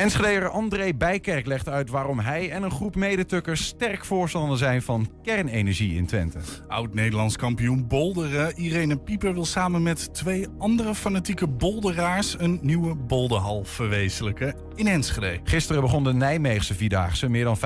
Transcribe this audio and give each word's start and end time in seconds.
Enschedeer 0.00 0.48
André 0.48 0.94
Bijkerk 0.94 1.46
legt 1.46 1.68
uit 1.68 1.90
waarom 1.90 2.18
hij 2.18 2.50
en 2.50 2.62
een 2.62 2.70
groep 2.70 2.94
medetukkers 2.94 3.66
sterk 3.66 4.04
voorstander 4.04 4.58
zijn 4.58 4.82
van 4.82 5.10
kernenergie 5.22 5.96
in 5.96 6.06
Twente. 6.06 6.38
Oud-Nederlands 6.68 7.36
kampioen 7.36 7.86
boulderen 7.86 8.56
Irene 8.56 8.96
Pieper 8.96 9.34
wil 9.34 9.44
samen 9.44 9.82
met 9.82 10.14
twee 10.14 10.46
andere 10.58 10.94
fanatieke 10.94 11.46
boulderaars 11.48 12.36
een 12.38 12.58
nieuwe 12.62 12.94
boulderhal 12.94 13.64
verwezenlijken 13.64 14.54
in 14.74 14.86
Enschede. 14.86 15.40
Gisteren 15.44 15.82
begon 15.82 16.04
de 16.04 16.12
Nijmeegse 16.12 16.74
Vierdaagse. 16.74 17.28
Meer 17.28 17.44
dan 17.44 17.58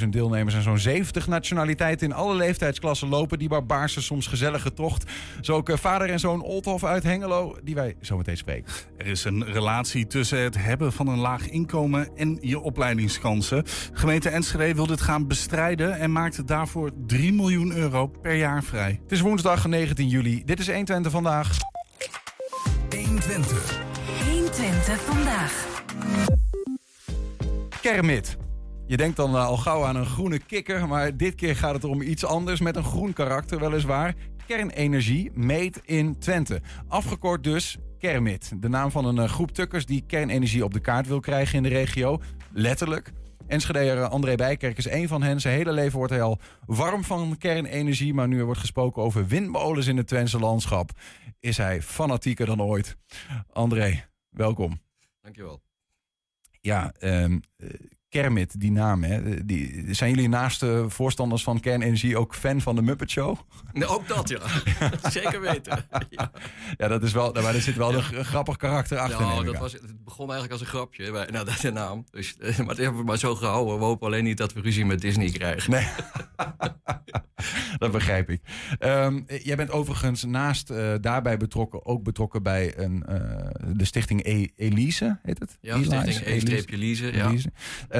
45.000 0.00 0.08
deelnemers 0.08 0.54
en 0.54 0.62
zo'n 0.62 0.78
70 0.78 1.26
nationaliteiten 1.26 2.06
in 2.06 2.14
alle 2.14 2.34
leeftijdsklassen 2.34 3.08
lopen 3.08 3.38
die 3.38 3.48
barbaarse, 3.48 4.02
soms 4.02 4.26
gezellige 4.26 4.72
tocht. 4.72 5.10
Zo 5.40 5.54
ook 5.54 5.68
eh, 5.68 5.76
vader 5.76 6.10
en 6.10 6.20
zoon 6.20 6.42
Oldhof 6.42 6.84
uit 6.84 7.02
Hengelo, 7.02 7.56
die 7.62 7.74
wij 7.74 7.96
zo 8.00 8.16
meteen 8.16 8.36
spreken. 8.36 8.72
Er 8.96 9.06
is 9.06 9.24
een 9.24 9.44
relatie 9.44 10.06
tussen 10.06 10.38
het 10.38 10.64
hebben 10.64 10.92
van 10.92 11.06
een 11.06 11.18
laag 11.18 11.50
inkomen 11.52 12.16
en 12.16 12.38
je 12.40 12.60
opleidingskansen. 12.60 13.64
Gemeente 13.92 14.28
Enschede 14.28 14.74
wil 14.74 14.86
dit 14.86 15.00
gaan 15.00 15.26
bestrijden 15.26 15.98
en 15.98 16.12
maakt 16.12 16.46
daarvoor 16.46 16.90
3 17.06 17.32
miljoen 17.32 17.72
euro 17.72 18.06
per 18.06 18.34
jaar 18.34 18.62
vrij. 18.62 19.00
Het 19.02 19.12
is 19.12 19.20
woensdag 19.20 19.66
19 19.66 20.08
juli. 20.08 20.42
Dit 20.44 20.58
is 20.58 20.66
120 20.66 21.12
vandaag. 21.12 21.56
120. 22.90 23.80
120 24.30 25.00
vandaag. 25.00 25.66
Kermit. 27.80 28.36
Je 28.86 28.96
denkt 28.96 29.16
dan 29.16 29.34
eh, 29.34 29.46
al 29.46 29.56
gauw 29.56 29.84
aan 29.84 29.96
een 29.96 30.06
groene 30.06 30.38
kikker, 30.38 30.88
maar 30.88 31.16
dit 31.16 31.34
keer 31.34 31.56
gaat 31.56 31.74
het 31.74 31.84
om 31.84 32.02
iets 32.02 32.24
anders 32.24 32.60
met 32.60 32.76
een 32.76 32.84
groen 32.84 33.12
karakter 33.12 33.60
weliswaar. 33.60 34.14
Kernenergie 34.46 35.30
meet 35.34 35.80
in 35.84 36.18
Twente. 36.18 36.60
Afgekort 36.88 37.44
dus 37.44 37.78
Kermit. 38.02 38.52
De 38.62 38.68
naam 38.68 38.90
van 38.90 39.04
een 39.04 39.18
eh, 39.18 39.28
groep 39.28 39.50
tukkers 39.50 39.86
die 39.86 40.04
kernenergie 40.06 40.64
op 40.64 40.72
de 40.72 40.80
kaart 40.80 41.06
wil 41.06 41.20
krijgen 41.20 41.56
in 41.56 41.62
de 41.62 41.68
regio. 41.68 42.20
Letterlijk. 42.52 43.12
Enschedeer 43.46 44.04
André 44.04 44.34
Bijkerk 44.34 44.78
is 44.78 44.86
één 44.86 45.08
van 45.08 45.22
hen. 45.22 45.40
Zijn 45.40 45.56
hele 45.56 45.72
leven 45.72 45.98
wordt 45.98 46.12
hij 46.12 46.22
al 46.22 46.38
warm 46.66 47.04
van 47.04 47.38
kernenergie. 47.38 48.14
Maar 48.14 48.28
nu 48.28 48.38
er 48.38 48.44
wordt 48.44 48.60
gesproken 48.60 49.02
over 49.02 49.26
windmolens 49.26 49.86
in 49.86 49.96
het 49.96 50.06
Twentse 50.06 50.38
landschap... 50.38 50.90
is 51.40 51.56
hij 51.56 51.82
fanatieker 51.82 52.46
dan 52.46 52.62
ooit. 52.62 52.96
André, 53.52 54.04
welkom. 54.28 54.80
Dankjewel. 55.20 55.62
Ja, 56.60 56.92
eh, 56.98 57.34
Kermit, 58.12 58.60
die 58.60 58.72
naam, 58.72 59.02
hè, 59.02 59.44
die, 59.46 59.84
zijn 59.94 60.10
jullie 60.10 60.28
naast 60.28 60.60
de 60.60 60.84
voorstanders 60.88 61.42
van 61.42 61.60
kernenergie 61.60 62.16
ook 62.16 62.34
fan 62.34 62.60
van 62.60 62.74
de 62.74 62.82
Muppet 62.82 63.10
Show? 63.10 63.38
Nee, 63.72 63.86
ook 63.88 64.08
dat, 64.08 64.28
ja. 64.28 64.40
Zeker 65.10 65.40
weten. 65.40 65.84
ja. 66.10 66.30
Ja, 66.76 66.88
dat 66.88 67.02
is 67.02 67.12
wel, 67.12 67.32
maar 67.32 67.54
er 67.54 67.60
zit 67.60 67.76
wel 67.76 67.94
een 67.94 68.24
grappig 68.24 68.56
karakter 68.56 68.98
achter. 68.98 69.20
Nou, 69.20 69.44
dat 69.44 69.54
aan. 69.54 69.60
was, 69.60 69.72
het 69.72 70.04
begon 70.04 70.30
eigenlijk 70.30 70.52
als 70.52 70.60
een 70.60 70.66
grapje. 70.66 71.10
bij- 71.12 71.26
Nou, 71.30 71.44
dat 71.44 71.54
is 71.54 71.60
de 71.60 71.72
naam. 71.72 72.04
Dus, 72.10 72.36
eh, 72.38 72.56
maar 72.58 72.66
dat 72.66 72.76
hebben 72.76 73.00
we 73.00 73.06
maar 73.06 73.18
zo 73.18 73.34
gehouden. 73.34 73.78
We 73.78 73.84
hopen 73.84 74.06
alleen 74.06 74.24
niet 74.24 74.36
dat 74.38 74.52
we 74.52 74.60
ruzie 74.60 74.86
met 74.86 75.00
Disney 75.00 75.30
krijgen. 75.30 75.70
Nee, 75.70 75.86
dat 77.78 77.92
begrijp 77.92 78.30
ik. 78.30 78.40
Ehm, 78.78 79.20
jij 79.42 79.56
bent 79.56 79.70
overigens 79.70 80.24
naast 80.24 80.70
eh, 80.70 80.94
daarbij 81.00 81.36
betrokken, 81.36 81.86
ook 81.86 82.02
betrokken 82.02 82.42
bij 82.42 82.78
een, 82.78 83.04
eh, 83.06 83.48
de 83.76 83.84
stichting 83.84 84.24
e 84.26 84.46
Elise, 84.56 85.18
heet 85.22 85.38
het? 85.38 85.58
Ja, 85.60 85.74
Elise? 85.74 86.12
Stichting 86.12 86.68
E-Lise. 86.80 87.12
Ja. 87.12 87.26
Elise. 87.28 87.52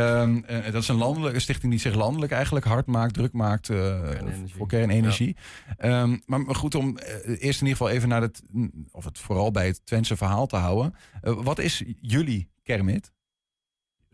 Ehm, 0.03 0.37
eh, 0.45 0.73
dat 0.73 0.83
is 0.83 0.89
een 0.89 0.97
landelijke 0.97 1.39
stichting 1.41 1.73
die 1.73 1.81
zich 1.81 1.95
landelijk 1.95 2.33
eigenlijk 2.33 2.67
hard 2.67 2.87
maakt, 2.87 3.15
druk 3.15 3.33
maakt 3.33 3.69
eh, 3.69 4.01
voor 4.47 4.67
kernenergie. 4.67 5.37
Ehm, 5.77 6.17
maar 6.27 6.41
maar 6.41 6.55
goed, 6.55 6.75
om 6.75 6.99
eh, 6.99 7.15
eerst 7.25 7.61
in 7.61 7.67
ieder 7.67 7.77
geval 7.77 7.89
even 7.89 8.09
naar 8.09 8.23
het, 8.23 8.43
of 8.91 9.05
het 9.05 9.19
vooral 9.19 9.51
bij 9.51 9.67
het 9.67 9.87
Twentse 9.87 10.17
verhaal 10.17 10.47
te 10.47 10.57
houden. 10.57 10.95
Wat 11.21 11.59
is 11.59 11.85
jullie 12.01 12.51
Kermit? 12.63 13.13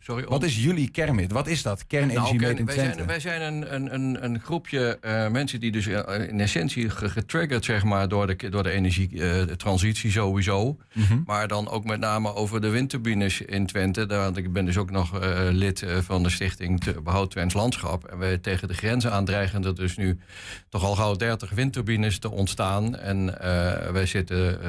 Sorry, 0.01 0.23
om- 0.25 0.31
Wat 0.31 0.43
is 0.43 0.63
jullie 0.65 0.91
Kermit? 0.91 1.33
Wat 1.33 1.47
is 1.47 1.63
dat? 1.63 1.87
Kernenergie 1.87 2.23
Nou, 2.23 2.33
meet 2.37 2.43
kern- 2.47 2.59
in 2.59 2.65
wij, 2.65 2.75
Twente. 2.75 2.95
zijn, 2.95 3.07
wij 3.07 3.21
zijn 3.21 3.43
een, 3.43 3.75
een, 3.75 3.95
een, 3.95 4.25
een 4.25 4.41
groepje 4.41 4.99
eh, 5.01 5.29
mensen 5.29 5.61
die 5.61 5.71
dus 5.73 5.87
eh, 5.87 6.29
in 6.29 6.41
essentie 6.41 6.91
ge- 6.91 7.09
getriggerd 7.11 7.65
zeg 7.65 7.85
maar, 7.85 8.09
door 8.09 8.27
de, 8.27 8.49
door 8.51 8.63
de 8.63 8.71
energietransitie 8.71 10.11
sowieso. 10.11 10.77
Mhm. 10.95 11.19
Maar 11.27 11.49
dan 11.49 11.69
ook 11.69 11.85
met 11.85 12.01
name 12.01 12.35
over 12.35 12.61
de 12.61 12.69
windturbines 12.69 13.41
in 13.41 13.67
Twente. 13.67 14.07
Daar, 14.07 14.21
want 14.23 14.37
ik 14.37 14.53
ben 14.53 14.65
dus 14.65 14.77
ook 14.77 14.91
nog 14.91 15.21
eh, 15.21 15.39
lid 15.51 15.83
eh, 15.83 15.97
van 15.97 16.23
de 16.23 16.31
stichting 16.31 17.03
Behoud 17.03 17.31
Twents 17.31 17.55
Landschap. 17.55 18.05
En 18.05 18.19
wij 18.19 18.39
tegen 18.39 18.69
de 18.69 18.75
grenzen 18.75 19.13
aandreigen 19.13 19.65
er 19.65 19.75
dus 19.75 19.97
nu 19.97 20.19
toch 20.69 20.85
al 20.85 20.95
gauw 20.95 21.15
30 21.17 21.51
windturbines 21.51 22.19
te 22.19 22.31
ontstaan. 22.31 22.97
En 22.97 23.41
eh, 23.41 23.91
wij 23.91 24.07
zitten... 24.07 24.61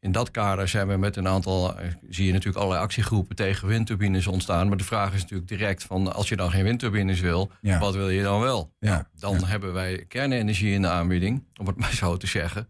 in 0.00 0.12
dat 0.12 0.30
kader 0.30 0.68
zijn 0.68 0.88
we 0.88 0.96
met 0.96 1.16
een 1.16 1.28
aantal, 1.28 1.78
eh, 1.78 1.86
zie 2.08 2.26
je 2.26 2.32
natuurlijk 2.32 2.58
allerlei 2.58 2.82
actiegroepen 2.84 3.36
tegen 3.36 3.68
windturbines 3.68 4.26
ontstaan. 4.26 4.68
Maar 4.68 4.76
de 4.76 4.84
vraag 4.84 5.14
is 5.14 5.20
natuurlijk 5.22 5.48
direct 5.48 5.82
van, 5.84 6.14
als 6.14 6.28
je 6.28 6.36
dan 6.36 6.50
geen 6.50 6.64
windturbines 6.64 7.20
wil, 7.20 7.50
Ja. 7.60 7.78
wat 7.78 7.94
wil 7.94 8.08
je 8.08 8.22
dan 8.22 8.40
wel? 8.40 8.72
Ja. 8.78 9.08
Dan 9.18 9.44
hebben 9.44 9.72
wij 9.72 10.04
kernenergie 10.08 10.72
in 10.72 10.82
de 10.82 10.88
aanbieding, 10.88 11.44
om 11.60 11.66
het 11.66 11.76
maar 11.80 11.92
zo 11.92 12.16
te 12.16 12.26
zeggen. 12.26 12.68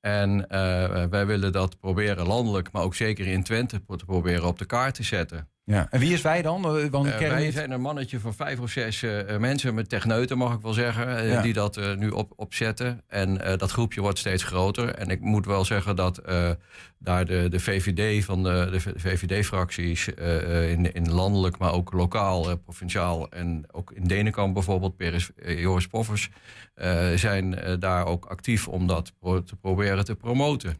En 0.00 0.48
eh, 0.48 1.04
wij 1.10 1.26
willen 1.26 1.52
dat 1.52 1.78
proberen 1.78 2.26
landelijk, 2.26 2.72
maar 2.72 2.82
ook 2.82 2.94
zeker 2.94 3.26
in 3.26 3.42
Twente 3.42 3.82
te 3.96 4.04
proberen 4.04 4.46
op 4.46 4.58
de 4.58 4.64
kaart 4.64 4.94
te 4.94 5.02
zetten. 5.02 5.48
Ja. 5.64 5.86
En 5.90 6.00
wie 6.00 6.12
is 6.12 6.22
wij 6.22 6.42
dan? 6.42 6.64
Eh, 6.78 6.84
Want 6.90 7.06
Eh, 7.06 7.18
wij 7.18 7.50
zijn 7.50 7.70
een 7.70 7.80
mannetje 7.80 8.20
van 8.20 8.34
vijf 8.34 8.60
of 8.60 8.70
zes 8.70 9.02
eh, 9.02 9.36
mensen 9.38 9.74
met 9.74 9.88
techneuten, 9.88 10.38
mag 10.38 10.54
ik 10.54 10.60
wel 10.60 10.72
zeggen, 10.72 11.16
eh, 11.16 11.28
Ja. 11.30 11.42
die 11.42 11.52
dat 11.52 11.76
eh, 11.76 11.94
nu 11.96 12.08
op, 12.08 12.32
opzetten. 12.36 13.02
En 13.08 13.40
eh, 13.44 13.56
dat 13.58 13.70
groepje 13.70 14.00
wordt 14.00 14.18
steeds 14.18 14.42
groter. 14.42 14.94
En 14.94 15.08
ik 15.08 15.20
moet 15.20 15.46
wel 15.46 15.64
zeggen 15.64 15.96
dat 15.96 16.18
eh, 16.18 16.50
daar 16.98 17.24
de, 17.24 17.46
de 17.48 17.60
VVD 17.60 18.24
van 18.24 18.42
de, 18.42 18.68
de 18.70 18.80
VVD-fracties 19.00 20.14
eh, 20.14 20.70
in, 20.70 20.92
in 20.92 21.12
landelijk, 21.12 21.58
maar 21.58 21.72
ook 21.72 21.92
lokaal, 21.92 22.50
eh, 22.50 22.56
provinciaal 22.64 23.30
en 23.30 23.64
ook 23.70 23.92
in 23.92 24.04
Denenkamp 24.04 24.54
bijvoorbeeld, 24.54 24.96
Peris, 24.96 25.30
eh, 25.34 25.60
Joris 25.60 25.86
Poffers, 25.86 26.30
eh, 26.74 27.10
zijn 27.14 27.54
eh, 27.58 27.74
daar 27.78 28.06
ook 28.06 28.24
actief 28.24 28.68
om 28.68 28.86
dat 28.86 29.12
pro- 29.18 29.42
te 29.42 29.56
proberen 29.56 30.04
te 30.04 30.14
promoten. 30.14 30.76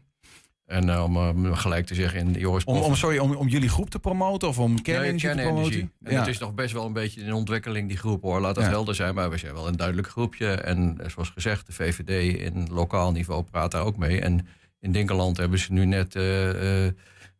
En 0.65 0.89
eh, 0.89 1.03
om 1.03 1.45
eh, 1.45 1.57
gelijk 1.57 1.85
te 1.85 1.95
zeggen, 1.95 2.19
in 2.19 2.31
Joris 2.31 2.63
om, 2.63 2.77
om, 2.77 2.95
sorry, 2.95 3.17
om, 3.17 3.35
om 3.35 3.47
jullie 3.47 3.69
groep 3.69 3.89
te 3.89 3.99
promoten 3.99 4.47
of 4.47 4.59
om 4.59 4.81
kernenergie, 4.81 5.27
Nee, 5.27 5.35
te 5.35 5.41
promoten? 5.41 5.91
En 6.03 6.15
het 6.15 6.27
is 6.27 6.37
nog 6.37 6.53
best 6.53 6.73
wel 6.73 6.85
een 6.85 6.93
beetje 6.93 7.21
in 7.21 7.33
ontwikkeling, 7.33 7.87
die 7.87 7.97
groep 7.97 8.21
hoor. 8.21 8.41
Laat 8.41 8.55
dat 8.55 8.63
Ja. 8.63 8.69
helder 8.69 8.95
zijn, 8.95 9.15
maar 9.15 9.29
we 9.29 9.37
zijn 9.37 9.53
wel 9.53 9.67
een 9.67 9.75
duidelijk 9.75 10.07
groepje. 10.07 10.47
En 10.47 10.97
eh, 10.99 11.09
zoals 11.09 11.29
gezegd, 11.29 11.65
de 11.65 11.73
VVD 11.73 12.39
in 12.39 12.67
lokaal 12.71 13.11
niveau 13.11 13.43
praat 13.43 13.71
daar 13.71 13.83
ook 13.83 13.97
mee. 13.97 14.21
En 14.21 14.47
in 14.79 14.91
Dinkeland 14.91 15.37
hebben 15.37 15.59
ze 15.59 15.73
nu 15.73 15.85
net 15.85 16.15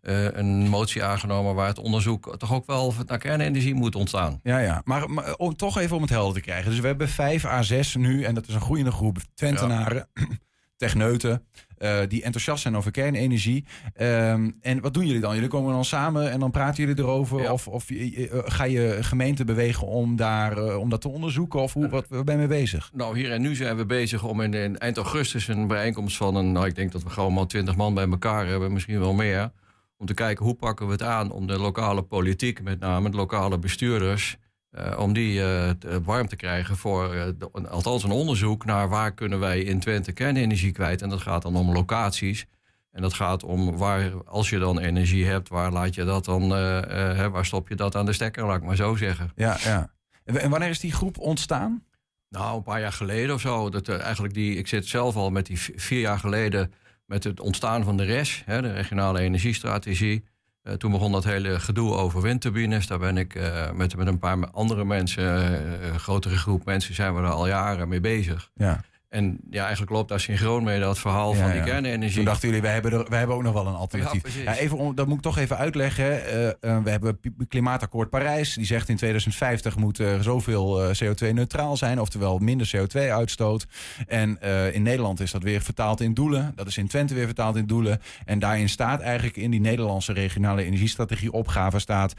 een 0.01 0.69
motie 0.69 1.03
aangenomen... 1.03 1.55
waar 1.55 1.67
het 1.67 1.79
onderzoek 1.79 2.37
toch 2.37 2.53
ook 2.53 2.65
wel 2.65 2.93
naar 3.05 3.17
kernenergie 3.17 3.73
moet 3.73 3.95
ontstaan. 3.95 4.39
Ja, 4.43 4.57
ja. 4.59 4.81
Maar, 4.85 5.09
maar 5.09 5.35
om, 5.35 5.55
toch 5.55 5.77
even 5.77 5.95
om 5.95 6.01
het 6.01 6.11
helder 6.11 6.33
te 6.33 6.41
krijgen. 6.41 6.69
Dus 6.71 6.79
we 6.79 6.87
hebben 6.87 7.09
5 7.09 7.45
à 7.45 7.61
6 7.61 7.95
nu, 7.95 8.23
en 8.23 8.33
dat 8.35 8.47
is 8.47 8.53
een 8.53 8.61
groeiende 8.61 8.91
groep 8.91 9.17
Twentenaren, 9.33 10.07
techneuten, 10.75 11.45
eh, 11.77 11.99
die 12.07 12.23
enthousiast 12.23 12.61
zijn 12.61 12.75
over 12.77 12.91
kernenergie. 12.91 13.65
Ehm, 13.93 14.51
en 14.61 14.81
wat 14.81 14.93
doen 14.93 15.05
jullie 15.05 15.21
dan? 15.21 15.33
Jullie 15.33 15.49
komen 15.49 15.73
dan 15.73 15.85
samen 15.85 16.31
en 16.31 16.39
dan 16.39 16.51
praten 16.51 16.83
jullie 16.85 17.03
erover? 17.03 17.41
Ja. 17.41 17.51
Of, 17.51 17.67
of 17.67 17.89
eh, 17.89 18.27
ga 18.29 18.63
je 18.63 18.97
gemeente 19.01 19.45
bewegen 19.45 19.87
om, 19.87 20.15
daar, 20.15 20.57
eh, 20.57 20.79
om 20.79 20.89
dat 20.89 21.01
te 21.01 21.09
onderzoeken? 21.09 21.61
Of 21.61 21.73
hoe, 21.73 21.89
wat, 21.89 22.05
waar 22.09 22.23
ben 22.23 22.33
je 22.33 22.47
mee 22.47 22.59
bezig? 22.59 22.89
Nou, 22.93 23.17
hier 23.17 23.31
en 23.31 23.41
nu 23.41 23.55
zijn 23.55 23.77
we 23.77 23.85
bezig 23.85 24.23
om 24.23 24.41
in, 24.41 24.53
in 24.53 24.77
eind 24.77 24.97
augustus 24.97 25.47
een 25.47 25.67
bijeenkomst 25.67 26.17
van 26.17 26.35
een... 26.35 26.51
Nou, 26.51 26.65
ik 26.65 26.75
denk 26.75 26.91
dat 26.91 27.03
we 27.03 27.09
gewoon 27.09 27.33
maar 27.33 27.47
twintig 27.47 27.75
man 27.75 27.93
bij 27.93 28.07
elkaar 28.07 28.47
hebben, 28.47 28.73
misschien 28.73 28.99
wel 28.99 29.13
meer... 29.13 29.51
om 29.97 30.05
te 30.05 30.13
kijken 30.13 30.45
hoe 30.45 30.55
pakken 30.55 30.85
we 30.85 30.91
het 30.91 31.03
aan 31.03 31.31
om 31.31 31.47
de 31.47 31.57
lokale 31.57 32.01
politiek, 32.01 32.61
met 32.61 32.79
name 32.79 33.09
de 33.09 33.17
lokale 33.17 33.59
bestuurders... 33.59 34.37
eh, 34.73 34.99
om 34.99 35.13
die 35.13 35.37
te- 35.77 36.01
warm 36.03 36.27
te 36.27 36.35
krijgen 36.35 36.77
voor 36.77 37.33
de- 37.37 37.67
althans 37.69 38.03
een 38.03 38.11
onderzoek 38.11 38.65
naar 38.65 38.89
waar 38.89 39.13
kunnen 39.13 39.39
wij 39.39 39.59
in 39.59 39.79
Twente 39.79 40.11
kernenergie 40.11 40.71
kwijt. 40.71 41.01
En 41.01 41.09
dat 41.09 41.21
gaat 41.21 41.41
dan 41.41 41.55
om 41.55 41.71
locaties. 41.71 42.45
En 42.91 43.01
dat 43.01 43.13
gaat 43.13 43.43
om 43.43 43.77
waar, 43.77 44.11
als 44.25 44.49
je 44.49 44.59
dan 44.59 44.79
energie 44.79 45.25
hebt, 45.25 45.49
waar 45.49 45.71
laat 45.71 45.95
je 45.95 46.03
dat 46.03 46.25
dan, 46.25 46.49
hè, 46.49 47.29
waar 47.29 47.45
stop 47.45 47.67
je 47.69 47.75
dat 47.75 47.95
aan 47.95 48.05
de 48.05 48.13
stekker, 48.13 48.45
laat 48.45 48.57
ik 48.57 48.63
maar 48.63 48.75
zo 48.75 48.95
zeggen. 48.95 49.31
Ja, 49.35 49.57
ja. 49.63 49.91
En, 50.25 50.49
wanneer 50.49 50.69
is 50.69 50.79
die 50.79 50.91
groep 50.91 51.17
ontstaan? 51.17 51.83
Nou, 52.29 52.55
een 52.57 52.63
paar 52.63 52.79
jaar 52.79 52.91
geleden 52.91 53.35
of 53.35 53.41
zo. 53.41 53.69
Dat, 53.69 53.89
eigenlijk 53.89 54.33
die, 54.33 54.55
ik 54.55 54.67
zit 54.67 54.87
zelf 54.87 55.15
al 55.15 55.29
met 55.29 55.45
die 55.45 55.59
vier 55.75 55.99
jaar 55.99 56.19
geleden 56.19 56.73
met 57.05 57.23
het 57.23 57.39
ontstaan 57.39 57.83
van 57.83 57.97
de 57.97 58.03
RES, 58.03 58.43
hè, 58.45 58.61
de 58.61 58.71
regionale 58.73 59.19
energiestrategie. 59.19 60.23
Eh, 60.63 60.73
toen 60.73 60.91
begon 60.91 61.11
dat 61.11 61.23
hele 61.23 61.59
gedoe 61.59 61.93
over 61.93 62.21
windturbines. 62.21 62.87
Daar 62.87 62.99
ben 62.99 63.17
ik 63.17 63.35
eh, 63.35 63.71
met, 63.71 63.95
met 63.95 64.07
een 64.07 64.19
paar 64.19 64.49
andere 64.49 64.85
mensen, 64.85 65.23
eh, 65.23 65.87
een 65.87 65.99
grotere 65.99 66.37
groep 66.37 66.65
mensen, 66.65 66.95
zijn 66.95 67.15
we 67.15 67.21
er 67.21 67.29
al 67.29 67.47
jaren 67.47 67.87
mee 67.87 67.99
bezig. 67.99 68.49
Ja. 68.55 68.83
En 69.13 69.39
ja, 69.49 69.61
eigenlijk 69.61 69.91
loopt 69.91 70.09
daar 70.09 70.19
synchroon 70.19 70.63
mee 70.63 70.79
dat 70.79 70.99
verhaal 70.99 71.33
Ja, 71.33 71.39
van 71.41 71.49
die 71.51 71.59
ja. 71.59 71.65
kernenergie. 71.65 72.15
Toen 72.15 72.25
dachten 72.25 72.47
jullie, 72.47 72.61
wij 72.63 72.73
hebben, 72.73 72.91
er, 72.91 73.05
wij 73.09 73.17
hebben 73.17 73.35
ook 73.35 73.43
nog 73.43 73.53
wel 73.53 73.67
een 73.67 73.75
alternatief. 73.75 74.43
Ja, 74.43 74.55
even, 74.55 74.77
om- 74.77 74.95
dat 74.95 75.07
moet 75.07 75.15
ik 75.15 75.21
toch 75.21 75.37
even 75.37 75.57
uitleggen. 75.57 76.25
Eh, 76.25 76.47
eh, 76.47 76.83
we 76.83 76.89
hebben 76.89 77.19
Klimaatakkoord 77.47 78.09
Parijs. 78.09 78.53
Die 78.53 78.65
zegt 78.65 78.89
in 78.89 78.95
2050 78.95 79.75
moet 79.75 79.97
er 79.97 80.23
zoveel 80.23 80.83
eh, 80.83 80.95
CO2-neutraal 81.03 81.77
zijn. 81.77 81.99
Oftewel 81.99 82.37
minder 82.37 82.71
CO2-uitstoot. 82.77 83.67
En 84.07 84.39
in 84.73 84.83
Nederland 84.83 85.19
is 85.19 85.31
dat 85.31 85.43
weer 85.43 85.61
vertaald 85.61 86.01
in 86.01 86.13
doelen. 86.13 86.51
Dat 86.55 86.67
is 86.67 86.77
in 86.77 86.87
Twente 86.87 87.13
weer 87.13 87.25
vertaald 87.25 87.55
in 87.55 87.65
doelen. 87.65 88.01
En 88.25 88.39
daarin 88.39 88.69
staat 88.69 89.01
eigenlijk 89.01 89.37
in 89.37 89.51
die 89.51 89.59
Nederlandse 89.59 90.13
regionale 90.13 90.63
energiestrategie 90.63 91.31
opgave 91.31 91.79
staat... 91.79 92.13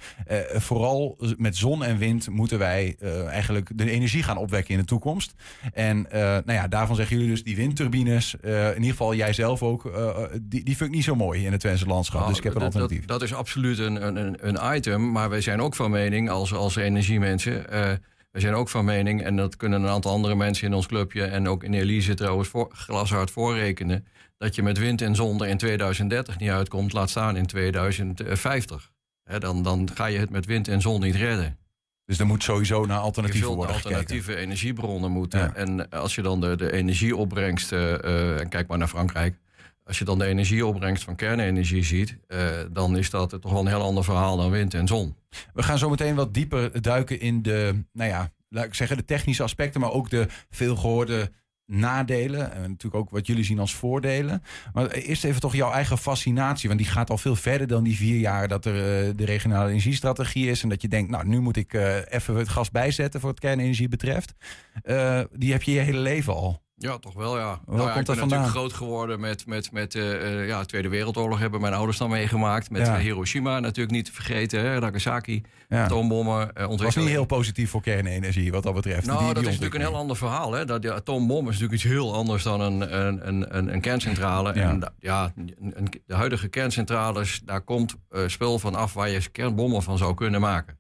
vooral 0.55 1.19
met 1.37 1.57
zon 1.57 1.85
en 1.85 1.99
wind 1.99 2.29
moeten 2.29 2.59
wij 2.59 2.97
eigenlijk 3.29 3.71
de 3.75 3.91
energie 3.91 4.23
gaan 4.23 4.37
opwekken 4.37 4.75
in 4.75 4.81
de 4.81 4.87
toekomst. 4.87 5.35
En 5.73 6.07
nou 6.11 6.53
ja, 6.53 6.69
daarvan 6.87 6.97
zeggen 6.97 7.17
jullie 7.17 7.31
dus 7.31 7.45
die 7.45 7.57
windturbines, 7.57 8.41
eh, 8.41 8.69
in 8.69 8.75
ieder 8.75 8.91
geval 8.91 9.15
jij 9.15 9.33
zelf 9.33 9.63
ook, 9.63 9.87
eh, 9.87 10.19
die, 10.43 10.65
die 10.65 10.77
vind 10.77 10.91
ik 10.91 10.95
niet 10.95 11.05
zo 11.05 11.15
mooi 11.15 11.45
in 11.45 11.53
het 11.53 11.61
Twentse 11.61 11.87
landschap. 11.87 12.19
Nou, 12.21 12.29
dus 12.29 12.39
ik 12.39 12.45
heb 12.45 12.55
een 12.55 12.63
alternatief. 12.63 12.99
Dat, 12.99 13.09
dat 13.09 13.23
is 13.23 13.35
absoluut 13.35 13.79
een, 13.79 14.17
een, 14.17 14.49
een 14.49 14.77
item. 14.77 15.13
Maar 15.13 15.31
wij 15.31 15.41
zijn 15.41 15.61
ook 15.61 15.75
van 15.75 15.91
mening, 15.91 16.31
als, 16.31 16.53
als 16.53 16.77
energiemensen. 16.77 17.71
eh 17.71 17.93
wij 18.31 18.43
zijn 18.43 18.55
ook 18.55 18.69
van 18.69 18.85
mening, 18.85 19.23
en 19.23 19.37
dat 19.37 19.57
kunnen 19.57 19.83
een 19.83 19.89
aantal 19.89 20.13
andere 20.13 20.35
mensen 20.35 20.67
in 20.67 20.75
ons 20.75 20.87
clubje. 20.87 21.25
en 21.25 21.49
ook 21.49 21.65
in 21.65 21.75
Elise 21.75 22.15
trouwens 22.15 22.49
voor, 22.49 22.71
glashard 22.73 23.31
voorrekenen. 23.31 24.07
dat 24.39 24.55
je 24.55 24.63
met 24.63 24.79
wind 24.79 25.03
en 25.03 25.15
zon 25.15 25.43
er 25.43 25.49
in 25.49 25.57
2030 25.57 26.39
niet 26.39 26.51
uitkomt, 26.51 26.93
laat 26.93 27.11
staan 27.11 27.37
in 27.37 27.47
2050. 27.47 28.91
Hè, 29.25 29.39
dan, 29.39 29.63
dan 29.63 29.89
ga 29.95 30.07
je 30.07 30.19
het 30.19 30.31
met 30.31 30.47
wind 30.47 30.69
en 30.69 30.81
zon 30.81 31.01
niet 31.01 31.15
redden. 31.15 31.59
Dus 32.07 32.19
er 32.19 32.27
moet 32.27 32.43
sowieso 32.43 32.87
naar 32.87 32.99
alternatieven 32.99 33.49
naar 33.49 33.57
worden 33.57 33.75
gekeken. 33.75 33.97
alternatieve 33.97 34.37
energiebronnen 34.37 35.11
moeten. 35.11 35.41
Ja. 35.41 35.55
En 35.55 35.91
als 35.91 36.15
je 36.15 36.23
dan 36.23 36.41
de, 36.41 36.57
de 36.57 36.73
energieopbrengst, 36.73 37.73
eh, 37.73 38.05
eh, 38.05 38.41
en 38.41 38.49
kijk 38.49 38.69
maar 38.69 38.79
naar 38.79 38.89
Frankrijk. 38.89 39.39
Als 39.85 39.99
je 39.99 40.05
dan 40.05 40.19
de 40.19 40.25
energieopbrengst 40.25 41.05
van 41.05 41.17
kernenergie 41.17 41.85
ziet, 41.85 42.17
eh, 42.27 42.49
dan 42.71 42.97
is 42.97 43.11
dat 43.11 43.31
toch 43.41 43.53
wel 43.53 43.61
een 43.61 43.67
heel 43.67 43.83
ander 43.83 44.05
verhaal 44.05 44.37
dan 44.37 44.51
wind 44.51 44.75
en 44.75 44.87
zon. 44.87 45.17
We 45.55 45.63
gaan 45.63 45.79
zo 45.79 45.91
meteen 45.91 46.15
wat 46.15 46.35
dieper 46.35 46.83
duiken 46.83 47.21
in 47.21 47.43
de, 47.43 47.85
nou 47.93 48.11
ja, 48.11 48.33
laat 48.49 48.65
ik 48.65 48.75
zeggen, 48.75 48.97
de 48.97 49.05
technische 49.05 49.43
aspecten, 49.43 49.81
maar 49.81 49.93
ook 49.93 50.11
de 50.11 50.27
veelgehoorde 50.51 51.31
nadelen. 51.67 52.53
En 52.53 52.61
natuurlijk 52.61 52.95
ook 52.95 53.11
wat 53.11 53.27
jullie 53.27 53.45
zien 53.45 53.59
als 53.59 53.75
voordelen. 53.75 54.43
Maar 54.73 54.91
eerst 54.91 55.25
even 55.25 55.41
toch 55.41 55.55
jouw 55.55 55.73
eigen 55.73 55.99
fascinatie. 55.99 56.69
Want 56.69 56.81
die 56.81 56.91
gaat 56.91 57.11
al 57.11 57.19
veel 57.19 57.37
verder 57.37 57.67
dan 57.67 57.85
die 57.85 57.97
vier 57.97 58.19
jaar 58.19 58.49
dat 58.49 58.65
er 58.65 58.75
eh, 58.75 59.15
de 59.17 59.25
regionale 59.25 59.71
energiestrategie 59.71 60.51
is. 60.51 60.63
En 60.63 60.69
dat 60.69 60.83
je 60.83 60.89
denkt, 60.89 61.11
nou, 61.11 61.27
nu 61.27 61.41
moet 61.41 61.57
ik 61.57 61.75
eh, 61.75 61.97
even 62.09 62.35
het 62.35 62.49
gas 62.49 62.71
bijzetten 62.71 63.21
voor 63.21 63.31
het 63.31 63.41
kernenergie 63.41 63.89
betreft. 63.89 64.35
Eh, 64.83 65.21
die 65.33 65.53
heb 65.53 65.63
je 65.63 65.73
je 65.73 65.81
hele 65.81 65.99
leven 65.99 66.35
al. 66.35 66.63
Ja, 66.77 66.99
toch 66.99 67.15
wel, 67.15 67.39
ja. 67.39 67.45
Waar 67.45 67.77
nou, 67.77 67.79
ja, 67.79 67.85
komt 67.95 67.99
ik 67.99 68.07
ben 68.07 68.17
vandaan? 68.17 68.29
natuurlijk 68.39 68.57
groot 68.57 68.73
geworden 68.73 69.21
met, 69.21 69.47
met, 69.47 69.73
met 69.73 69.95
eh, 69.95 70.41
eh, 70.41 70.47
ja, 70.49 70.61
de 70.61 70.67
Tweede 70.67 70.89
Wereldoorlog 70.89 71.39
hebben 71.39 71.61
mijn 71.61 71.75
ouders 71.75 71.99
dan 71.99 72.11
meegemaakt. 72.11 72.71
Met 72.71 72.87
Ja. 72.87 72.95
eh, 72.97 73.01
Hiroshima 73.03 73.61
natuurlijk 73.61 73.91
niet 73.95 74.05
te 74.05 74.13
vergeten, 74.13 74.61
hè, 74.61 74.81
Nagasaki, 74.81 75.43
Ja. 75.69 75.85
atoombommen. 75.85 76.51
Het 76.55 76.81
was 76.83 76.97
niet 76.97 77.09
heel 77.09 77.25
positief 77.25 77.71
voor 77.71 77.81
kernenergie 77.83 78.51
wat 78.53 78.63
dat 78.63 78.75
betreft. 78.75 79.07
Nou, 79.07 79.19
Die- 79.19 79.29
dat 79.35 79.43
is 79.43 79.49
natuurlijk 79.49 79.75
een 79.75 79.81
heel 79.81 79.97
ander 79.97 80.17
verhaal. 80.17 80.53
Hè? 80.53 80.65
Dat 80.65 80.83
de 80.83 80.93
atoombom 80.95 81.39
is 81.49 81.53
natuurlijk 81.53 81.73
iets 81.73 81.83
heel 81.83 82.15
anders 82.15 82.43
dan 82.43 82.61
een, 82.61 82.97
een, 83.07 83.29
een, 83.29 83.57
een, 83.57 83.73
een 83.75 83.81
kerncentrale. 83.81 84.53
En 84.53 84.93
ja, 84.99 85.33
een- 85.37 85.87
de 86.07 86.15
huidige 86.15 86.49
kerncentrales, 86.49 87.41
daar 87.45 87.61
komt 87.61 87.95
eh, 88.11 88.21
spul 88.27 88.59
van 88.59 88.75
af 88.75 88.93
waar 88.95 89.09
je 89.09 89.29
kernbommen 89.31 89.83
van 89.83 89.99
zou 89.99 90.15
kunnen 90.15 90.41
maken. 90.41 90.79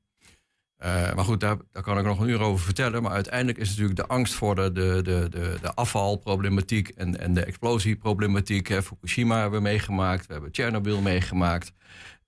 Eh, 0.77 1.15
maar 1.15 1.25
goed, 1.25 1.41
daar, 1.41 1.57
daar 1.73 1.83
kan 1.83 1.99
ik 1.99 2.05
nog 2.05 2.21
een 2.21 2.29
uur 2.29 2.41
over 2.41 2.65
vertellen. 2.65 3.03
Maar 3.03 3.13
uiteindelijk 3.13 3.59
is 3.59 3.69
natuurlijk 3.69 3.97
de 3.97 4.07
angst 4.07 4.35
voor 4.35 4.55
de, 4.55 4.73
de, 4.73 5.01
de, 5.03 5.29
de, 5.61 5.75
afvalproblematiek 5.75 6.89
en, 6.89 7.21
en 7.21 7.35
de 7.35 7.45
explosieproblematiek. 7.45 8.69
Hè. 8.69 8.83
Fukushima 8.83 9.41
hebben 9.41 9.63
we 9.63 9.69
meegemaakt, 9.69 10.27
we 10.27 10.33
hebben 10.33 10.53
Tsjernobyl 10.53 11.01
meegemaakt. 11.01 11.73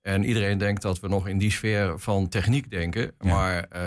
En 0.07 0.23
iedereen 0.23 0.57
denkt 0.57 0.81
dat 0.81 0.99
we 0.99 1.07
nog 1.07 1.27
in 1.27 1.37
die 1.37 1.51
sfeer 1.51 1.99
van 1.99 2.27
techniek 2.29 2.69
denken. 2.71 3.01
Ja. 3.01 3.11
Maar 3.33 3.63
eh, 3.63 3.81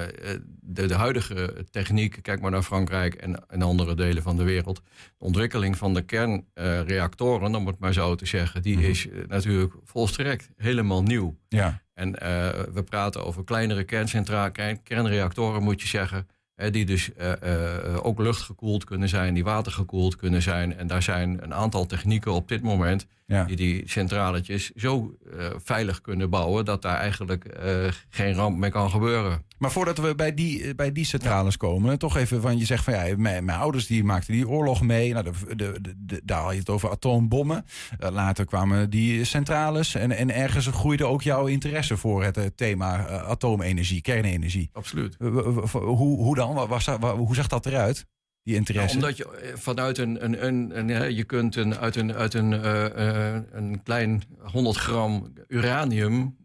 de, 0.61 0.87
de 0.87 0.95
huidige 0.95 1.67
techniek, 1.71 2.19
kijk 2.23 2.41
maar 2.41 2.51
naar 2.51 2.63
Frankrijk 2.63 3.15
en, 3.15 3.49
en 3.49 3.63
andere 3.63 3.95
delen 3.95 4.23
van 4.23 4.37
de 4.37 4.43
wereld. 4.45 4.77
De 5.19 5.25
ontwikkeling 5.25 5.77
van 5.77 5.95
de 5.95 6.03
kernreactoren, 6.03 7.55
om 7.55 7.67
het 7.67 7.79
maar 7.79 7.93
zo 7.93 8.15
te 8.15 8.27
zeggen, 8.27 8.63
die 8.63 8.77
Mhm. 8.77 8.85
is 8.87 9.09
eh, 9.09 9.19
natuurlijk 9.29 9.75
volstrekt 9.85 10.51
helemaal 10.57 11.03
nieuw. 11.03 11.37
Ja, 11.49 11.81
En 11.95 12.19
eh, 12.19 12.49
we 12.73 12.83
praten 12.83 13.25
over 13.25 13.45
kleinere 13.45 13.85
kerncentra 13.85 14.49
kern- 14.49 14.83
kernreactoren, 14.83 15.63
moet 15.63 15.81
je 15.83 15.89
zeggen. 15.89 16.27
Hè, 16.55 16.71
die 16.71 16.85
dus 16.85 17.13
eh, 17.15 17.97
ook 18.03 18.19
luchtgekoeld 18.19 18.85
kunnen 18.85 19.09
zijn, 19.09 19.35
die 19.35 19.45
watergekoeld 19.45 20.17
kunnen 20.17 20.43
zijn. 20.43 20.77
En 20.77 20.87
daar 20.87 21.03
zijn 21.03 21.43
een 21.43 21.55
aantal 21.55 21.87
technieken 21.87 22.33
op 22.33 22.49
dit 22.49 22.63
moment 22.63 23.07
ja. 23.31 23.45
die 23.45 23.57
die 23.57 23.83
centraletjes 23.87 24.71
zo 24.75 25.17
eh, 25.39 25.47
veilig 25.65 26.01
kunnen 26.01 26.31
bouwen 26.31 26.65
dat 26.65 26.83
daar 26.83 26.97
eigenlijk 26.97 27.45
eh, 27.45 27.89
geen 28.09 28.35
ramp 28.35 28.59
mee 28.59 28.71
kan 28.71 28.91
gebeuren. 28.91 29.45
Maar 29.59 29.71
voordat 29.71 29.99
we 29.99 30.15
bij 30.15 30.35
die, 30.35 30.65
eh, 30.65 30.75
bij 30.75 30.93
die 30.93 31.05
centrales 31.05 31.57
komen, 31.57 31.99
toch 31.99 32.17
even 32.17 32.41
van 32.41 32.59
je 32.59 32.65
zegt 32.65 32.85
van 32.85 32.95
ja, 32.95 33.17
mijn, 33.17 33.45
mijn 33.45 33.59
ouders 33.59 33.87
die 33.87 34.05
maakten 34.05 34.33
die 34.33 34.49
oorlog 34.49 34.83
mee. 34.83 35.13
Nou, 35.13 35.25
de, 35.25 35.57
de, 35.57 35.95
de, 35.97 36.21
daar 36.25 36.43
had 36.43 36.53
je 36.53 36.59
het 36.59 36.69
over 36.69 36.91
atoombommen. 36.91 37.65
Later 37.99 38.45
kwamen 38.45 38.91
die 38.91 39.25
centrales 39.25 39.95
en, 39.95 40.11
en 40.13 40.35
ergens 40.35 40.67
groeide 40.67 41.05
ook 41.05 41.23
jouw 41.23 41.47
interesse 41.47 41.97
voor 41.97 42.25
het 42.25 42.57
thema 42.57 43.07
atoomenergie, 43.07 44.01
kernenergie. 44.01 44.71
Absoluut. 44.73 45.17
Hoe, 45.19 45.97
hoe 45.97 46.35
dan? 46.35 46.69
Was, 46.69 46.87
hoe 46.87 47.35
zag 47.35 47.47
dat 47.47 47.67
eruit? 47.67 48.07
Die 48.51 48.59
interesse? 48.59 48.97
omdat 48.97 49.17
je 49.17 49.25
eh, 49.25 49.57
vanuit 49.57 49.99
een, 49.99 50.25
een, 50.25 50.47
een, 50.47 50.91
een, 50.91 51.15
je 51.15 51.25
kunt 51.25 51.57
een, 51.57 51.77
uit 51.77 51.97
een, 51.97 52.15
uit 52.15 52.35
een, 52.35 52.53
eh, 52.53 53.35
eh, 53.35 53.43
een 53.51 53.83
klein 53.83 54.23
100 54.39 54.77
gram 54.77 55.33
uranium, 55.49 56.37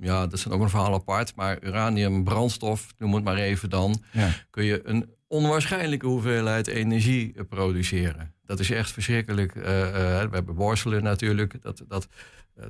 ja, 0.00 0.26
dat 0.26 0.32
is 0.32 0.48
ook 0.48 0.62
een 0.62 0.70
verhaal 0.70 0.94
apart, 0.94 1.34
maar 1.36 1.62
uranium 1.62 2.24
brandstof, 2.24 2.94
noem 2.98 3.14
het 3.14 3.24
maar 3.24 3.36
even 3.36 3.70
dan, 3.70 4.02
ja. 4.12 4.28
kun 4.50 4.64
je 4.64 4.80
een 4.84 5.10
onwaarschijnlijke 5.26 6.06
hoeveelheid 6.06 6.66
energie 6.66 7.44
produceren. 7.48 8.34
Dat 8.44 8.60
is 8.60 8.70
echt 8.70 8.90
verschrikkelijk. 8.90 9.54
we 9.54 10.28
hebben 10.30 10.54
Borselen 10.54 11.02
natuurlijk. 11.02 11.62
Dat, 11.62 11.84
dat, 11.88 12.08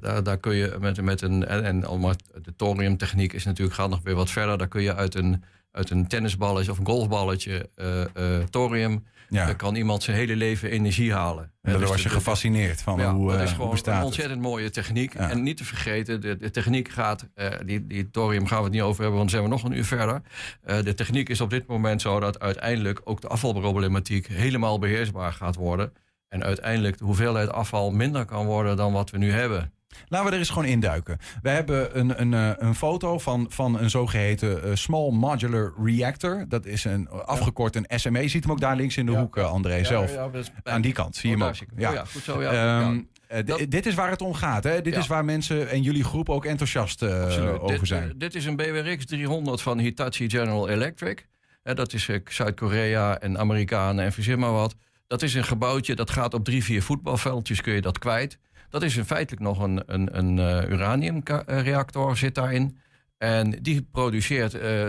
daar, 0.00 0.23
daar 0.23 0.38
kun 0.38 0.55
je 0.55 0.76
met, 0.81 1.03
met 1.03 1.23
een. 1.23 1.47
En, 1.47 1.65
en 1.65 1.85
allemaal 1.85 2.15
de 2.43 2.56
thoriumtechniek 2.56 3.32
is 3.32 3.44
natuurlijk 3.44 3.76
gaat 3.76 3.91
nog 3.91 4.00
weer 4.03 4.15
wat 4.15 4.31
verder. 4.31 4.58
Daar 4.58 4.69
kun 4.69 4.82
je 4.82 4.94
uit 4.94 5.15
een, 5.15 5.44
uit 5.72 5.90
een 5.90 6.06
tennisballetje 6.06 6.70
of 6.70 6.78
een 6.78 6.86
golfballetje 6.86 7.69
eh, 7.74 8.02
eh, 8.02 8.44
thorium. 8.50 9.04
ja. 9.28 9.52
Kan 9.52 9.74
iemand 9.74 10.02
zijn 10.02 10.16
hele 10.16 10.36
leven 10.36 10.70
energie 10.70 11.12
halen. 11.12 11.42
En 11.44 11.50
Eh, 11.62 11.70
daar 11.70 11.80
dus 11.80 11.88
was 11.90 12.02
je 12.02 12.08
de- 12.08 12.14
gefascineerd 12.14 12.82
van 12.82 12.98
ja, 12.98 13.14
hoe, 13.14 13.26
dat 13.30 13.36
eh, 13.36 13.42
is 13.42 13.48
hoe 13.52 13.56
gewoon 13.66 13.78
een 13.84 13.94
het? 13.94 14.04
ontzettend 14.04 14.40
mooie 14.40 14.70
techniek. 14.70 15.14
Ja. 15.14 15.30
En 15.30 15.42
niet 15.42 15.56
te 15.56 15.64
vergeten, 15.64 16.20
de, 16.20 16.36
de 16.36 16.50
techniek 16.50 16.88
gaat, 16.88 17.28
eh, 17.34 17.48
die, 17.64 17.86
die 17.86 18.10
thorium 18.10 18.46
gaan 18.46 18.58
we 18.58 18.64
het 18.64 18.72
niet 18.72 18.82
over 18.82 19.00
hebben, 19.02 19.19
want 19.19 19.30
dan 19.30 19.40
zijn 19.40 19.50
we 19.50 19.56
nog 19.56 19.64
een 19.70 19.76
uur 19.78 19.84
verder. 19.84 20.22
Eh, 20.62 20.82
de 20.82 20.94
techniek 20.94 21.28
is 21.28 21.40
op 21.40 21.50
dit 21.50 21.66
moment 21.66 22.00
zo 22.00 22.20
dat 22.20 22.40
uiteindelijk 22.40 23.00
ook 23.04 23.20
de 23.20 23.28
afvalproblematiek 23.28 24.26
helemaal 24.26 24.78
beheersbaar 24.78 25.32
gaat 25.32 25.56
worden. 25.56 25.93
En 26.29 26.44
uiteindelijk 26.44 26.98
de 26.98 27.05
hoeveelheid 27.05 27.50
afval 27.50 27.91
minder 27.91 28.24
kan 28.24 28.46
worden 28.46 28.76
dan 28.76 28.93
wat 28.93 29.10
we 29.10 29.19
nu 29.19 29.31
hebben. 29.32 29.72
Laten 30.08 30.27
we 30.27 30.32
er 30.32 30.39
eens 30.39 30.49
gewoon 30.51 30.65
induiken. 30.69 31.19
We 31.43 31.49
hebben 31.51 31.99
een, 31.99 32.20
een, 32.20 32.34
eh, 32.34 32.51
een 32.69 32.75
foto 32.75 33.19
van, 33.19 33.46
van 33.49 33.79
een 33.81 33.91
zogeheten 33.91 34.63
eh, 34.65 34.70
Small 34.75 35.11
Modular 35.11 35.72
Reactor. 35.84 36.44
Dat 36.49 36.67
is 36.67 36.84
een 36.84 37.08
afgekort 37.11 37.77
een 37.77 37.87
SME. 37.89 38.20
Je 38.22 38.29
ziet 38.29 38.43
hem 38.43 38.53
ook 38.53 38.61
daar 38.61 38.77
links 38.77 38.96
in 38.96 39.06
de 39.06 39.13
Ja. 39.13 39.19
hoek, 39.20 39.37
eh, 39.37 39.51
André, 39.51 39.84
zelf. 39.84 40.17
Aan 40.63 40.81
die 40.81 40.93
kant, 40.93 41.17
zie 41.17 41.31
je 41.31 41.37
Oh, 41.37 41.43
hem 41.43 41.51
ook. 41.51 41.79
Ja. 41.81 41.93
Ja, 41.93 42.05
goed 42.05 42.22
zo. 42.22 42.43
Ja. 42.43 42.51
Ehm, 42.51 42.94
Ja. 42.94 43.01
eh, 43.27 43.46
Dat- 43.46 43.65
dit 43.69 43.87
is 43.87 43.94
waar 43.94 44.11
het 44.11 44.20
om 44.22 44.34
gaat. 44.34 44.65
Hè? 44.65 44.81
Dit 44.82 44.94
Ja. 44.94 45.01
is 45.01 45.06
waar 45.06 45.25
mensen 45.25 45.70
en 45.70 45.82
jullie 45.82 46.05
groep 46.05 46.29
ook 46.29 46.44
enthousiast 46.44 47.03
over 47.03 47.87
zijn. 47.87 48.13
dit 48.17 48.34
is 48.34 48.44
een 48.44 48.56
BWRX 48.56 49.05
300 49.06 49.63
van 49.63 49.79
Hitachi 49.79 50.31
General 50.31 50.69
Electric. 50.69 51.27
Dat 51.63 51.93
is 51.93 52.08
Zuid-Korea 52.25 53.19
en 53.19 53.39
Amerikanen 53.39 54.05
en 54.05 54.13
verzin 54.13 54.39
maar 54.39 54.53
wat. 54.53 54.75
Dat 55.06 55.22
is 55.22 55.34
een 55.34 55.44
gebouwtje 55.44 55.94
dat 55.94 56.11
gaat 56.11 56.34
op 56.34 56.44
drie, 56.44 56.65
vier 56.65 56.82
voetbalveldjes 56.82 57.61
kun 57.61 57.72
je 57.75 57.81
dat 57.81 57.99
kwijt. 57.99 58.39
Dat 58.72 58.82
is 58.82 58.96
in 58.96 59.05
feitelijk 59.05 59.43
nog 59.43 59.58
een, 59.58 59.82
een, 59.86 60.19
een 60.19 60.38
eh, 60.38 60.69
uraniumreactor 60.70 62.17
zit 62.17 62.34
daarin. 62.34 62.79
En 63.19 63.50
die 63.50 63.82
produceert 63.82 64.55
eh 64.55 64.88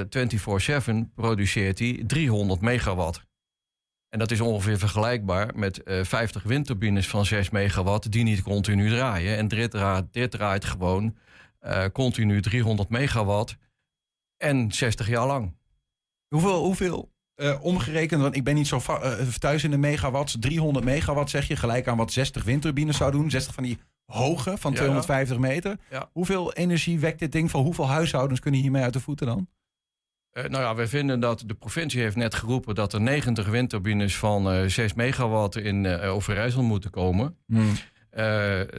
24-7 0.81 1.13
produceert 1.15 1.77
die 1.77 2.05
300 2.05 2.61
megawatt. 2.61 3.21
En 4.09 4.19
dat 4.19 4.31
is 4.31 4.41
ongeveer 4.41 4.77
vergelijkbaar 4.77 5.51
met 5.55 5.83
eh 5.83 6.03
50 6.03 6.43
windturbines 6.43 7.07
van 7.07 7.25
6 7.25 7.49
megawatt 7.49 8.11
die 8.11 8.23
niet 8.23 8.41
continu 8.41 8.89
draaien. 8.89 9.37
En 9.37 9.47
dit 9.47 9.71
draait, 9.71 10.13
dit 10.13 10.31
draait 10.31 10.65
gewoon 10.65 11.17
eh, 11.59 11.85
continu 11.93 12.41
300 12.41 12.89
megawatt 12.89 13.57
en 14.37 14.71
60 14.71 15.07
jaar 15.07 15.27
lang. 15.27 15.55
Hoeveel, 16.27 16.63
hoeveel 16.63 17.12
eh, 17.43 17.63
omgerekend, 17.63 18.21
want 18.21 18.35
ik 18.35 18.43
ben 18.43 18.55
niet 18.55 18.67
zo 18.67 18.81
eh, 18.87 19.11
thuis 19.39 19.63
in 19.63 19.71
de 19.71 19.77
megawatts. 19.77 20.37
300 20.39 20.85
megawatt 20.85 21.29
zeg 21.29 21.47
je, 21.47 21.55
gelijk 21.55 21.87
aan 21.87 21.97
wat 21.97 22.11
60 22.11 22.43
windturbines 22.43 22.97
zou 22.97 23.11
doen. 23.11 23.29
60 23.29 23.53
van 23.53 23.63
die 23.63 23.77
hoge 24.05 24.57
van 24.57 24.71
Ja, 24.71 24.77
250 24.77 25.37
meter. 25.37 25.77
Ja. 25.89 26.09
Hoeveel 26.13 26.53
energie 26.53 26.99
wekt 26.99 27.19
dit 27.19 27.31
ding 27.31 27.51
van 27.51 27.63
hoeveel 27.63 27.87
huishoudens 27.87 28.39
kunnen 28.39 28.61
hiermee 28.61 28.83
uit 28.83 28.93
de 28.93 28.99
voeten 28.99 29.27
dan? 29.27 29.47
Eh, 30.31 30.43
nou 30.43 30.63
ja, 30.63 30.75
wij 30.75 30.87
vinden 30.87 31.19
dat 31.19 31.43
de 31.45 31.53
provincie 31.53 32.01
heeft 32.01 32.15
net 32.15 32.33
geroepen 32.33 32.75
dat 32.75 32.93
er 32.93 33.01
90 33.01 33.47
windturbines 33.47 34.17
van 34.17 34.51
eh 34.51 34.67
6 34.67 34.93
megawatt 34.93 35.55
in 35.55 35.87
Overijssel 35.87 36.63
moeten 36.63 36.89
komen. 36.89 37.37
Hmm. 37.47 37.73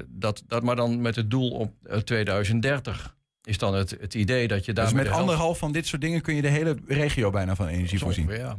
Dat, 0.08 0.42
dat 0.46 0.62
maar 0.62 0.76
dan 0.76 1.00
met 1.00 1.16
het 1.16 1.30
doel 1.30 1.50
op 1.50 1.72
eh, 1.82 1.98
2030 1.98 3.16
is 3.46 3.58
dan 3.58 3.74
het, 3.74 3.90
het 4.00 4.14
idee 4.14 4.48
dat 4.48 4.64
je 4.64 4.72
daar 4.72 4.84
Dus 4.84 4.94
met 4.94 5.08
anderhalf 5.08 5.58
van 5.58 5.72
dit 5.72 5.86
soort 5.86 6.02
dingen 6.02 6.20
kun 6.20 6.34
je 6.34 6.42
de 6.42 6.48
hele 6.48 6.76
regio 6.86 7.30
bijna 7.30 7.54
van 7.54 7.66
energie 7.66 7.98
voorzien. 7.98 8.28
Ja. 8.28 8.56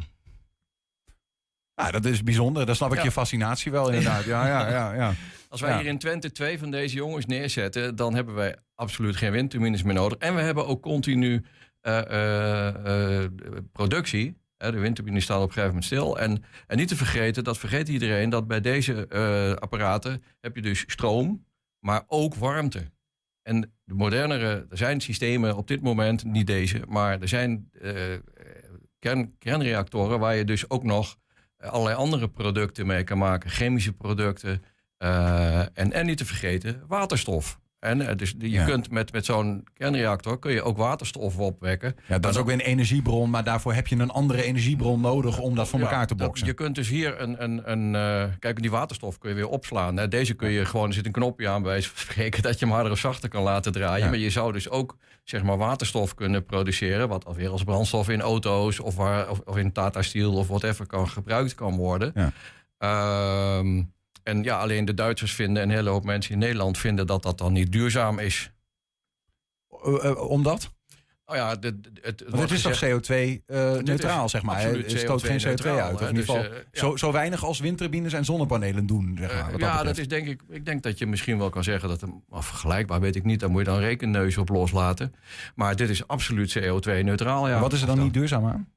Ja, 1.76 1.92
dat 1.92 2.06
is 2.06 2.24
bijzonder. 2.24 2.66
Daar 2.66 2.76
snap 2.76 2.92
ik 2.92 2.98
Ja. 2.98 3.04
je 3.04 3.12
fascinatie 3.12 3.72
wel 3.72 3.88
inderdaad. 3.90 4.24
Ja, 4.24 4.48
ja, 4.48 4.70
ja. 4.70 4.94
ja. 4.94 5.14
Als 5.50 5.62
wij 5.62 5.78
hier 5.78 5.86
in 5.86 5.98
Twente 5.98 6.32
twee 6.32 6.60
van 6.60 6.72
deze 6.72 6.96
jongens 6.96 7.26
neerzetten, 7.26 7.96
dan 7.96 8.16
hebben 8.16 8.36
wij 8.36 8.56
absoluut 8.76 9.16
geen 9.16 9.32
windturbines 9.32 9.84
meer 9.84 9.94
nodig. 9.94 10.18
En 10.18 10.36
we 10.36 10.42
hebben 10.42 10.68
ook 10.68 10.82
continu 10.82 11.46
eh, 11.82 13.24
eh, 13.24 13.30
productie. 13.72 14.38
De 14.58 14.72
windturbines 14.72 15.24
staan 15.24 15.38
op 15.42 15.48
een 15.48 15.54
gegeven 15.54 15.68
moment 15.68 15.86
stil. 15.86 16.20
En, 16.20 16.44
en 16.68 16.78
niet 16.78 16.88
te 16.88 16.96
vergeten, 16.96 17.44
dat 17.44 17.58
vergeet 17.58 17.88
iedereen, 17.88 18.30
dat 18.30 18.48
bij 18.48 18.62
deze 18.62 19.08
apparaten 19.60 20.24
heb 20.42 20.56
je 20.56 20.62
dus 20.62 20.84
stroom, 20.88 21.46
maar 21.80 22.04
ook 22.08 22.36
warmte. 22.36 22.92
En 23.46 23.74
de 23.84 23.94
modernere, 23.94 24.66
er 24.70 24.78
zijn 24.78 25.02
systemen 25.02 25.56
op 25.58 25.68
dit 25.68 25.82
moment, 25.82 26.24
niet 26.24 26.48
deze, 26.48 26.82
maar 26.88 27.22
er 27.22 27.28
zijn 27.28 27.70
eh, 27.82 27.94
kern, 29.00 29.38
kernreactoren 29.38 30.20
waar 30.20 30.36
je 30.36 30.46
dus 30.46 30.70
ook 30.70 30.84
nog 30.84 31.18
allerlei 31.58 31.96
andere 31.96 32.30
producten 32.30 32.86
mee 32.86 33.04
kan 33.04 33.18
maken. 33.18 33.50
Chemische 33.50 33.94
producten. 33.94 34.64
eh, 34.98 35.60
en, 35.60 35.92
en 35.92 36.06
niet 36.06 36.18
te 36.18 36.26
vergeten, 36.26 36.84
waterstof. 36.88 37.60
En 37.86 38.02
eh, 38.08 38.16
dus 38.16 38.36
je 38.38 38.50
Ja. 38.50 38.66
kunt 38.66 38.92
met, 38.92 39.12
met 39.12 39.26
zo'n 39.26 39.64
kernreactor 39.74 40.40
kun 40.40 40.52
je 40.52 40.62
ook 40.64 40.78
waterstof 40.78 41.38
opwekken. 41.38 41.96
ja, 42.08 42.20
dat 42.20 42.32
is 42.32 42.38
ook 42.38 42.46
weer 42.46 42.54
een 42.54 42.60
energiebron, 42.60 43.30
maar 43.30 43.44
daarvoor 43.44 43.74
heb 43.74 43.88
je 43.88 43.96
een 43.96 44.10
andere 44.10 44.44
energiebron 44.44 45.02
nodig 45.02 45.40
om 45.40 45.56
dat 45.56 45.68
voor 45.68 45.80
Ja, 45.80 45.86
elkaar 45.86 46.08
te 46.08 46.16
dat- 46.16 46.28
boksen. 46.28 46.48
Je 46.48 46.54
kunt 46.54 46.76
dus 46.76 46.90
hier 46.90 47.22
een. 47.22 47.44
een, 47.44 47.72
een 47.72 47.96
eh, 47.96 48.24
kijk, 48.40 48.62
die 48.62 48.72
waterstof 48.72 49.18
kun 49.18 49.30
je 49.30 49.36
weer 49.36 49.48
opslaan. 49.48 49.98
Hè. 49.98 50.08
Deze 50.08 50.34
kun 50.34 50.50
je 50.50 50.66
gewoon. 50.66 50.88
Er 50.88 50.94
zit 50.94 51.06
een 51.06 51.12
knopje 51.12 51.48
aan 51.50 51.62
bij 51.62 51.72
wijze 51.72 51.90
van 51.90 51.98
spreken. 51.98 52.42
dat 52.48 52.60
je 52.60 52.66
hem 52.66 52.74
harder 52.74 52.92
of 52.92 53.00
zachter 53.00 53.30
kan 53.30 53.44
laten 53.44 53.72
draaien. 53.72 54.04
Ja. 54.04 54.10
Maar 54.10 54.20
je 54.20 54.30
zou 54.30 54.52
dus 54.54 54.70
ook 54.70 54.98
zeg 55.24 55.44
maar 55.44 55.58
waterstof 55.58 56.14
kunnen 56.16 56.46
produceren. 56.46 57.08
wat 57.08 57.26
alweer 57.26 57.50
als 57.50 57.64
brandstof 57.64 58.10
in 58.10 58.22
auto's. 58.22 58.80
of, 58.80 58.96
waar, 58.96 59.30
of, 59.30 59.40
of 59.46 59.58
in 59.58 59.72
Tata 59.72 60.02
Steel 60.02 60.34
of 60.34 60.48
whatever 60.48 60.86
kan 60.88 61.08
gebruikt 61.10 61.56
kan 61.56 61.76
worden. 61.76 62.12
Ja. 62.16 62.32
Ehm, 62.78 63.84
en 64.26 64.44
ja, 64.44 64.58
alleen 64.60 64.86
de 64.86 64.94
Duitsers 64.94 65.34
vinden. 65.34 65.64
en 65.64 65.70
een 65.70 65.76
hele 65.76 65.90
hoop 65.90 66.04
mensen 66.06 66.32
in 66.34 66.40
Nederland 66.40 66.78
vinden 66.78 67.08
dat 67.08 67.24
dat 67.24 67.38
dan 67.38 67.54
niet 67.54 67.72
duurzaam 67.72 68.20
is. 68.20 68.52
Eh, 69.84 70.06
eh, 70.10 70.30
omdat? 70.30 70.74
Nou 71.26 71.38
ja, 71.38 71.56
de, 71.56 71.80
de- 71.80 71.90
het, 72.02 72.24
Want 72.28 72.42
het 72.42 72.52
is 72.52 72.62
toch 72.62 72.84
CO2-neutraal, 72.86 74.26
is 74.26 74.32
zeg 74.32 74.42
maar. 74.42 74.62
Het 74.62 75.00
stoot 75.00 75.24
geen 75.24 75.40
CO2 75.40 75.42
CO2-neutraal, 75.42 75.80
uit. 75.80 75.94
Of 75.94 76.02
in 76.02 76.08
ieder 76.08 76.26
Dus, 76.26 76.36
geval 76.36 76.44
eh, 76.52 76.58
ja. 76.72 76.80
zo, 76.80 76.96
zo 76.96 77.12
weinig 77.12 77.44
als 77.44 77.60
windturbines 77.60 78.14
en 78.14 78.26
zonnepanelen 78.26 78.86
doen, 78.86 79.16
zeg 79.20 79.34
maar. 79.34 79.54
Eh, 79.54 79.60
ja, 79.60 79.84
dat 79.84 79.98
is 79.98 80.08
denk 80.08 80.28
ik. 80.28 80.42
Ik 80.50 80.66
denk 80.66 80.84
dat 80.84 80.98
je 80.98 81.06
misschien 81.06 81.38
wel 81.38 81.50
kan 81.50 81.64
zeggen 81.64 81.90
dat 81.90 82.04
of 82.30 82.46
vergelijkbaar 82.46 83.00
weet 83.00 83.16
ik 83.16 83.24
niet. 83.24 83.40
Daar 83.40 83.50
moet 83.50 83.66
je 83.66 83.72
dan 83.72 83.80
rekenneus 83.80 84.38
op 84.38 84.50
loslaten. 84.50 85.14
Maar 85.56 85.76
dit 85.76 85.90
is 85.90 86.08
absoluut 86.08 86.60
CO2-neutraal. 86.60 87.48
Ja. 87.48 87.60
Wat 87.60 87.74
is 87.74 87.82
er 87.82 87.88
dan 87.88 88.00
niet 88.00 88.14
duurzaam 88.14 88.46
aan? 88.46 88.74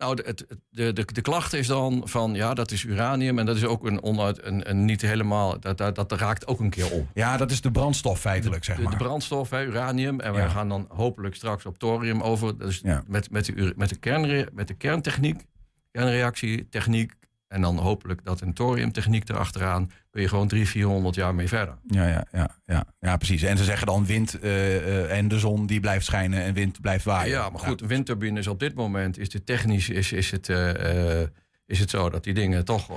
Nou, 0.00 0.14
de, 0.14 0.34
de, 0.70 0.92
de, 0.92 1.04
de 1.12 1.20
klacht 1.20 1.52
is 1.52 1.66
dan 1.66 2.02
van 2.04 2.34
ja, 2.34 2.54
dat 2.54 2.70
is 2.70 2.82
uranium 2.84 3.38
en 3.38 3.46
dat 3.46 3.56
is 3.56 3.64
ook 3.64 3.84
een, 3.86 4.02
onuit, 4.02 4.44
een, 4.44 4.70
een 4.70 4.84
niet 4.84 5.00
helemaal. 5.00 5.60
Dat, 5.60 5.78
dat, 5.78 5.94
dat 5.94 6.12
raakt 6.12 6.46
ook 6.46 6.60
een 6.60 6.70
keer 6.70 6.90
op. 6.90 7.06
Ja, 7.14 7.36
dat 7.36 7.50
is 7.50 7.60
de 7.60 7.70
brandstof 7.70 8.20
feitelijk, 8.20 8.64
zeg 8.64 8.76
De, 8.76 8.82
de 8.82 8.88
maar. 8.88 8.96
brandstof, 8.98 9.50
hè, 9.50 9.64
uranium. 9.64 10.20
En 10.20 10.32
wij 10.32 10.42
Ja. 10.42 10.48
gaan 10.48 10.68
dan 10.68 10.86
hopelijk 10.88 11.34
straks 11.34 11.66
op 11.66 11.78
thorium 11.78 12.20
over. 12.22 12.58
Dus 12.58 12.80
Ja. 12.84 13.02
met, 13.06 13.30
met, 13.30 13.44
de, 13.44 13.72
met, 13.76 13.88
de 13.88 13.96
kernre, 13.96 14.48
met 14.52 14.68
de 14.68 14.74
kerntechniek, 14.74 15.44
kernreactietechniek. 15.90 17.12
En 17.48 17.60
dan 17.60 17.78
hopelijk 17.78 18.24
dat 18.24 18.40
een 18.40 18.54
thoriumtechniek 18.54 19.28
erachteraan. 19.28 19.90
Kun 20.10 20.22
je 20.22 20.28
gewoon 20.28 20.48
300, 20.48 20.76
400 20.76 21.14
jaar 21.14 21.34
mee 21.34 21.48
verder. 21.48 21.78
Ja, 21.86 22.08
ja, 22.08 22.26
ja, 22.32 22.56
ja, 22.66 22.84
ja, 23.00 23.16
precies. 23.16 23.42
En 23.42 23.58
ze 23.58 23.64
zeggen 23.64 23.86
dan 23.86 24.06
wind 24.06 24.38
eh, 24.40 24.76
eh, 24.76 25.18
en 25.18 25.28
de 25.28 25.38
zon 25.38 25.66
die 25.66 25.80
blijft 25.80 26.04
schijnen 26.04 26.42
en 26.42 26.54
wind 26.54 26.80
blijft 26.80 27.04
waaien. 27.04 27.30
Ja, 27.30 27.50
maar 27.50 27.60
goed, 27.60 27.80
windturbines 27.80 28.46
op 28.46 28.60
dit 28.60 28.74
moment 28.74 29.18
is 29.18 29.32
het 29.32 29.46
technisch 29.46 29.88
is, 29.88 30.12
is 30.12 30.30
het, 30.30 30.48
eh, 30.48 31.20
is 31.66 31.78
het 31.78 31.90
zo 31.90 32.10
dat 32.10 32.24
die 32.24 32.34
dingen 32.34 32.64
toch 32.64 32.90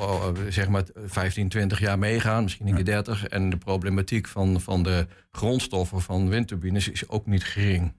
zeg 0.49 0.69
maar 0.69 0.83
15, 1.05 1.49
20 1.49 1.79
jaar 1.79 1.99
meegaan, 1.99 2.43
misschien 2.43 2.67
een 2.67 2.75
keer 2.75 2.85
30. 2.85 3.27
En 3.27 3.49
de 3.49 3.57
problematiek 3.57 4.27
van, 4.27 4.61
van 4.61 4.83
de 4.83 5.07
grondstoffen 5.31 6.01
van 6.01 6.29
windturbines 6.29 6.89
is 6.89 7.09
ook 7.09 7.25
niet 7.25 7.43
gering. 7.43 7.93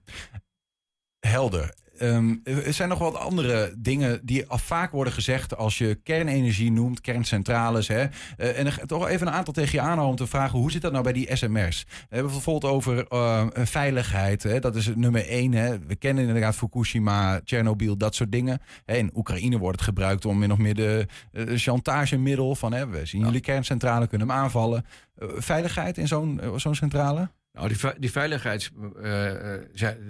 Helder. 1.20 1.74
Ehm, 1.98 2.34
er 2.44 2.72
zijn 2.72 2.88
nog 2.88 2.98
wat 2.98 3.16
andere 3.16 3.74
dingen 3.78 4.20
die 4.22 4.46
al 4.46 4.58
vaak 4.58 4.90
worden 4.90 5.12
gezegd 5.12 5.56
als 5.56 5.78
je 5.78 5.94
kernenergie 6.02 6.72
noemt, 6.72 7.00
kerncentrales. 7.00 7.88
Hè? 7.88 8.04
Eh, 8.36 8.58
en 8.58 8.66
er, 8.66 8.80
toch 8.86 9.08
even 9.08 9.26
een 9.26 9.32
aantal 9.32 9.52
tegen 9.52 9.72
je 9.72 9.80
aanhouden 9.80 10.08
om 10.08 10.16
te 10.16 10.26
vragen 10.26 10.58
hoe 10.58 10.70
zit 10.70 10.82
dat 10.82 10.92
nou 10.92 11.04
bij 11.04 11.12
die 11.12 11.36
SMR's? 11.36 11.84
We 11.88 11.96
hebben 11.98 12.32
het 12.32 12.44
bijvoorbeeld 12.44 12.72
over 12.72 13.06
eh, 13.08 13.46
veiligheid. 13.54 14.42
Hè? 14.42 14.60
Dat 14.60 14.76
is 14.76 14.86
het 14.86 14.96
nummer 14.96 15.28
één. 15.28 15.52
Hè? 15.52 15.78
We 15.78 15.96
kennen 15.96 16.26
inderdaad 16.26 16.56
Fukushima, 16.56 17.40
Tsjernobyl, 17.40 17.96
dat 17.96 18.14
soort 18.14 18.32
dingen. 18.32 18.60
In 18.86 19.10
Oekraïne 19.14 19.58
wordt 19.58 19.78
het 19.78 19.88
gebruikt 19.88 20.24
om 20.24 20.38
min 20.38 20.52
of 20.52 20.58
meer 20.58 20.74
de 20.74 21.06
eh, 21.32 21.44
chantagemiddel 21.54 22.54
van 22.54 22.72
hè, 22.72 22.88
we 22.88 23.06
zien 23.06 23.20
jullie 23.20 23.40
kerncentrale, 23.40 24.06
kunnen 24.06 24.28
hem 24.28 24.36
aanvallen. 24.36 24.84
Veiligheid 25.18 25.98
in 25.98 26.08
zo'n 26.08 26.40
zo'n 26.56 26.74
centrale? 26.74 27.28
Nou, 27.54 27.68
die, 27.68 27.76
die 27.98 28.10
veiligheids... 28.10 28.70
eh, 29.02 29.54
eh, 29.54 29.62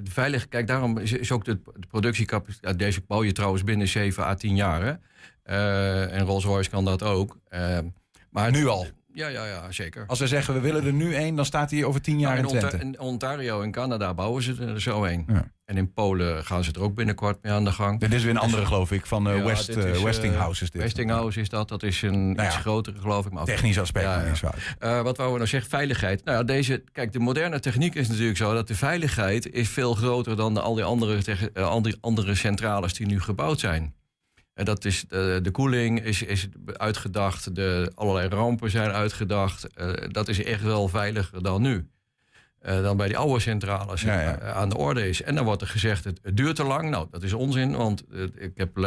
de 0.05 0.11
veilig, 0.11 0.49
kijk, 0.49 0.67
daarom 0.67 0.99
is, 0.99 1.33
ook 1.33 1.45
de, 1.45 1.59
productiecapaciteit... 1.89 2.79
Deze 2.79 3.01
bouw 3.07 3.25
je 3.25 3.33
trouwens 3.33 3.65
binnen 3.65 3.89
7 3.89 4.25
à 4.25 4.35
10 4.35 4.57
jaar. 4.57 5.01
Eh, 5.43 6.13
en 6.13 6.25
Rolls-Royce 6.25 6.71
kan 6.71 6.85
dat 6.85 7.03
ook. 7.03 7.39
Maar 8.31 8.51
Nu 8.51 8.67
al? 8.67 8.87
Ja, 9.15 9.29
ja, 9.29 9.47
ja, 9.47 9.73
zeker. 9.73 10.05
Als 10.07 10.19
we 10.19 10.27
zeggen 10.27 10.55
we 10.55 10.61
willen 10.61 10.85
er 10.85 10.93
nu 10.93 11.15
één, 11.15 11.35
dan 11.37 11.45
staat 11.45 11.71
hij 11.71 11.85
over 11.85 12.01
tien 12.01 12.19
jaar 12.19 12.37
Nou, 12.43 12.49
in 12.49 12.55
in, 12.55 12.61
Twente. 12.69 12.87
In 12.87 13.01
Ontario 13.01 13.61
in 13.61 13.71
Canada 13.73 14.15
bouwen 14.15 14.43
ze 14.43 14.55
er 14.67 14.81
zo 14.81 15.05
een. 15.05 15.25
Ja. 15.29 15.53
En 15.65 15.77
in 15.77 15.93
Polen 15.93 16.45
gaan 16.45 16.65
ze 16.65 16.73
er 16.73 16.83
ook 16.83 16.95
binnenkort 16.95 17.43
mee 17.43 17.53
aan 17.53 17.65
de 17.65 17.73
gang. 17.73 18.01
Dit 18.01 18.13
is 18.13 18.23
weer 18.23 18.31
een 18.31 18.39
andere, 18.39 18.67
geloof 18.67 18.93
ik, 18.93 19.07
van 19.07 19.29
eh, 19.29 19.37
Ja, 19.37 19.43
West, 19.45 19.69
eh, 19.69 19.77
is, 19.91 19.97
eh, 19.97 20.03
Westinghouse 20.03 20.63
is 20.63 20.71
dit. 20.71 20.83
Westinghouse 20.83 21.41
is 21.41 21.49
dat. 21.49 21.69
Dat 21.69 21.83
is 21.83 22.03
een 22.03 22.27
Nou 22.33 22.35
ja, 22.43 22.47
iets 22.47 22.57
grotere, 22.57 23.01
geloof 23.01 23.27
ik. 23.27 23.33
Maar 23.33 23.45
Technisch 23.45 23.79
aspect, 23.79 24.05
Ja, 24.05 24.21
is 24.21 24.41
wat 24.41 24.53
wouden 25.05 25.15
we 25.17 25.31
nou 25.31 25.47
zeggen? 25.47 25.71
Veiligheid. 25.71 26.25
Nou 26.25 26.39
ja, 26.39 26.45
deze, 26.45 26.85
kijk, 26.93 27.13
de 27.13 27.19
moderne 27.19 27.61
techniek 27.61 27.95
is 27.95 28.09
natuurlijk 28.09 28.37
zo 28.37 28.55
dat 28.55 28.69
de 28.69 28.75
veiligheid 28.75 29.53
is 29.53 29.69
veel 29.69 29.95
groter 29.95 30.37
dan 30.37 30.55
de, 30.55 30.61
al 30.61 30.75
die 30.75 30.85
andere, 30.85 31.23
tech- 31.23 31.55
al 31.55 31.83
die 31.83 31.97
andere 32.01 32.35
centrales 32.35 32.95
die 32.95 33.07
nu 33.07 33.21
gebouwd 33.21 33.61
zijn. 33.61 33.95
En 34.55 34.65
dat 34.65 34.85
is, 34.85 35.05
eh, 35.05 35.37
de 35.43 35.51
koeling 35.51 36.03
is, 36.03 36.23
is 36.23 36.49
uitgedacht, 36.67 37.55
de, 37.55 37.93
allerlei 37.95 38.29
rampen 38.29 38.71
zijn 38.71 38.91
uitgedacht. 38.91 39.75
Eh, 39.75 39.93
dat 40.09 40.29
is 40.29 40.43
echt 40.43 40.63
wel 40.63 40.89
veiliger 40.89 41.43
dan 41.43 41.63
nu. 41.63 41.89
Eh, 42.65 42.83
dan 42.83 42.97
bij 42.97 43.07
die 43.07 43.17
oude 43.19 43.41
centrales 43.41 44.03
Ja, 44.03 44.21
ja. 44.21 44.39
eh, 44.39 44.57
aan 44.57 44.69
de 44.69 44.77
orde 44.77 45.09
is. 45.09 45.23
En 45.23 45.35
dan 45.35 45.45
wordt 45.45 45.61
er 45.63 45.69
gezegd, 45.69 46.05
het, 46.05 46.19
het 46.23 46.37
duurt 46.37 46.57
te 46.57 46.65
lang. 46.65 46.91
Nou, 46.91 47.07
dat 47.11 47.23
is 47.23 47.33
onzin, 47.33 47.77
want 47.77 48.05
eh, 48.13 48.23
ik 48.23 48.51
heb, 48.55 48.79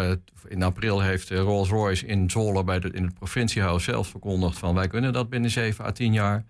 in 0.47 0.63
april 0.63 1.01
heeft 1.01 1.29
Rolls-Royce 1.29 2.05
in 2.05 2.29
Zwolle... 2.29 2.63
Bij 2.63 2.79
de, 2.79 2.89
in 2.91 3.03
het 3.03 3.13
provinciehuis 3.13 3.83
zelf 3.83 4.07
verkondigd 4.07 4.57
van... 4.59 4.75
wij 4.75 4.87
kunnen 4.87 5.13
dat 5.13 5.29
binnen 5.29 5.49
7 5.51 5.85
à 5.85 5.91
10 5.91 6.13
jaar. 6.13 6.45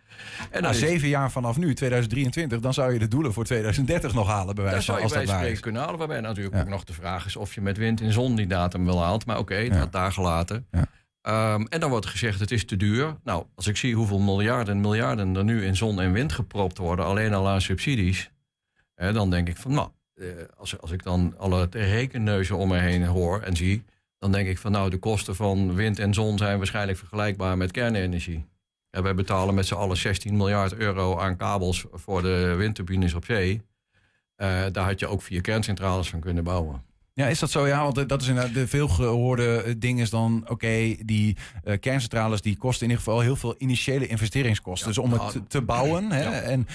En 0.52 0.62
Na 0.62 0.70
is- 0.70 0.80
zeven 0.80 1.08
jaar 1.08 1.32
vanaf 1.32 1.58
nu, 1.58 1.74
2023, 1.74 2.60
dan 2.60 2.74
zou 2.74 2.94
je 2.94 3.00
de 3.00 3.08
doelen 3.08 3.34
voor 3.34 3.44
2030 3.46 4.14
nog 4.14 4.28
halen, 4.28 4.56
bij 4.56 4.64
wijze 4.64 4.76
van, 4.78 4.86
zou 4.86 4.98
je 4.98 5.04
als 5.04 5.14
bij 5.14 5.22
dat 5.22 5.30
waar 5.32 5.40
spreken 5.40 5.62
kunnen 5.62 5.82
halen. 5.82 5.98
Waarbij 5.98 6.20
natuurlijk 6.22 6.56
Ja. 6.56 6.62
ook 6.62 6.68
nog 6.70 6.84
de 6.84 6.94
vraag 6.94 7.26
is 7.26 7.36
of 7.36 7.54
je 7.56 7.62
met 7.62 7.78
wind 7.78 8.02
en 8.02 8.14
zon 8.14 8.36
die 8.36 8.48
datum 8.48 8.86
wel 8.86 9.04
haalt. 9.04 9.26
Maar 9.26 9.38
oké, 9.38 9.68
dat 9.70 9.92
daar 9.92 10.12
gelaten. 10.12 10.66
Ja. 10.72 10.86
Ehm, 11.28 11.66
en 11.70 11.80
dan 11.80 11.90
wordt 11.90 12.06
gezegd, 12.06 12.40
het 12.40 12.52
is 12.52 12.66
te 12.66 12.78
duur. 12.78 13.18
Nou, 13.24 13.46
als 13.56 13.68
ik 13.68 13.78
zie 13.78 13.96
hoeveel 13.96 14.20
miljarden 14.20 14.76
en 14.76 14.82
miljarden 14.82 15.36
er 15.36 15.44
nu 15.44 15.66
in 15.66 15.76
zon 15.76 16.02
en 16.02 16.12
wind 16.12 16.32
gepropt 16.32 16.78
worden... 16.78 17.06
alleen 17.06 17.34
al 17.34 17.48
aan 17.48 17.62
subsidies... 17.62 18.32
hè, 18.96 19.14
dan 19.14 19.30
denk 19.30 19.48
ik 19.48 19.58
van, 19.58 19.72
nou, 19.72 19.90
eh, 20.14 20.28
als, 20.58 20.82
als 20.82 20.92
ik 20.92 21.04
dan 21.04 21.34
alle 21.38 21.68
rekenneuzen 21.72 22.58
om 22.58 22.68
me 22.68 22.78
heen 22.78 23.06
hoor 23.06 23.42
en 23.42 23.56
zie... 23.56 23.84
dan 24.20 24.32
denk 24.32 24.48
ik 24.48 24.58
van, 24.58 24.72
nou, 24.72 24.90
de 24.90 24.98
kosten 24.98 25.36
van 25.36 25.74
wind 25.74 26.00
en 26.00 26.14
zon 26.14 26.38
zijn 26.38 26.58
waarschijnlijk 26.58 26.98
vergelijkbaar 26.98 27.58
met 27.58 27.72
kernenergie. 27.72 28.46
En 28.90 29.04
wij 29.04 29.14
betalen 29.14 29.56
met 29.56 29.66
z'n 29.66 29.74
allen 29.74 29.98
16 29.98 30.38
miljard 30.38 30.74
euro 30.74 31.18
aan 31.18 31.38
kabels 31.38 31.86
voor 31.92 32.22
de 32.22 32.54
windturbines 32.58 33.14
op 33.14 33.26
zee. 33.26 33.62
Eh, 34.36 34.66
daar 34.72 34.86
had 34.86 35.00
je 35.00 35.08
ook 35.08 35.22
vier 35.22 35.42
kerncentrales 35.42 36.10
van 36.10 36.20
kunnen 36.20 36.44
bouwen. 36.44 36.87
Ja, 37.18 37.28
is 37.28 37.40
dat 37.40 37.52
zo? 37.52 37.68
Ja, 37.68 37.84
want 37.84 37.98
eh, 37.98 38.08
dat 38.08 38.22
is 38.22 38.28
inderdaad 38.28 38.54
de 38.54 38.68
veelgehoorde 38.68 39.62
eh, 39.62 39.74
ding 39.78 40.00
is 40.02 40.10
dan, 40.10 40.46
oké, 40.48 40.96
die 41.06 41.38
eh, 41.64 41.80
kerncentrales 41.80 42.42
die 42.42 42.58
kosten 42.58 42.84
in 42.86 42.90
ieder 42.92 43.04
geval 43.06 43.22
heel 43.22 43.36
veel 43.36 43.56
initiële 43.58 44.08
investeringskosten. 44.08 44.88
Ja, 44.90 44.94
dus 44.96 45.04
om 45.04 45.12
het 45.12 45.22
nou, 45.22 45.32
te- 45.32 45.48
te 45.48 45.62
bouwen, 45.62 46.12
hè, 46.12 46.22
ja. 46.24 46.32
en 46.32 46.68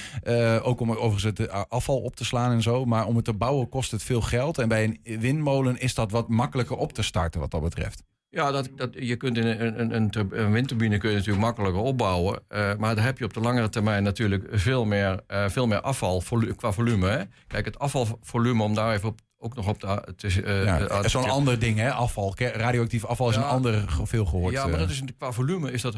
ook 0.62 0.80
om 0.80 0.90
er 0.90 0.98
overigens 0.98 1.38
het 1.38 1.50
afval 1.68 2.00
op 2.00 2.16
te 2.16 2.24
slaan 2.24 2.52
en 2.52 2.62
zo, 2.62 2.84
maar 2.84 3.06
om 3.06 3.16
het 3.16 3.24
te 3.24 3.32
bouwen 3.32 3.68
kost 3.68 3.90
het 3.90 4.02
veel 4.02 4.20
geld. 4.20 4.58
En 4.58 4.68
bij 4.68 4.84
een 5.02 5.20
windmolen 5.20 5.80
is 5.80 5.94
dat 5.94 6.10
wat 6.10 6.28
makkelijker 6.28 6.76
op 6.76 6.92
te 6.92 7.02
starten 7.02 7.40
wat 7.40 7.50
dat 7.50 7.62
betreft. 7.62 8.02
Ja, 8.30 8.50
dat, 8.50 8.68
dat, 8.76 8.90
je 8.98 9.16
kunt 9.16 9.36
in 9.38 9.46
een, 9.46 9.80
een, 9.80 9.94
een, 9.94 10.10
tur- 10.10 10.38
een 10.38 10.52
windturbine 10.52 10.98
kun 10.98 11.10
je 11.10 11.16
natuurlijk 11.16 11.44
makkelijker 11.44 11.80
opbouwen. 11.80 12.42
maar 12.78 12.94
daar 12.94 13.04
heb 13.04 13.18
je 13.18 13.24
op 13.24 13.34
de 13.34 13.40
langere 13.40 13.68
termijn 13.68 14.02
natuurlijk 14.02 14.48
veel 14.50 14.84
meer, 14.84 15.20
eh, 15.26 15.48
veel 15.48 15.66
meer 15.66 15.80
afval 15.80 16.20
volu- 16.20 16.54
qua 16.54 16.72
volume. 16.72 17.08
Hè? 17.08 17.22
Kijk, 17.46 17.64
het 17.64 17.78
afvalvolume, 17.78 18.62
om 18.62 18.74
daar 18.74 18.94
even 18.94 19.08
op, 19.08 19.20
ook 19.42 19.54
nog 19.54 19.68
op 19.68 19.80
de... 19.80 19.86
Het 19.86 20.24
is, 20.24 20.36
uh, 20.36 20.64
ja, 20.64 21.08
Zo'n 21.08 21.30
ander 21.30 21.58
ding, 21.58 21.78
hè? 21.78 21.92
Afval. 21.92 22.34
Radioactief 22.36 23.04
afval 23.04 23.30
is 23.30 23.36
een 23.36 23.42
ander 23.42 23.84
veel 24.02 24.24
gehoord. 24.24 24.52
Ja, 24.52 24.66
maar 24.66 24.78
dat 24.78 24.90
is, 24.90 25.02
qua 25.18 25.32
volume 25.32 25.72
is 25.72 25.82
dat 25.82 25.96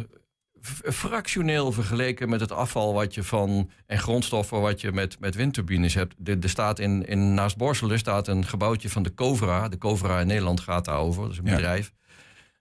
fractioneel 0.83 1.73
vergeleken 1.73 2.29
met 2.29 2.41
het 2.41 2.53
afval 2.53 2.95
wat 2.95 3.15
je 3.15 3.23
van 3.23 3.71
en 3.87 3.99
grondstoffen 3.99 4.61
wat 4.61 4.81
je 4.81 4.93
met, 4.93 5.21
met 5.21 5.35
windturbines 5.35 5.95
hebt. 5.95 6.15
Er, 6.25 6.49
staat 6.49 6.79
in, 6.79 7.07
in, 7.07 7.35
naast 7.35 7.57
Borselen 7.57 7.99
staat 7.99 8.29
een 8.29 8.45
gebouwtje 8.45 8.91
van 8.91 9.03
de 9.03 9.15
Covra. 9.15 9.69
De 9.69 9.79
Covra 9.79 10.21
in 10.21 10.27
Nederland 10.27 10.61
gaat 10.61 10.85
daarover. 10.85 11.23
Dat 11.23 11.33
is 11.33 11.39
een 11.39 11.45
bedrijf. 11.45 11.93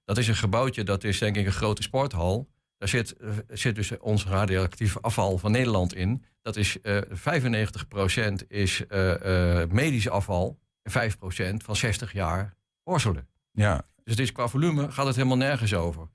Dat 0.05 0.17
is 0.17 0.27
een 0.27 0.35
gebouwtje, 0.35 0.83
dat 0.83 1.03
is 1.03 1.19
denk 1.19 1.35
ik 1.35 1.45
een 1.45 1.51
grote 1.51 1.81
sporthal. 1.81 2.49
Daar 2.77 2.89
zit, 2.89 3.15
uh, 3.21 3.29
zit 3.47 3.75
dus 3.75 3.97
ons 3.97 4.25
radioactief 4.25 4.97
afval 5.01 5.37
van 5.37 5.51
Nederland 5.51 5.95
in. 5.95 6.23
Dat 6.41 6.55
is 6.55 6.77
uh, 6.83 6.97
eh, 6.97 7.41
95% 8.41 8.47
is 8.47 8.83
uh, 8.89 9.63
medisch 9.69 10.09
afval. 10.09 10.59
En 10.83 11.11
5% 11.11 11.63
van 11.63 11.75
60 11.75 12.13
jaar 12.13 12.55
Borselen. 12.83 13.27
Ja. 13.51 13.75
Dus 13.75 14.13
het 14.13 14.19
is, 14.19 14.31
qua 14.31 14.47
volume 14.47 14.91
gaat 14.91 15.05
het 15.05 15.15
helemaal 15.15 15.37
nergens 15.37 15.73
over. 15.73 16.07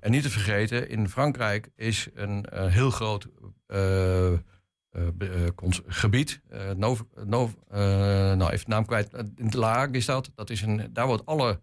En 0.00 0.10
niet 0.10 0.22
te 0.22 0.30
vergeten, 0.30 0.88
in 0.88 1.08
Frankrijk 1.08 1.70
is 1.76 2.08
een, 2.14 2.44
een 2.62 2.70
heel 2.70 2.90
groot 2.90 3.28
uh, 3.66 4.32
uh, 4.32 4.38
gebied. 5.86 6.40
Nov, 6.76 7.00
Nov, 7.24 7.52
nou, 7.68 8.50
even 8.50 8.64
de 8.64 8.70
naam 8.70 8.86
kwijt. 8.86 9.12
In 9.36 9.50
de 9.50 9.58
Laag 9.58 9.90
is 9.90 10.04
dat. 10.04 10.30
dat 10.34 10.50
is 10.50 10.62
een, 10.62 10.90
daar 10.92 11.06
wordt 11.06 11.26
alle 11.26 11.60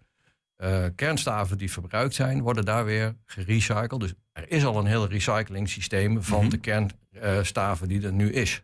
kernstaven 0.95 1.57
die 1.57 1.71
verbruikt 1.71 2.15
zijn, 2.15 2.41
worden 2.41 2.65
daar 2.65 2.85
weer 2.85 3.15
gerecycled. 3.25 3.99
Dus 3.99 4.13
er 4.31 4.51
is 4.51 4.65
al 4.65 4.77
een 4.77 4.85
heel 4.85 5.07
recycling 5.07 5.69
systeem 5.69 6.23
van 6.23 6.35
mm 6.35 6.41
-hmm. 6.41 6.49
de 6.49 6.89
kernstaven 7.11 7.87
die 7.87 8.05
er 8.05 8.13
nu 8.13 8.31
is 8.31 8.63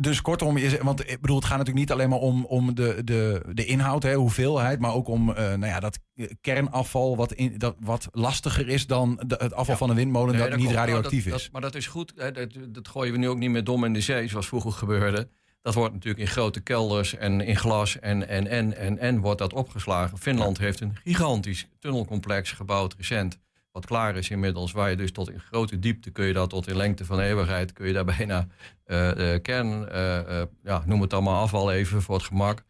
dus 0.00 0.20
kortom, 0.20 0.56
is, 0.56 0.78
want 0.78 1.10
ik 1.10 1.20
bedoel, 1.20 1.36
het 1.36 1.44
gaat 1.44 1.58
natuurlijk 1.58 1.86
niet 1.86 1.92
alleen 1.92 2.08
maar 2.08 2.18
om, 2.18 2.44
om 2.44 2.74
de, 2.74 3.04
de, 3.04 3.42
de 3.52 3.64
inhoud, 3.64 4.02
hè, 4.02 4.14
hoeveelheid, 4.14 4.80
maar 4.80 4.94
ook 4.94 5.08
om 5.08 5.30
uh, 5.30 5.36
nou 5.36 5.66
ja, 5.66 5.80
dat 5.80 5.98
kernafval 6.40 7.16
wat, 7.16 7.32
in, 7.32 7.58
dat, 7.58 7.76
wat 7.80 8.08
lastiger 8.12 8.68
is 8.68 8.86
dan 8.86 9.22
de, 9.26 9.34
het 9.38 9.54
afval 9.54 9.76
van 9.76 9.90
een 9.90 9.96
windmolen 9.96 10.38
dat, 10.38 10.56
niet 10.56 10.70
radioactief 10.70 11.26
is. 11.26 11.32
Dat, 11.32 11.48
maar 11.52 11.60
dat 11.60 11.74
is 11.74 11.86
goed, 11.86 12.12
hè, 12.16 12.32
dat, 12.32 12.50
dat 12.68 12.88
gooien 12.88 13.12
we 13.12 13.18
nu 13.18 13.28
ook 13.28 13.38
niet 13.38 13.50
meer 13.50 13.64
dom 13.64 13.84
in 13.84 13.92
de 13.92 14.00
zee, 14.00 14.28
zoals 14.28 14.46
vroeger 14.46 14.72
gebeurde. 14.72 15.28
Dat 15.62 15.74
wordt 15.74 15.94
natuurlijk 15.94 16.22
in 16.22 16.32
grote 16.32 16.60
kelders 16.60 17.16
en 17.16 17.40
in 17.40 17.56
glas 17.56 17.98
en, 17.98 18.28
en, 18.28 18.46
en, 18.46 18.76
en, 18.76 18.98
en 18.98 19.20
wordt 19.20 19.38
dat 19.38 19.52
opgeslagen. 19.52 20.18
Finland 20.18 20.58
heeft 20.58 20.80
een 20.80 20.96
gigantisch 21.04 21.68
tunnelcomplex 21.78 22.52
gebouwd 22.52 22.94
recent 22.94 23.38
wat 23.72 23.86
klaar 23.86 24.16
is 24.16 24.30
inmiddels, 24.30 24.72
waar 24.72 24.90
je 24.90 24.96
dus 24.96 25.12
tot 25.12 25.30
in 25.30 25.40
grote 25.40 25.78
diepte 25.78 26.10
kun 26.10 26.24
je 26.24 26.32
dat 26.32 26.50
tot 26.50 26.68
in 26.68 26.76
lengte 26.76 27.04
van 27.04 27.20
eeuwigheid, 27.20 27.72
kun 27.72 27.86
je 27.86 27.92
daar 27.92 28.04
bijna 28.16 28.46
uh, 28.86 29.34
kern, 29.42 29.82
uh, 29.82 30.42
ja, 30.62 30.82
noem 30.86 31.00
het 31.00 31.12
allemaal 31.12 31.42
afval 31.42 31.72
even 31.72 32.02
voor 32.02 32.14
het 32.14 32.24
gemak, 32.24 32.64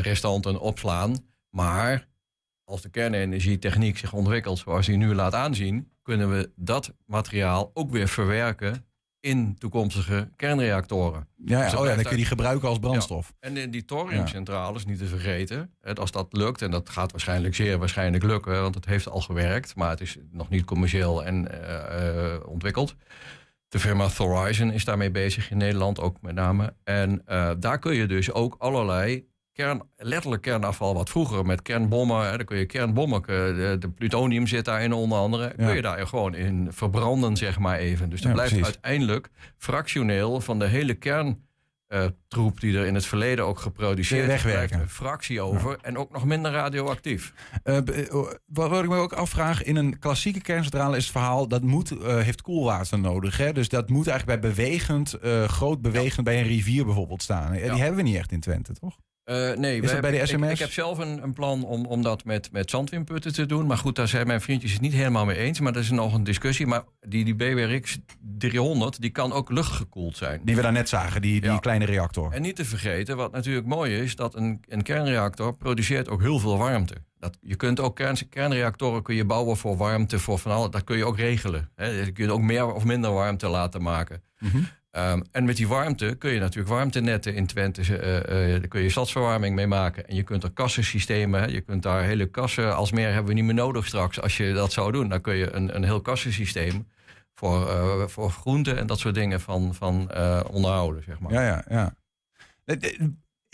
restanten 0.00 0.60
opslaan. 0.60 1.16
Maar 1.50 2.08
als 2.64 2.82
de 2.82 2.88
kernenergietechniek 2.88 3.98
zich 3.98 4.12
ontwikkelt 4.12 4.58
zoals 4.58 4.86
die 4.86 4.96
nu 4.96 5.14
laat 5.14 5.34
aanzien, 5.34 5.92
kunnen 6.02 6.30
we 6.30 6.52
dat 6.56 6.94
materiaal 7.06 7.70
ook 7.74 7.90
weer 7.90 8.08
verwerken 8.08 8.86
in 9.22 9.56
toekomstige 9.58 10.28
kernreactoren. 10.36 11.28
Ja, 11.36 11.58
ja. 11.58 11.64
Dus 11.64 11.74
oh 11.74 11.86
ja, 11.86 11.94
dan 11.94 12.02
kun 12.02 12.10
je 12.10 12.16
die 12.16 12.26
gebruiken 12.26 12.68
als 12.68 12.78
brandstof. 12.78 13.32
En 13.40 13.56
in 13.56 13.70
die 13.70 13.84
thoriumcentrales, 13.84 14.84
niet 14.84 14.98
te 14.98 15.06
vergeten, 15.06 15.74
als 15.94 16.10
dat 16.10 16.26
lukt, 16.30 16.62
en 16.62 16.70
dat 16.70 16.90
gaat 16.90 17.10
waarschijnlijk 17.10 17.54
zeer 17.54 17.78
waarschijnlijk 17.78 18.24
lukken, 18.24 18.62
want 18.62 18.74
het 18.74 18.86
heeft 18.86 19.08
al 19.08 19.20
gewerkt, 19.20 19.74
maar 19.74 19.90
het 19.90 20.00
is 20.00 20.16
nog 20.30 20.48
niet 20.48 20.64
commercieel 20.64 21.24
en 21.24 21.48
uh, 21.50 21.70
uh, 22.14 22.46
ontwikkeld. 22.46 22.96
De 23.68 23.78
firma 23.78 24.08
Thorizon 24.08 24.70
is 24.72 24.84
daarmee 24.84 25.10
bezig 25.10 25.50
in 25.50 25.56
Nederland 25.56 26.00
ook 26.00 26.20
met 26.20 26.34
name. 26.34 26.74
En 26.84 27.22
uh, 27.28 27.50
daar 27.58 27.78
kun 27.78 27.94
je 27.94 28.06
dus 28.06 28.32
ook 28.32 28.54
allerlei 28.58 29.26
kern, 29.52 29.82
letterlijk 29.96 30.42
kernafval, 30.42 30.94
wat 30.94 31.10
vroeger 31.10 31.46
met 31.46 31.62
kernbommen, 31.62 32.30
hè, 32.30 32.36
dan 32.36 32.46
kun 32.46 32.58
je 32.58 32.66
kernbommen, 32.66 33.22
de, 33.22 33.76
de, 33.78 33.88
plutonium 33.88 34.46
zit 34.46 34.64
daarin 34.64 34.92
onder 34.92 35.18
andere, 35.18 35.54
kun 35.56 35.74
je 35.74 35.82
daar 35.82 36.06
gewoon 36.06 36.34
in 36.34 36.68
verbranden, 36.70 37.36
zeg 37.36 37.58
maar 37.58 37.78
even. 37.78 38.10
Dus 38.10 38.20
dan 38.20 38.32
blijft 38.32 38.62
uiteindelijk 38.64 39.30
fractioneel 39.58 40.40
van 40.40 40.58
de 40.58 40.66
hele 40.66 40.94
kern. 40.94 41.50
Uh, 41.88 42.04
troep 42.28 42.60
die 42.60 42.78
er 42.78 42.86
in 42.86 42.94
het 42.94 43.06
verleden 43.06 43.44
ook 43.44 43.58
geproduceerd 43.58 44.26
wegwerken. 44.26 44.80
een 44.80 44.88
fractie 44.88 45.40
over 45.40 45.78
en 45.82 45.98
ook 45.98 46.12
nog 46.12 46.24
minder 46.24 46.52
radioactief. 46.52 47.32
Uh, 47.64 47.78
wat 48.46 48.82
ik 48.82 48.88
me 48.88 48.96
ook 48.96 49.12
afvraag, 49.12 49.62
in 49.62 49.76
een 49.76 49.98
klassieke 49.98 50.40
kerncentrale 50.40 50.96
is 50.96 51.02
het 51.02 51.12
verhaal 51.12 51.48
dat 51.48 51.62
moet, 51.62 51.92
uh, 51.92 52.16
heeft 52.18 52.42
koelwater 52.42 52.98
nodig. 52.98 53.36
Hè? 53.36 53.52
Dus 53.52 53.68
dat 53.68 53.88
moet 53.88 54.06
eigenlijk 54.06 54.40
bij 54.40 54.50
bewegend, 54.50 55.16
groot 55.46 55.82
bewegend 55.82 56.16
ja. 56.16 56.22
bij 56.22 56.40
een 56.40 56.46
rivier 56.46 56.84
bijvoorbeeld 56.84 57.22
staan. 57.22 57.52
Die 57.52 57.62
hebben 57.62 57.96
we 57.96 58.02
niet 58.02 58.16
echt 58.16 58.32
in 58.32 58.40
Twente, 58.40 58.72
toch? 58.72 58.96
Uh, 59.24 59.52
nee, 59.52 59.80
is 59.80 59.90
dat 59.90 60.00
bij 60.00 60.10
de 60.10 60.26
SMS? 60.26 60.42
Ik, 60.42 60.50
ik, 60.50 60.58
heb 60.58 60.72
zelf 60.72 60.98
een, 60.98 61.22
een, 61.22 61.32
plan 61.32 61.64
om, 61.64 61.86
om 61.86 62.02
dat 62.02 62.24
met, 62.24 62.52
met 62.52 62.70
zandwinputten 62.70 63.32
te 63.32 63.46
doen. 63.46 63.66
Maar 63.66 63.78
goed, 63.78 63.96
daar 63.96 64.08
zijn 64.08 64.26
mijn 64.26 64.40
vriendjes 64.40 64.72
het 64.72 64.80
niet 64.80 64.92
helemaal 64.92 65.24
mee 65.24 65.36
eens. 65.36 65.60
Maar 65.60 65.72
dat 65.72 65.82
is 65.82 65.90
nog 65.90 66.14
een 66.14 66.24
discussie. 66.24 66.66
Maar 66.66 66.82
die, 67.00 67.24
die 67.24 67.34
BWRX 67.34 67.98
300, 68.38 69.00
die 69.00 69.10
kan 69.10 69.32
ook 69.32 69.50
luchtgekoeld 69.50 70.16
zijn. 70.16 70.40
Die 70.44 70.56
we 70.56 70.62
daar 70.62 70.72
net 70.72 70.88
zagen, 70.88 71.22
die, 71.22 71.40
die 71.40 71.50
ja. 71.50 71.58
kleine 71.58 71.84
reactor. 71.84 72.32
En 72.32 72.42
niet 72.42 72.56
te 72.56 72.64
vergeten, 72.64 73.16
wat 73.16 73.32
natuurlijk 73.32 73.66
mooi 73.66 73.96
is... 73.96 74.16
dat 74.16 74.34
een, 74.34 74.60
een 74.68 74.82
kernreactor 74.82 75.54
produceert 75.54 76.08
ook 76.08 76.20
heel 76.20 76.38
veel 76.38 76.58
warmte. 76.58 76.94
Dat, 77.18 77.38
je 77.40 77.56
kunt 77.56 77.80
ook 77.80 77.96
kern, 77.96 78.28
kernreactoren 78.28 79.02
kun 79.02 79.14
je 79.14 79.24
bouwen 79.24 79.56
voor 79.56 79.76
warmte, 79.76 80.18
voor 80.18 80.38
van 80.38 80.52
alles. 80.52 80.70
Dat 80.70 80.84
kun 80.84 80.96
je 80.96 81.04
ook 81.04 81.16
regelen. 81.16 81.70
Hè. 81.74 81.86
Je 81.86 82.12
kunt 82.12 82.30
ook 82.30 82.40
meer 82.40 82.72
of 82.72 82.84
minder 82.84 83.12
warmte 83.12 83.48
laten 83.48 83.82
maken. 83.82 84.22
Mm 84.38 84.50
-hmm. 84.50 84.66
Um, 84.96 85.22
en 85.30 85.44
met 85.44 85.56
die 85.56 85.68
warmte 85.68 86.14
kun 86.18 86.32
je 86.32 86.40
natuurlijk 86.40 86.68
warmtenetten 86.68 87.34
in 87.34 87.46
Twente, 87.46 87.80
uh, 87.80 87.96
uh, 87.96 88.58
daar 88.58 88.68
kun 88.68 88.82
je 88.82 88.90
stadsverwarming 88.90 89.54
mee 89.54 89.66
maken. 89.66 90.08
En 90.08 90.14
je 90.14 90.22
kunt 90.22 90.42
er 90.42 90.50
kassensystemen, 90.50 91.52
je 91.52 91.60
kunt 91.60 91.82
daar 91.82 92.02
hele 92.02 92.26
kassen, 92.26 92.76
als 92.76 92.92
meer 92.92 93.08
hebben 93.08 93.26
we 93.26 93.34
niet 93.34 93.44
meer 93.44 93.54
nodig 93.54 93.86
straks. 93.86 94.20
Als 94.20 94.36
je 94.36 94.52
dat 94.52 94.72
zou 94.72 94.92
doen, 94.92 95.08
dan 95.08 95.20
kun 95.20 95.34
je 95.34 95.52
een, 95.52 95.76
een 95.76 95.84
heel 95.84 96.00
kassensysteem 96.00 96.88
voor, 97.34 97.66
uh, 97.66 98.06
voor 98.06 98.30
groenten 98.30 98.78
en 98.78 98.86
dat 98.86 98.98
soort 98.98 99.14
dingen 99.14 99.40
van, 99.40 99.74
van 99.74 100.10
onderhouden, 100.50 101.02
zeg 101.02 101.18
maar. 101.18 101.32
Ja, 101.32 101.42
ja, 101.42 101.64
ja 101.68 101.94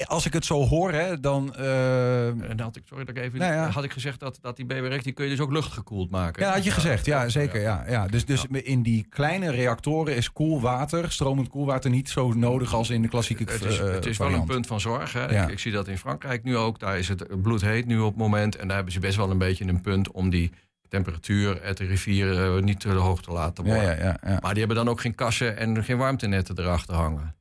als 0.07 0.27
ik 0.27 0.33
het 0.33 0.45
zo 0.45 0.67
hoor, 0.67 0.93
hè, 0.93 1.21
dan. 1.21 1.55
Uh... 1.59 2.27
En 2.27 2.61
had 2.61 2.77
ik, 2.77 2.83
sorry 2.87 3.05
dat 3.05 3.17
ik 3.17 3.23
even. 3.23 3.39
Nou 3.39 3.53
ja. 3.53 3.69
Had 3.69 3.85
ik 3.85 3.93
gezegd 3.93 4.21
dat, 4.21 4.39
dat 4.41 4.57
die 4.57 4.67
BWRX 4.67 5.03
die 5.03 5.13
kun 5.13 5.25
je 5.25 5.31
dus 5.31 5.41
ook 5.41 5.53
luchtgekoeld 5.53 6.11
maken. 6.11 6.43
Ja, 6.43 6.53
had 6.53 6.65
je 6.65 6.71
gezegd, 6.71 7.07
ja, 7.07 7.29
zeker. 7.29 7.61
Ja, 7.61 7.85
ja. 7.89 8.07
Dus, 8.07 8.25
dus 8.25 8.47
in 8.51 8.83
die 8.83 9.07
kleine 9.09 9.51
reactoren 9.51 10.17
is 10.17 10.33
koelwater, 10.33 11.13
stromend 11.13 11.49
koelwater, 11.49 11.91
niet 11.91 12.09
zo 12.09 12.33
nodig 12.33 12.75
als 12.75 12.91
in 12.91 13.03
de 13.03 13.09
klassieke. 13.09 13.43
Het 13.43 13.65
is, 13.65 13.81
uh, 13.81 13.93
het 13.93 14.07
is 14.07 14.19
wel 14.19 14.33
een 14.33 14.45
punt 14.45 14.67
van 14.67 14.81
zorg. 14.81 15.13
Hè. 15.13 15.43
Ik, 15.43 15.51
ik, 15.51 15.59
zie 15.59 15.73
dat 15.73 15.89
in 15.89 15.99
Frankrijk 15.99 16.45
nu 16.45 16.57
ook. 16.57 16.79
Daar 16.79 16.99
is 16.99 17.09
het 17.09 17.43
bloedheet 17.43 17.87
nu 17.87 17.99
op 17.99 18.09
het 18.09 18.19
moment. 18.19 18.57
En 18.57 18.67
daar 18.67 18.77
hebben 18.77 18.95
ze 18.95 19.01
best 19.01 19.17
wel 19.17 19.31
een 19.31 19.39
beetje 19.39 19.65
een 19.65 19.81
punt 19.81 20.11
om 20.11 20.31
die 20.31 20.53
temperatuur 20.89 21.63
uit 21.63 21.77
de 21.77 21.85
rivier 21.85 22.57
uh, 22.57 22.63
niet 22.63 22.81
te 22.81 22.89
hoog 22.89 23.23
te 23.23 23.33
laten 23.33 23.65
worden. 23.65 23.83
Ja, 23.83 24.05
ja, 24.05 24.19
ja, 24.23 24.39
maar 24.41 24.51
die 24.51 24.59
hebben 24.59 24.77
dan 24.77 24.89
ook 24.89 25.01
geen 25.01 25.15
kassen 25.15 25.57
en 25.57 25.85
geen 25.85 25.97
warmtenetten 25.97 26.59
erachter 26.59 26.95
hangen. 26.95 27.37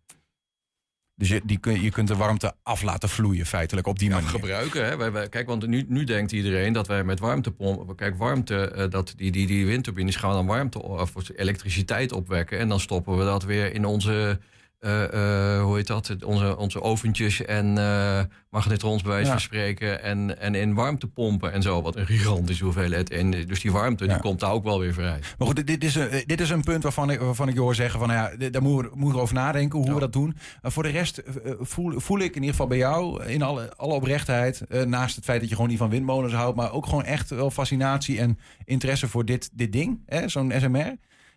Dus 1.17 1.30
je, 1.30 1.41
die 1.43 1.58
kun, 1.58 1.82
je 1.82 1.91
kunt 1.91 2.08
de 2.08 2.15
warmte 2.15 2.53
af 2.63 2.82
laten 2.82 3.10
vloeien, 3.10 3.45
feitelijk, 3.45 3.88
op 3.88 3.99
die 3.99 4.10
manier. 4.10 4.27
gebruiken. 4.30 4.86
Hè? 4.86 4.97
Wij, 4.97 5.12
wij, 5.12 5.30
kijk, 5.30 5.47
want 5.47 5.67
nu, 5.67 5.86
nu 5.88 6.03
denkt 6.03 6.32
iedereen 6.32 6.73
dat 6.73 6.88
wij 6.88 7.03
met 7.03 7.19
warmtepompen... 7.19 7.95
Kijk, 7.95 8.17
warmte, 8.17 8.73
uh, 8.75 8.84
dat 8.89 9.13
die, 9.15 9.32
die, 9.32 9.47
die 9.47 9.65
windturbines 9.65 10.15
gaan 10.15 10.32
dan 10.32 10.45
warmte 10.45 10.82
of 10.82 11.13
elektriciteit 11.36 12.12
opwekken... 12.12 12.60
en 12.60 12.69
dan 12.69 12.80
stoppen 12.80 13.17
we 13.17 13.23
dat 13.23 13.43
weer 13.43 13.73
in 13.73 13.86
onze 13.86 14.39
hoe 14.80 15.74
heet 15.76 15.88
dat? 15.88 16.16
Onze, 16.26 16.58
onze 16.58 16.82
oventjes 16.82 17.46
en 17.46 17.78
uh, 17.78 18.22
magnetrons 18.50 19.02
bij 19.02 19.12
wijze 19.12 19.26
ja. 19.26 19.32
van 19.32 19.42
spreken. 19.42 20.04
En, 20.04 20.40
en 20.40 20.56
in 20.56 20.74
warmtepompen 20.74 21.52
en 21.52 21.62
zo. 21.62 21.82
Wat 21.82 21.96
een 21.96 22.06
gigantische 22.06 22.63
hoeveelheid. 22.63 23.10
En 23.10 23.32
dus 23.32 23.62
die 23.62 23.72
warmte 23.72 24.06
ja. 24.06 24.13
die 24.13 24.22
komt 24.22 24.40
daar 24.40 24.52
ook 24.52 24.63
wel 24.63 24.80
weer 24.80 24.94
vrij. 24.94 25.20
Maar 25.38 25.48
goed, 25.48 25.68
dit, 25.68 25.84
is, 25.84 25.96
een, 25.96 26.24
dit 26.26 26.42
is 26.42 26.50
een 26.50 26.63
punt 26.63 26.84
waarvan 26.84 27.12
ik, 27.12 27.20
waarvan 27.20 27.48
ik 27.48 27.54
je 27.54 27.60
hoor 27.60 27.76
zeggen: 27.76 28.00
van 28.00 28.08
nou 28.08 28.38
ja, 28.40 28.50
daar 28.50 28.62
moeten 28.62 28.92
we, 28.92 28.98
moeten 28.98 29.22
over 29.22 29.36
nadenken 29.36 29.80
hoe 29.80 29.88
ja. 29.88 29.94
we 29.94 30.00
dat 30.00 30.13
doen. 30.13 30.38
voor 30.62 30.84
de 30.84 30.90
rest 30.90 31.22
voel, 31.60 32.00
voel 32.00 32.20
ik 32.20 32.30
in 32.30 32.36
ieder 32.36 32.50
geval 32.50 32.68
bij 32.68 32.78
jou 32.78 33.24
in 33.24 33.42
alle, 33.42 33.76
alle 33.76 33.94
oprechtheid. 33.94 34.62
naast 34.86 35.16
het 35.16 35.26
feit 35.26 35.40
dat 35.40 35.50
je 35.50 35.56
gewoon 35.56 35.70
niet 35.70 35.80
van 35.80 35.90
windmolens 35.90 36.34
houdt. 36.34 36.58
Maar 36.58 36.72
ook 36.72 36.86
gewoon 36.86 37.04
echt 37.04 37.30
wel 37.30 37.52
fascinatie 37.52 38.20
en 38.20 38.40
interesse 38.66 39.08
voor 39.08 39.26
dit, 39.26 39.50
dit 39.54 39.72
ding. 39.72 40.00
Zo'n 40.26 40.54
SMR. 40.58 40.96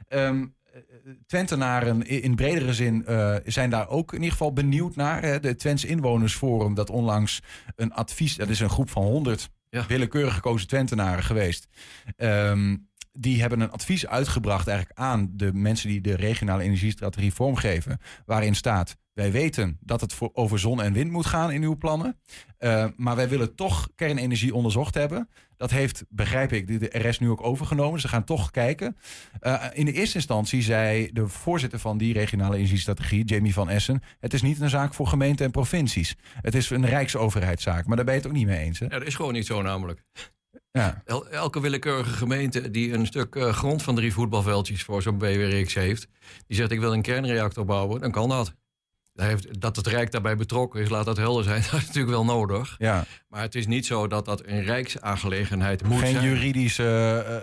Um, 0.09 0.55
Twentenaren 1.26 2.06
in 2.06 2.34
bredere 2.34 2.74
zin 2.74 3.04
uh, 3.08 3.36
zijn 3.44 3.70
daar 3.70 3.88
ook 3.88 4.10
in 4.12 4.18
ieder 4.18 4.32
geval 4.32 4.52
benieuwd 4.52 4.96
naar. 4.96 5.22
Hè. 5.22 5.40
De 5.40 5.56
Twents 5.56 5.84
Inwonersforum, 5.84 6.74
dat 6.74 6.90
onlangs 6.90 7.40
een 7.76 7.92
advies... 7.92 8.36
dat 8.36 8.48
is 8.48 8.60
een 8.60 8.70
groep 8.70 8.90
van 8.90 9.02
100 9.02 9.50
ja. 9.68 9.86
willekeurig 9.86 10.34
gekozen 10.34 10.68
Twentenaren 10.68 11.24
geweest... 11.24 11.68
Um, 12.16 12.88
die 13.12 13.40
hebben 13.40 13.60
een 13.60 13.70
advies 13.70 14.06
uitgebracht 14.06 14.68
eigenlijk 14.68 14.98
aan 14.98 15.30
de 15.32 15.52
mensen 15.52 15.88
die 15.88 16.00
de 16.00 16.16
regionale 16.16 16.62
energiestrategie 16.62 17.32
vormgeven. 17.32 18.00
Waarin 18.26 18.54
staat, 18.54 18.96
wij 19.12 19.32
weten 19.32 19.78
dat 19.80 20.00
het 20.00 20.12
voor, 20.12 20.30
over 20.32 20.58
zon 20.58 20.82
en 20.82 20.92
wind 20.92 21.10
moet 21.10 21.26
gaan 21.26 21.50
in 21.50 21.62
uw 21.62 21.76
plannen. 21.76 22.20
Uh, 22.58 22.86
maar 22.96 23.16
wij 23.16 23.28
willen 23.28 23.54
toch 23.54 23.88
kernenergie 23.94 24.54
onderzocht 24.54 24.94
hebben. 24.94 25.28
Dat 25.61 25.70
heeft, 25.70 26.05
begrijp 26.09 26.53
ik, 26.53 26.81
de 26.81 27.09
RS 27.09 27.18
nu 27.18 27.29
ook 27.29 27.42
overgenomen. 27.42 28.01
Ze 28.01 28.09
gaan 28.09 28.25
toch 28.25 28.51
kijken. 28.51 28.96
Uh, 29.42 29.64
in 29.73 29.85
de 29.85 29.92
eerste 29.92 30.16
instantie 30.16 30.62
zei 30.62 31.11
de 31.12 31.29
voorzitter 31.29 31.79
van 31.79 31.99
die 31.99 32.12
regionale 32.12 32.57
energiestrategie, 32.57 33.25
Jamie 33.25 33.53
van 33.53 33.68
Essen... 33.68 34.03
het 34.20 34.35
is 34.35 34.42
niet 34.42 34.61
een 34.61 34.70
zaak 34.70 34.94
voor 34.94 35.07
gemeenten 35.07 35.44
en 35.44 35.51
provincies. 35.51 36.16
Het 36.40 36.55
is 36.55 36.70
een 36.70 36.87
rijksoverheidszaak. 36.87 37.87
Maar 37.87 37.96
daar 37.96 38.05
ben 38.05 38.14
je 38.14 38.20
het 38.20 38.29
ook 38.29 38.37
niet 38.37 38.46
mee 38.46 38.59
eens, 38.59 38.79
hè? 38.79 38.85
Ja, 38.85 38.99
dat 38.99 39.07
is 39.07 39.14
gewoon 39.14 39.33
niet 39.33 39.46
zo 39.46 39.62
namelijk. 39.62 40.03
Ja. 40.73 41.03
elke 41.31 41.61
willekeurige 41.61 42.14
gemeente 42.14 42.70
die 42.70 42.92
een 42.92 43.07
stuk 43.07 43.35
uh, 43.35 43.53
grond 43.53 43.83
van 43.83 43.94
drie 43.94 44.12
voetbalveldjes 44.12 44.83
voor 44.83 45.03
zo'n 45.03 45.18
BWRX 45.18 45.75
heeft, 45.75 46.09
die 46.46 46.57
zegt 46.57 46.70
ik 46.70 46.81
wil 46.81 46.92
een 46.92 47.03
kernreactor 47.03 47.64
bouwen, 47.64 48.01
dan 48.01 48.11
kan 48.11 48.29
dat. 48.29 48.55
Heeft, 49.14 49.61
dat 49.61 49.77
het 49.77 49.87
Rijk 49.87 50.11
daarbij 50.11 50.37
betrokken 50.37 50.81
is, 50.81 50.88
laat 50.88 51.05
dat 51.05 51.16
helder 51.16 51.44
zijn. 51.44 51.62
Dat 51.70 51.81
is 51.81 51.87
natuurlijk 51.87 52.14
wel 52.14 52.25
nodig. 52.25 52.75
Ja. 52.79 53.05
Maar 53.29 53.42
het 53.42 53.55
is 53.55 53.66
niet 53.66 53.87
zo 53.87 54.07
dat 54.07 54.25
dat 54.25 54.46
een 54.46 54.62
rijksaangelegenheid 54.62 55.83
moet 55.83 55.99
geen 55.99 56.12
zijn. 56.12 56.25
Juridische, 56.25 56.83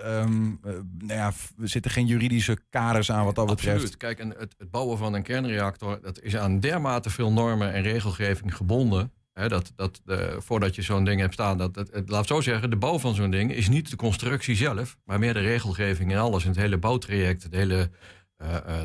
uh, 0.05 0.19
um, 0.19 0.59
uh, 0.65 0.71
nou 0.97 1.19
ja, 1.19 1.33
er 1.61 1.69
zitten 1.69 1.91
geen 1.91 2.05
juridische 2.05 2.57
kaders 2.69 3.11
aan 3.11 3.25
wat 3.25 3.35
dat 3.35 3.45
betreft. 3.45 3.75
Absoluut. 3.75 3.97
Kijk, 3.97 4.19
en 4.19 4.29
het, 4.29 4.55
het, 4.57 4.71
bouwen 4.71 4.97
van 4.97 5.13
een 5.13 5.23
kernreactor... 5.23 5.99
dat 6.01 6.21
is 6.21 6.37
aan 6.37 6.59
dermate 6.59 7.09
veel 7.09 7.31
normen 7.31 7.73
en 7.73 7.81
regelgeving 7.81 8.55
gebonden... 8.55 9.11
Hè, 9.33 9.47
dat, 9.47 9.71
dat, 9.75 10.01
voordat 10.37 10.75
je 10.75 10.81
zo'n 10.81 11.03
ding 11.03 11.19
hebt 11.19 11.33
staan, 11.33 11.57
dat, 11.57 11.75
het, 11.75 12.09
laat 12.09 12.27
zo 12.27 12.41
zeggen, 12.41 12.69
de 12.69 12.75
bouw 12.75 12.99
van 12.99 13.15
zo'n 13.15 13.31
ding 13.31 13.51
is 13.53 13.69
niet 13.69 13.89
de 13.89 13.95
constructie 13.95 14.55
zelf, 14.55 14.97
maar 15.03 15.19
meer 15.19 15.33
de 15.33 15.39
regelgeving 15.39 16.11
en 16.11 16.17
alles. 16.17 16.43
En 16.43 16.49
het 16.49 16.59
hele 16.59 16.77
bouwtraject, 16.77 17.43
het 17.43 17.53
hele, 17.53 17.89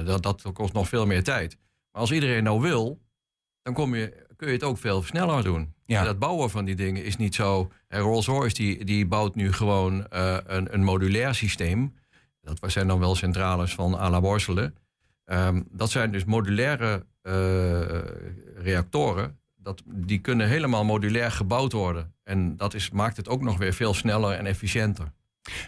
dat, 0.05 0.23
dat 0.23 0.43
kost 0.53 0.73
nog 0.73 0.89
veel 0.89 1.07
meer 1.07 1.23
tijd. 1.23 1.59
Maar 1.93 2.01
als 2.01 2.13
iedereen 2.13 2.43
nou 2.43 2.61
wil, 2.61 3.01
dan 3.63 3.75
kom 3.75 3.95
je, 3.95 4.27
kun 4.37 4.47
je 4.47 4.53
het 4.53 4.63
ook 4.63 4.79
veel 4.79 5.03
sneller 5.03 5.45
doen. 5.45 5.75
Ja. 5.85 6.05
dat 6.05 6.19
bouwen 6.19 6.51
van 6.51 6.65
die 6.65 6.75
dingen 6.75 7.05
is 7.05 7.17
niet 7.17 7.35
zo. 7.35 7.71
Rolls-Royce 7.89 8.55
die, 8.55 8.85
die 8.85 9.07
bouwt 9.07 9.35
nu 9.35 9.53
gewoon 9.53 10.07
uh, 10.13 10.37
een, 10.45 10.75
een 10.75 10.85
modulair 10.85 11.35
systeem. 11.35 11.95
Dat 12.41 12.73
zijn 12.73 12.87
dan 12.87 12.99
wel 12.99 13.15
centrales 13.15 13.75
van 13.75 13.95
à 13.95 14.11
la 14.11 14.21
Borselen. 14.21 14.77
Um, 15.25 15.69
dat 15.71 15.91
zijn 15.91 16.13
dus 16.13 16.25
modulaire 16.25 17.07
uh, 17.23 17.33
reactoren. 18.57 19.39
Dat, 19.57 19.83
die 19.87 20.19
kunnen 20.19 20.49
helemaal 20.49 20.85
modulair 20.85 21.31
gebouwd 21.31 21.73
worden. 21.73 22.15
En 22.23 22.57
dat 22.57 22.75
is, 22.75 22.91
maakt 22.91 23.17
het 23.17 23.29
ook 23.29 23.43
nog 23.43 23.59
weer 23.59 23.73
veel 23.73 23.95
sneller 23.95 24.33
en 24.33 24.47
efficiënter. 24.47 25.13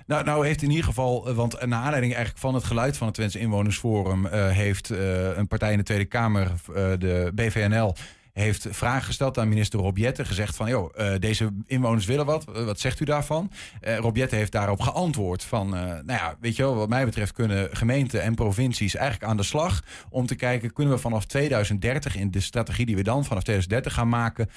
Nou, 0.07 0.25
nou 0.25 0.47
heeft 0.47 0.63
in 0.63 0.71
ieder 0.71 0.85
geval, 0.85 1.29
eh, 1.29 1.35
want 1.35 1.67
naar 1.67 1.83
aanleiding 1.83 2.15
eigenlijk 2.15 2.43
van 2.43 2.55
het 2.55 2.65
geluid 2.65 2.97
van 2.97 3.07
het 3.07 3.17
Twents 3.17 3.37
Inwonersforum, 3.37 4.27
uh, 4.27 4.49
heeft 4.49 4.91
uh, 4.91 5.37
een 5.37 5.47
partij 5.47 5.73
in 5.73 5.79
de 5.79 5.85
Tweede 5.85 6.05
Kamer, 6.05 6.51
de 6.99 7.33
BVNL, 7.35 7.95
heeft 8.35 8.67
vragen 8.71 9.05
gesteld 9.05 9.39
aan 9.39 9.49
minister 9.49 9.81
Robjette. 9.81 10.25
Gezegd 10.25 10.57
van, 10.57 10.69
joh, 10.69 10.99
uh, 10.99 11.15
deze 11.19 11.51
inwoners 11.67 12.07
willen 12.07 12.27
wat. 12.27 12.45
Uh, 12.57 12.65
wat 12.65 12.81
zegt 12.81 13.01
u 13.01 13.05
daarvan? 13.05 13.51
Uh, 13.83 13.97
Robjette 13.97 14.37
heeft 14.37 14.53
daarop 14.53 14.81
geantwoord 14.81 15.45
van, 15.45 15.69
nou 15.69 16.05
ja, 16.07 16.37
weet 16.41 16.57
je 16.57 16.63
wel, 16.63 16.75
wat 16.75 16.89
mij 16.89 17.05
betreft 17.05 17.33
kunnen 17.33 17.77
gemeenten 17.77 18.23
en 18.23 18.35
provincies 18.35 18.95
eigenlijk 18.95 19.31
aan 19.31 19.37
de 19.37 19.43
slag 19.43 19.83
om 20.11 20.27
te 20.27 20.35
kijken, 20.35 20.73
kunnen 20.73 20.95
we 20.95 21.01
vanaf 21.01 21.25
2030 21.25 22.17
in 22.17 22.31
de 22.31 22.41
strategie 22.41 22.87
die 22.87 22.97
we 22.97 23.03
dan 23.03 23.25
vanaf 23.25 23.43
2030 23.43 23.95
gaan 23.95 24.09
maken, 24.09 24.49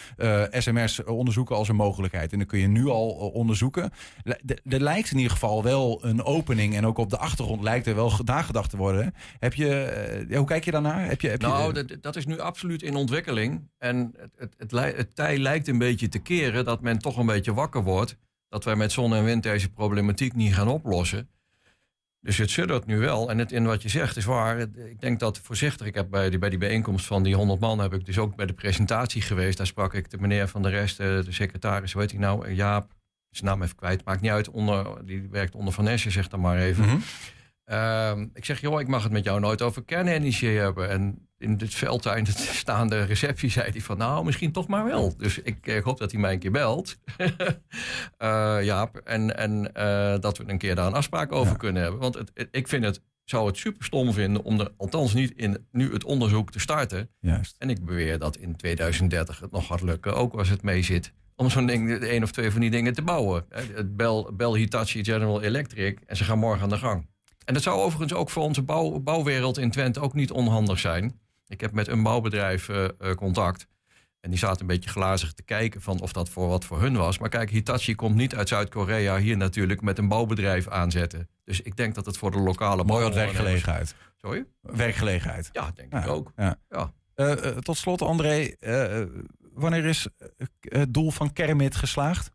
SMR's 0.51 1.05
onderzoeken 1.05 1.55
als 1.55 1.69
een 1.69 1.75
mogelijkheid. 1.75 2.31
En 2.31 2.37
dan 2.37 2.47
kun 2.47 2.59
je 2.59 2.67
nu 2.67 2.87
al 2.87 3.09
onderzoeken. 3.33 3.91
Er 4.45 4.81
lijkt 4.81 5.11
in 5.11 5.17
ieder 5.17 5.31
geval 5.31 5.63
wel 5.63 6.05
een 6.05 6.23
opening 6.23 6.75
en 6.75 6.85
ook 6.85 6.97
op 6.97 7.09
de 7.09 7.17
achtergrond 7.17 7.63
lijkt 7.63 7.87
er 7.87 7.95
wel 7.95 8.11
nagedacht 8.25 8.69
te 8.69 8.77
worden. 8.77 9.13
Heb 9.39 9.53
je, 9.53 10.25
hoe 10.35 10.45
kijk 10.45 10.65
je 10.65 10.71
daarnaar? 10.71 11.07
Heb 11.07 11.21
je, 11.21 11.29
heb 11.29 11.41
nou, 11.41 11.73
je, 11.73 11.99
dat 12.01 12.15
is 12.15 12.25
nu 12.25 12.39
absoluut 12.39 12.81
in 12.81 12.95
ontwikkeling. 12.95 13.66
En 13.77 14.13
het, 14.17 14.53
het, 14.57 14.71
het, 14.71 15.15
tij 15.15 15.37
lijkt 15.37 15.67
een 15.67 15.77
beetje 15.77 16.09
te 16.09 16.19
keren 16.19 16.65
dat 16.65 16.81
men 16.81 16.99
toch 16.99 17.17
een 17.17 17.25
beetje 17.25 17.53
wakker 17.53 17.83
wordt. 17.83 18.17
Dat 18.49 18.63
wij 18.63 18.75
met 18.75 18.91
zon 18.91 19.13
en 19.13 19.23
wind 19.23 19.43
deze 19.43 19.69
problematiek 19.71 20.33
niet 20.33 20.53
gaan 20.53 20.67
oplossen. 20.67 21.29
Dus 22.21 22.37
het 22.37 22.49
suddert 22.49 22.85
nu 22.85 22.97
wel. 22.97 23.29
En 23.29 23.37
het, 23.37 23.51
in 23.51 23.65
wat 23.65 23.81
je 23.81 23.89
zegt 23.89 24.17
is 24.17 24.25
waar. 24.25 24.59
Ik 24.59 25.01
denk 25.01 25.19
dat 25.19 25.39
voorzichtig. 25.39 25.87
Ik 25.87 25.95
heb 25.95 26.09
bij 26.09 26.29
die, 26.29 26.39
bij 26.39 26.49
die 26.49 26.57
bijeenkomst 26.57 27.05
van 27.05 27.23
die 27.23 27.35
100 27.35 27.59
man. 27.59 27.79
heb 27.79 27.93
ik 27.93 28.05
dus 28.05 28.17
ook 28.17 28.35
bij 28.35 28.45
de 28.45 28.53
presentatie 28.53 29.21
geweest. 29.21 29.57
Daar 29.57 29.67
sprak 29.67 29.93
ik 29.93 30.09
de 30.09 30.17
meneer 30.17 30.47
van 30.47 30.61
de 30.61 30.69
rest, 30.69 30.97
de 30.97 31.25
secretaris, 31.29 31.93
weet 31.93 32.11
ik 32.11 32.19
nou, 32.19 32.51
Jaap. 32.51 32.95
Zijn 33.29 33.49
naam 33.49 33.63
even 33.63 33.75
kwijt. 33.75 34.05
Maakt 34.05 34.21
niet 34.21 34.31
uit. 34.31 34.49
Onder, 34.49 35.05
die 35.05 35.27
werkt 35.29 35.55
onder 35.55 35.73
Van 35.73 35.87
Essen, 35.87 36.11
zeg 36.11 36.27
dan 36.27 36.39
maar 36.39 36.57
even. 36.57 36.85
Mm 36.85 37.01
ik 38.33 38.45
zeg, 38.45 38.61
joh, 38.61 38.79
ik 38.79 38.87
mag 38.87 39.03
het 39.03 39.11
met 39.11 39.23
jou 39.23 39.39
nooit 39.39 39.61
over 39.61 39.83
kernenergie 39.83 40.57
hebben. 40.57 40.89
En 40.89 41.26
in 41.37 41.55
het 41.57 41.73
veldtuin 41.73 42.23
de 42.23 42.31
staande 42.63 43.03
receptie 43.03 43.49
zei 43.49 43.71
hij 43.71 43.81
van... 43.81 43.97
nou, 43.97 44.25
misschien 44.25 44.51
toch 44.51 44.67
maar 44.67 44.85
wel. 44.85 45.17
Dus 45.17 45.39
ik, 45.39 45.67
ik 45.67 45.83
hoop 45.83 45.97
dat 45.97 46.11
hij 46.11 46.19
mij 46.19 46.33
een 46.33 46.39
keer 46.39 46.51
belt. 46.51 46.97
uh, 47.17 48.57
Jaap. 48.61 48.97
En, 48.97 49.37
en 49.37 49.71
uh, 49.77 50.19
dat 50.19 50.37
we 50.37 50.43
een 50.47 50.57
keer 50.57 50.75
daar 50.75 50.87
een 50.87 50.93
afspraak 50.93 51.31
over 51.31 51.57
kunnen 51.57 51.81
hebben. 51.81 52.01
Want 52.01 52.15
het, 52.15 52.47
ik 52.51 52.67
vind 52.67 52.83
het, 52.83 53.01
zou 53.23 53.47
het 53.47 53.57
super 53.57 53.83
stom 53.83 54.13
vinden... 54.13 54.43
om 54.43 54.59
er 54.59 54.71
althans 54.77 55.13
niet 55.13 55.31
in 55.35 55.67
nu 55.71 55.93
het 55.93 56.03
onderzoek 56.03 56.51
te 56.51 56.59
starten. 56.59 57.09
Juist. 57.19 57.55
En 57.57 57.69
ik 57.69 57.85
beweer 57.85 58.19
dat 58.19 58.37
in 58.37 58.55
2030 58.55 59.39
het 59.39 59.51
nog 59.51 59.65
gaat 59.65 59.81
lukken. 59.81 60.15
Ook 60.15 60.33
als 60.33 60.49
het 60.49 60.61
mee 60.61 60.81
zit 60.81 61.13
om 61.35 61.49
zo'n 61.49 61.65
ding, 61.65 61.99
de 61.99 62.07
één 62.07 62.23
of 62.23 62.31
twee 62.31 62.51
van 62.51 62.61
die 62.61 62.69
dingen 62.69 62.93
te 62.93 63.01
bouwen. 63.01 63.45
Het 63.49 63.95
Bell, 63.95 64.25
Bell 64.33 64.51
Hitachi 64.51 65.03
General 65.03 65.41
Electric. 65.41 65.99
En 66.05 66.17
ze 66.17 66.23
gaan 66.23 66.39
morgen 66.39 66.63
aan 66.63 66.69
de 66.69 66.77
gang. 66.77 67.07
En 67.45 67.53
dat 67.53 67.63
zou 67.63 67.79
overigens 67.79 68.13
ook 68.13 68.29
voor 68.29 68.43
onze 68.43 68.61
bouw, 68.61 68.99
bouwwereld 68.99 69.57
in 69.57 69.71
Twente 69.71 69.99
ook 69.99 70.13
niet 70.13 70.31
onhandig 70.31 70.79
zijn. 70.79 71.19
Ik 71.47 71.61
heb 71.61 71.71
met 71.71 71.87
een 71.87 72.03
bouwbedrijf 72.03 72.69
uh, 72.69 72.87
contact. 73.15 73.67
En 74.19 74.29
die 74.29 74.39
zaten 74.39 74.61
een 74.61 74.67
beetje 74.67 74.89
glazig 74.89 75.33
te 75.33 75.43
kijken 75.43 75.81
van 75.81 75.99
of 75.99 76.13
dat 76.13 76.29
voor 76.29 76.47
wat 76.47 76.65
voor 76.65 76.81
hun 76.81 76.97
was. 76.97 77.17
Maar 77.17 77.29
kijk, 77.29 77.49
Hitachi 77.49 77.95
komt 77.95 78.15
niet 78.15 78.35
uit 78.35 78.47
Zuid-Korea 78.47 79.17
hier 79.17 79.37
natuurlijk 79.37 79.81
met 79.81 79.97
een 79.97 80.07
bouwbedrijf 80.07 80.67
aanzetten. 80.67 81.29
Dus 81.43 81.61
ik 81.61 81.75
denk 81.75 81.95
dat 81.95 82.05
het 82.05 82.17
voor 82.17 82.31
de 82.31 82.39
lokale... 82.39 82.83
Mooi 82.83 83.03
wat 83.03 83.13
werkgelegenheid. 83.13 83.95
Sorry? 84.15 84.45
Werkgelegenheid. 84.61 85.49
Ja, 85.51 85.71
denk 85.75 85.93
ik 85.93 86.07
ook. 86.07 86.31
Ja. 86.35 86.55
ja. 86.69 86.93
Uh, 87.15 87.31
tot 87.33 87.77
slot, 87.77 88.01
André. 88.01 88.55
wanneer 89.53 89.85
is 89.85 90.07
het 90.59 90.93
doel 90.93 91.11
van 91.11 91.33
Kermit 91.33 91.75
geslaagd? 91.75 92.31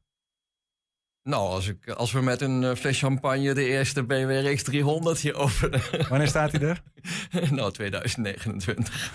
Nou, 1.24 1.48
als, 1.48 1.68
ik, 1.68 1.90
als 1.90 2.12
we 2.12 2.20
met 2.20 2.40
een 2.40 2.62
uh, 2.62 2.74
fles 2.74 2.98
champagne 2.98 3.54
de 3.54 3.64
eerste 3.64 4.04
BMW 4.04 4.58
X300 4.58 5.20
hier 5.20 5.34
openen. 5.34 5.80
Wanneer 6.08 6.28
staat 6.28 6.52
hij 6.52 6.60
er? 6.60 6.82
nou, 7.50 7.72
2029. 7.72 9.12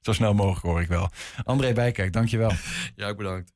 Zo 0.00 0.12
snel 0.12 0.34
mogelijk 0.34 0.62
hoor 0.62 0.80
ik 0.80 0.88
wel. 0.88 1.10
André 1.44 1.72
Bijkijk, 1.72 2.12
dankjewel. 2.12 2.52
ja, 2.96 3.14
bedankt. 3.14 3.52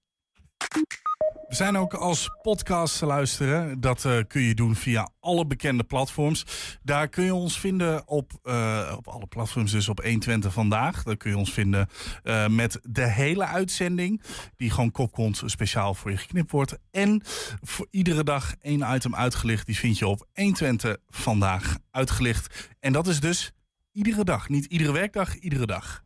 We 1.52 1.58
zijn 1.58 1.76
ook 1.76 1.94
als 1.94 2.30
podcast 2.42 2.98
te 2.98 3.06
luisteren. 3.06 3.80
Dat 3.80 4.04
uh, 4.04 4.18
kun 4.28 4.42
je 4.42 4.54
doen 4.54 4.76
via 4.76 5.08
alle 5.20 5.46
bekende 5.46 5.84
platforms. 5.84 6.44
Daar 6.82 7.08
kun 7.08 7.24
je 7.24 7.34
ons 7.34 7.60
vinden 7.60 8.08
op, 8.08 8.32
uh, 8.44 8.92
op 8.96 9.08
alle 9.08 9.26
platforms, 9.26 9.72
dus 9.72 9.88
op 9.88 10.02
120 10.02 10.52
vandaag. 10.52 11.02
Daar 11.02 11.16
kun 11.16 11.30
je 11.30 11.36
ons 11.36 11.52
vinden 11.52 11.88
uh, 12.24 12.46
met 12.46 12.80
de 12.82 13.08
hele 13.08 13.46
uitzending. 13.46 14.22
Die 14.56 14.70
gewoon 14.70 14.90
kopkont 14.90 15.42
speciaal 15.44 15.94
voor 15.94 16.10
je 16.10 16.16
geknipt 16.16 16.50
wordt. 16.50 16.78
En 16.90 17.22
voor 17.60 17.86
iedere 17.90 18.24
dag 18.24 18.54
één 18.60 18.94
item 18.94 19.14
uitgelicht. 19.14 19.66
Die 19.66 19.76
vind 19.78 19.98
je 19.98 20.06
op 20.06 20.26
120 20.34 20.96
vandaag 21.08 21.78
uitgelicht. 21.90 22.70
En 22.80 22.92
dat 22.92 23.06
is 23.06 23.20
dus 23.20 23.52
iedere 23.92 24.24
dag. 24.24 24.48
Niet 24.48 24.64
iedere 24.64 24.92
werkdag, 24.92 25.34
iedere 25.34 25.66
dag. 25.66 26.04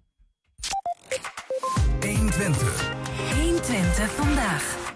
120. 2.00 3.05
120 3.66 4.10
vandaag. 4.10 4.94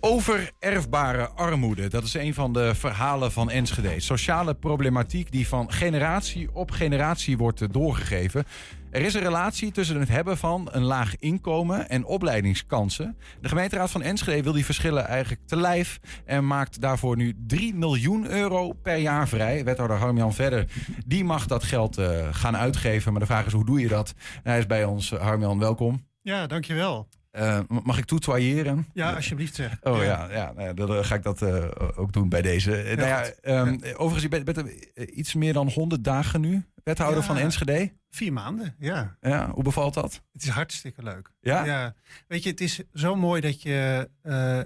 Over 0.00 0.50
erfbare 0.58 1.28
armoede. 1.28 1.88
Dat 1.88 2.04
is 2.04 2.14
een 2.14 2.34
van 2.34 2.52
de 2.52 2.74
verhalen 2.74 3.32
van 3.32 3.50
Enschede. 3.50 4.00
Sociale 4.00 4.54
problematiek 4.54 5.32
die 5.32 5.48
van 5.48 5.72
generatie 5.72 6.48
op 6.52 6.70
generatie 6.70 7.36
wordt 7.36 7.72
doorgegeven. 7.72 8.44
Er 8.90 9.00
is 9.00 9.14
een 9.14 9.20
relatie 9.22 9.72
tussen 9.72 10.00
het 10.00 10.08
hebben 10.08 10.36
van 10.38 10.68
een 10.70 10.82
laag 10.82 11.18
inkomen 11.18 11.88
en 11.88 12.04
opleidingskansen. 12.04 13.18
De 13.40 13.48
gemeenteraad 13.48 13.90
van 13.90 14.02
Enschede 14.02 14.42
wil 14.42 14.52
die 14.52 14.64
verschillen 14.64 15.06
eigenlijk 15.06 15.46
te 15.46 15.56
lijf 15.56 16.00
en 16.24 16.46
maakt 16.46 16.80
daarvoor 16.80 17.16
nu 17.16 17.34
3 17.46 17.74
miljoen 17.74 18.30
euro 18.30 18.72
per 18.72 18.96
jaar 18.96 19.28
vrij. 19.28 19.64
Wethouder 19.64 19.96
Harmjan 19.96 20.34
Verder, 20.34 20.66
die 21.06 21.24
mag 21.24 21.46
dat 21.46 21.64
geld 21.64 21.98
uh, 21.98 22.28
gaan 22.30 22.56
uitgeven. 22.56 23.12
Maar 23.12 23.20
de 23.20 23.26
vraag 23.26 23.46
is, 23.46 23.52
hoe 23.52 23.66
doe 23.66 23.80
je 23.80 23.88
dat? 23.88 24.14
hij 24.42 24.58
is 24.58 24.66
bij 24.66 24.84
ons. 24.84 25.10
Harmjan, 25.10 25.58
welkom. 25.58 26.12
Ja, 26.24 26.46
dankjewel. 26.46 27.08
Uh, 27.32 27.60
mag 27.82 27.98
ik 27.98 28.04
toetoyeren? 28.04 28.86
Ja, 28.92 29.12
alsjeblieft 29.12 29.54
zeg. 29.54 29.76
Oh 29.82 30.02
ja, 30.02 30.30
ja, 30.30 30.52
nou 30.52 30.74
dan 30.74 31.04
ga 31.04 31.14
ik 31.14 31.22
dat 31.22 31.42
uh, 31.42 31.64
ook 31.94 32.12
doen 32.12 32.28
bij 32.28 32.42
deze. 32.42 32.70
Ja, 32.70 32.94
nou 32.94 33.08
ja, 33.08 33.60
um, 33.60 33.78
ja. 33.82 33.92
Overigens, 33.92 34.22
je 34.22 34.28
bent, 34.28 34.44
bent 34.44 34.68
iets 34.94 35.34
meer 35.34 35.52
dan 35.52 35.70
100 35.70 36.04
dagen 36.04 36.40
nu 36.40 36.64
wethouder 36.84 37.22
van 37.22 37.36
Enschede. 37.36 37.92
Vier 38.10 38.32
maanden, 38.32 38.74
ja. 38.78 39.16
ja. 39.20 39.50
Hoe 39.50 39.62
bevalt 39.62 39.94
dat? 39.94 40.22
Het 40.32 40.42
is 40.42 40.48
hartstikke 40.48 41.02
leuk. 41.02 41.30
Ja? 41.40 41.64
ja. 41.64 41.94
Weet 42.28 42.42
je, 42.42 42.50
het 42.50 42.60
is 42.60 42.82
zo 42.92 43.16
mooi 43.16 43.40
dat 43.40 43.62
je 43.62 44.08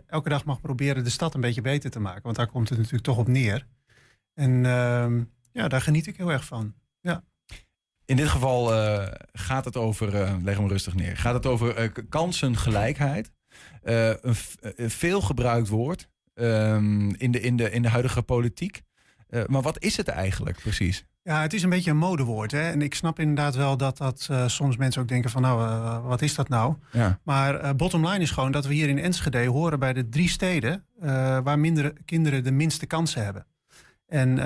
elke 0.06 0.28
dag 0.28 0.44
mag 0.44 0.60
proberen 0.60 1.04
de 1.04 1.10
stad 1.10 1.34
een 1.34 1.40
beetje 1.40 1.60
beter 1.60 1.90
te 1.90 2.00
maken. 2.00 2.22
Want 2.22 2.36
daar 2.36 2.46
komt 2.46 2.68
het 2.68 2.78
natuurlijk 2.78 3.04
toch 3.04 3.18
op 3.18 3.28
neer. 3.28 3.66
En 4.34 4.66
ehm, 4.66 5.22
ja, 5.52 5.68
daar 5.68 5.80
geniet 5.80 6.06
ik 6.06 6.16
heel 6.16 6.32
erg 6.32 6.44
van. 6.44 6.74
In 8.08 8.16
dit 8.16 8.28
geval 8.28 8.74
eh, 8.74 9.06
gaat 9.32 9.64
het 9.64 9.76
over, 9.76 10.14
eh, 10.22 10.34
leg 10.42 10.56
hem 10.56 10.68
rustig 10.68 10.94
neer, 10.94 11.16
gaat 11.16 11.34
het 11.34 11.46
over 11.46 11.76
eh, 11.76 11.88
kansengelijkheid. 12.08 13.30
Een, 13.82 14.34
veel 14.90 15.20
gebruikt 15.20 15.68
woord 15.68 16.08
ehm, 16.34 17.10
in, 17.10 17.30
de, 17.30 17.40
in, 17.40 17.56
de, 17.56 17.70
in 17.70 17.82
de 17.82 17.88
huidige 17.88 18.22
politiek. 18.22 18.82
Maar 19.46 19.62
wat 19.62 19.82
is 19.82 19.96
het 19.96 20.08
eigenlijk 20.08 20.60
precies? 20.60 21.04
Ja, 21.22 21.42
het 21.42 21.52
is 21.52 21.62
een 21.62 21.70
beetje 21.70 21.90
een 21.90 21.96
modewoord. 21.96 22.50
Hè? 22.50 22.70
En 22.70 22.82
ik 22.82 22.94
snap 22.94 23.18
inderdaad 23.18 23.54
wel 23.54 23.76
dat, 23.76 23.96
dat 23.96 24.28
soms 24.46 24.76
mensen 24.76 25.02
ook 25.02 25.08
denken 25.08 25.30
van 25.30 25.42
nou, 25.42 26.02
wat 26.02 26.22
is 26.22 26.34
dat 26.34 26.48
nou? 26.48 26.74
Ja. 26.92 27.18
Maar 27.22 27.54
eh, 27.54 27.70
bottom 27.74 28.06
line 28.06 28.22
is 28.22 28.30
gewoon 28.30 28.52
dat 28.52 28.66
we 28.66 28.74
hier 28.74 28.88
in 28.88 28.98
Enschede 28.98 29.46
horen 29.46 29.78
bij 29.78 29.92
de 29.92 30.08
drie 30.08 30.28
steden 30.28 30.84
waar 31.42 31.58
minder 31.58 31.92
kinderen 32.04 32.44
de 32.44 32.52
minste 32.52 32.86
kansen 32.86 33.24
hebben. 33.24 33.46
En 34.06 34.38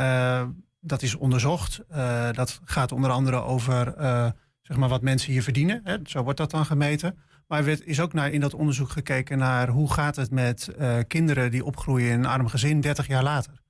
dat 0.84 1.02
is 1.02 1.14
onderzocht. 1.14 1.80
Eh, 1.88 2.32
dat 2.32 2.60
gaat 2.64 2.92
onder 2.92 3.10
andere 3.10 3.40
over 3.40 3.94
eh, 3.94 4.30
zeg 4.62 4.76
maar 4.76 4.88
wat 4.88 5.02
mensen 5.02 5.32
hier 5.32 5.42
verdienen. 5.42 5.80
Hè? 5.84 5.96
Zo 6.04 6.22
wordt 6.22 6.38
dat 6.38 6.50
dan 6.50 6.64
gemeten. 6.64 7.18
Maar 7.46 7.66
er 7.66 7.86
is 7.86 8.00
ook 8.00 8.12
naar, 8.12 8.30
in 8.30 8.40
dat 8.40 8.54
onderzoek 8.54 8.90
gekeken 8.90 9.38
naar 9.38 9.68
hoe 9.68 9.92
gaat 9.92 10.16
het 10.16 10.30
met 10.30 10.68
eh, 10.68 10.98
kinderen 11.06 11.50
die 11.50 11.64
opgroeien 11.64 12.10
in 12.10 12.18
een 12.18 12.26
arm 12.26 12.48
gezin 12.48 12.80
30 12.80 13.06
jaar 13.06 13.22
later. 13.22 13.60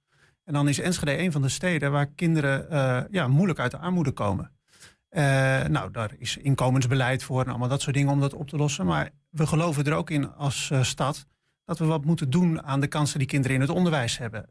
En 0.45 0.53
dan 0.53 0.69
is 0.69 0.79
Enschede 0.79 1.19
een 1.19 1.33
van 1.33 1.43
de 1.43 1.49
steden 1.49 1.93
waar 1.93 2.07
kinderen 2.07 3.09
ja, 3.11 3.29
moeilijk 3.29 3.59
uit 3.59 3.71
de 3.71 3.79
armoede 3.79 4.11
komen. 4.11 4.51
Nou, 5.71 5.91
daar 5.91 6.11
is 6.19 6.37
inkomensbeleid 6.37 7.25
voor 7.25 7.41
en 7.41 7.49
allemaal 7.49 7.69
dat 7.69 7.81
soort 7.81 7.95
dingen 7.95 8.13
om 8.13 8.21
dat 8.21 8.35
op 8.35 8.49
te 8.49 8.57
lossen. 8.57 8.87
Maar 8.87 9.11
we 9.31 9.47
geloven 9.47 9.85
er 9.85 9.93
ook 9.93 10.11
in 10.11 10.35
als 10.35 10.71
stad 10.83 11.27
dat 11.65 11.79
we 11.79 11.85
wat 11.85 12.05
moeten 12.05 12.31
doen 12.31 12.63
aan 12.63 12.81
de 12.81 12.87
kansen 12.87 13.19
die 13.19 13.29
kinderen 13.29 13.57
in 13.57 13.63
het 13.63 13.71
onderwijs 13.71 14.19
hebben. 14.19 14.47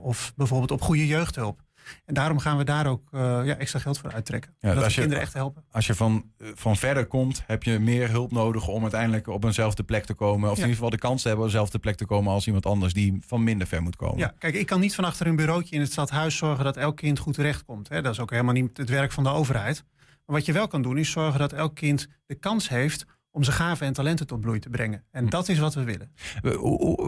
Of 0.00 0.32
bijvoorbeeld 0.36 0.70
op 0.70 0.80
goede 0.80 1.06
jeugdhulp. 1.06 1.65
En 2.04 2.14
daarom 2.14 2.38
gaan 2.38 2.56
we 2.56 2.64
daar 2.64 2.86
ook 2.86 3.08
eh, 3.12 3.20
ja, 3.44 3.56
extra 3.56 3.78
geld 3.78 3.98
voor 3.98 4.12
uittrekken. 4.12 4.56
Ja, 4.60 4.74
dat 4.74 4.84
als 4.84 4.94
je- 4.94 5.00
kinderen 5.00 5.22
echt 5.24 5.32
helpen. 5.32 5.64
Als 5.70 5.86
je 5.86 5.94
van, 5.94 6.30
eh, 6.38 6.48
van 6.54 6.76
verder 6.76 7.06
komt, 7.06 7.42
heb 7.46 7.62
je 7.62 7.78
meer 7.78 8.10
hulp 8.10 8.32
nodig 8.32 8.68
om 8.68 8.82
uiteindelijk 8.82 9.26
op 9.26 9.44
eenzelfde 9.44 9.82
plek 9.82 10.04
te 10.04 10.14
komen. 10.14 10.46
Of 10.50 10.54
in 10.56 10.60
ieder 10.60 10.74
geval 10.74 10.90
de 10.90 10.98
kans 10.98 11.22
te 11.22 11.28
hebben 11.28 11.46
op 11.46 11.50
dezelfde 11.52 11.78
plek 11.78 11.96
te 11.96 12.06
komen 12.06 12.32
als 12.32 12.46
iemand 12.46 12.66
anders 12.66 12.92
die 12.92 13.18
van 13.26 13.44
minder 13.44 13.66
ver 13.66 13.82
moet 13.82 13.96
komen. 13.96 14.18
Ja, 14.18 14.34
kijk, 14.38 14.54
ik 14.54 14.66
kan 14.66 14.80
niet 14.80 14.94
van 14.94 15.04
achter 15.04 15.26
een 15.26 15.36
bureautje 15.36 15.74
in 15.74 15.80
het 15.80 15.92
stadhuis 15.92 16.36
zorgen 16.36 16.64
dat 16.64 16.76
elk 16.76 16.96
kind 16.96 17.18
goed 17.18 17.34
terechtkomt. 17.34 17.88
Hè. 17.88 18.02
Dat 18.02 18.12
is 18.12 18.20
ook 18.20 18.30
helemaal 18.30 18.54
niet 18.54 18.76
het 18.76 18.88
werk 18.88 19.12
van 19.12 19.24
de 19.24 19.30
overheid. 19.30 19.84
Maar 20.26 20.36
wat 20.36 20.46
je 20.46 20.52
wel 20.52 20.68
kan 20.68 20.82
doen, 20.82 20.98
is 20.98 21.10
zorgen 21.10 21.38
dat 21.40 21.52
elk 21.52 21.74
kind 21.74 22.08
de 22.26 22.34
kans 22.34 22.68
heeft 22.68 23.04
om 23.36 23.42
zijn 23.44 23.56
gaven 23.56 23.86
en 23.86 23.92
talenten 23.92 24.26
tot 24.26 24.40
bloei 24.40 24.58
te 24.58 24.68
brengen. 24.68 25.04
En 25.10 25.24
Hm. 25.24 25.30
dat 25.30 25.48
is 25.48 25.58
wat 25.58 25.74
we 25.74 25.84
willen. 25.84 26.12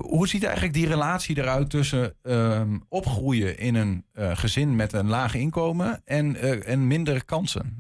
Hoe, 0.02 0.28
ziet 0.28 0.44
eigenlijk 0.44 0.74
die 0.74 0.86
relatie 0.86 1.38
eruit 1.38 1.70
tussen 1.70 2.14
ehm, 2.22 2.78
opgroeien 2.88 3.58
in 3.58 3.74
een 3.74 4.04
eh, 4.12 4.36
gezin 4.36 4.76
met 4.76 4.92
een 4.92 5.08
laag 5.08 5.34
inkomen 5.34 6.00
en, 6.04 6.36
eh, 6.36 6.68
en 6.68 6.86
minder 6.86 7.24
kansen? 7.24 7.76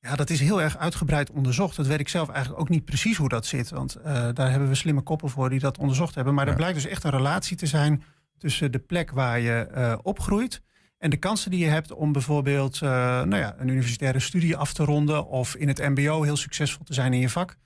Ja, 0.00 0.16
dat 0.16 0.30
is 0.30 0.40
heel 0.40 0.62
erg 0.62 0.76
uitgebreid 0.76 1.30
onderzocht. 1.30 1.76
Dat 1.76 1.86
weet 1.86 2.00
ik 2.00 2.08
zelf 2.08 2.28
eigenlijk 2.28 2.60
ook 2.60 2.68
niet 2.68 2.84
precies 2.84 3.16
hoe 3.16 3.28
dat 3.28 3.46
zit. 3.46 3.70
Want 3.70 3.94
eh, 3.94 4.28
daar 4.34 4.50
hebben 4.50 4.68
we 4.68 4.74
slimme 4.74 5.00
koppen 5.00 5.28
voor 5.30 5.50
die 5.50 5.58
dat 5.60 5.78
onderzocht 5.78 6.14
hebben. 6.14 6.34
Maar 6.34 6.44
Ja. 6.44 6.50
er 6.50 6.56
blijkt 6.56 6.74
dus 6.74 6.86
echt 6.86 7.04
een 7.04 7.10
relatie 7.10 7.56
te 7.56 7.66
zijn 7.66 8.02
tussen 8.38 8.72
de 8.72 8.78
plek 8.78 9.10
waar 9.10 9.40
je 9.40 9.98
opgroeit. 10.02 10.62
En 10.98 11.10
de 11.10 11.16
kansen 11.16 11.50
die 11.50 11.60
je 11.60 11.70
hebt 11.70 11.92
om 11.92 12.12
bijvoorbeeld 12.12 12.74
eh, 12.82 12.90
nou 13.22 13.36
ja, 13.36 13.54
een 13.58 13.68
universitaire 13.68 14.20
studie 14.20 14.56
af 14.56 14.72
te 14.72 14.84
ronden. 14.84 15.26
Of 15.26 15.54
in 15.54 15.68
het 15.68 15.78
MBO 15.78 16.22
heel 16.22 16.36
succesvol 16.36 16.84
te 16.84 16.94
zijn 16.94 17.12
in 17.12 17.20
je 17.20 17.28
vak. 17.28 17.56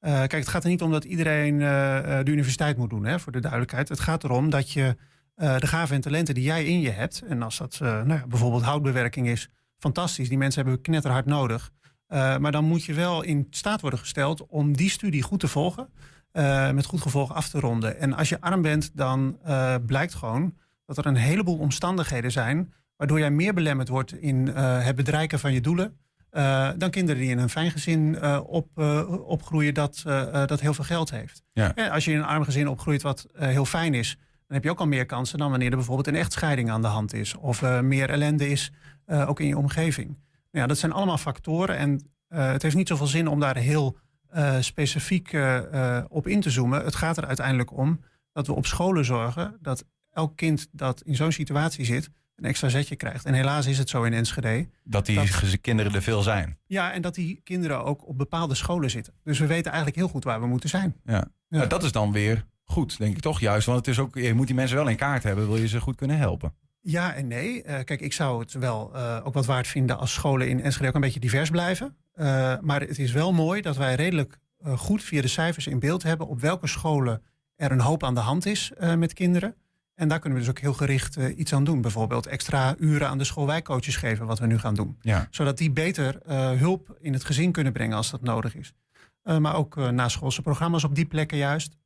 Eh, 0.00 0.12
kijk, 0.12 0.32
het 0.32 0.48
gaat 0.48 0.64
er 0.64 0.70
niet 0.70 0.82
om 0.82 0.90
dat 0.90 1.04
iedereen 1.04 1.54
eh, 1.60 2.18
de 2.22 2.30
universiteit 2.30 2.76
moet 2.76 2.90
doen, 2.90 3.04
hè, 3.04 3.20
voor 3.20 3.32
de 3.32 3.40
duidelijkheid. 3.40 3.88
Het 3.88 4.00
gaat 4.00 4.24
erom 4.24 4.50
dat 4.50 4.70
je 4.72 4.96
de 5.38 5.66
gaven 5.66 5.94
en 5.94 6.00
talenten 6.00 6.34
die 6.34 6.44
jij 6.44 6.64
in 6.64 6.80
je 6.80 6.90
hebt. 6.90 7.22
En 7.28 7.42
als 7.42 7.58
dat 7.58 7.78
nou 7.80 8.08
ja, 8.08 8.26
bijvoorbeeld 8.26 8.62
houtbewerking 8.62 9.28
is, 9.28 9.48
fantastisch. 9.78 10.28
Die 10.28 10.38
mensen 10.38 10.60
hebben 10.62 10.80
we 10.80 10.88
knetterhard 10.88 11.26
nodig. 11.26 11.70
Maar 12.08 12.52
dan 12.52 12.64
moet 12.64 12.84
je 12.84 12.94
wel 12.94 13.22
in 13.22 13.46
staat 13.50 13.80
worden 13.80 13.98
gesteld 13.98 14.46
om 14.46 14.76
die 14.76 14.90
studie 14.90 15.22
goed 15.22 15.40
te 15.40 15.48
volgen. 15.48 15.88
Met 16.72 16.84
goed 16.84 17.00
gevolg 17.00 17.34
af 17.34 17.48
te 17.48 17.60
ronden. 17.60 17.98
En 17.98 18.12
als 18.12 18.28
je 18.28 18.40
arm 18.40 18.62
bent, 18.62 18.90
dan 18.94 19.38
blijkt 19.86 20.14
gewoon 20.14 20.54
dat 20.86 20.98
er 20.98 21.06
een 21.06 21.16
heleboel 21.16 21.58
omstandigheden 21.58 22.32
zijn. 22.32 22.72
Waardoor 22.98 23.18
jij 23.18 23.30
meer 23.30 23.54
belemmerd 23.54 23.88
wordt 23.88 24.20
in 24.20 24.46
uh, 24.46 24.84
het 24.84 24.96
bereiken 24.96 25.38
van 25.38 25.52
je 25.52 25.60
doelen. 25.60 25.98
Uh, 26.32 26.70
dan 26.76 26.90
kinderen 26.90 27.20
die 27.22 27.30
in 27.30 27.38
een 27.38 27.48
fijn 27.48 27.70
gezin 27.70 28.00
uh, 28.00 28.40
op, 28.46 28.78
opgroeien 29.26 29.74
dat, 29.74 30.02
dat 30.46 30.60
heel 30.60 30.74
veel 30.74 30.84
geld 30.84 31.10
heeft. 31.10 31.42
Ja. 31.52 31.74
En 31.74 31.90
als 31.90 32.04
je 32.04 32.12
in 32.12 32.18
een 32.18 32.24
arm 32.24 32.44
gezin 32.44 32.68
opgroeit 32.68 33.02
wat 33.02 33.26
heel 33.32 33.64
fijn 33.64 33.94
is, 33.94 34.16
dan 34.20 34.56
heb 34.56 34.64
je 34.64 34.70
ook 34.70 34.78
al 34.78 34.86
meer 34.86 35.06
kansen 35.06 35.38
dan 35.38 35.50
wanneer 35.50 35.70
er 35.70 35.76
bijvoorbeeld 35.76 36.06
een 36.06 36.14
echtscheiding 36.14 36.70
aan 36.70 36.82
de 36.82 36.88
hand 36.88 37.12
is. 37.12 37.34
Of 37.36 37.62
meer 37.82 38.10
ellende 38.10 38.48
is, 38.48 38.72
ook 39.06 39.40
in 39.40 39.46
je 39.46 39.56
omgeving. 39.56 40.18
Ja, 40.50 40.66
dat 40.66 40.78
zijn 40.78 40.92
allemaal 40.92 41.18
factoren. 41.18 41.76
En 41.76 42.10
het 42.28 42.62
heeft 42.62 42.76
niet 42.76 42.88
zoveel 42.88 43.06
zin 43.06 43.28
om 43.28 43.40
daar 43.40 43.56
heel 43.56 43.98
specifiek 44.60 45.36
op 46.08 46.26
in 46.26 46.40
te 46.40 46.50
zoomen. 46.50 46.84
Het 46.84 46.94
gaat 46.94 47.16
er 47.16 47.26
uiteindelijk 47.26 47.76
om 47.76 48.00
dat 48.32 48.46
we 48.46 48.54
op 48.54 48.66
scholen 48.66 49.04
zorgen 49.04 49.56
dat 49.60 49.84
elk 50.10 50.36
kind 50.36 50.68
dat 50.72 51.02
in 51.02 51.16
zo'n 51.16 51.32
situatie 51.32 51.84
zit, 51.84 52.10
een 52.38 52.44
extra 52.44 52.68
zetje 52.68 52.96
krijgt. 52.96 53.24
En 53.24 53.34
helaas 53.34 53.66
is 53.66 53.78
het 53.78 53.88
zo 53.88 54.02
in 54.02 54.12
Enschede. 54.12 54.68
Dat 54.84 55.06
die 55.06 55.16
dat, 55.16 55.60
kinderen 55.60 55.94
er 55.94 56.02
veel 56.02 56.22
zijn. 56.22 56.58
Ja, 56.66 56.92
en 56.92 57.02
dat 57.02 57.14
die 57.14 57.40
kinderen 57.44 57.84
ook 57.84 58.08
op 58.08 58.18
bepaalde 58.18 58.54
scholen 58.54 58.90
zitten. 58.90 59.12
Dus 59.24 59.38
we 59.38 59.46
weten 59.46 59.66
eigenlijk 59.66 59.96
heel 59.96 60.08
goed 60.08 60.24
waar 60.24 60.40
we 60.40 60.46
moeten 60.46 60.68
zijn. 60.68 60.96
Ja. 61.04 61.12
ja. 61.14 61.28
Nou, 61.48 61.68
dat 61.68 61.82
is 61.82 61.92
dan 61.92 62.12
weer 62.12 62.46
goed, 62.64 62.98
denk 62.98 63.16
ik 63.16 63.22
toch 63.22 63.40
juist. 63.40 63.66
Want 63.66 63.78
het 63.78 63.88
is 63.88 63.98
ook, 63.98 64.14
je 64.14 64.34
moet 64.34 64.46
die 64.46 64.56
mensen 64.56 64.76
wel 64.76 64.88
in 64.88 64.96
kaart 64.96 65.22
hebben, 65.22 65.46
wil 65.46 65.56
je 65.56 65.68
ze 65.68 65.80
goed 65.80 65.96
kunnen 65.96 66.18
helpen. 66.18 66.54
Ja 66.80 67.14
en 67.14 67.26
nee. 67.26 67.56
Uh, 67.56 67.78
kijk, 67.84 68.00
ik 68.00 68.12
zou 68.12 68.40
het 68.40 68.52
wel 68.52 68.90
uh, 68.94 69.20
ook 69.24 69.34
wat 69.34 69.46
waard 69.46 69.66
vinden 69.66 69.98
als 69.98 70.12
scholen 70.12 70.48
in 70.48 70.62
Enschede 70.62 70.88
ook 70.88 70.94
een 70.94 71.00
beetje 71.00 71.20
divers 71.20 71.50
blijven. 71.50 71.96
Uh, 72.14 72.24
maar 72.60 72.80
het 72.80 72.98
is 72.98 73.12
wel 73.12 73.32
mooi 73.32 73.60
dat 73.60 73.76
wij 73.76 73.94
redelijk 73.94 74.38
goed 74.64 75.02
via 75.02 75.22
de 75.22 75.28
cijfers 75.28 75.66
in 75.66 75.78
beeld 75.78 76.02
hebben 76.02 76.26
op 76.26 76.40
welke 76.40 76.66
scholen 76.66 77.22
er 77.56 77.72
een 77.72 77.80
hoop 77.80 78.04
aan 78.04 78.14
de 78.14 78.20
hand 78.20 78.46
is 78.46 78.72
met 78.96 79.12
kinderen. 79.12 79.54
En 79.98 80.08
daar 80.08 80.18
kunnen 80.18 80.38
we 80.38 80.44
dus 80.44 80.54
ook 80.54 80.60
heel 80.60 80.72
gericht 80.72 81.16
iets 81.16 81.52
aan 81.52 81.64
doen. 81.64 81.80
Bijvoorbeeld 81.80 82.26
extra 82.26 82.74
uren 82.78 83.08
aan 83.08 83.18
de 83.18 83.24
schoolwijkcoaches 83.24 83.96
geven, 83.96 84.26
wat 84.26 84.38
we 84.38 84.46
nu 84.46 84.58
gaan 84.58 84.74
doen. 84.74 84.96
Ja. 85.00 85.28
Zodat 85.30 85.58
die 85.58 85.70
beter 85.70 86.20
hulp 86.58 86.96
in 87.00 87.12
het 87.12 87.24
gezin 87.24 87.52
kunnen 87.52 87.72
brengen 87.72 87.96
als 87.96 88.10
dat 88.10 88.22
nodig 88.22 88.54
is. 88.54 88.74
maar 89.22 89.54
ook 89.54 89.76
naschoolse 89.76 90.42
programma's 90.42 90.84
op 90.84 90.94
die 90.94 91.06
plekken 91.06 91.38
juist. 91.38 91.76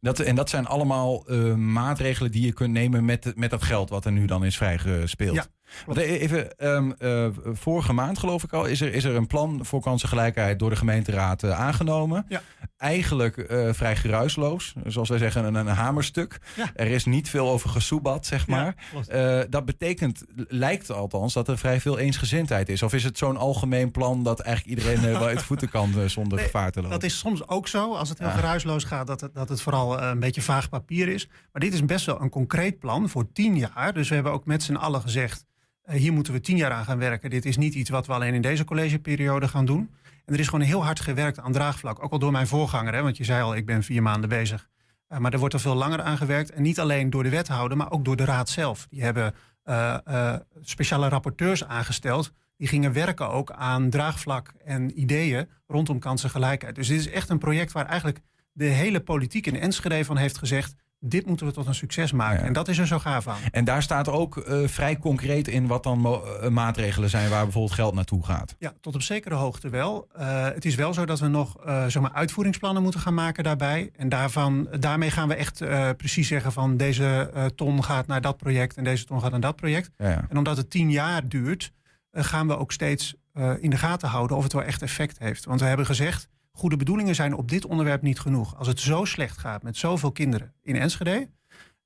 Dat, 0.00 0.20
en 0.20 0.34
dat 0.34 0.50
zijn 0.50 0.66
allemaal 0.66 1.24
maatregelen 1.56 2.30
die 2.30 2.46
je 2.46 2.52
kunt 2.52 2.72
nemen 2.72 3.04
met, 3.04 3.32
met 3.36 3.50
dat 3.50 3.62
geld 3.62 3.90
wat 3.90 4.04
er 4.04 4.12
nu 4.12 4.26
dan 4.26 4.44
is 4.44 4.56
vrijgespeeld. 4.56 5.34
Ja, 5.34 5.46
Want 5.86 5.98
even, 5.98 6.66
um, 6.66 6.94
uh, 6.98 7.26
vorige 7.44 7.92
maand 7.92 8.18
geloof 8.18 8.42
ik 8.42 8.52
al, 8.52 8.64
is 8.64 8.80
er, 8.80 8.94
is 8.94 9.04
er 9.04 9.14
een 9.14 9.26
plan 9.26 9.64
voor 9.64 9.80
kansengelijkheid 9.80 10.58
door 10.58 10.70
de 10.70 10.76
gemeenteraad 10.76 11.42
uh, 11.42 11.60
aangenomen. 11.60 12.26
Ja. 12.28 12.42
Eigenlijk 12.76 13.46
vrij 13.70 13.96
geruisloos, 13.96 14.74
zoals 14.86 15.08
wij 15.08 15.18
zeggen, 15.18 15.44
een, 15.44 15.54
een 15.54 15.66
hamerstuk. 15.66 16.38
Ja. 16.56 16.70
Er 16.74 16.86
is 16.86 17.04
niet 17.04 17.28
veel 17.28 17.48
over 17.48 17.70
gesoebat, 17.70 18.26
zeg 18.26 18.46
maar. 18.46 18.74
Ja, 19.08 19.44
dat 19.44 19.64
betekent, 19.64 20.24
lijkt 20.34 20.90
althans, 20.90 21.32
dat 21.32 21.48
er 21.48 21.58
vrij 21.58 21.80
veel 21.80 21.98
eensgezindheid 21.98 22.68
is. 22.68 22.82
Of 22.82 22.92
is 22.92 23.04
het 23.04 23.18
zo'n 23.18 23.36
algemeen 23.36 23.90
plan 23.90 24.22
dat 24.22 24.40
eigenlijk 24.40 24.78
iedereen 24.78 25.12
wel 25.12 25.26
uit 25.26 25.42
voeten 25.42 25.68
kan 25.68 25.92
zonder 26.06 26.36
nee, 26.36 26.46
gevaar 26.46 26.70
te 26.70 26.80
lopen? 26.80 27.00
Dat 27.00 27.10
is 27.10 27.18
soms 27.18 27.48
ook 27.48 27.68
zo, 27.68 27.94
als 27.94 28.08
het 28.08 28.18
heel 28.18 28.30
geruisloos 28.30 28.84
gaat, 28.84 29.06
dat 29.06 29.20
het, 29.20 29.34
dat 29.34 29.48
het 29.48 29.60
vooral 29.60 30.02
een 30.02 30.20
beetje 30.20 30.42
vaag 30.42 30.68
papier 30.68 31.08
is. 31.08 31.28
Maar 31.52 31.62
dit 31.62 31.72
is 31.72 31.84
best 31.84 32.06
wel 32.06 32.20
een 32.20 32.30
concreet 32.30 32.78
plan 32.78 33.08
voor 33.08 33.32
tien 33.32 33.56
jaar. 33.56 33.92
Dus 33.92 34.08
we 34.08 34.14
hebben 34.14 34.32
ook 34.32 34.46
met 34.46 34.62
z'n 34.62 34.74
allen 34.74 35.00
gezegd, 35.00 35.46
hier 35.90 36.12
moeten 36.12 36.32
we 36.32 36.40
tien 36.40 36.56
jaar 36.56 36.72
aan 36.72 36.84
gaan 36.84 36.98
werken. 36.98 37.30
Dit 37.30 37.44
is 37.44 37.56
niet 37.56 37.74
iets 37.74 37.90
wat 37.90 38.06
we 38.06 38.12
alleen 38.12 38.34
in 38.34 38.42
deze 38.42 38.64
collegeperiode 38.64 39.48
gaan 39.48 39.64
doen. 39.64 39.90
En 40.24 40.34
er 40.34 40.40
is 40.40 40.48
gewoon 40.48 40.64
heel 40.64 40.84
hard 40.84 41.00
gewerkt 41.00 41.38
aan 41.38 41.52
draagvlak. 41.52 42.02
Ook 42.02 42.12
al 42.12 42.18
door 42.18 42.32
mijn 42.32 42.46
voorganger, 42.46 42.94
hè, 42.94 43.02
want 43.02 43.16
je 43.16 43.24
zei 43.24 43.42
al, 43.42 43.56
ik 43.56 43.66
ben 43.66 43.82
vier 43.82 44.02
maanden 44.02 44.28
bezig. 44.28 44.68
Uh, 45.08 45.18
maar 45.18 45.32
er 45.32 45.38
wordt 45.38 45.54
er 45.54 45.60
veel 45.60 45.74
langer 45.74 46.02
aan 46.02 46.16
gewerkt. 46.16 46.50
En 46.50 46.62
niet 46.62 46.80
alleen 46.80 47.10
door 47.10 47.22
de 47.22 47.28
wethouder, 47.28 47.76
maar 47.76 47.90
ook 47.90 48.04
door 48.04 48.16
de 48.16 48.24
raad 48.24 48.48
zelf. 48.48 48.86
Die 48.90 49.02
hebben 49.02 49.34
uh, 49.64 50.34
speciale 50.60 51.08
rapporteurs 51.08 51.64
aangesteld. 51.64 52.32
Die 52.56 52.68
gingen 52.68 52.92
werken 52.92 53.30
ook 53.30 53.52
aan 53.52 53.90
draagvlak 53.90 54.52
en 54.64 55.00
ideeën 55.00 55.48
rondom 55.66 55.98
kansengelijkheid. 55.98 56.74
Dus 56.74 56.88
dit 56.88 56.98
is 56.98 57.10
echt 57.10 57.28
een 57.28 57.38
project 57.38 57.72
waar 57.72 57.86
eigenlijk 57.86 58.20
de 58.52 58.64
hele 58.64 59.00
politiek 59.00 59.46
in 59.46 59.60
Enschede 59.60 60.04
van 60.04 60.16
heeft 60.16 60.38
gezegd... 60.38 60.74
dit 61.00 61.26
moeten 61.26 61.46
we 61.46 61.52
tot 61.52 61.66
een 61.66 61.74
succes 61.74 62.12
maken. 62.12 62.40
Ja. 62.40 62.46
En 62.46 62.52
dat 62.52 62.68
is 62.68 62.78
er 62.78 62.86
zo 62.86 62.98
gaaf 62.98 63.28
aan. 63.28 63.40
En 63.50 63.64
daar 63.64 63.82
staat 63.82 64.08
ook 64.08 64.36
uh, 64.36 64.68
vrij 64.68 64.98
concreet 64.98 65.48
in 65.48 65.66
wat 65.66 65.82
dan 65.82 66.06
uh, 66.06 66.48
maatregelen 66.48 67.10
zijn... 67.10 67.30
waar 67.30 67.42
bijvoorbeeld 67.42 67.74
geld 67.74 67.94
naartoe 67.94 68.24
gaat. 68.24 68.54
Ja, 68.58 68.72
tot 68.80 68.94
op 68.94 69.02
zekere 69.02 69.34
hoogte 69.34 69.68
wel. 69.68 70.08
Uh, 70.18 70.44
het 70.44 70.64
is 70.64 70.74
wel 70.74 70.94
zo 70.94 71.04
dat 71.04 71.20
we 71.20 71.28
nog 71.28 71.56
zeg 71.88 72.02
maar 72.02 72.12
uitvoeringsplannen 72.12 72.82
moeten 72.82 73.00
gaan 73.00 73.14
maken 73.14 73.44
daarbij. 73.44 73.90
En 73.96 74.08
daarvan, 74.08 74.68
daarmee 74.80 75.10
gaan 75.10 75.28
we 75.28 75.34
echt 75.34 75.58
precies 75.96 76.28
zeggen 76.28 76.52
van... 76.52 76.76
deze 76.76 77.30
ton 77.54 77.84
gaat 77.84 78.06
naar 78.06 78.20
dat 78.20 78.36
project 78.36 78.76
en 78.76 78.84
deze 78.84 79.04
ton 79.04 79.20
gaat 79.20 79.30
naar 79.30 79.40
dat 79.40 79.56
project. 79.56 79.90
Ja, 79.98 80.08
ja. 80.08 80.26
En 80.28 80.36
omdat 80.36 80.56
het 80.56 80.70
tien 80.70 80.90
jaar 80.90 81.28
duurt... 81.28 81.72
gaan 82.12 82.46
we 82.46 82.58
ook 82.58 82.72
steeds 82.72 83.14
in 83.60 83.70
de 83.70 83.76
gaten 83.76 84.08
houden 84.08 84.36
of 84.36 84.42
het 84.42 84.52
wel 84.52 84.62
echt 84.62 84.82
effect 84.82 85.18
heeft. 85.18 85.44
Want 85.44 85.60
we 85.60 85.66
hebben 85.66 85.86
gezegd 85.86 86.28
goede 86.58 86.76
bedoelingen 86.76 87.14
zijn 87.14 87.34
op 87.34 87.48
dit 87.48 87.66
onderwerp 87.66 88.02
niet 88.02 88.20
genoeg. 88.20 88.56
Als 88.56 88.66
het 88.66 88.80
zo 88.80 89.04
slecht 89.04 89.38
gaat 89.38 89.62
met 89.62 89.76
zoveel 89.76 90.12
kinderen 90.12 90.52
in 90.62 90.76
Enschede, 90.76 91.28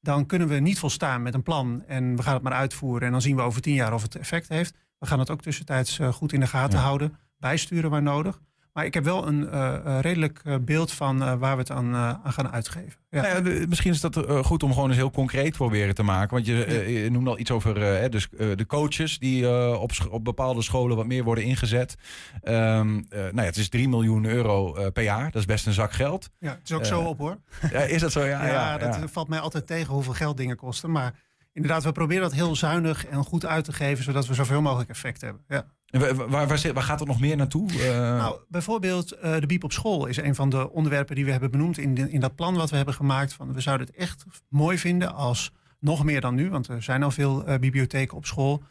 dan 0.01 0.27
kunnen 0.27 0.49
we 0.49 0.55
niet 0.55 0.79
volstaan 0.79 1.23
met 1.23 1.35
een 1.35 1.43
plan 1.43 1.85
en 1.87 2.17
we 2.17 2.23
gaan 2.23 2.35
het 2.35 2.43
maar 2.43 2.53
uitvoeren 2.53 3.07
en 3.07 3.13
dan 3.13 3.23
zien 3.23 3.37
we 3.37 3.43
over 3.43 3.61
tien 3.63 3.75
jaar 3.75 3.95
of 3.95 4.03
het 4.03 4.17
effect 4.17 4.49
heeft. 4.49 4.75
We 4.99 5.07
gaan 5.07 5.19
het 5.19 5.31
ook 5.31 5.43
tussentijds 5.43 5.99
eh, 5.99 6.09
goed 6.13 6.33
in 6.33 6.41
de 6.41 6.47
gaten 6.47 6.79
Ja. 6.79 6.85
houden. 6.85 7.17
Bijsturen 7.39 7.91
waar 7.91 8.03
nodig. 8.03 8.41
Maar 8.73 8.85
ik 8.85 8.95
heb 8.95 9.05
wel 9.05 9.27
een 9.27 9.49
eh, 9.49 9.75
eh, 9.75 10.01
redelijk 10.01 10.41
eh, 10.45 10.55
beeld 10.61 10.93
van 10.93 11.39
waar 11.39 11.53
we 11.53 11.61
het 11.61 11.71
aan, 11.71 11.95
aan 11.97 12.33
gaan 12.33 12.51
uitgeven. 12.51 13.01
Ja. 13.11 13.23
Nou 13.23 13.51
ja, 13.51 13.67
misschien 13.69 13.93
is 13.93 14.01
dat 14.01 14.27
goed 14.43 14.63
om 14.63 14.73
gewoon 14.73 14.89
eens 14.89 14.97
heel 14.97 15.11
concreet 15.11 15.53
proberen 15.53 15.95
te 15.95 16.03
maken. 16.03 16.35
Want 16.35 16.47
je, 16.47 16.55
je 17.03 17.11
noemde 17.11 17.31
al 17.31 17.39
iets 17.39 17.51
over 17.51 17.75
dus, 18.11 18.29
de 18.31 18.67
coaches 18.67 19.19
die 19.19 19.49
op, 19.79 19.91
op 20.11 20.25
bepaalde 20.25 20.63
scholen 20.63 20.97
wat 20.97 21.07
meer 21.07 21.25
worden 21.25 21.45
ingezet. 21.45 21.95
Ehm, 22.43 23.03
eh, 23.09 23.21
nou 23.21 23.37
ja, 23.37 23.43
het 23.43 23.57
is 23.57 23.69
3 23.69 23.89
miljoen 23.89 24.25
euro 24.25 24.91
per 24.91 25.03
jaar. 25.03 25.25
Dat 25.25 25.41
is 25.41 25.45
best 25.45 25.67
een 25.67 25.73
zak 25.73 25.93
geld. 25.93 26.31
Ja, 26.39 26.51
het 26.51 26.61
is 26.65 26.73
ook 26.73 26.85
zo 26.85 27.01
op 27.01 27.19
hoor. 27.19 27.39
Ja, 27.73 27.81
is 27.81 28.01
dat 28.01 28.13
zo? 28.13 28.25
Ja, 28.25 28.47
Ja, 28.47 28.79
dat 28.79 28.99
valt 29.11 29.29
mij 29.29 29.41
altijd 29.41 29.67
tegen 29.67 29.95
hoeveel 29.95 30.13
geld 30.13 30.37
dingen 30.37 30.57
kosten. 30.57 30.91
Maar 30.91 31.15
inderdaad, 31.53 31.83
we 31.85 31.93
proberen 31.93 32.23
dat 32.23 32.33
heel 32.33 32.57
zuinig 32.57 33.07
en 33.07 33.25
goed 33.25 33.47
uit 33.47 33.65
te 33.65 33.73
geven, 33.73 34.05
zodat 34.05 34.27
we 34.27 34.35
zoveel 34.35 34.63
mogelijk 34.63 34.91
effect 34.91 35.21
hebben. 35.21 35.43
Ja. 35.49 35.65
En 35.87 36.01
wa- 36.01 36.15
wa- 36.15 36.29
waar, 36.29 36.47
waar, 36.49 36.73
waar 36.73 36.83
gaat 36.83 36.99
het 36.99 37.09
nog 37.09 37.21
meer 37.21 37.37
naartoe? 37.37 37.71
Eh, 37.73 37.99
Nou, 38.17 38.37
bijvoorbeeld 38.49 39.13
eh, 39.13 39.41
de 39.41 39.47
biep 39.47 39.65
op 39.65 39.73
school 39.73 40.07
is 40.07 40.17
een 40.17 40.35
van 40.35 40.49
de 40.51 40.71
onderwerpen 40.71 41.15
die 41.15 41.25
we 41.25 41.31
hebben 41.31 41.51
benoemd 41.51 41.79
in, 41.79 41.95
de- 41.95 42.11
in 42.11 42.21
dat 42.21 42.35
plan 42.35 42.55
wat 42.55 42.71
we 42.71 42.77
hebben 42.77 42.95
gemaakt. 42.95 43.33
Van, 43.33 43.53
we 43.53 43.61
zouden 43.61 43.87
het 43.87 43.97
echt 43.97 44.25
mooi 44.49 44.79
vinden 44.79 45.15
als 45.15 45.53
nog 45.81 46.05
meer 46.05 46.21
dan 46.21 46.35
nu, 46.35 46.51
want 46.51 46.69
er 46.69 46.83
zijn 46.83 47.03
al 47.03 47.11
veel 47.11 47.47
eh, 47.47 47.59
bibliotheken 47.59 48.17
op 48.17 48.27
school. 48.27 48.63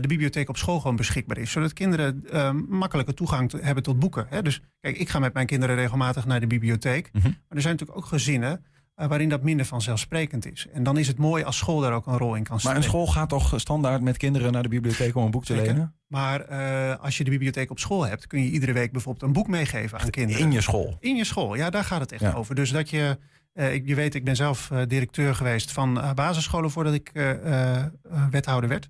de 0.00 0.04
bibliotheek 0.08 0.48
op 0.48 0.56
school 0.56 0.80
gewoon 0.80 0.96
beschikbaar 0.96 1.38
is. 1.38 1.50
Zodat 1.50 1.72
kinderen 1.72 2.24
makkelijke 2.68 3.14
toegang 3.14 3.50
te- 3.50 3.58
hebben 3.62 3.82
tot 3.82 3.98
boeken. 3.98 4.26
Hè? 4.28 4.42
Dus 4.42 4.60
kijk, 4.80 4.96
ik 4.98 5.08
ga 5.08 5.18
met 5.18 5.32
mijn 5.34 5.46
kinderen 5.46 5.76
regelmatig 5.76 6.26
naar 6.26 6.40
de 6.40 6.46
bibliotheek. 6.46 7.10
Mhm. 7.12 7.22
Maar 7.26 7.34
er 7.48 7.60
zijn 7.60 7.72
natuurlijk 7.74 7.98
ook 7.98 8.06
gezinnen 8.06 8.64
waarin 8.94 9.28
dat 9.28 9.42
minder 9.42 9.66
vanzelfsprekend 9.66 10.52
is. 10.52 10.66
En 10.72 10.82
dan 10.82 10.96
is 10.98 11.08
het 11.08 11.18
mooi 11.18 11.44
als 11.44 11.56
school 11.56 11.80
daar 11.80 11.92
ook 11.92 12.06
een 12.06 12.16
rol 12.18 12.34
in 12.34 12.42
kan 12.42 12.50
maar 12.52 12.60
spelen. 12.60 12.76
een 12.76 12.82
school 12.82 13.06
gaat 13.06 13.28
toch 13.28 13.52
standaard 13.56 14.02
met 14.02 14.16
kinderen 14.16 14.52
naar 14.52 14.62
de 14.62 14.68
bibliotheek 14.68 15.14
om 15.16 15.24
een 15.24 15.30
boek 15.30 15.44
te 15.44 15.54
Zeker. 15.54 15.72
lenen? 15.72 15.94
Maar 16.06 16.40
eh, 16.40 16.98
als 17.00 17.16
je 17.18 17.24
de 17.24 17.30
bibliotheek 17.30 17.70
op 17.70 17.78
school 17.78 18.06
hebt, 18.06 18.26
kun 18.26 18.42
je 18.42 18.50
iedere 18.50 18.72
week 18.72 18.92
bijvoorbeeld 18.92 19.24
een 19.24 19.32
boek 19.32 19.48
meegeven 19.48 19.98
aan 20.00 20.10
kinderen. 20.10 20.42
In 20.42 20.52
je 20.52 20.60
school. 20.60 20.96
In 21.00 21.16
je 21.16 21.24
school, 21.24 21.54
ja, 21.54 21.70
daar 21.70 21.84
gaat 21.84 22.00
het 22.00 22.12
echt 22.12 22.20
Ja. 22.20 22.32
over. 22.32 22.54
Dus 22.54 22.70
dat 22.70 22.90
je, 22.90 23.18
eh, 23.52 23.74
ik, 23.74 23.86
je 23.86 23.94
weet, 23.94 24.14
ik 24.14 24.24
ben 24.24 24.36
zelf 24.36 24.70
eh, 24.70 24.80
directeur 24.88 25.34
geweest 25.34 25.72
van 25.72 26.00
eh, 26.00 26.12
basisscholen 26.12 26.70
voordat 26.70 26.94
ik 26.94 27.10
eh, 27.12 27.30
eh, 27.30 27.76
eh, 27.76 27.90
wethouder 28.30 28.68
werd. 28.68 28.88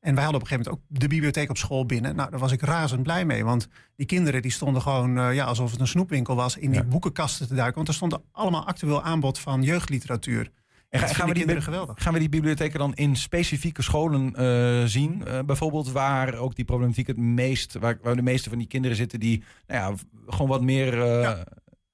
En 0.00 0.14
wij 0.14 0.24
hadden 0.24 0.40
op 0.42 0.48
een 0.50 0.52
gegeven 0.52 0.72
moment 0.72 0.92
ook 0.92 1.00
de 1.00 1.08
bibliotheek 1.08 1.50
op 1.50 1.56
school 1.56 1.86
binnen. 1.86 2.16
Nou, 2.16 2.30
daar 2.30 2.40
was 2.40 2.52
ik 2.52 2.60
razend 2.60 3.02
blij 3.02 3.24
mee. 3.24 3.44
Want 3.44 3.68
die 3.96 4.06
kinderen 4.06 4.42
die 4.42 4.50
stonden 4.50 4.82
gewoon, 4.82 5.18
eh, 5.18 5.34
ja, 5.34 5.44
alsof 5.44 5.70
het 5.70 5.80
een 5.80 5.86
snoepwinkel 5.86 6.34
was, 6.36 6.56
in 6.56 6.70
die 6.70 6.80
Ja. 6.80 6.86
boekenkasten 6.86 7.48
te 7.48 7.54
duiken. 7.54 7.74
Want 7.76 7.88
er 7.88 7.94
stond 7.94 8.18
allemaal 8.32 8.66
actueel 8.66 9.02
aanbod 9.02 9.38
van 9.38 9.62
jeugdliteratuur. 9.62 10.50
En 10.88 11.00
gaan, 11.00 11.28
we 11.28 11.34
die 11.34 11.60
gaan 11.94 12.12
we 12.12 12.18
die 12.18 12.28
bibliotheken 12.28 12.78
dan 12.78 12.94
in 12.94 13.16
specifieke 13.16 13.82
scholen 13.82 14.34
eh, 14.34 14.84
zien? 14.84 15.26
Eh, 15.26 15.38
bijvoorbeeld 15.46 15.92
waar 15.92 16.34
ook 16.34 16.54
die 16.54 16.64
problematiek 16.64 17.06
het 17.06 17.16
meest, 17.16 17.74
waar, 17.78 17.98
waar 18.02 18.16
de 18.16 18.22
meeste 18.22 18.48
van 18.48 18.58
die 18.58 18.66
kinderen 18.66 18.96
zitten 18.96 19.20
die 19.20 19.42
nou 19.66 19.80
ja, 19.80 19.96
gewoon 20.26 20.48
wat 20.48 20.62
meer. 20.62 21.04
Ja. 21.20 21.44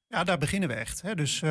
Ja, 0.09 0.25
daar 0.25 0.39
beginnen 0.39 0.69
we 0.69 0.75
echt. 0.75 1.03
Hè. 1.03 1.15
Dus 1.15 1.43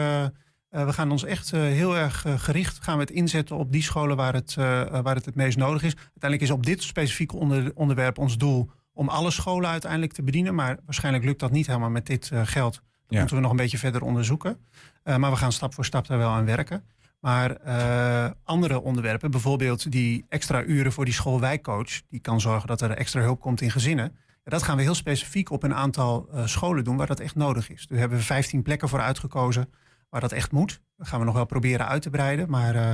we 0.85 0.93
gaan 0.93 1.11
ons 1.11 1.23
echt 1.23 1.53
eh, 1.53 1.61
heel 1.61 1.97
erg 1.97 2.25
eh, 2.25 2.33
gericht 2.39 2.83
gaan 2.83 2.95
we 2.95 3.01
het 3.01 3.11
inzetten 3.11 3.55
op 3.55 3.71
die 3.71 3.83
scholen 3.83 4.15
waar 4.17 4.33
het, 4.33 4.55
eh, 4.57 4.81
eh, 4.81 5.03
waar 5.03 5.15
het 5.15 5.25
het 5.25 5.35
meest 5.35 5.57
nodig 5.57 5.83
is. 5.83 5.95
Uiteindelijk 5.95 6.41
is 6.41 6.51
op 6.51 6.65
dit 6.65 6.83
specifieke 6.83 7.35
onder, 7.35 7.71
onderwerp 7.75 8.17
ons 8.17 8.37
doel 8.37 8.69
om 8.93 9.09
alle 9.09 9.31
scholen 9.31 9.69
uiteindelijk 9.69 10.13
te 10.13 10.23
bedienen. 10.23 10.55
Maar 10.55 10.77
waarschijnlijk 10.85 11.23
lukt 11.25 11.39
dat 11.39 11.51
niet 11.51 11.67
helemaal 11.67 11.89
met 11.89 12.05
dit 12.05 12.29
eh, 12.33 12.41
geld. 12.43 12.73
Dat 12.73 12.83
Ja. 13.07 13.17
moeten 13.17 13.35
we 13.35 13.41
nog 13.41 13.51
een 13.51 13.57
beetje 13.57 13.77
verder 13.77 14.01
onderzoeken. 14.01 14.57
Eh, 15.03 15.15
maar 15.17 15.31
we 15.31 15.37
gaan 15.37 15.51
stap 15.51 15.73
voor 15.73 15.85
stap 15.85 16.07
daar 16.07 16.17
wel 16.17 16.29
aan 16.29 16.45
werken. 16.45 16.83
Maar 17.19 17.51
eh, 17.55 18.31
andere 18.43 18.81
onderwerpen, 18.81 19.31
bijvoorbeeld 19.31 19.91
die 19.91 20.25
extra 20.29 20.63
uren 20.63 20.91
voor 20.91 21.05
die 21.05 21.13
schoolwijkcoach, 21.13 22.01
die 22.09 22.19
kan 22.19 22.41
zorgen 22.41 22.67
dat 22.67 22.81
er 22.81 22.91
extra 22.91 23.21
hulp 23.21 23.39
komt 23.39 23.61
in 23.61 23.71
gezinnen. 23.71 24.15
Ja, 24.43 24.51
dat 24.51 24.63
gaan 24.63 24.75
we 24.77 24.81
heel 24.83 24.95
specifiek 24.95 25.49
op 25.49 25.63
een 25.63 25.73
aantal 25.75 26.27
eh, 26.33 26.45
scholen 26.45 26.83
doen 26.83 26.97
waar 26.97 27.07
dat 27.07 27.19
echt 27.19 27.35
nodig 27.35 27.69
is. 27.69 27.87
Daar 27.87 27.99
hebben 27.99 28.17
we 28.17 28.23
15 28.23 28.61
plekken 28.61 28.89
voor 28.89 29.01
uitgekozen 29.01 29.69
waar 30.09 30.21
dat 30.21 30.31
echt 30.31 30.51
moet. 30.51 30.81
Dat 30.97 31.07
gaan 31.07 31.19
we 31.19 31.25
nog 31.25 31.33
wel 31.35 31.45
proberen 31.45 31.87
uit 31.87 32.01
te 32.01 32.09
breiden, 32.09 32.49
maar 32.49 32.75
eh, 32.75 32.93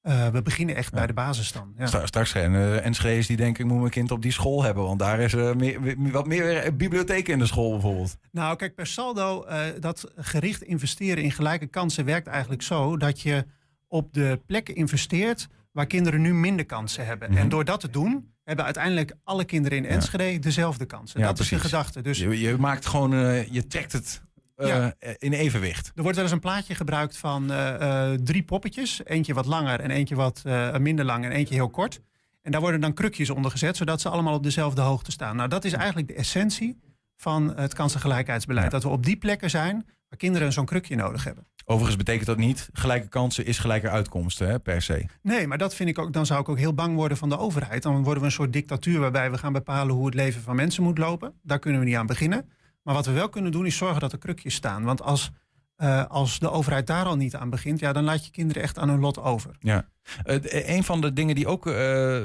eh, 0.00 0.32
we 0.32 0.42
beginnen 0.42 0.76
echt 0.76 0.92
bij 0.92 1.06
de 1.06 1.12
basis 1.12 1.52
dan. 1.52 1.72
Ja. 1.76 1.86
Stra- 1.86 2.06
Straks 2.06 2.30
geen 2.32 2.52
uh, 2.52 2.84
Enschede's 2.86 3.26
die 3.26 3.36
denken, 3.36 3.64
ik 3.64 3.70
moet 3.70 3.78
mijn 3.80 3.90
kind 3.90 4.10
op 4.10 4.22
die 4.22 4.32
school 4.32 4.62
hebben. 4.62 4.84
Want 4.84 4.98
daar 4.98 5.20
is 5.20 5.34
eh, 5.34 5.54
meer, 5.54 5.96
wat 6.12 6.26
meer 6.26 6.76
bibliotheken 6.76 7.32
in 7.32 7.38
de 7.38 7.46
school 7.46 7.70
bijvoorbeeld. 7.70 8.16
Nou, 8.32 8.56
kijk, 8.56 8.74
per 8.74 8.86
saldo, 8.86 9.46
dat 9.80 10.12
gericht 10.16 10.62
investeren 10.62 11.22
in 11.24 11.32
gelijke 11.32 11.66
kansen 11.66 12.04
werkt 12.04 12.26
eigenlijk 12.26 12.62
zo 12.62 12.96
dat 12.96 13.20
je 13.20 13.46
op 13.88 14.12
de 14.14 14.40
plekken 14.46 14.74
investeert 14.74 15.48
waar 15.72 15.86
kinderen 15.86 16.20
nu 16.20 16.34
minder 16.34 16.66
kansen 16.66 17.06
hebben. 17.06 17.30
Mhm. 17.30 17.38
En 17.38 17.48
door 17.48 17.64
dat 17.64 17.80
te 17.80 17.90
doen, 17.90 18.34
hebben 18.44 18.64
uiteindelijk 18.64 19.14
alle 19.24 19.44
kinderen 19.44 19.78
in 19.78 19.84
Ja. 19.84 19.90
Enschede 19.90 20.38
dezelfde 20.38 20.84
kansen. 20.86 21.20
Ja, 21.20 21.26
dat 21.26 21.38
is 21.38 21.46
precies. 21.48 21.62
de 21.62 21.68
gedachte. 21.76 22.00
Dus 22.02 22.18
Je, 22.18 22.40
je 22.40 22.56
maakt 22.56 22.86
gewoon, 22.86 23.10
je 23.52 23.66
trekt 23.68 23.92
het 23.92 24.22
eh, 24.58 24.68
Ja. 24.68 24.94
in 25.18 25.32
evenwicht. 25.32 25.92
er 25.94 26.02
wordt 26.02 26.14
wel 26.16 26.24
eens 26.24 26.34
een 26.34 26.40
plaatje 26.40 26.74
gebruikt 26.74 27.16
van 27.16 27.50
eh, 27.52 28.12
eh, 28.12 28.18
drie 28.20 28.42
poppetjes. 28.42 29.00
Eentje 29.04 29.34
wat 29.34 29.46
langer 29.46 29.80
en 29.80 29.90
eentje 29.90 30.14
wat 30.14 30.42
eh, 30.44 30.76
minder 30.76 31.04
lang 31.04 31.24
en 31.24 31.30
eentje 31.30 31.54
heel 31.54 31.70
kort. 31.70 32.00
En 32.42 32.50
daar 32.52 32.60
worden 32.60 32.80
dan 32.80 32.94
krukjes 32.94 33.30
onder 33.30 33.50
gezet, 33.50 33.76
zodat 33.76 34.00
ze 34.00 34.08
allemaal 34.08 34.34
op 34.34 34.42
dezelfde 34.42 34.80
hoogte 34.80 35.10
staan. 35.10 35.36
Nou, 35.36 35.48
dat 35.48 35.64
is 35.64 35.72
eigenlijk 35.72 36.08
de 36.08 36.14
essentie 36.14 36.78
van 37.16 37.56
het 37.56 37.74
kansengelijkheidsbeleid. 37.74 38.64
Ja. 38.64 38.70
Dat 38.70 38.82
we 38.82 38.88
op 38.88 39.04
die 39.04 39.16
plekken 39.16 39.50
zijn 39.50 39.86
waar 40.08 40.18
kinderen 40.18 40.52
zo'n 40.52 40.64
krukje 40.64 40.96
nodig 40.96 41.24
hebben. 41.24 41.46
Overigens 41.64 41.96
betekent 41.96 42.26
dat 42.26 42.36
niet, 42.36 42.68
gelijke 42.72 43.08
kansen 43.08 43.46
is 43.46 43.58
gelijke 43.58 43.90
uitkomsten 43.90 44.48
hè, 44.48 44.58
per 44.58 44.82
se. 44.82 45.04
Nee, 45.22 45.46
maar 45.46 45.58
dat 45.58 45.74
vind 45.74 45.88
ik 45.88 45.98
ook, 45.98 46.12
dan 46.12 46.26
zou 46.26 46.40
ik 46.40 46.48
ook 46.48 46.58
heel 46.58 46.74
bang 46.74 46.94
worden 46.94 47.16
van 47.16 47.28
de 47.28 47.38
overheid. 47.38 47.82
Dan 47.82 48.02
worden 48.02 48.20
we 48.20 48.26
een 48.26 48.32
soort 48.34 48.52
dictatuur 48.52 49.00
waarbij 49.00 49.30
we 49.30 49.38
gaan 49.38 49.52
bepalen 49.52 49.94
hoe 49.94 50.04
het 50.06 50.14
leven 50.14 50.42
van 50.42 50.56
mensen 50.56 50.82
moet 50.82 50.98
lopen. 50.98 51.32
Daar 51.42 51.58
kunnen 51.58 51.80
we 51.80 51.86
niet 51.86 51.96
aan 51.96 52.06
beginnen. 52.06 52.48
Maar 52.88 52.96
wat 52.96 53.06
we 53.06 53.12
wel 53.12 53.28
kunnen 53.28 53.52
doen 53.52 53.66
is 53.66 53.76
zorgen 53.76 54.00
dat 54.00 54.12
er 54.12 54.18
krukjes 54.18 54.54
staan. 54.54 54.84
Want 54.84 55.02
als, 55.02 55.30
eh, 55.76 56.04
als 56.06 56.38
de 56.38 56.50
overheid 56.50 56.86
daar 56.86 57.04
al 57.04 57.16
niet 57.16 57.36
aan 57.36 57.50
begint, 57.50 57.80
ja, 57.80 57.92
dan 57.92 58.04
laat 58.04 58.24
je 58.24 58.30
kinderen 58.30 58.62
echt 58.62 58.78
aan 58.78 58.88
hun 58.88 59.00
lot 59.00 59.18
over. 59.18 59.56
Ja. 59.60 59.86
D- 60.24 60.52
een 60.52 60.84
van 60.84 61.00
de 61.00 61.12
dingen 61.12 61.34
die 61.34 61.46
ook 61.46 61.66
eh, 61.66 62.18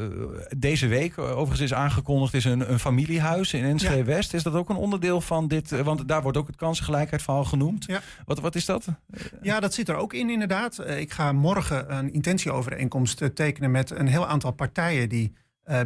deze 0.57 0.87
week 0.87 1.17
overigens 1.17 1.59
is 1.59 1.73
aangekondigd... 1.73 2.33
is 2.33 2.45
een, 2.45 2.71
een 2.71 2.79
familiehuis 2.79 3.53
in 3.53 3.63
Enschede 3.63 4.03
West. 4.03 4.33
Is 4.33 4.43
dat 4.43 4.53
ook 4.53 4.69
een 4.69 4.75
onderdeel 4.75 5.21
van 5.21 5.47
dit? 5.47 5.81
Want 5.83 6.07
daar 6.07 6.21
wordt 6.21 6.37
ook 6.37 6.47
het 6.47 6.55
kansengelijkheidsverhaal 6.55 7.45
genoemd. 7.45 7.85
Ja. 7.85 8.01
Wat, 8.25 8.39
wat 8.39 8.55
is 8.55 8.65
dat? 8.65 8.85
Ja, 9.41 9.59
dat 9.59 9.73
zit 9.73 9.89
er 9.89 9.95
ook 9.95 10.13
in 10.13 10.29
inderdaad. 10.29 10.89
Ik 10.89 11.11
ga 11.11 11.31
morgen 11.31 11.97
een 11.97 12.13
intentieovereenkomst 12.13 13.35
tekenen 13.35 13.71
met 13.71 13.91
een 13.91 14.07
heel 14.07 14.27
aantal 14.27 14.51
partijen 14.51 15.09
die 15.09 15.33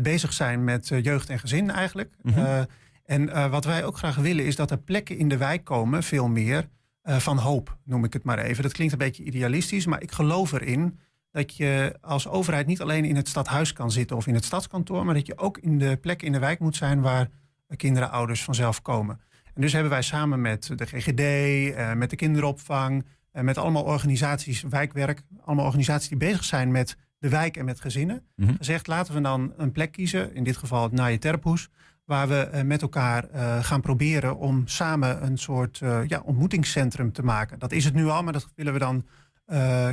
bezig 0.02 0.34
zijn 0.34 0.64
met 0.64 0.88
jeugd 0.88 1.30
en 1.30 1.40
gezin 1.40 1.72
eigenlijk. 1.72 2.14
Eh, 2.24 2.60
en 3.08 3.30
eh, 3.30 3.50
wat 3.50 3.66
wij 3.66 3.86
ook 3.86 3.98
graag 3.98 4.16
willen 4.16 4.46
is 4.46 4.56
dat 4.56 4.72
er 4.72 4.78
plekken 4.78 5.18
in 5.18 5.28
de 5.30 5.38
wijk 5.38 5.64
komen, 5.64 6.04
veel 6.04 6.28
meer, 6.28 6.68
eh, 7.02 7.18
van 7.18 7.38
hoop, 7.38 7.78
noem 7.84 8.04
ik 8.04 8.14
het 8.14 8.24
maar 8.24 8.40
even. 8.40 8.64
Dat 8.64 8.72
klinkt 8.74 8.94
een 8.94 9.00
beetje 9.00 9.24
idealistisch, 9.24 9.86
maar 9.86 10.02
ik 10.02 10.12
geloof 10.12 10.52
erin 10.52 11.00
dat 11.32 11.56
je 11.58 11.98
als 12.02 12.28
overheid 12.28 12.68
niet 12.68 12.82
alleen 12.82 13.06
in 13.06 13.16
het 13.16 13.28
stadhuis 13.28 13.74
kan 13.74 13.92
zitten 13.92 14.18
of 14.18 14.28
in 14.28 14.34
het 14.34 14.46
stadskantoor, 14.46 15.06
maar 15.06 15.14
dat 15.14 15.28
je 15.28 15.38
ook 15.38 15.58
in 15.58 15.78
de 15.80 15.98
plekken 16.02 16.28
in 16.28 16.34
de 16.34 16.40
wijk 16.40 16.60
moet 16.60 16.76
zijn 16.76 17.02
waar 17.02 17.30
eh, 17.68 17.78
kinderen, 17.78 18.12
ouders 18.12 18.44
vanzelf 18.44 18.82
komen. 18.82 19.20
En 19.54 19.62
dus 19.62 19.74
hebben 19.74 19.92
wij 19.92 20.02
samen 20.02 20.42
met 20.42 20.72
de 20.76 20.86
GGD, 20.86 21.96
met 21.96 22.10
de 22.10 22.16
kinderopvang, 22.16 23.06
eh, 23.32 23.44
met 23.44 23.58
allemaal 23.58 23.84
organisaties, 23.84 24.62
wijkwerk, 24.70 25.22
allemaal 25.46 25.66
organisaties 25.66 26.10
die 26.10 26.18
bezig 26.18 26.44
zijn 26.44 26.72
met 26.72 26.98
de 27.20 27.30
wijk 27.30 27.58
en 27.58 27.66
met 27.66 27.82
gezinnen, 27.82 28.24
Mhm. 28.36 28.54
gezegd 28.58 28.88
laten 28.88 29.14
we 29.14 29.22
dan 29.22 29.54
een 29.58 29.72
plek 29.72 29.92
kiezen, 29.92 30.36
in 30.36 30.44
dit 30.44 30.58
geval 30.58 30.84
het 30.84 30.92
Naaie 30.92 31.18
Terphoes, 31.18 31.70
waar 32.08 32.28
we 32.28 32.36
eh, 32.36 32.64
met 32.64 32.82
elkaar 32.82 33.30
eh, 33.30 33.64
gaan 33.64 33.82
proberen 33.82 34.38
om 34.38 34.64
samen 34.66 35.24
een 35.24 35.38
soort 35.38 35.80
eh, 35.82 36.00
ja, 36.08 36.22
ontmoetingscentrum 36.26 37.12
te 37.12 37.24
maken. 37.24 37.60
Dat 37.60 37.72
is 37.72 37.86
het 37.86 37.94
nu 37.94 38.08
al, 38.08 38.24
maar 38.24 38.34
dat 38.34 38.48
willen 38.56 38.74
we 38.74 38.80
dan 38.80 39.06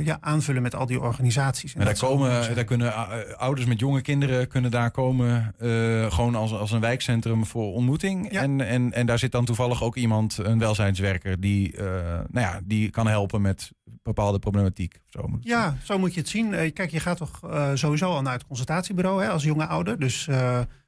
ja, 0.03 0.17
aanvullen 0.21 0.61
met 0.61 0.75
al 0.75 0.85
die 0.85 1.01
organisaties. 1.01 1.71
En 1.73 1.77
Maar 1.77 1.87
daar, 1.87 2.09
komen, 2.09 2.55
daar 2.55 2.63
kunnen 2.63 3.37
ouders 3.37 3.67
met 3.67 3.79
jonge 3.79 4.01
kinderen 4.01 4.47
kunnen 4.47 4.71
daar 4.71 4.91
komen. 4.91 5.53
gewoon 6.09 6.35
als, 6.35 6.53
als 6.53 6.71
een 6.71 6.79
wijkcentrum 6.79 7.45
voor 7.45 7.73
ontmoeting. 7.73 8.31
Ja. 8.31 8.41
En, 8.41 8.61
en, 8.61 8.93
en 8.93 9.05
daar 9.05 9.19
zit 9.19 9.31
dan 9.31 9.45
toevallig 9.45 9.83
ook 9.83 9.95
iemand, 9.95 10.37
een 10.37 10.59
welzijnswerker... 10.59 11.39
die, 11.39 11.75
nou 11.77 12.25
ja, 12.31 12.59
die 12.63 12.89
kan 12.89 13.07
helpen 13.07 13.41
met 13.41 13.71
bepaalde 14.03 14.39
problematiek. 14.39 14.99
Zo 15.09 15.27
moet 15.27 15.43
Ja, 15.43 15.77
zo 15.83 15.99
moet 15.99 16.13
je 16.13 16.19
het 16.19 16.29
zien. 16.29 16.73
Kijk, 16.73 16.91
je 16.91 16.99
gaat 16.99 17.17
toch 17.17 17.39
sowieso 17.73 18.09
al 18.09 18.21
naar 18.21 18.33
het 18.33 18.47
consultatiebureau 18.47 19.23
hè, 19.23 19.29
als 19.29 19.43
jonge 19.43 19.65
ouder. 19.65 19.99
Dus 19.99 20.27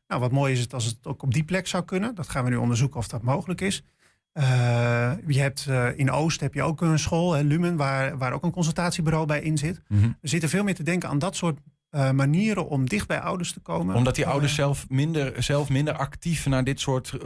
nou, 0.07 0.21
wat 0.21 0.31
mooi 0.31 0.53
is 0.53 0.59
het 0.59 0.73
als 0.73 0.85
het 0.85 0.97
ook 1.03 1.23
op 1.23 1.33
die 1.33 1.43
plek 1.43 1.67
zou 1.67 1.83
kunnen. 1.83 2.15
Dat 2.15 2.29
gaan 2.29 2.43
we 2.43 2.49
nu 2.49 2.55
onderzoeken 2.55 2.99
of 2.99 3.07
dat 3.07 3.21
mogelijk 3.21 3.61
is. 3.61 3.83
Eh, 4.31 5.11
je 5.27 5.39
hebt, 5.39 5.65
eh, 5.67 5.97
in 5.97 6.11
Oost 6.11 6.39
heb 6.39 6.53
je 6.53 6.63
ook 6.63 6.81
een 6.81 6.99
school, 6.99 7.33
hè, 7.33 7.41
Lumen, 7.41 7.75
waar, 7.75 8.17
waar 8.17 8.33
ook 8.33 8.43
een 8.43 8.51
consultatiebureau 8.51 9.25
bij 9.25 9.41
in 9.41 9.57
zit. 9.57 9.81
Mhm. 9.87 10.09
We 10.21 10.27
zitten 10.27 10.49
veel 10.49 10.63
meer 10.63 10.75
te 10.75 10.83
denken 10.83 11.09
aan 11.09 11.19
dat 11.19 11.35
soort 11.35 11.59
eh, 11.89 12.11
manieren 12.11 12.67
om 12.67 12.89
dicht 12.89 13.07
bij 13.07 13.19
ouders 13.19 13.53
te 13.53 13.59
komen. 13.59 13.95
Omdat 13.95 14.15
die 14.15 14.27
ouders 14.27 14.55
zelf 14.55 14.85
minder, 14.89 15.43
zelf 15.43 15.69
minder 15.69 15.93
actief 15.93 16.45
naar 16.45 16.63
dit 16.63 16.79
soort 16.79 17.23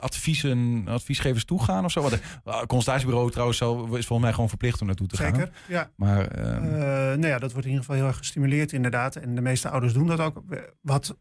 adviezen, 0.00 0.84
adviesgevers 0.88 1.44
toe 1.44 1.62
gaan 1.62 1.84
of 1.84 1.90
zo. 1.90 2.00
Want 2.00 2.12
het 2.12 2.66
consultatiebureau 2.66 3.30
trouwens 3.30 3.60
is 3.60 3.66
volgens 3.66 4.18
mij 4.18 4.32
gewoon 4.32 4.48
verplicht 4.48 4.80
om 4.80 4.86
naartoe 4.86 5.06
te 5.06 5.16
gaan. 5.16 5.34
Zeker, 5.34 5.50
ja. 5.68 5.90
Maar 5.96 6.26
ehm, 6.26 6.64
Eh, 6.64 7.18
nou 7.18 7.26
ja, 7.26 7.38
dat 7.38 7.52
wordt 7.52 7.66
in 7.66 7.72
ieder 7.72 7.84
geval 7.84 7.96
heel 7.96 8.06
erg 8.06 8.16
gestimuleerd 8.16 8.72
inderdaad. 8.72 9.16
En 9.16 9.34
de 9.34 9.40
meeste 9.40 9.68
ouders 9.68 9.92
doen 9.92 10.06
dat 10.06 10.20
ook. 10.20 10.42
Wat, 10.80 11.16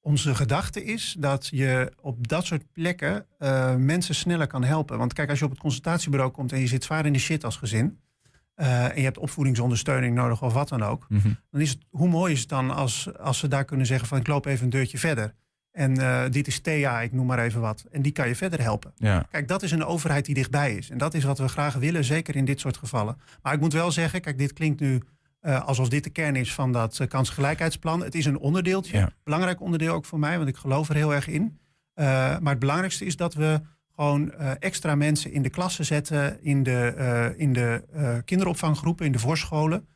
onze 0.00 0.34
gedachte 0.34 0.84
is 0.84 1.16
dat 1.18 1.48
je 1.52 1.92
op 2.00 2.28
dat 2.28 2.44
soort 2.44 2.72
plekken 2.72 3.26
uh, 3.38 3.74
mensen 3.74 4.14
sneller 4.14 4.46
kan 4.46 4.64
helpen. 4.64 4.98
Want 4.98 5.12
kijk, 5.12 5.30
als 5.30 5.38
je 5.38 5.44
op 5.44 5.50
het 5.50 5.60
consultatiebureau 5.60 6.32
komt 6.32 6.52
en 6.52 6.60
je 6.60 6.66
zit 6.66 6.84
zwaar 6.84 7.06
in 7.06 7.12
de 7.12 7.18
shit 7.18 7.44
als 7.44 7.56
gezin. 7.56 7.98
Uh, 8.56 8.84
en 8.84 8.96
je 8.96 9.02
hebt 9.02 9.18
opvoedingsondersteuning 9.18 10.14
nodig 10.14 10.42
of 10.42 10.52
wat 10.52 10.68
dan 10.68 10.82
ook. 10.82 11.06
Mhm. 11.08 11.30
Dan 11.50 11.60
is 11.60 11.70
het, 11.70 11.78
hoe 11.90 12.08
mooi 12.08 12.32
is 12.32 12.40
het 12.40 12.48
dan 12.48 12.70
als, 12.70 13.18
als 13.18 13.38
ze 13.38 13.48
daar 13.48 13.64
kunnen 13.64 13.86
zeggen 13.86 14.08
van 14.08 14.18
ik 14.18 14.26
loop 14.26 14.46
even 14.46 14.64
een 14.64 14.70
deurtje 14.70 14.98
verder. 14.98 15.34
En 15.72 15.98
uh, 15.98 16.22
dit 16.30 16.46
is 16.46 16.60
Thea, 16.60 17.00
ik 17.00 17.12
noem 17.12 17.26
maar 17.26 17.38
even 17.38 17.60
wat. 17.60 17.84
En 17.90 18.02
die 18.02 18.12
kan 18.12 18.28
je 18.28 18.36
verder 18.36 18.62
helpen. 18.62 18.92
Ja. 18.96 19.26
Kijk, 19.30 19.48
dat 19.48 19.62
is 19.62 19.72
een 19.72 19.84
overheid 19.84 20.24
die 20.24 20.34
dichtbij 20.34 20.74
is. 20.74 20.90
En 20.90 20.98
dat 20.98 21.14
is 21.14 21.24
wat 21.24 21.38
we 21.38 21.48
graag 21.48 21.74
willen, 21.74 22.04
zeker 22.04 22.36
in 22.36 22.44
dit 22.44 22.60
soort 22.60 22.76
gevallen. 22.76 23.16
Maar 23.42 23.54
ik 23.54 23.60
moet 23.60 23.72
wel 23.72 23.90
zeggen, 23.90 24.20
kijk, 24.20 24.38
dit 24.38 24.52
klinkt 24.52 24.80
nu 24.80 25.02
uh, 25.42 25.66
alsof 25.66 25.88
dit 25.88 26.04
de 26.04 26.10
kern 26.10 26.36
is 26.36 26.54
van 26.54 26.72
dat 26.72 26.98
uh, 26.98 27.08
kansgelijkheidsplan. 27.08 28.02
Het 28.02 28.14
is 28.14 28.26
een 28.26 28.38
onderdeeltje, 28.38 28.96
Ja. 28.98 29.12
belangrijk 29.24 29.60
onderdeel 29.60 29.94
ook 29.94 30.04
voor 30.04 30.18
mij, 30.18 30.36
want 30.36 30.48
ik 30.48 30.56
geloof 30.56 30.88
er 30.88 30.94
heel 30.94 31.14
erg 31.14 31.28
in. 31.28 31.42
Uh, 31.94 32.06
maar 32.38 32.50
het 32.50 32.58
belangrijkste 32.58 33.04
is 33.04 33.16
dat 33.16 33.34
we 33.34 33.60
gewoon 33.94 34.32
uh, 34.40 34.50
extra 34.58 34.94
mensen 34.94 35.32
in 35.32 35.42
de 35.42 35.50
klassen 35.50 35.84
zetten, 35.84 36.42
in 36.42 36.62
de, 36.62 37.34
in 37.36 37.52
de 37.52 37.84
kinderopvanggroepen, 38.24 39.06
in 39.06 39.12
de 39.12 39.18
voorscholen. 39.18 39.88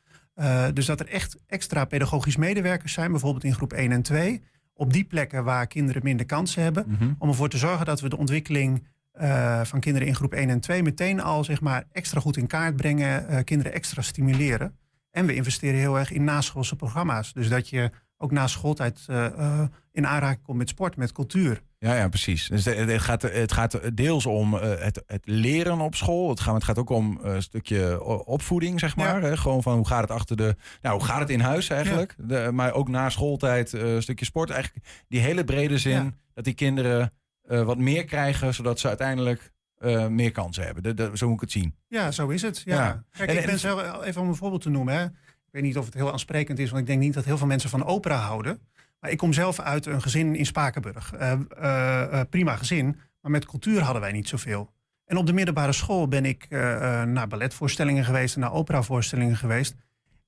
Dus 0.73 0.87
dat 0.87 1.01
er 1.01 1.09
echt 1.09 1.37
extra 1.47 1.85
pedagogisch 1.85 2.37
medewerkers 2.37 2.93
zijn, 2.93 3.11
bijvoorbeeld 3.11 3.45
in 3.45 3.55
groep 3.55 3.73
1 3.73 3.93
en 3.93 4.03
2. 4.03 4.43
Op 4.75 4.93
die 4.93 5.05
plekken 5.05 5.45
waar 5.45 5.67
kinderen 5.67 6.03
minder 6.05 6.27
kansen 6.27 6.63
hebben. 6.63 6.85
Mhm. 6.89 7.13
Om 7.19 7.29
ervoor 7.29 7.49
te 7.49 7.59
zorgen 7.59 7.87
dat 7.87 8.01
we 8.01 8.09
de 8.09 8.17
ontwikkeling 8.19 8.87
uh, 9.21 9.61
van 9.65 9.81
kinderen 9.81 10.09
in 10.09 10.15
groep 10.15 10.33
1 10.33 10.51
en 10.51 10.61
2 10.61 10.83
meteen 10.83 11.21
al 11.21 11.45
zeg 11.45 11.61
maar, 11.61 11.85
extra 11.93 12.21
goed 12.21 12.37
in 12.37 12.47
kaart 12.47 12.77
brengen. 12.77 13.27
Uh, 13.31 13.39
kinderen 13.45 13.73
extra 13.73 14.03
stimuleren. 14.03 14.77
En 15.15 15.27
we 15.27 15.35
investeren 15.35 15.81
heel 15.81 15.99
erg 15.99 16.11
in 16.13 16.25
naschoolse 16.25 16.77
programma's. 16.77 17.33
Dus 17.33 17.49
dat 17.49 17.69
je 17.69 17.91
ook 18.17 18.31
na 18.31 18.47
schooltijd 18.47 19.07
uh, 19.11 19.63
in 19.93 20.07
aanraking 20.07 20.43
komt 20.43 20.59
met 20.59 20.69
sport, 20.69 20.97
met 20.97 21.13
cultuur. 21.13 21.63
Ja, 21.79 21.95
ja, 21.95 22.09
precies. 22.09 22.49
Dus 22.49 22.65
het, 22.65 23.01
gaat, 23.01 23.23
het 23.23 23.53
gaat 23.53 23.97
deels 23.97 24.27
om 24.27 24.55
uh, 24.55 24.61
het, 24.61 25.03
het, 25.07 25.23
leren 25.25 25.81
op 25.81 25.95
school. 25.95 26.29
Het 26.29 26.41
gaat, 26.41 26.55
het 26.55 26.65
gaat 26.65 26.79
ook 26.79 26.91
om 26.91 27.19
een 27.23 27.43
stukje 27.43 28.05
opvoeding, 28.25 28.81
zeg 28.81 28.97
maar. 28.97 29.27
Ja. 29.27 29.37
Gewoon 29.37 29.63
van 29.63 29.77
hoe 29.77 29.87
gaat 29.87 30.01
het 30.01 30.11
achter 30.11 30.37
de. 30.37 30.57
Nou, 30.83 30.97
hoe 30.97 31.05
gaat 31.05 31.21
het 31.21 31.31
in 31.31 31.41
huis 31.41 31.69
eigenlijk? 31.69 32.15
Ja. 32.19 32.25
De, 32.27 32.53
maar 32.53 32.73
ook 32.73 32.89
na 32.89 33.11
schooltijd 33.11 33.73
een 33.73 34.03
stukje 34.03 34.25
sport. 34.25 34.51
Eigenlijk 34.51 34.87
die 35.09 35.21
hele 35.21 35.45
brede 35.45 35.79
zin 35.79 36.05
Ja. 36.05 36.15
dat 36.35 36.45
die 36.45 36.55
kinderen 36.55 37.13
uh, 37.49 37.63
wat 37.63 37.79
meer 37.79 38.05
krijgen, 38.05 38.55
zodat 38.55 38.81
ze 38.81 38.89
uiteindelijk 38.89 39.53
uh, 39.85 40.07
meer 40.07 40.31
kansen 40.33 40.65
hebben. 40.65 40.83
De, 40.83 40.95
de, 40.95 41.11
zo 41.15 41.27
moet 41.27 41.35
ik 41.35 41.41
het 41.41 41.51
zien. 41.51 41.75
Ja, 41.89 42.11
zo 42.11 42.29
is 42.29 42.43
het. 42.43 42.63
Ja. 42.65 42.75
Ja. 42.75 43.05
Kijk, 43.11 43.29
En- 43.29 43.35
ik 43.37 43.43
en- 43.43 43.47
ben 43.49 43.59
zelf 43.59 44.03
even 44.05 44.21
om 44.23 44.29
een 44.29 44.35
voorbeeld 44.35 44.63
te 44.63 44.71
noemen. 44.71 44.95
Hè. 44.95 45.05
Ik 45.05 45.51
weet 45.51 45.63
niet 45.63 45.79
of 45.79 45.85
het 45.85 45.95
heel 45.95 46.13
aansprekend 46.13 46.59
is, 46.59 46.69
want 46.69 46.81
ik 46.81 46.87
denk 46.87 47.01
niet 47.01 47.15
dat 47.15 47.25
heel 47.25 47.39
veel 47.39 47.47
mensen 47.47 47.71
van 47.71 47.85
opera 47.85 48.17
houden. 48.17 48.59
Maar 49.01 49.11
ik 49.11 49.19
kom 49.19 49.33
zelf 49.33 49.61
uit 49.61 49.87
een 49.87 50.03
gezin 50.03 50.35
in 50.37 50.47
Spakenburg. 50.47 51.13
Eh, 51.13 51.33
eh, 51.33 52.21
eh, 52.21 52.29
prima 52.31 52.57
gezin, 52.57 53.01
maar 53.21 53.31
met 53.31 53.47
cultuur 53.47 53.81
hadden 53.81 54.03
wij 54.03 54.13
niet 54.13 54.29
zoveel. 54.29 54.71
En 55.05 55.17
op 55.17 55.27
de 55.27 55.33
middelbare 55.33 55.73
school 55.73 56.09
ben 56.09 56.25
ik 56.25 56.47
eh, 56.49 57.01
eh, 57.01 57.09
naar 57.09 57.29
balletvoorstellingen 57.29 58.05
geweest 58.05 58.35
en 58.35 58.41
naar 58.41 58.53
operavoorstellingen 58.53 59.37
geweest. 59.37 59.75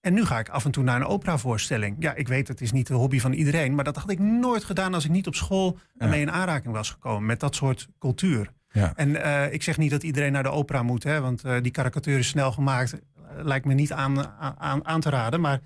En 0.00 0.14
nu 0.14 0.24
ga 0.24 0.38
ik 0.38 0.48
af 0.48 0.64
en 0.64 0.70
toe 0.70 0.84
naar 0.84 0.96
een 0.96 1.06
operavoorstelling. 1.06 1.96
Ja, 1.98 2.14
ik 2.14 2.28
weet, 2.28 2.48
het 2.48 2.60
is 2.60 2.72
niet 2.72 2.86
de 2.86 2.94
hobby 2.94 3.20
van 3.20 3.32
iedereen. 3.32 3.74
Maar 3.74 3.84
dat 3.84 3.96
had 3.96 4.10
ik 4.10 4.18
nooit 4.18 4.64
gedaan 4.64 4.94
als 4.94 5.04
ik 5.04 5.10
niet 5.10 5.26
op 5.26 5.34
school 5.34 5.78
ermee 5.98 6.20
in 6.20 6.30
aanraking 6.30 6.74
was 6.74 6.90
gekomen 6.90 7.26
met 7.26 7.40
dat 7.40 7.54
soort 7.54 7.88
cultuur. 7.98 8.52
Ja. 8.76 8.92
En 8.96 9.22
eh, 9.22 9.52
ik 9.52 9.62
zeg 9.62 9.78
niet 9.78 9.90
dat 9.90 10.02
iedereen 10.02 10.32
naar 10.32 10.42
de 10.42 10.50
opera 10.50 10.82
moet, 10.82 11.02
hè, 11.02 11.20
want 11.20 11.44
eh, 11.44 11.56
die 11.62 11.72
karikatuur 11.72 12.18
is 12.18 12.28
snel 12.28 12.52
gemaakt. 12.52 12.92
Eh, 12.92 13.00
lijkt 13.42 13.66
me 13.66 13.74
niet 13.74 13.92
aan, 13.92 14.26
aan, 14.58 14.84
aan 14.86 15.00
te 15.00 15.10
raden. 15.10 15.40
Maar 15.40 15.60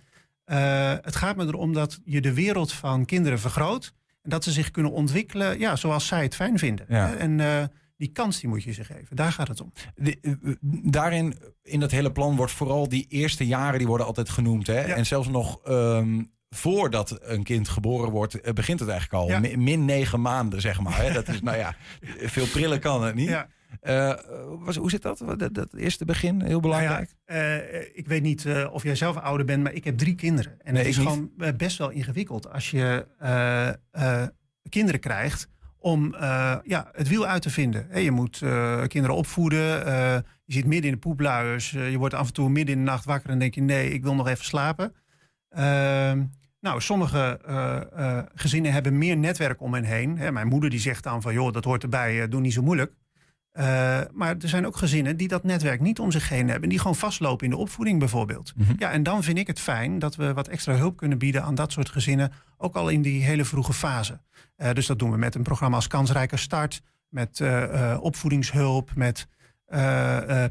het 1.02 1.16
gaat 1.16 1.36
me 1.36 1.46
erom 1.46 1.72
dat 1.72 2.00
je 2.04 2.20
de 2.20 2.34
wereld 2.34 2.72
van 2.72 3.04
kinderen 3.04 3.40
vergroot. 3.40 3.94
En 4.22 4.30
dat 4.30 4.44
ze 4.44 4.50
zich 4.50 4.70
kunnen 4.70 4.92
ontwikkelen 4.92 5.58
ja, 5.58 5.76
zoals 5.76 6.06
zij 6.06 6.22
het 6.22 6.34
fijn 6.34 6.58
vinden. 6.58 6.86
Ja. 6.88 7.14
En 7.14 7.40
die 7.96 8.12
kans 8.12 8.40
die 8.40 8.48
moet 8.48 8.62
je 8.62 8.72
ze 8.72 8.84
geven. 8.84 9.16
Daar 9.16 9.32
gaat 9.32 9.48
het 9.48 9.60
om. 9.60 9.72
De- 9.94 10.38
daarin, 10.82 11.34
in 11.62 11.80
dat 11.80 11.90
hele 11.90 12.12
plan, 12.12 12.36
wordt 12.36 12.52
vooral 12.52 12.88
die 12.88 13.06
eerste 13.08 13.46
jaren, 13.46 13.78
die 13.78 13.86
worden 13.86 14.06
altijd 14.06 14.28
genoemd. 14.28 14.66
Hè? 14.66 14.86
Ja. 14.86 14.94
En 14.94 15.06
zelfs 15.06 15.28
nog 15.28 15.60
ehm, 15.64 16.22
voordat 16.50 17.18
een 17.22 17.42
kind 17.42 17.68
geboren 17.68 18.10
wordt, 18.10 18.40
eh, 18.40 18.52
begint 18.52 18.80
het 18.80 18.88
eigenlijk 18.88 19.22
al. 19.22 19.28
Ja. 19.28 19.56
Min 19.56 19.84
negen 19.84 20.20
maanden, 20.20 20.60
zeg 20.60 20.80
maar. 20.80 21.02
Hè? 21.02 21.12
Dat 21.12 21.28
is, 21.28 21.42
nou 21.42 21.56
ja, 21.56 21.74
veel 22.36 22.46
prillen 22.46 22.80
kan 22.80 23.04
het 23.04 23.14
niet. 23.14 23.28
Ja. 23.28 23.48
Eh, 23.80 24.14
was, 24.58 24.76
hoe 24.76 24.90
zit 24.90 25.02
dat? 25.02 25.22
Dat, 25.36 25.54
dat 25.54 25.74
eerste 25.74 26.04
begin, 26.04 26.42
heel 26.42 26.60
belangrijk. 26.60 27.14
Nou 27.26 27.40
ja, 27.40 27.58
eh, 27.58 27.88
ik 27.92 28.06
weet 28.06 28.22
niet 28.22 28.46
of 28.70 28.82
jij 28.82 28.94
zelf 28.94 29.16
ouder 29.16 29.46
bent, 29.46 29.62
maar 29.62 29.72
ik 29.72 29.84
heb 29.84 29.98
drie 29.98 30.14
kinderen. 30.14 30.52
En 30.62 30.72
Nee, 30.72 30.82
het 30.82 30.90
is 30.90 30.96
gewoon 30.96 31.30
best 31.56 31.78
wel 31.78 31.90
ingewikkeld 31.90 32.52
als 32.52 32.70
je 32.70 33.06
kinderen 34.68 35.00
krijgt 35.00 35.48
om 35.78 36.14
ja, 36.64 36.90
het 36.92 37.08
wiel 37.08 37.26
uit 37.26 37.42
te 37.42 37.50
vinden. 37.50 38.02
Je 38.02 38.10
moet 38.10 38.38
kinderen 38.86 39.16
opvoeden. 39.16 39.60
je 40.44 40.52
zit 40.52 40.66
midden 40.66 40.90
in 40.90 40.94
de 40.94 41.00
poepluiers. 41.00 41.70
je 41.70 41.98
wordt 41.98 42.14
af 42.14 42.26
en 42.26 42.32
toe 42.32 42.48
midden 42.48 42.74
in 42.74 42.84
de 42.84 42.90
nacht 42.90 43.04
wakker 43.04 43.30
en 43.30 43.38
denk 43.38 43.54
je... 43.54 43.62
nee, 43.62 43.90
ik 43.90 44.02
wil 44.02 44.14
nog 44.14 44.28
even 44.28 44.44
slapen. 44.44 44.94
Nou, 46.60 46.80
sommige 46.80 47.40
eh, 47.46 48.16
eh, 48.16 48.24
gezinnen 48.34 48.72
hebben 48.72 48.98
meer 48.98 49.16
netwerk 49.16 49.60
om 49.60 49.74
hen 49.74 49.84
heen. 49.84 50.18
Hè, 50.18 50.32
mijn 50.32 50.48
moeder 50.48 50.70
die 50.70 50.80
zegt 50.80 51.02
dan 51.02 51.22
van... 51.22 51.32
joh, 51.32 51.52
dat 51.52 51.64
hoort 51.64 51.82
erbij, 51.82 52.22
eh, 52.22 52.30
doe 52.30 52.40
niet 52.40 52.52
zo 52.52 52.62
moeilijk. 52.62 52.92
Maar 54.12 54.36
er 54.40 54.48
zijn 54.48 54.66
ook 54.66 54.76
gezinnen 54.76 55.16
die 55.16 55.28
dat 55.28 55.44
netwerk 55.44 55.80
niet 55.80 55.98
om 55.98 56.10
zich 56.10 56.28
heen 56.28 56.48
hebben. 56.48 56.68
Die 56.68 56.78
gewoon 56.78 56.96
vastlopen 56.96 57.44
in 57.44 57.50
de 57.50 57.56
opvoeding 57.56 57.98
bijvoorbeeld. 57.98 58.52
Mhm. 58.56 58.72
Ja, 58.78 58.90
en 58.90 59.02
dan 59.02 59.22
vind 59.22 59.38
ik 59.38 59.46
het 59.46 59.60
fijn 59.60 59.98
dat 59.98 60.16
we 60.16 60.32
wat 60.32 60.48
extra 60.48 60.74
hulp 60.74 60.96
kunnen 60.96 61.18
bieden 61.18 61.42
aan 61.42 61.54
dat 61.54 61.72
soort 61.72 61.88
gezinnen. 61.88 62.32
Ook 62.56 62.74
al 62.74 62.88
in 62.88 63.02
die 63.02 63.22
hele 63.22 63.44
vroege 63.44 63.72
fase. 63.72 64.20
Dus 64.72 64.86
dat 64.86 64.98
doen 64.98 65.10
we 65.10 65.16
met 65.16 65.34
een 65.34 65.42
programma 65.42 65.76
als 65.76 65.86
Kansrijke 65.86 66.36
Start. 66.36 66.82
Met 67.08 67.42
opvoedingshulp. 68.00 68.90
Met 68.94 69.28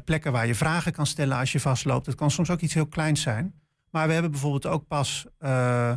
plekken 0.04 0.32
waar 0.32 0.46
je 0.46 0.54
vragen 0.54 0.92
kan 0.92 1.06
stellen 1.06 1.38
als 1.38 1.52
je 1.52 1.60
vastloopt. 1.60 2.06
Het 2.06 2.14
kan 2.14 2.30
soms 2.30 2.50
ook 2.50 2.60
iets 2.60 2.74
heel 2.74 2.86
kleins 2.86 3.22
zijn. 3.22 3.59
Maar 3.90 4.06
we 4.06 4.12
hebben 4.12 4.30
bijvoorbeeld 4.30 4.66
ook 4.66 4.86
pas 4.86 5.26
eh, 5.38 5.92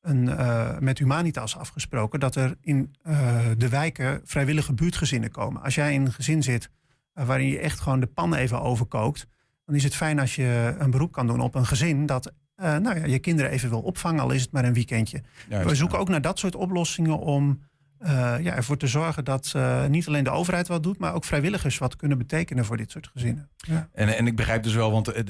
een, 0.00 0.28
eh, 0.28 0.78
met 0.78 0.98
Humanitas 0.98 1.56
afgesproken 1.56 2.20
dat 2.20 2.34
er 2.34 2.56
in 2.60 2.94
eh, 3.02 3.40
de 3.56 3.68
wijken 3.68 4.20
vrijwillige 4.24 4.72
buurtgezinnen 4.72 5.30
komen. 5.30 5.62
Als 5.62 5.74
jij 5.74 5.94
in 5.94 6.04
een 6.04 6.12
gezin 6.12 6.42
zit 6.42 6.70
waarin 7.12 7.48
je 7.48 7.58
echt 7.58 7.80
gewoon 7.80 8.00
de 8.00 8.06
pan 8.06 8.34
even 8.34 8.60
overkookt, 8.60 9.26
dan 9.64 9.74
is 9.74 9.84
het 9.84 9.96
fijn 9.96 10.18
als 10.18 10.34
je 10.34 10.74
een 10.78 10.90
beroep 10.90 11.12
kan 11.12 11.26
doen 11.26 11.40
op 11.40 11.54
een 11.54 11.66
gezin 11.66 12.06
dat 12.06 12.32
nou 12.56 12.98
ja, 12.98 13.06
je 13.06 13.18
kinderen 13.18 13.50
even 13.50 13.68
wil 13.68 13.80
opvangen, 13.80 14.20
al 14.20 14.30
is 14.30 14.42
het 14.42 14.52
maar 14.52 14.64
een 14.64 14.72
weekendje. 14.72 15.22
Juist, 15.48 15.68
We 15.68 15.74
zoeken 15.74 15.96
ja. 15.96 16.02
ook 16.02 16.08
naar 16.08 16.22
dat 16.22 16.38
soort 16.38 16.54
oplossingen 16.54 17.18
om 17.18 17.62
eh, 17.98 18.10
ja, 18.42 18.54
ervoor 18.54 18.76
te 18.76 18.86
zorgen 18.86 19.24
dat 19.24 19.52
eh, 19.56 19.86
niet 19.86 20.06
alleen 20.08 20.24
de 20.24 20.30
overheid 20.30 20.68
wat 20.68 20.82
doet, 20.82 20.98
maar 20.98 21.14
ook 21.14 21.24
vrijwilligers 21.24 21.78
wat 21.78 21.96
kunnen 21.96 22.18
betekenen 22.18 22.64
voor 22.64 22.76
dit 22.76 22.90
soort 22.90 23.10
gezinnen. 23.12 23.48
Ja. 23.56 23.88
En, 23.92 24.16
en 24.16 24.26
ik 24.26 24.36
begrijp 24.36 24.62
dus 24.62 24.74
wel, 24.74 24.90
want 24.90 25.08
eh, 25.08 25.24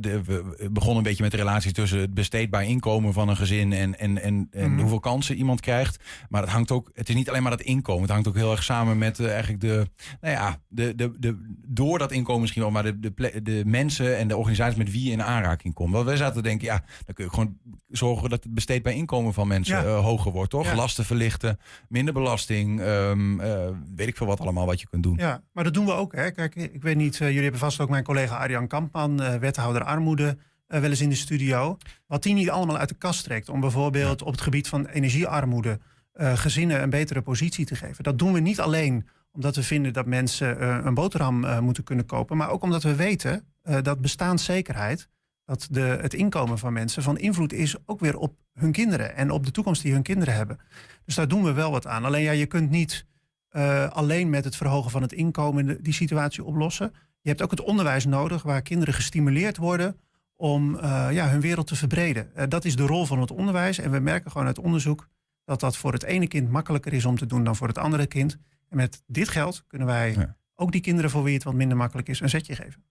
de- 0.00 0.22
we 0.24 0.68
begonnen 0.72 0.96
een 0.96 1.02
beetje 1.02 1.22
met 1.22 1.30
de 1.32 1.36
relatie 1.36 1.72
tussen 1.72 1.98
het 2.00 2.14
besteedbaar 2.14 2.64
inkomen 2.64 3.12
van 3.12 3.28
een 3.28 3.36
gezin 3.36 3.72
en, 3.72 3.98
en, 3.98 4.22
en, 4.22 4.48
en 4.50 4.70
Mhm. 4.70 4.80
hoeveel 4.80 5.00
kansen 5.00 5.36
iemand 5.36 5.60
krijgt. 5.60 6.02
Maar 6.28 6.42
het 6.42 6.50
hangt 6.50 6.70
ook, 6.70 6.90
het 6.94 7.08
is 7.08 7.14
niet 7.14 7.28
alleen 7.28 7.42
maar 7.42 7.50
dat 7.50 7.60
inkomen. 7.60 8.02
Het 8.02 8.10
hangt 8.10 8.28
ook 8.28 8.36
heel 8.36 8.50
erg 8.50 8.62
samen 8.62 8.98
met 8.98 9.20
eigenlijk 9.20 9.60
de, 9.60 9.86
nou 10.20 10.34
ja, 10.34 10.58
de, 10.68 10.94
de, 10.94 11.12
de, 11.18 11.56
door 11.66 11.98
dat 11.98 12.12
inkomen 12.12 12.40
misschien 12.40 12.62
wel, 12.62 12.70
maar 12.70 12.82
de, 12.82 13.00
de, 13.00 13.42
de 13.42 13.62
mensen 13.66 14.16
en 14.18 14.28
de 14.28 14.36
organisaties 14.36 14.78
met 14.78 14.90
wie 14.92 15.04
je 15.04 15.10
in 15.12 15.22
aanraking 15.22 15.74
komt. 15.74 15.92
Want 15.92 16.04
wij 16.06 16.16
zaten 16.16 16.34
te 16.34 16.42
denken, 16.48 16.66
ja, 16.66 16.84
dan 17.04 17.14
kun 17.14 17.24
je 17.24 17.30
gewoon 17.30 17.56
zorgen 17.88 18.30
dat 18.30 18.44
het 18.44 18.54
besteedbaar 18.54 18.92
inkomen 18.92 19.32
van 19.34 19.48
mensen 19.48 19.76
Ja. 19.84 19.94
hoger 19.94 20.32
wordt, 20.32 20.50
toch? 20.50 20.66
Ja. 20.66 20.74
Lasten 20.74 21.04
verlichten, 21.04 21.58
minder 21.88 22.11
belasting, 22.12 22.80
ehm, 22.80 23.40
eh, 23.40 23.68
weet 23.94 24.08
ik 24.08 24.16
veel 24.16 24.26
wat 24.26 24.40
allemaal 24.40 24.66
wat 24.66 24.80
je 24.80 24.88
kunt 24.88 25.02
doen. 25.02 25.16
Ja, 25.16 25.42
maar 25.52 25.64
dat 25.64 25.74
doen 25.74 25.84
we 25.84 25.92
ook. 25.92 26.14
Hè. 26.14 26.30
Kijk, 26.30 26.54
ik 26.54 26.82
weet 26.82 26.96
niet, 26.96 27.14
eh, 27.14 27.26
jullie 27.26 27.42
hebben 27.42 27.60
vast 27.60 27.80
ook 27.80 27.88
mijn 27.88 28.04
collega 28.04 28.36
Arjan 28.36 28.66
Kampman, 28.66 29.22
eh, 29.22 29.34
wethouder 29.34 29.84
armoede, 29.84 30.36
wel 30.66 30.82
eens 30.82 31.00
in 31.00 31.08
de 31.08 31.14
studio. 31.14 31.76
Wat 32.06 32.22
die 32.22 32.34
niet 32.34 32.50
allemaal 32.50 32.78
uit 32.78 32.88
de 32.88 32.94
kast 32.94 33.24
trekt 33.24 33.48
om 33.48 33.60
bijvoorbeeld 33.60 34.22
op 34.22 34.32
het 34.32 34.40
gebied 34.40 34.68
van 34.68 34.86
energiearmoede 34.86 35.78
gezinnen 36.14 36.82
een 36.82 36.90
betere 36.90 37.22
positie 37.22 37.64
te 37.64 37.76
geven. 37.76 38.04
Dat 38.04 38.18
doen 38.18 38.32
we 38.32 38.40
niet 38.40 38.60
alleen 38.60 39.08
omdat 39.32 39.56
we 39.56 39.62
vinden 39.62 39.92
dat 39.92 40.06
mensen 40.06 40.86
een 40.86 40.94
boterham 40.94 41.64
moeten 41.64 41.84
kunnen 41.84 42.06
kopen, 42.06 42.36
maar 42.36 42.50
ook 42.50 42.62
omdat 42.62 42.82
we 42.82 42.94
weten 42.94 43.44
dat 43.82 44.00
bestaanszekerheid, 44.00 45.08
dat 45.52 45.68
de, 45.70 45.80
het 45.80 46.14
inkomen 46.14 46.58
van 46.58 46.72
mensen 46.72 47.02
van 47.02 47.18
invloed 47.18 47.52
is 47.52 47.76
ook 47.86 48.00
weer 48.00 48.16
op 48.16 48.34
hun 48.54 48.72
kinderen 48.72 49.16
en 49.16 49.30
op 49.30 49.44
de 49.44 49.50
toekomst 49.50 49.82
die 49.82 49.92
hun 49.92 50.02
kinderen 50.02 50.34
hebben. 50.34 50.58
Dus 51.04 51.14
daar 51.14 51.28
doen 51.28 51.42
we 51.42 51.52
wel 51.52 51.70
wat 51.70 51.86
aan. 51.86 52.04
Alleen 52.04 52.22
ja, 52.22 52.30
je 52.30 52.46
kunt 52.46 52.70
niet 52.70 53.06
eh, 53.48 53.90
alleen 53.90 54.30
met 54.30 54.44
het 54.44 54.56
verhogen 54.56 54.90
van 54.90 55.02
het 55.02 55.12
inkomen 55.12 55.82
die 55.82 55.92
situatie 55.92 56.44
oplossen. 56.44 56.92
Je 57.20 57.28
hebt 57.28 57.42
ook 57.42 57.50
het 57.50 57.60
onderwijs 57.60 58.04
nodig 58.04 58.42
waar 58.42 58.62
kinderen 58.62 58.94
gestimuleerd 58.94 59.56
worden 59.56 59.96
om 60.36 60.78
eh, 60.78 61.08
ja, 61.10 61.28
hun 61.28 61.40
wereld 61.40 61.66
te 61.66 61.76
verbreden. 61.76 62.34
Eh, 62.34 62.44
dat 62.48 62.64
is 62.64 62.76
de 62.76 62.86
rol 62.86 63.06
van 63.06 63.20
het 63.20 63.30
onderwijs. 63.30 63.78
En 63.78 63.90
we 63.90 63.98
merken 63.98 64.30
gewoon 64.30 64.46
uit 64.46 64.58
onderzoek 64.58 65.08
dat 65.44 65.60
dat 65.60 65.76
voor 65.76 65.92
het 65.92 66.02
ene 66.02 66.26
kind 66.26 66.50
makkelijker 66.50 66.92
is 66.92 67.04
om 67.04 67.16
te 67.18 67.26
doen 67.26 67.44
dan 67.44 67.56
voor 67.56 67.68
het 67.68 67.78
andere 67.78 68.06
kind. 68.06 68.38
En 68.68 68.76
met 68.76 69.02
dit 69.06 69.28
geld 69.28 69.64
kunnen 69.66 69.86
wij 69.86 70.12
Ja. 70.12 70.36
ook 70.54 70.72
die 70.72 70.80
kinderen 70.80 71.10
voor 71.10 71.22
wie 71.22 71.34
het 71.34 71.44
wat 71.44 71.54
minder 71.54 71.76
makkelijk 71.76 72.08
is 72.08 72.20
een 72.20 72.28
zetje 72.28 72.54
geven. 72.54 72.84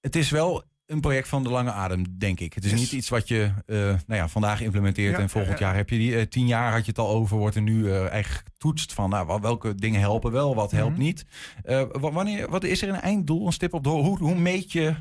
Het 0.00 0.16
is 0.16 0.30
wel 0.30 0.70
een 0.86 1.00
project 1.00 1.28
van 1.28 1.42
de 1.42 1.48
lange 1.50 1.70
adem, 1.72 2.18
denk 2.18 2.40
ik. 2.40 2.52
Het 2.54 2.64
is 2.64 2.70
Yes. 2.70 2.80
niet 2.80 2.92
iets 2.92 3.08
wat 3.08 3.28
je 3.28 3.50
eh, 3.66 3.76
nou 3.76 3.98
ja, 4.06 4.28
vandaag 4.28 4.60
implementeert 4.60 5.16
Ja, 5.16 5.22
en 5.22 5.28
volgend 5.30 5.58
ja, 5.58 5.64
ja. 5.64 5.66
jaar 5.70 5.76
heb 5.80 5.88
je 5.90 5.98
die. 5.98 6.16
eh, 6.16 6.26
tien 6.26 6.46
jaar 6.46 6.72
had 6.72 6.80
je 6.84 6.90
het 6.90 6.98
al 6.98 7.08
over, 7.08 7.36
wordt 7.36 7.56
er 7.56 7.62
nu 7.62 7.90
eh, 7.90 8.08
eigenlijk 8.08 8.46
getoetst 8.52 8.92
van 8.92 9.10
nou, 9.10 9.26
wel- 9.26 9.40
welke 9.40 9.74
dingen 9.74 10.00
helpen 10.00 10.32
wel, 10.32 10.54
wat 10.54 10.70
helpt 10.70 10.92
Mhm. 10.96 11.02
niet. 11.02 11.24
Eh, 11.64 11.82
wa- 11.92 12.12
wanneer, 12.12 12.50
wat 12.50 12.64
is 12.64 12.82
er 12.82 12.88
een 12.88 13.00
einddoel, 13.00 13.46
een 13.46 13.52
stip 13.52 13.74
op 13.74 13.84
door? 13.84 14.04
Hoe, 14.04 14.18
hoe 14.18 14.34
meet 14.38 14.72
je 14.72 14.94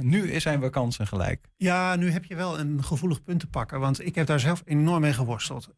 nu 0.00 0.40
zijn 0.40 0.60
we 0.60 0.70
kansen 0.70 1.06
gelijk? 1.06 1.48
Ja, 1.56 1.96
nu 1.96 2.10
heb 2.10 2.24
je 2.24 2.34
wel 2.36 2.58
een 2.58 2.84
gevoelig 2.84 3.22
punt 3.22 3.40
te 3.40 3.46
pakken. 3.46 3.80
Want 3.80 4.06
ik 4.06 4.14
heb 4.14 4.26
daar 4.26 4.40
zelf 4.40 4.62
enorm 4.64 5.00
mee 5.00 5.12
geworsteld. 5.12 5.68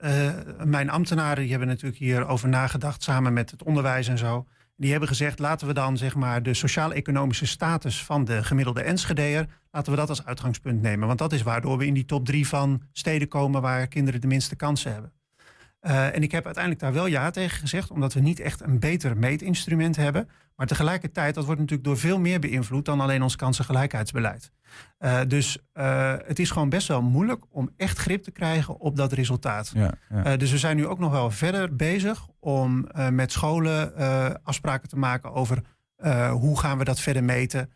Mijn 0.64 0.90
ambtenaren 0.90 1.40
die 1.42 1.50
hebben 1.50 1.68
natuurlijk 1.68 1.98
hierover 1.98 2.48
nagedacht, 2.48 3.02
samen 3.02 3.32
met 3.32 3.50
het 3.50 3.62
onderwijs 3.62 4.08
en 4.08 4.18
zo. 4.18 4.46
Die 4.78 4.90
hebben 4.90 5.08
gezegd, 5.08 5.38
laten 5.38 5.66
we 5.66 5.72
dan 5.74 5.96
zeg 5.96 6.14
maar, 6.14 6.42
de 6.42 6.54
sociaal-economische 6.54 7.46
status 7.46 8.04
van 8.04 8.24
de 8.24 8.44
gemiddelde 8.44 8.82
Enschedeer, 8.82 9.46
laten 9.70 9.92
we 9.92 9.98
dat 9.98 10.08
als 10.08 10.24
uitgangspunt 10.24 10.82
nemen. 10.82 11.06
Want 11.06 11.18
dat 11.18 11.32
is 11.32 11.42
waardoor 11.42 11.78
we 11.78 11.86
in 11.86 11.94
die 11.94 12.04
top 12.04 12.24
drie 12.24 12.48
van 12.48 12.82
steden 12.92 13.28
komen 13.28 13.62
waar 13.62 13.88
kinderen 13.88 14.20
de 14.20 14.26
minste 14.26 14.56
kansen 14.56 14.92
hebben. 14.92 15.12
Eh, 15.86 16.14
en 16.14 16.22
ik 16.22 16.32
heb 16.32 16.44
uiteindelijk 16.44 16.82
daar 16.82 16.92
wel 16.92 17.06
ja 17.06 17.30
tegen 17.30 17.58
gezegd, 17.58 17.90
omdat 17.90 18.12
we 18.12 18.20
niet 18.20 18.40
echt 18.40 18.60
een 18.60 18.78
beter 18.78 19.16
meetinstrument 19.16 19.96
hebben. 19.96 20.28
Maar 20.56 20.66
tegelijkertijd, 20.66 21.34
dat 21.34 21.44
wordt 21.44 21.60
natuurlijk 21.60 21.88
door 21.88 21.98
veel 21.98 22.18
meer 22.18 22.40
beïnvloed 22.40 22.84
dan 22.84 23.00
alleen 23.00 23.22
ons 23.22 23.36
kansengelijkheidsbeleid. 23.36 24.50
Eh, 24.98 25.20
dus 25.28 25.58
eh, 25.72 26.14
het 26.24 26.38
is 26.38 26.50
gewoon 26.50 26.68
best 26.68 26.88
wel 26.88 27.02
moeilijk 27.02 27.44
om 27.50 27.70
echt 27.76 27.98
grip 27.98 28.22
te 28.22 28.30
krijgen 28.30 28.80
op 28.80 28.96
dat 28.96 29.12
resultaat. 29.12 29.72
Ja, 29.74 29.94
ja. 30.24 30.36
Dus 30.36 30.50
we 30.50 30.58
zijn 30.58 30.76
nu 30.76 30.86
ook 30.86 30.98
nog 30.98 31.10
wel 31.10 31.30
verder 31.30 31.76
bezig 31.76 32.26
om 32.38 32.88
met 33.10 33.32
scholen 33.32 33.94
afspraken 34.42 34.88
te 34.88 34.98
maken 34.98 35.32
over 35.32 35.62
hoe 36.30 36.58
gaan 36.58 36.78
we 36.78 36.84
dat 36.84 37.00
verder 37.00 37.24
meten. 37.24 37.70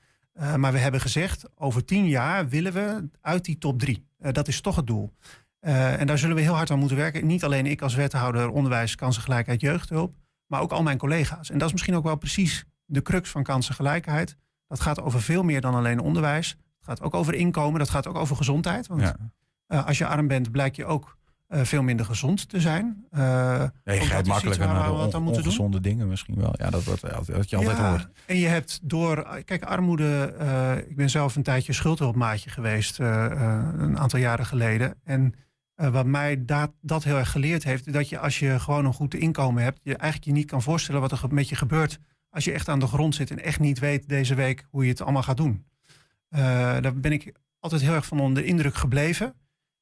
Maar 0.57 0.73
we 0.73 0.79
hebben 0.79 1.01
gezegd, 1.01 1.49
over 1.55 1.85
tien 1.85 2.09
jaar 2.09 2.49
willen 2.49 2.73
we 2.73 3.09
uit 3.21 3.45
die 3.45 3.59
top 3.59 3.79
drie. 3.79 4.07
Dat 4.19 4.49
is 4.49 4.61
toch 4.61 4.77
het 4.77 4.87
doel. 4.87 5.13
Eh, 5.61 6.01
en 6.01 6.07
daar 6.07 6.19
zullen 6.19 6.37
we 6.37 6.43
heel 6.43 6.55
hard 6.55 6.71
aan 6.71 6.79
moeten 6.79 6.97
werken. 6.97 7.27
Niet 7.27 7.45
alleen 7.45 7.67
ik 7.67 7.83
als 7.83 7.95
wethouder 7.95 8.49
onderwijs, 8.51 8.95
kansengelijkheid, 8.95 9.61
jeugdhulp, 9.61 10.15
maar 10.47 10.61
ook 10.61 10.73
al 10.73 10.83
mijn 10.83 10.99
collega's. 10.99 11.51
En 11.51 11.59
dat 11.59 11.67
is 11.67 11.73
misschien 11.73 11.95
ook 11.95 12.05
wel 12.05 12.17
precies 12.17 12.65
de 12.85 13.03
crux 13.03 13.31
van 13.31 13.43
kansengelijkheid. 13.43 14.37
Dat 14.67 14.81
gaat 14.81 15.01
over 15.01 15.23
veel 15.23 15.43
meer 15.43 15.61
dan 15.61 15.75
alleen 15.75 16.01
onderwijs. 16.01 16.49
Het 16.49 16.89
gaat 16.89 17.03
ook 17.03 17.15
over 17.15 17.35
inkomen, 17.35 17.79
dat 17.79 17.91
gaat 17.91 18.07
ook 18.07 18.17
over 18.17 18.37
gezondheid. 18.37 18.87
Want 18.87 19.01
ja. 19.01 19.17
eh, 19.67 19.87
als 19.87 19.99
je 19.99 20.07
arm 20.07 20.27
bent, 20.27 20.51
blijk 20.51 20.77
je 20.77 20.85
ook 20.85 21.19
eh, 21.47 21.61
veel 21.63 21.83
minder 21.83 22.07
gezond 22.07 22.49
te 22.49 22.61
zijn. 22.61 23.07
Ja, 23.13 23.63
ook 23.65 23.71
je 23.85 24.09
dat 24.09 24.21
is 24.23 24.29
makkelijker 24.29 24.67
naar 24.67 24.87
de 24.87 25.17
on- 25.17 25.27
ongezonde 25.27 25.81
dingen 25.81 26.09
misschien 26.09 26.35
wel. 26.37 26.55
Ja, 26.59 26.71
dat 26.71 26.85
wordt 26.85 27.01
wat 27.01 27.51
je 27.51 27.57
altijd 27.57 27.79
Ja, 27.79 27.89
hoort. 27.91 28.09
En 28.27 28.37
je 28.37 28.47
hebt 28.47 28.81
door, 28.83 29.43
kijk, 29.45 29.63
armoede. 29.65 30.35
ik 30.89 30.97
ben 30.97 31.11
zelf 31.11 31.37
een 31.37 31.43
tijdje 31.43 31.73
schuldhulpmaatje 31.73 32.51
geweest, 32.51 32.99
een 32.99 33.99
aantal 33.99 34.19
jaren 34.19 34.47
geleden. 34.47 34.95
En 35.05 35.35
eh, 35.81 35.89
wat 35.89 36.07
mij 36.07 36.45
dat, 36.45 36.73
dat 36.81 37.05
heel 37.05 37.17
erg 37.17 37.31
geleerd 37.31 37.65
heeft, 37.65 37.93
dat 37.93 38.09
je 38.09 38.19
als 38.19 38.39
je 38.39 38.59
gewoon 38.59 38.85
een 38.85 38.93
goed 38.93 39.15
inkomen 39.15 39.63
hebt, 39.63 39.81
je 39.83 39.97
eigenlijk 39.97 40.25
je 40.25 40.33
niet 40.33 40.51
kan 40.51 40.63
voorstellen 40.63 41.01
wat 41.01 41.13
er 41.13 41.21
met 41.31 41.49
je 41.49 41.55
gebeurt 41.55 41.99
als 42.31 42.45
je 42.45 42.53
echt 42.53 42.69
aan 42.69 42.79
de 42.79 42.87
grond 42.87 43.15
zit 43.15 43.31
en 43.31 43.43
echt 43.43 43.61
niet 43.61 43.79
weet 43.79 44.09
deze 44.09 44.35
week 44.35 44.67
hoe 44.71 44.85
je 44.85 44.91
het 44.91 45.01
allemaal 45.01 45.23
gaat 45.23 45.37
doen. 45.37 45.67
Eh, 46.29 46.41
daar 46.81 46.97
ben 46.97 47.13
ik 47.13 47.33
altijd 47.59 47.83
heel 47.83 47.95
erg 47.95 48.07
van 48.07 48.21
onder 48.21 48.43
de 48.43 48.49
indruk 48.49 48.75
gebleven. 48.75 49.35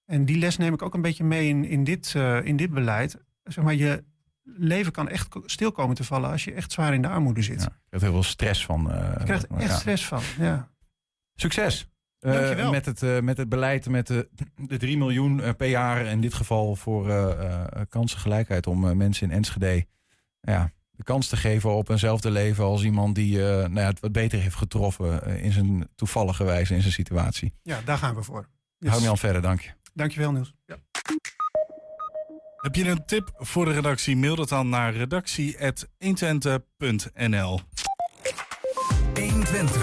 En 0.04 0.24
die 0.24 0.38
les 0.38 0.56
neem 0.56 0.74
ik 0.74 0.82
ook 0.82 0.94
een 0.94 1.02
beetje 1.02 1.24
mee 1.24 1.48
in, 1.48 1.64
in, 1.64 1.84
dit, 1.84 2.14
eh, 2.14 2.44
in 2.44 2.56
dit 2.56 2.70
beleid. 2.70 3.18
Zeg 3.42 3.64
maar, 3.64 3.74
je 3.74 4.04
leven 4.42 4.92
kan 4.92 5.08
echt 5.08 5.36
stil 5.44 5.72
komen 5.72 5.96
te 5.96 6.04
vallen 6.04 6.30
als 6.30 6.44
je 6.44 6.52
echt 6.52 6.72
zwaar 6.72 6.94
in 6.94 7.02
de 7.02 7.08
armoede 7.08 7.42
zit. 7.42 7.60
Ja, 7.60 7.64
je 7.64 7.86
krijgt 7.88 8.04
heel 8.04 8.14
veel 8.14 8.30
stress 8.30 8.64
van. 8.64 8.82
Je 8.82 9.24
krijgt 9.24 9.44
er 9.50 9.56
echt 9.56 9.70
ja. 9.70 9.76
stress 9.76 10.06
van. 10.06 10.22
Ja. 10.38 10.70
Succes. 11.34 11.88
Eh, 12.20 12.70
met, 12.70 12.86
het, 12.86 13.02
eh, 13.02 13.20
met 13.20 13.36
het 13.36 13.48
beleid, 13.48 13.88
met 13.88 14.06
de, 14.06 14.28
de 14.56 14.76
3 14.76 14.98
miljoen 14.98 15.40
eh, 15.42 15.50
per 15.56 15.68
jaar, 15.68 16.06
in 16.06 16.20
dit 16.20 16.34
geval 16.34 16.76
voor 16.76 17.08
eh, 17.08 17.30
eh, 17.30 17.64
kansengelijkheid, 17.88 18.66
om 18.66 18.88
eh, 18.88 18.94
mensen 18.94 19.30
in 19.30 19.36
Enschede 19.36 19.86
ja, 20.40 20.72
de 20.90 21.02
kans 21.04 21.28
te 21.28 21.36
geven 21.36 21.74
op 21.74 21.88
eenzelfde 21.88 22.30
leven 22.30 22.64
als 22.64 22.84
iemand 22.84 23.14
die 23.14 23.38
eh, 23.38 23.46
nou 23.56 23.80
ja, 23.80 23.86
het 23.86 24.00
wat 24.00 24.12
beter 24.12 24.38
heeft 24.40 24.56
getroffen 24.56 25.22
eh, 25.24 25.44
in 25.44 25.52
zijn 25.52 25.88
toevallige 25.94 26.44
wijze, 26.44 26.74
in 26.74 26.80
zijn 26.80 26.92
situatie. 26.92 27.54
ja, 27.62 27.80
daar 27.84 27.98
gaan 27.98 28.14
we 28.14 28.22
voor. 28.22 28.48
Yes. 28.78 28.90
Hou 28.90 29.02
me 29.02 29.08
aan 29.08 29.18
verder, 29.18 29.42
dank 29.42 29.60
je. 29.60 29.70
Dankjewel 29.94 30.32
Niels. 30.32 30.54
Ja. 30.66 30.76
Heb 32.56 32.74
je 32.74 32.88
een 32.88 33.04
tip 33.06 33.30
voor 33.36 33.64
de 33.64 33.72
redactie? 33.72 34.16
Mail 34.16 34.36
dat 34.36 34.48
dan 34.48 34.68
naar 34.68 34.94
redactie.120.nl 34.94 37.60
120 39.14 39.77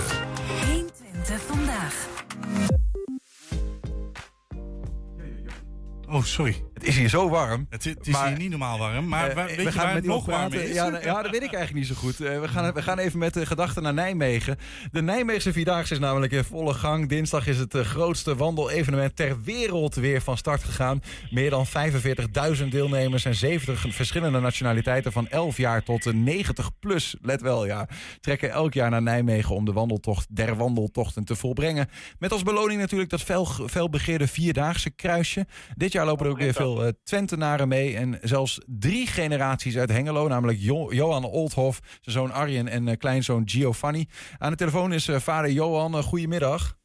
Oh, 6.18 6.22
sorry. 6.22 6.56
Het 6.76 6.84
is 6.88 6.98
hier 6.98 7.10
zo 7.10 7.30
warm. 7.30 7.66
Het, 7.70 7.86
is- 7.86 7.94
het 7.94 8.08
is 8.08 8.14
Maar- 8.14 8.28
hier 8.28 8.38
niet 8.38 8.50
normaal 8.50 8.78
warm. 8.78 9.08
Maar 9.08 9.30
Eh, 9.30 9.36
wa- 9.36 9.46
we 9.46 9.52
je 9.62 9.72
gaan 9.72 9.76
waar 9.76 9.86
met 9.94 9.96
het 9.96 10.06
nog 10.06 10.26
warmer 10.26 10.62
is? 10.64 10.74
Ja, 10.74 10.88
nou, 10.90 11.04
ja, 11.04 11.22
dat 11.22 11.32
weet 11.32 11.44
ik 11.44 11.54
eigenlijk 11.54 11.74
niet 11.74 11.88
zo 11.88 12.02
goed. 12.02 12.20
Eh, 12.22 12.40
we, 12.40 12.48
gaan, 12.48 12.74
we 12.74 12.82
gaan 12.82 12.98
even 13.00 13.20
met 13.20 13.34
de 13.34 13.46
gedachten 13.46 13.84
naar 13.84 13.94
Nijmegen. 13.94 14.58
De 14.92 15.02
Nijmeegse 15.02 15.54
Vierdaagse 15.54 15.94
is 15.94 16.00
namelijk 16.00 16.32
in 16.32 16.44
volle 16.44 16.74
gang. 16.74 17.10
Dinsdag 17.10 17.48
is 17.48 17.58
het 17.58 17.76
eh, 17.76 17.82
grootste 17.82 18.36
wandelevenement 18.36 19.16
ter 19.16 19.42
wereld 19.44 19.96
weer 19.96 20.22
van 20.22 20.38
start 20.38 20.64
gegaan. 20.64 21.02
Meer 21.30 21.50
dan 21.50 21.66
45.000 21.68 22.72
deelnemers 22.72 23.26
en 23.26 23.36
70 23.36 23.86
verschillende 23.90 24.40
nationaliteiten 24.40 25.12
van 25.12 25.28
11 25.28 25.58
jaar 25.58 25.84
tot 25.84 26.06
eh, 26.06 26.14
90 26.14 26.70
plus, 26.80 27.16
let 27.22 27.42
wel 27.42 27.66
ja, 27.66 27.88
trekken 28.22 28.52
elk 28.52 28.74
jaar 28.74 28.90
naar 28.90 29.02
Nijmegen 29.02 29.56
om 29.56 29.66
de 29.66 29.74
wandeltocht 29.74 30.36
der 30.36 30.56
wandeltochten 30.56 31.24
te 31.26 31.36
volbrengen. 31.36 31.90
Met 32.20 32.32
als 32.32 32.44
beloning 32.44 32.80
natuurlijk 32.80 33.10
dat 33.10 33.22
fel, 33.22 33.46
felbegeerde 33.46 34.28
Vierdaagse 34.28 34.90
kruisje. 34.90 35.46
Dit 35.76 35.92
jaar 35.92 36.06
lopen 36.06 36.26
er 36.26 36.32
ook 36.32 36.38
weer 36.38 36.54
veel 36.54 36.64
eh, 36.74 36.88
Twentenaren 37.04 37.68
mee 37.68 37.96
en 37.96 38.18
zelfs 38.22 38.62
drie 38.66 39.08
generaties 39.08 39.78
uit 39.78 39.90
Hengelo, 39.90 40.28
namelijk 40.28 40.58
Jo- 40.62 40.94
Johan 40.94 41.24
Oldhof, 41.24 41.80
zijn 42.02 42.16
zoon 42.16 42.32
Arjen 42.32 42.68
en 42.68 42.88
eh, 42.88 42.98
kleinzoon 42.98 43.42
Giovanni. 43.50 44.06
Aan 44.38 44.52
de 44.52 44.58
telefoon 44.58 44.94
is 44.94 45.08
eh, 45.08 45.20
vader 45.20 45.52
Johan. 45.52 46.04
Goedemiddag. 46.04 46.78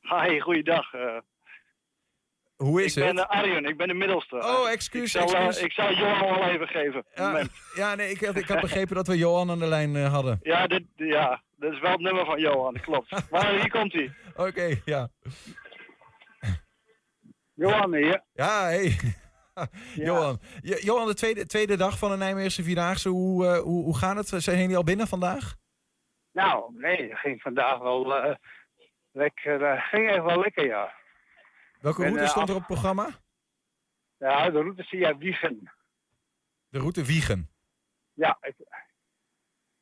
Hi, 0.00 0.40
goeiedag. 0.40 0.86
Hoe 2.56 2.80
ik 2.80 2.86
is 2.86 2.94
ben 2.94 3.16
het? 3.16 3.18
eh, 3.18 3.38
Arjen, 3.38 3.64
ik 3.64 3.76
ben 3.76 3.88
de 3.88 3.94
middelste. 3.94 4.36
Oh, 4.36 4.66
ik 4.68 4.74
excuus, 4.74 5.14
eh, 5.14 5.22
excuus. 5.22 5.58
ik 5.62 5.72
zal 5.72 5.92
Johan 5.94 6.38
wel 6.38 6.48
even 6.48 6.66
geven. 6.66 7.04
Ja, 7.14 7.42
ja, 7.74 7.94
nee, 7.94 8.10
ik 8.10 8.20
had, 8.24 8.36
ik 8.36 8.48
had 8.48 8.60
begrepen 8.60 8.94
dat 8.94 9.06
we 9.06 9.16
Johan 9.16 9.50
aan 9.50 9.58
de 9.58 9.66
lijn 9.66 9.96
hadden. 9.96 10.38
Ja, 10.42 10.66
dit, 10.66 10.82
ja, 10.96 11.42
dit 11.56 11.72
is 11.72 11.80
wel 11.80 11.90
het 11.90 12.00
nummer 12.00 12.24
van 12.24 12.40
Johan, 12.40 12.72
dat 12.74 12.82
klopt. 12.82 13.10
Maar 13.30 13.50
hier 13.50 13.70
komt 13.70 13.92
hij. 13.92 14.12
Oké, 14.36 14.80
ja. 14.84 15.08
Johan 17.56 17.94
hier. 17.94 18.22
Ja, 18.32 18.62
hey. 18.62 18.96
Johan. 20.08 20.40
Jo- 20.62 20.76
Johan, 20.80 21.06
de 21.06 21.14
tweede, 21.14 21.46
tweede 21.46 21.76
dag 21.76 21.98
van 21.98 22.10
de 22.10 22.16
Nijmeegse 22.16 22.62
Vierdaagse. 22.62 23.08
Hoe, 23.08 23.46
eh, 23.46 23.58
hoe, 23.58 23.84
hoe 23.84 23.96
gaat 23.96 24.16
het? 24.30 24.42
Zijn 24.42 24.58
jullie 24.60 24.76
al 24.76 24.84
binnen 24.84 25.06
vandaag? 25.06 25.54
Nou, 26.32 26.74
nee, 26.78 27.08
dat 27.08 27.18
ging 27.18 27.40
vandaag 27.42 27.78
wel 27.78 28.16
eh, 28.16 28.34
lekker. 29.12 29.62
eh, 29.64 29.88
ging 29.88 30.08
echt 30.08 30.22
wel 30.24 30.40
lekker, 30.40 30.66
ja. 30.66 30.94
Welke 31.80 32.02
route 32.06 32.26
stond 32.26 32.48
er 32.48 32.54
op 32.54 32.60
het 32.60 32.70
programma? 32.72 33.08
Ja, 34.18 34.50
de 34.50 34.60
route 34.60 34.84
via 34.84 35.16
Wiegen. 35.16 35.72
De 36.68 36.78
route 36.78 37.04
Wiegen. 37.04 37.50
Ja, 38.12 38.38
ik, 38.40 38.54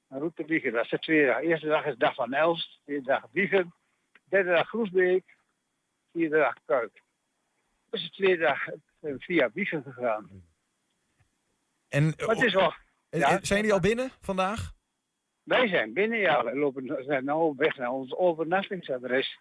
de 0.06 0.18
route 0.18 0.44
Wiegen, 0.44 0.72
dat 0.72 0.84
is 0.84 0.90
de 0.90 0.98
tweede 0.98 1.26
dag. 1.26 1.40
Eerste 1.40 1.66
dag 1.66 1.84
is 1.84 1.92
de 1.92 1.98
dag 1.98 2.14
van 2.14 2.32
Elst, 2.32 2.80
tweede 2.84 3.04
dag 3.06 3.26
Wiegen, 3.32 3.74
derde 4.24 4.50
dag 4.50 4.68
Groesbeek, 4.68 5.36
vierde 6.12 6.36
dag 6.38 6.54
Kuik. 6.64 7.02
Dus 7.94 8.02
de 8.02 8.10
tweede 8.10 8.42
dag 8.42 8.66
eh, 9.00 9.14
via 9.18 9.50
Wiegen 9.52 9.82
gegaan. 9.82 10.30
En 11.88 12.04
Maar 12.04 12.28
het 12.28 12.42
is 12.42 12.52
wel, 12.54 12.74
eh, 13.08 13.20
ja. 13.20 13.28
eh, 13.30 13.38
zijn 13.42 13.58
jullie 13.58 13.72
al 13.74 13.80
binnen 13.80 14.10
vandaag? 14.20 14.72
Wij 15.42 15.68
zijn 15.68 15.92
binnen, 15.92 16.18
ja. 16.18 16.44
We 16.44 16.56
lopen, 16.56 17.04
zijn 17.04 17.24
nu 17.24 17.32
op 17.32 17.58
weg 17.58 17.76
naar 17.76 17.90
ons 17.90 18.14
overnachtingsadres. 18.14 19.38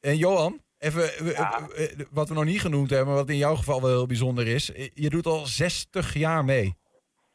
En 0.00 0.16
Johan, 0.16 0.62
even 0.78 1.02
eh, 1.14 1.32
Ja. 1.32 1.68
eh, 1.68 2.00
eh, 2.00 2.06
wat 2.10 2.28
we 2.28 2.34
nog 2.34 2.44
niet 2.44 2.60
genoemd 2.60 2.90
hebben, 2.90 3.14
wat 3.14 3.28
in 3.28 3.36
jouw 3.36 3.54
geval 3.54 3.80
wel 3.82 3.90
heel 3.90 4.06
bijzonder 4.06 4.46
is. 4.48 4.72
Eh, 4.72 4.88
Je 4.94 5.10
doet 5.10 5.26
al 5.26 5.46
60 5.46 6.14
jaar 6.14 6.44
mee. 6.44 6.74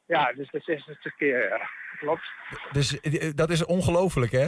Ja, 0.06 0.34
dus 0.34 0.50
de 0.52 0.60
60 0.60 1.16
keer, 1.16 1.50
ja. 1.50 1.70
Klopt. 2.00 2.32
Dus 2.72 3.00
eh, 3.00 3.32
dat 3.36 3.50
is 3.50 3.66
ongelooflijk, 3.66 4.32
hè? 4.32 4.48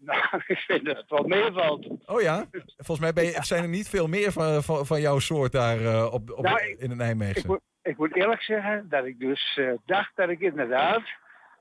Nou, 0.00 0.22
ik 0.46 0.58
vind 0.58 0.84
dat 0.84 0.96
het 0.96 1.10
wel 1.10 1.22
meevalt. 1.24 1.86
Oh 2.06 2.20
ja? 2.20 2.44
Volgens 2.76 3.00
mij 3.00 3.12
ben 3.12 3.24
je, 3.24 3.38
zijn 3.44 3.62
er 3.62 3.68
niet 3.68 3.88
veel 3.88 4.06
meer 4.06 4.32
van, 4.32 4.62
van, 4.62 4.86
van 4.86 5.00
jouw 5.00 5.18
soort 5.18 5.52
daar 5.52 5.80
eh, 5.80 6.12
op, 6.12 6.30
op, 6.30 6.44
Nou, 6.44 6.56
ik- 6.58 6.66
in 6.68 6.82
het 6.82 6.90
Ik 6.90 6.96
Nijmeegse. 6.96 7.46
moet, 7.46 7.60
ik 7.82 7.96
moet 7.96 8.16
eerlijk 8.16 8.42
zeggen 8.42 8.88
dat 8.88 9.04
ik 9.04 9.18
dus 9.18 9.56
eh, 9.56 9.72
dacht 9.86 10.16
dat 10.16 10.28
ik 10.28 10.40
inderdaad 10.40 11.02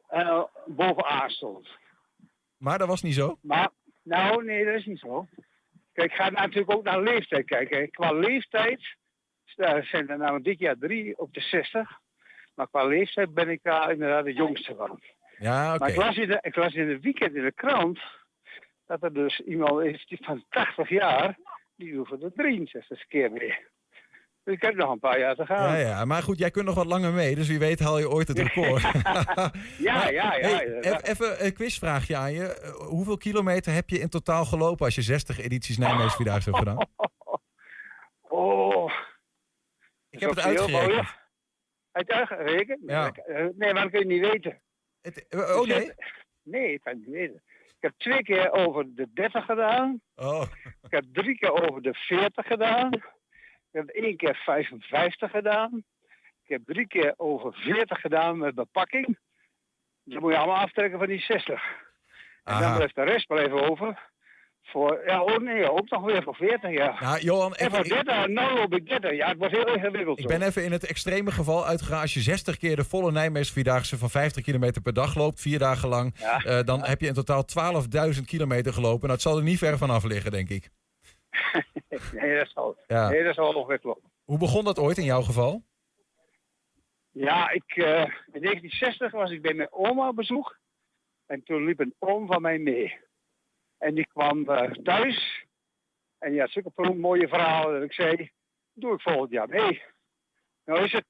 eh, 0.08 0.44
bovenaan 0.66 1.30
stond. 1.30 1.68
Maar 2.58 2.78
dat 2.78 2.88
was 2.88 3.02
niet 3.02 3.14
zo. 3.16 3.38
Maar, 3.42 3.70
nou, 4.04 4.44
nee, 4.46 4.66
dat 4.66 4.74
is 4.74 4.86
niet 4.86 5.00
zo. 5.00 5.28
Kijk, 5.94 6.12
ik 6.12 6.18
ga 6.18 6.30
natuurlijk 6.30 6.72
ook 6.72 6.84
naar 6.84 7.02
leeftijd 7.02 7.46
kijken. 7.46 7.90
Qua 7.92 8.12
leeftijd 8.12 8.96
daar 9.56 9.84
zijn 9.84 10.10
er 10.10 10.18
nou 10.18 10.42
dit 10.42 10.60
jaar 10.60 10.78
drie 10.78 11.18
op 11.18 11.34
de 11.34 11.42
60. 11.42 12.00
Maar 12.56 12.68
qua 12.68 12.86
leeftijd 12.86 13.34
ben 13.34 13.50
ik 13.50 13.60
daar 13.64 13.92
inderdaad 13.92 14.26
de 14.26 14.34
jongste 14.34 14.76
van. 14.76 15.02
Ja, 15.40 15.70
oké. 15.70 15.80
Maar 15.80 15.90
ik 15.90 15.96
las, 15.96 16.16
in 16.18 16.28
de, 16.28 16.38
ik 16.42 16.56
las 16.56 16.74
in 16.74 16.90
het 16.90 17.02
weekend 17.02 17.36
in 17.36 17.44
de 17.44 17.52
krant 17.52 18.00
dat 18.88 19.04
er 19.04 19.14
dus 19.14 19.40
iemand 19.40 19.84
is 19.86 20.06
die 20.06 20.18
van 20.22 20.46
80 20.50 20.90
jaar, 20.90 21.38
die 21.76 21.94
doet 21.94 22.08
voor 22.08 22.20
de 22.20 22.32
63 22.36 23.08
keer 23.08 23.32
mee. 23.32 23.56
Dus 24.44 24.56
ik 24.56 24.62
heb 24.62 24.76
nog 24.76 24.92
een 24.92 25.00
paar 25.00 25.20
jaar 25.20 25.36
te 25.36 25.46
gaan. 25.46 25.78
Ja, 25.78 25.88
ja, 25.88 26.06
maar 26.06 26.24
goed, 26.24 26.38
jij 26.38 26.52
kunt 26.52 26.66
nog 26.66 26.76
wat 26.76 26.86
langer 26.86 27.12
mee, 27.14 27.36
dus 27.36 27.48
wie 27.48 27.60
weet 27.60 27.80
haal 27.80 28.00
je 28.00 28.10
ooit 28.10 28.28
het 28.28 28.40
record. 28.40 28.82
ja, 29.78 30.10
ja, 30.10 30.10
ja. 30.10 30.36
hey, 30.38 30.80
eff- 30.80 31.08
even 31.08 31.46
een 31.46 31.54
quizvraagje 31.54 32.16
aan 32.16 32.34
je. 32.34 32.44
Eh, 32.54 32.70
hoeveel 32.72 33.18
kilometer 33.18 33.74
heb 33.74 33.90
je 33.90 34.00
in 34.00 34.10
totaal 34.10 34.46
gelopen 34.46 34.86
als 34.86 34.96
je 34.96 35.02
60 35.02 35.40
edities 35.40 35.78
Nijmegen 35.78 36.12
Vierdaagse 36.12 36.50
hebt 36.50 36.58
gedaan? 36.70 36.88
Oh, 38.30 38.92
Ik 40.10 40.20
heb 40.20 40.30
het 40.30 40.40
uitgerekend. 40.40 41.08
Uit 41.92 42.12
uitgerekend? 42.12 42.80
Ja. 42.86 43.12
Nee, 43.56 43.74
maar 43.74 43.82
dat 43.84 43.90
kun 43.92 44.00
je 44.00 44.06
niet 44.06 44.22
weten. 44.32 44.62
Het- 45.02 45.28
eh, 45.28 45.40
oh 45.40 45.66
nee? 45.68 45.92
Nee, 46.44 46.74
ik 46.74 46.82
kan 46.82 46.94
het 46.94 47.06
niet 47.06 47.16
weten. 47.16 47.44
Ik 47.88 47.94
heb 47.94 48.12
twee 48.12 48.24
keer 48.24 48.52
over 48.52 48.96
de 48.96 49.08
30 49.14 49.46
gedaan. 49.46 50.02
Oh. 50.16 50.42
Ik 50.64 50.92
heb 50.92 51.04
drie 51.12 51.38
keer 51.38 51.52
over 51.52 51.82
de 51.82 51.94
40 51.94 52.48
gedaan. 52.48 52.94
Ik 52.94 53.04
heb 53.72 53.88
één 53.88 54.18
keer 54.18 54.36
55 54.36 55.32
gedaan. 55.32 55.84
Ik 56.44 56.50
heb 56.50 56.62
drie 56.66 56.88
keer 56.88 57.14
over 57.18 57.54
40 57.54 58.02
gedaan 58.02 58.38
met 58.38 58.56
bepakking. 58.56 59.18
Dan 60.04 60.22
moet 60.22 60.32
je 60.32 60.38
allemaal 60.38 60.64
aftrekken 60.64 61.00
van 61.00 61.08
die 61.08 61.22
60. 61.22 61.64
En 62.44 62.54
Aha. 62.54 62.62
dan 62.62 62.76
blijft 62.76 62.96
de 62.96 63.04
rest 63.04 63.28
blijven 63.28 63.70
over. 63.70 64.10
Voor, 64.72 65.01
ja, 65.05 65.24
oh 65.24 65.38
nee, 65.38 65.72
ook 65.72 65.89
nog 65.89 66.03
weer 66.03 66.24
voor 66.24 66.36
40 66.36 66.72
jaar. 66.72 67.01
Nou, 67.01 67.20
Johan, 67.20 67.55
en 67.55 67.70
voor 67.70 67.80
even, 67.80 67.97
ik, 67.97 68.05
30, 68.05 68.28
nou 68.28 68.57
loop 68.57 68.74
ik 68.76 68.88
30. 68.88 69.11
Ja, 69.15 69.28
het 69.28 69.38
wordt 69.38 69.53
heel 69.55 69.74
ingewikkeld. 69.76 70.20
ik 70.20 70.28
ben 70.28 70.41
even 70.41 70.63
in 70.63 70.72
het 70.72 70.86
extreme 70.86 71.32
geval 71.32 71.65
uitgegaan. 71.65 72.01
Als 72.01 72.13
je 72.13 72.20
60 72.20 72.57
keer 72.57 72.76
de 72.76 72.84
volle 72.84 73.11
Nijmegen 73.11 73.53
Vierdaagse 73.53 73.97
van 73.97 74.09
50 74.09 74.43
kilometer 74.43 74.82
per 74.82 74.93
dag 74.93 75.15
loopt, 75.15 75.41
vier 75.41 75.59
dagen 75.59 75.89
lang, 75.89 76.13
Ja. 76.20 76.43
eh, 76.43 76.63
dan 76.65 76.84
heb 76.86 77.01
je 77.01 77.07
in 77.07 77.13
totaal 77.13 77.43
12.000 77.45 78.26
kilometer 78.26 78.74
gelopen. 78.74 78.99
Nou, 79.01 79.11
het 79.11 79.22
zal 79.22 79.38
er 79.38 79.43
niet 79.43 79.57
ver 79.57 79.78
vanaf 79.78 80.03
liggen, 80.03 80.32
denk 80.32 80.49
ik. 80.49 80.70
Nee, 82.11 82.38
dat 82.38 82.49
zal, 82.53 82.78
Ja. 82.88 83.09
nee, 83.09 83.24
dat 83.24 83.36
zal 83.36 83.51
nog 83.53 83.68
weer 83.68 83.80
kloppen. 83.80 84.11
Hoe 84.24 84.38
begon 84.38 84.63
dat 84.63 84.80
ooit 84.80 84.97
in 84.97 85.03
jouw 85.03 85.22
geval? 85.22 85.63
Ja, 87.11 87.49
ik, 87.51 87.63
eh, 87.76 87.86
in 88.32 88.41
1960 88.41 89.11
was 89.11 89.32
ik 89.32 89.41
bij 89.41 89.53
mijn 89.53 89.72
oma 89.72 90.07
op 90.07 90.15
bezoek. 90.15 90.57
En 91.26 91.43
toen 91.43 91.65
liep 91.65 91.80
een 91.80 91.95
oom 91.99 92.28
van 92.28 92.41
mij 92.41 92.57
mee. 92.57 92.97
En 93.78 93.94
die 93.96 94.08
kwam 94.08 94.50
eh, 94.50 94.72
thuis. 94.72 95.46
En 96.20 96.32
die 96.32 96.40
had 96.40 96.50
zulke 96.52 96.94
mooie 96.94 97.28
verhalen 97.28 97.74
dat 97.74 97.84
ik 97.84 97.94
zei, 97.94 98.32
doe 98.74 98.94
ik 98.94 99.02
volgend 99.02 99.32
jaar 99.32 99.50
mee. 99.50 99.82
Nou 100.66 100.84
is 100.84 100.92
het 100.92 101.06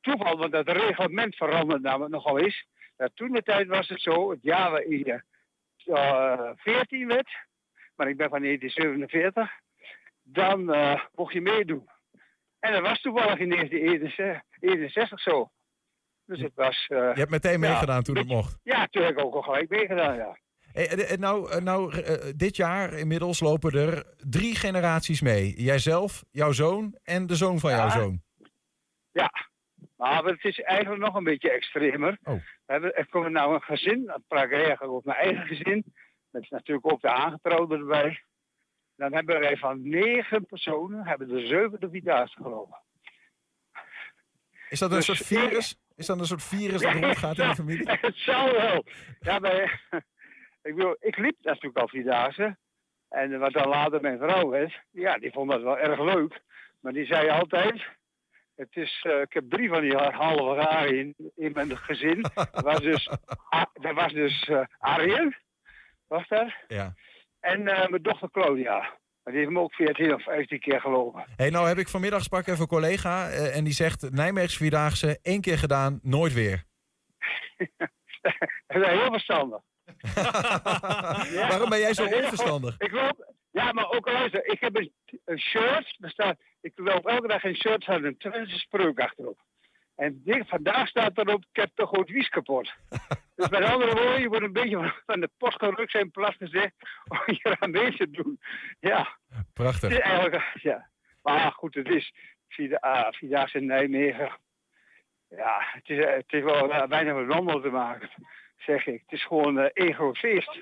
toeval, 0.00 0.36
want 0.38 0.52
dat 0.52 0.68
reglement 0.68 1.36
verandert 1.36 1.82
namelijk 1.82 2.12
nogal 2.12 2.38
eens. 2.38 2.66
Toen 3.14 3.32
de 3.32 3.42
tijd 3.42 3.66
was 3.66 3.88
het 3.88 4.00
zo, 4.00 4.30
het 4.30 4.42
jaar 4.42 4.70
waarin 4.70 4.98
je 4.98 5.22
eh, 5.94 6.50
14 6.56 7.06
werd, 7.06 7.28
maar 7.96 8.08
ik 8.08 8.16
ben 8.16 8.28
van 8.28 8.42
1947, 8.42 9.50
dan 10.22 10.72
eh, 10.72 11.00
mocht 11.14 11.32
je 11.32 11.40
meedoen. 11.40 11.88
En 12.58 12.72
dat 12.72 12.82
was 12.82 13.00
toevallig 13.00 13.38
in 13.38 13.48
1961 13.48 15.20
zo. 15.20 15.50
Dus 16.24 16.40
het 16.40 16.54
was... 16.54 16.86
eh, 16.88 16.98
Je 16.98 17.18
hebt 17.20 17.30
meteen 17.30 17.52
Ja, 17.52 17.58
meegedaan 17.58 18.02
toen 18.02 18.16
het 18.16 18.26
mocht. 18.26 18.58
ja, 18.62 18.86
toen 18.86 19.02
heb 19.02 19.18
ik 19.18 19.24
ook 19.24 19.34
al 19.34 19.42
gelijk 19.42 19.68
meegedaan, 19.68 20.16
ja. 20.16 20.38
Eh, 20.72 21.10
eh, 21.12 21.18
nou, 21.18 21.50
eh, 21.50 21.60
nou 21.60 22.00
eh, 22.02 22.32
dit 22.36 22.56
jaar 22.56 22.92
inmiddels 22.92 23.40
lopen 23.40 23.72
er 23.72 24.14
drie 24.16 24.54
generaties 24.54 25.20
mee. 25.20 25.54
Jijzelf, 25.62 26.24
jouw 26.30 26.52
zoon 26.52 26.98
en 27.02 27.26
de 27.26 27.36
zoon 27.36 27.58
van 27.58 27.70
jouw 27.70 27.86
Ja. 27.86 27.90
zoon. 27.90 28.22
Maar 29.96 30.24
het 30.24 30.44
is 30.44 30.60
eigenlijk 30.60 31.02
nog 31.02 31.14
een 31.14 31.24
beetje 31.24 31.50
extremer. 31.50 32.18
Oh. 32.22 32.34
We 32.34 32.72
hebben, 32.72 32.94
er 32.96 33.08
komt 33.08 33.30
nou 33.30 33.54
een 33.54 33.60
gezin, 33.62 34.04
dan 34.06 34.24
praat 34.28 34.44
ik 34.44 34.52
eigenlijk 34.52 34.82
over 34.82 35.02
mijn 35.04 35.18
eigen 35.18 35.46
gezin. 35.46 35.84
Met 36.30 36.50
natuurlijk 36.50 36.92
ook 36.92 37.00
de 37.00 37.08
aangetrouwden 37.10 37.78
erbij. 37.78 38.22
Dan 38.96 39.12
hebben 39.14 39.40
wij 39.40 39.56
van 39.56 39.88
negen 39.88 40.46
personen, 40.46 41.06
hebben 41.06 41.30
er 41.30 41.46
zeven 41.46 41.80
de 41.80 41.88
Vierdaagse 41.90 42.42
gelopen. 42.42 42.78
Is 44.68 44.78
dat 44.78 44.90
een 44.90 44.96
Dus- 44.96 45.04
soort 45.04 45.18
virus? 45.26 45.76
Is 45.96 46.06
dat 46.06 46.18
een 46.18 46.26
soort 46.26 46.42
virus 46.42 46.80
dat 46.80 46.92
rondgaat 46.94 47.38
in 47.38 47.48
de 47.48 47.54
familie? 47.54 47.90
Het 48.00 48.16
zal 48.16 48.52
wel. 48.52 48.84
Ja, 49.20 49.38
maar, 49.38 49.82
ik, 50.62 50.96
ik 51.00 51.16
liep 51.16 51.36
natuurlijk 51.40 51.76
al 51.76 51.88
Vierdaagse. 51.88 52.56
En 53.08 53.38
wat 53.38 53.52
dan 53.52 53.68
later 53.68 54.00
mijn 54.00 54.18
vrouw 54.18 54.48
werd, 54.48 54.80
ja, 54.90 55.18
die 55.18 55.32
vond 55.32 55.50
dat 55.50 55.62
wel 55.62 55.78
erg 55.78 56.00
leuk. 56.00 56.40
Maar 56.80 56.92
die 56.92 57.06
zei 57.06 57.28
altijd, 57.28 57.82
het 58.54 58.76
is, 58.76 59.04
eh, 59.08 59.20
ik 59.20 59.32
heb 59.32 59.44
drie 59.48 59.68
van 59.68 59.80
die 59.80 59.96
halve 59.96 60.60
jaren 60.60 60.98
in, 60.98 61.14
in 61.36 61.52
mijn 61.52 61.78
gezin. 61.78 62.22
Dat 62.34 62.60
was 62.62 62.80
dus, 62.80 63.10
dat 63.72 63.94
was 63.94 64.12
dus 64.12 64.44
eh, 64.44 64.64
Arjen, 64.78 65.36
was 66.06 66.28
dat? 66.28 66.52
Ja. 66.68 66.94
En 67.40 67.68
eh, 67.68 67.88
mijn 67.88 68.02
dochter 68.02 68.30
Claudia. 68.30 69.00
Maar 69.22 69.32
die 69.32 69.42
heeft 69.42 69.54
hem 69.54 69.58
ook 69.58 69.74
14 69.74 70.14
of 70.14 70.22
15 70.22 70.60
keer 70.60 70.80
gelopen. 70.80 71.24
Hey, 71.36 71.50
nou 71.50 71.68
heb 71.68 71.78
ik 71.78 71.88
vanmiddag 71.88 72.22
sprak 72.22 72.46
even 72.46 72.60
een 72.60 72.66
collega 72.66 73.30
en 73.30 73.64
die 73.64 73.72
zegt 73.72 74.10
Nijmeegse 74.10 74.56
Vierdaagse 74.56 75.18
één 75.22 75.40
keer 75.40 75.58
gedaan, 75.58 76.00
nooit 76.02 76.32
weer. 76.32 76.64
Dat 78.66 78.82
is 78.82 78.86
heel 78.86 79.10
verstandig. 79.10 79.60
Waarom 81.48 81.68
ben 81.68 81.78
jij 81.78 81.94
zo 81.94 82.04
onverstandig? 82.04 82.74
Ik 82.78 82.92
loop, 82.92 83.34
ja, 83.50 83.72
maar 83.72 83.90
ook 83.90 84.06
luister, 84.10 84.46
ik 84.46 84.60
heb 84.60 84.76
een, 84.76 84.92
een 85.24 85.38
shirt, 85.38 85.96
er 86.00 86.10
staat, 86.10 86.36
ik 86.60 86.72
loop 86.74 87.06
elke 87.06 87.28
dag 87.28 87.44
een 87.44 87.56
shirt 87.56 87.84
van 87.84 88.04
een 88.04 88.16
Twentse 88.18 88.58
spreuk 88.58 89.00
achterop. 89.00 89.38
En 89.96 90.20
dit, 90.24 90.48
vandaag 90.48 90.88
staat 90.88 91.18
erop, 91.18 91.44
ik 91.52 91.60
heb 91.60 91.70
toch 91.74 91.88
goed 91.88 92.10
wies 92.10 92.28
kapot. 92.28 92.72
dus 93.36 93.48
met 93.48 93.64
andere 93.64 93.94
woorden, 93.94 94.20
je 94.20 94.28
wordt 94.28 94.44
een 94.44 94.52
beetje 94.52 94.94
van- 95.06 95.20
de 95.20 95.30
post 95.36 95.58
gerukt 95.58 95.90
zijn 95.90 96.10
plat 96.10 96.34
gezegd 96.38 96.72
om 97.08 97.18
je 97.26 97.56
aan 97.58 97.70
mee 97.70 97.96
te 97.96 98.10
doen. 98.10 98.40
Ja, 98.80 99.18
het 99.28 99.46
Prachtig. 99.52 99.90
is 99.90 99.98
eigenlijk, 99.98 100.42
ja. 100.62 100.88
Maar 101.22 101.52
goed, 101.52 101.74
het 101.74 101.88
is 101.88 102.12
vier, 102.48 102.78
ah, 102.78 103.12
Vierdaagse 103.12 103.58
in 103.58 103.66
Nijmegen. 103.66 104.30
Ja, 105.28 105.58
het 105.72 105.88
is, 105.88 105.98
eh, 105.98 106.12
het 106.14 106.32
is 106.32 106.42
wel 106.42 106.72
eh, 106.72 106.88
weinig 106.88 107.14
met 107.14 107.26
wandel 107.26 107.60
te 107.60 107.68
maken, 107.70 108.10
zeg 108.66 108.86
ik. 108.86 109.00
Het 109.06 109.12
is 109.12 109.26
gewoon 109.26 109.58
eh, 109.58 109.70
één 109.72 109.94
groot 109.94 110.18
feest. 110.18 110.58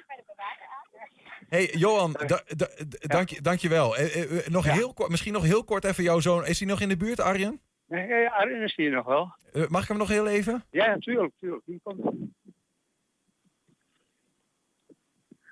Hey 1.49 1.65
Johan, 1.73 2.13
da, 2.13 2.43
da- 2.47 2.67
d- 2.67 3.09
dank, 3.11 3.29
je, 3.29 3.41
dank 3.41 3.59
je 3.59 3.69
wel. 3.69 3.97
Eh, 3.97 4.17
eh, 4.23 4.39
eh, 4.39 4.47
nog 4.47 4.65
Ja. 4.65 4.73
heel 4.73 4.93
kort, 4.93 5.11
misschien 5.11 5.33
nog 5.33 5.43
heel 5.43 5.65
kort 5.65 5.85
even 5.85 6.03
jouw 6.05 6.21
zoon. 6.21 6.47
Is 6.47 6.59
hij 6.59 6.69
nog 6.69 6.81
in 6.81 6.89
de 6.89 6.97
buurt, 6.97 7.21
Arjen? 7.21 7.61
Nee, 7.87 8.09
ja, 8.09 8.31
Arjen 8.31 8.63
is 8.63 8.75
hier 8.77 8.91
nog 8.91 9.07
wel. 9.07 9.35
Eh, 9.53 9.67
mag 9.69 9.83
ik 9.83 9.89
hem 9.89 9.97
nog 9.99 10.09
heel 10.09 10.27
even? 10.29 10.65
Ja, 10.71 10.87
natuurlijk, 10.87 11.33
natuurlijk. 11.41 11.83
Komt. 11.83 12.15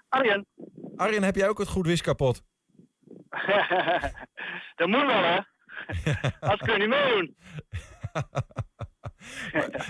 Arjen. 0.08 0.46
Arjen, 0.96 1.22
heb 1.22 1.34
jij 1.36 1.48
ook 1.48 1.58
het 1.58 1.68
goed 1.68 1.86
wis 1.86 2.00
kapot? 2.02 2.42
dat 4.76 4.88
moet 4.88 5.06
wel, 5.06 5.22
hè? 5.24 5.38
Als 6.40 6.60
kun 6.60 6.72
je 6.72 6.78
niet 6.78 6.88
meedoen. 6.88 7.36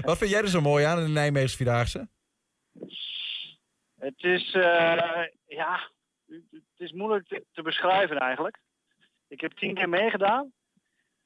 Wat 0.05 0.19
vind 0.19 0.31
jij 0.31 0.41
er 0.41 0.49
zo 0.49 0.61
mooi 0.61 0.85
aan 0.85 0.99
in 0.99 1.05
de 1.05 1.11
Nijmeegse 1.11 1.57
Vierdaagse? 1.57 2.09
Het 3.99 4.22
is, 4.22 4.53
eh, 4.53 5.24
ja, 5.47 5.91
het 6.51 6.76
is 6.76 6.93
moeilijk 6.93 7.29
te, 7.29 7.45
te 7.53 7.62
beschrijven 7.62 8.18
eigenlijk. 8.18 8.59
Ik 9.29 9.41
heb 9.41 9.53
tien 9.53 9.74
keer 9.74 9.89
meegedaan. 9.89 10.53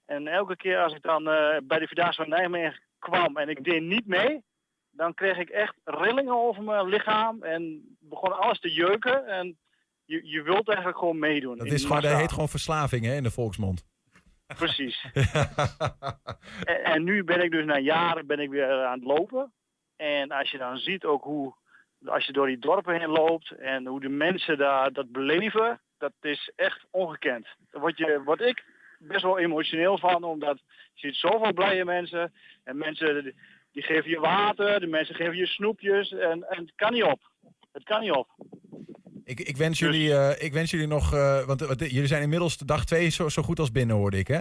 En 0.04 0.26
elke 0.26 0.56
keer 0.56 0.82
als 0.82 0.94
ik 0.94 1.02
dan 1.02 1.28
eh, 1.28 1.56
bij 1.62 1.78
de 1.78 1.86
Vierdaagse 1.86 2.20
van 2.20 2.30
Nijmegen 2.30 2.82
kwam 2.98 3.36
en 3.36 3.48
ik 3.48 3.64
deed 3.64 3.82
niet 3.82 4.06
mee, 4.06 4.42
dan 4.90 5.14
kreeg 5.14 5.38
ik 5.38 5.48
echt 5.48 5.74
rillingen 5.84 6.36
over 6.36 6.62
mijn 6.62 6.88
lichaam 6.88 7.42
en 7.42 7.82
begon 8.00 8.38
alles 8.38 8.60
te 8.60 8.72
jeuken. 8.72 9.26
En 9.26 9.58
je, 10.04 10.28
je 10.28 10.42
wilt 10.42 10.68
eigenlijk 10.68 10.98
gewoon 10.98 11.18
meedoen. 11.18 11.58
Dat, 11.58 11.66
is 11.66 11.84
gewoon, 11.84 12.02
dat 12.02 12.16
heet 12.16 12.32
gewoon 12.32 12.48
verslaving 12.48 13.04
hè, 13.04 13.14
in 13.14 13.22
de 13.22 13.30
volksmond. 13.30 13.84
Precies. 14.46 15.04
En, 16.62 16.84
en 16.84 17.04
nu 17.04 17.24
ben 17.24 17.42
ik 17.42 17.50
dus 17.50 17.64
na 17.64 17.78
jaren 17.78 18.26
ben 18.26 18.38
ik 18.38 18.50
weer 18.50 18.84
aan 18.84 18.98
het 18.98 19.08
lopen. 19.08 19.52
En 20.02 20.30
als 20.30 20.50
je 20.50 20.58
dan 20.58 20.76
ziet 20.76 21.04
ook 21.04 21.22
hoe, 21.22 21.54
als 22.04 22.26
je 22.26 22.32
door 22.32 22.46
die 22.46 22.58
dorpen 22.58 23.00
heen 23.00 23.08
loopt 23.08 23.50
en 23.50 23.86
hoe 23.86 24.00
de 24.00 24.08
mensen 24.08 24.58
daar 24.58 24.92
dat 24.92 25.12
beleven, 25.12 25.80
dat 25.98 26.12
is 26.20 26.52
echt 26.56 26.84
ongekend. 26.90 27.46
Daar 27.70 27.80
word, 27.80 27.98
je, 27.98 28.22
word 28.24 28.40
ik 28.40 28.64
best 28.98 29.22
wel 29.22 29.38
emotioneel 29.38 29.98
van, 29.98 30.24
omdat 30.24 30.60
je 30.94 31.06
ziet 31.06 31.16
zoveel 31.16 31.52
blije 31.52 31.84
mensen. 31.84 32.32
En 32.64 32.76
mensen 32.76 33.34
die, 33.72 33.82
geven 33.82 34.10
je 34.10 34.20
water, 34.20 34.80
de 34.80 34.86
mensen 34.86 35.14
geven 35.14 35.36
je 35.36 35.46
snoepjes. 35.46 36.12
En, 36.12 36.48
en 36.48 36.58
het 36.60 36.72
kan 36.76 36.92
niet 36.92 37.02
op. 37.02 37.20
Het 37.72 37.84
kan 37.84 38.00
niet 38.00 38.12
op. 38.12 38.28
Ik, 39.24 39.40
ik, 39.40 39.56
wens 39.56 39.78
jullie, 39.78 40.14
eh, 40.14 40.44
ik 40.44 40.52
wens 40.52 40.70
jullie 40.70 40.86
nog, 40.86 41.14
eh, 41.14 41.46
want, 41.46 41.60
want 41.60 41.80
jullie 41.80 42.06
zijn 42.06 42.22
inmiddels 42.22 42.56
de 42.56 42.64
dag 42.64 42.84
twee 42.84 43.08
zo, 43.08 43.28
zo 43.28 43.42
goed 43.42 43.58
als 43.58 43.72
binnen, 43.72 43.96
hoorde 43.96 44.18
ik 44.18 44.28
hè? 44.28 44.40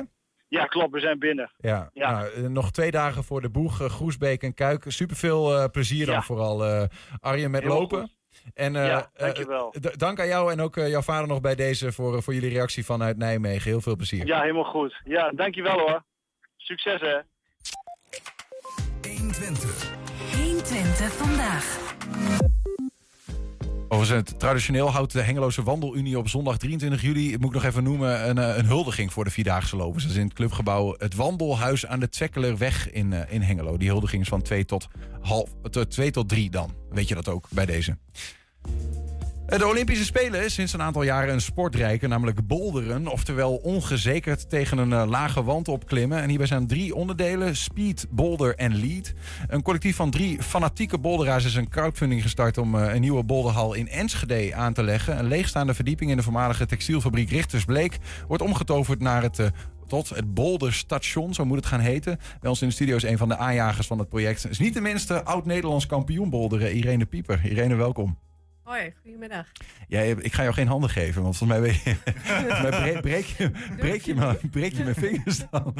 Ja, 0.51 0.65
klopt, 0.65 0.91
we 0.93 0.99
zijn 0.99 1.19
binnen. 1.19 1.51
Ja, 1.57 1.89
Ja. 1.93 2.11
Nou, 2.11 2.31
eh, 2.33 2.41
nog 2.43 2.71
twee 2.71 2.91
dagen 2.91 3.23
voor 3.23 3.41
de 3.41 3.49
boeg, 3.49 3.81
eh, 3.81 3.89
Groesbeek 3.89 4.43
en 4.43 4.53
Kuik. 4.53 4.83
Super 4.87 5.15
veel 5.15 5.69
plezier 5.71 6.05
dan 6.05 6.23
vooral, 6.23 6.65
eh, 6.65 6.83
Arjen, 7.19 7.51
met 7.51 7.61
Heel 7.61 7.71
lopen. 7.73 7.99
goed. 8.01 8.19
En 8.53 8.73
Ja, 8.73 9.09
dankjewel. 9.13 9.73
d- 9.79 9.99
dank 9.99 10.19
aan 10.19 10.27
jou 10.27 10.51
en 10.51 10.61
ook 10.61 10.75
jouw 10.75 11.01
vader 11.01 11.27
nog 11.27 11.41
bij 11.41 11.55
deze 11.55 11.91
voor, 11.91 12.23
voor 12.23 12.33
jullie 12.33 12.49
reactie 12.49 12.85
vanuit 12.85 13.17
Nijmegen. 13.17 13.69
Heel 13.69 13.81
veel 13.81 13.95
plezier. 13.95 14.25
Ja, 14.25 14.41
helemaal 14.41 14.63
goed. 14.63 15.01
Ja, 15.03 15.29
dankjewel 15.31 15.79
hoor. 15.79 16.03
Succes 16.57 17.01
hè. 17.01 17.17
120. 19.01 19.91
1 20.33 20.43
120 20.43 21.11
vandaag. 21.13 21.79
Overigens, 23.93 24.31
traditioneel 24.37 24.91
houdt 24.91 25.11
de 25.11 25.21
Hengeloze 25.21 25.63
Wandelunie 25.63 26.17
op 26.17 26.29
zondag 26.29 26.57
23 26.57 27.01
juli, 27.01 27.37
moet 27.37 27.47
ik 27.47 27.53
nog 27.53 27.63
even 27.63 27.83
noemen, 27.83 28.29
een, 28.29 28.37
eh, 28.37 28.57
een 28.57 28.65
huldiging 28.65 29.13
voor 29.13 29.23
de 29.23 29.29
Vierdaagse 29.29 29.75
Lopers. 29.75 30.03
Dat 30.03 30.11
is 30.11 30.17
in 30.17 30.25
het 30.25 30.33
clubgebouw 30.33 30.95
het 30.97 31.15
Wandelhuis 31.15 31.85
aan 31.85 31.99
de 31.99 32.07
Zwekkelerweg 32.09 32.91
in, 32.91 33.13
eh, 33.13 33.33
in 33.33 33.41
Hengelo. 33.41 33.77
Die 33.77 33.89
huldiging 33.89 34.21
is 34.21 34.27
van 34.27 34.41
2 34.41 34.65
tot, 34.65 34.87
half, 35.21 35.49
eh, 35.71 35.81
2 35.81 36.11
tot 36.11 36.29
3 36.29 36.49
dan. 36.49 36.73
Weet 36.89 37.07
je 37.07 37.15
dat 37.15 37.27
ook 37.27 37.47
bij 37.49 37.65
deze. 37.65 37.97
De 39.57 39.67
Olympische 39.67 40.05
Spelen 40.05 40.43
is 40.43 40.53
sinds 40.53 40.73
een 40.73 40.81
aantal 40.81 41.03
jaren 41.03 41.33
een 41.33 41.41
sportrijke, 41.41 42.07
namelijk 42.07 42.47
boulderen. 42.47 43.07
Oftewel 43.07 43.55
ongezekerd 43.55 44.49
tegen 44.49 44.77
een 44.77 44.93
eh, 44.93 45.07
lage 45.07 45.43
wand 45.43 45.67
opklimmen. 45.67 46.21
En 46.21 46.29
hierbij 46.29 46.47
zijn 46.47 46.67
drie 46.67 46.95
onderdelen, 46.95 47.55
speed, 47.55 48.07
boulder 48.09 48.55
en 48.55 48.79
lead. 48.79 49.13
Een 49.47 49.61
collectief 49.61 49.95
van 49.95 50.11
drie 50.11 50.41
fanatieke 50.41 50.97
boulderaars 50.97 51.45
is 51.45 51.55
een 51.55 51.69
crowdfunding 51.69 52.21
gestart... 52.21 52.57
om 52.57 52.75
eh, 52.75 52.93
een 52.93 53.01
nieuwe 53.01 53.23
boulderhal 53.23 53.73
in 53.73 53.87
Enschede 53.87 54.55
aan 54.55 54.73
te 54.73 54.83
leggen. 54.83 55.19
Een 55.19 55.27
leegstaande 55.27 55.73
verdieping 55.73 56.11
in 56.11 56.17
de 56.17 56.23
voormalige 56.23 56.65
textielfabriek 56.65 57.29
Richtersbleek... 57.29 57.97
wordt 58.27 58.43
omgetoverd 58.43 58.99
naar 58.99 59.21
het... 59.21 59.39
eh, 59.39 59.47
tot 59.87 60.09
het 60.09 60.33
Boulderstation, 60.33 61.33
zo 61.33 61.45
moet 61.45 61.57
het 61.57 61.65
gaan 61.65 61.79
heten. 61.79 62.19
Bij 62.39 62.49
ons 62.49 62.61
in 62.61 62.67
de 62.67 62.73
studio 62.73 62.95
is 62.95 63.03
een 63.03 63.17
van 63.17 63.27
de 63.27 63.37
aanjagers 63.37 63.87
van 63.87 63.99
het 63.99 64.09
project. 64.09 64.49
Is 64.49 64.59
niet 64.59 64.73
de 64.73 64.81
minste 64.81 65.23
oud-Nederlands 65.23 65.85
kampioen 65.85 66.29
boulderen, 66.29 66.73
Irene 66.73 67.05
Pieper. 67.05 67.41
Irene, 67.43 67.75
welkom. 67.75 68.30
Hoi, 68.71 68.93
goedemiddag. 69.01 69.51
Ja, 69.87 70.01
ik 70.01 70.33
ga 70.33 70.41
jou 70.41 70.53
geen 70.53 70.67
handen 70.67 70.89
geven, 70.89 71.21
want 71.21 71.37
volgens 71.37 71.59
mij, 71.59 71.69
weet 71.69 71.81
je, 71.81 71.95
volgens 72.15 72.61
mij 72.61 72.69
breek, 72.69 73.01
breek 73.01 73.25
je, 73.25 73.51
breek, 73.77 74.01
je 74.01 74.15
mijn, 74.15 74.37
breek 74.51 74.73
je 74.73 74.83
mijn 74.83 74.95
vingers 74.95 75.49
dan. 75.49 75.75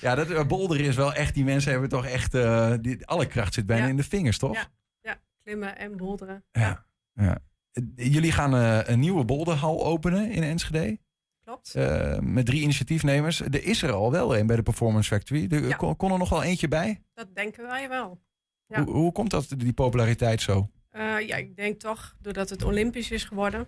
Ja, 0.00 0.14
dat 0.14 0.30
uh, 0.30 0.46
bolderen 0.46 0.86
is 0.86 0.96
wel 0.96 1.14
echt, 1.14 1.34
die 1.34 1.44
mensen 1.44 1.70
hebben 1.70 1.88
toch 1.88 2.06
echt, 2.06 2.34
uh, 2.34 2.74
die, 2.80 3.06
alle 3.06 3.26
kracht 3.26 3.54
zit 3.54 3.66
bijna 3.66 3.84
Ja. 3.84 3.90
in 3.90 3.96
de 3.96 4.02
vingers, 4.02 4.38
toch? 4.38 4.54
Ja, 4.54 4.66
ja, 5.00 5.20
klimmen 5.42 5.78
en 5.78 5.96
bolderen. 5.96 6.44
Ja. 6.52 6.86
ja. 7.12 7.38
Uh, 7.72 8.12
Jullie 8.12 8.32
gaan 8.32 8.54
uh, 8.54 8.80
een 8.84 9.00
nieuwe 9.00 9.24
bolderhal 9.24 9.84
openen 9.84 10.30
in 10.30 10.42
Enschede. 10.42 10.98
Klopt. 11.42 11.74
Met 12.20 12.46
drie 12.46 12.62
initiatiefnemers. 12.62 13.40
Er 13.40 13.64
is 13.64 13.82
er 13.82 13.92
al 13.92 14.10
wel 14.10 14.36
een 14.36 14.46
bij 14.46 14.56
de 14.56 14.62
Performance 14.62 15.08
Factory. 15.14 15.46
Er, 15.50 15.76
kon, 15.76 15.96
kon 15.96 16.12
er 16.12 16.18
nog 16.18 16.28
wel 16.28 16.42
eentje 16.42 16.68
bij? 16.68 17.02
Dat 17.14 17.34
denken 17.34 17.66
wij 17.66 17.88
wel. 17.88 18.20
Ja. 18.66 18.84
Hoe, 18.84 18.94
hoe 18.94 19.12
komt 19.12 19.30
dat, 19.30 19.48
die 19.56 19.72
populariteit 19.72 20.40
zo? 20.40 20.70
Uh, 20.96 21.20
ja, 21.26 21.36
ik 21.36 21.56
denk 21.56 21.80
toch 21.80 22.16
doordat 22.20 22.50
het 22.50 22.62
Olympisch 22.64 23.10
is 23.10 23.24
geworden. 23.24 23.66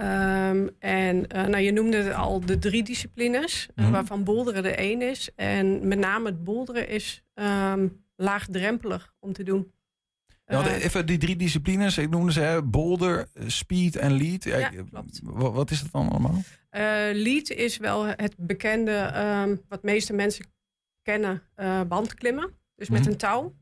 Um, 0.00 0.70
en 0.78 1.16
uh, 1.16 1.44
nou, 1.44 1.58
je 1.58 1.72
noemde 1.72 1.96
het 1.96 2.14
al 2.14 2.40
de 2.40 2.58
drie 2.58 2.82
disciplines, 2.82 3.68
Mhm. 3.74 3.86
uh, 3.86 3.92
waarvan 3.92 4.24
boulderen 4.24 4.62
de 4.62 4.74
één 4.74 5.02
is. 5.02 5.30
En 5.36 5.88
met 5.88 5.98
name 5.98 6.26
het 6.26 6.44
boulderen 6.44 6.88
is 6.88 7.22
um, 7.34 8.04
laagdrempelig 8.16 9.14
om 9.20 9.32
te 9.32 9.42
doen. 9.42 9.72
Ja, 10.46 10.66
even 10.74 11.06
die 11.06 11.18
drie 11.18 11.36
disciplines, 11.36 11.98
ik 11.98 12.10
noemde 12.10 12.32
ze 12.32 12.40
hè, 12.40 12.62
boulder, 12.62 13.28
speed 13.46 13.96
en 13.96 14.12
lead. 14.12 14.44
Ja, 14.44 14.68
klopt. 14.90 15.20
Wat, 15.22 15.70
is 15.70 15.80
dat 15.82 15.92
dan 15.92 16.08
allemaal? 16.08 16.34
Uh, 16.34 16.40
lead 17.12 17.50
is 17.50 17.76
wel 17.76 18.04
het 18.06 18.34
bekende, 18.36 19.12
um, 19.46 19.60
wat 19.68 19.82
meeste 19.82 20.12
mensen 20.12 20.44
kennen, 21.02 21.42
uh, 21.56 21.80
bandklimmen. 21.82 22.50
Dus 22.76 22.88
met 22.88 23.00
Mhm. 23.00 23.08
een 23.10 23.16
touw. 23.16 23.54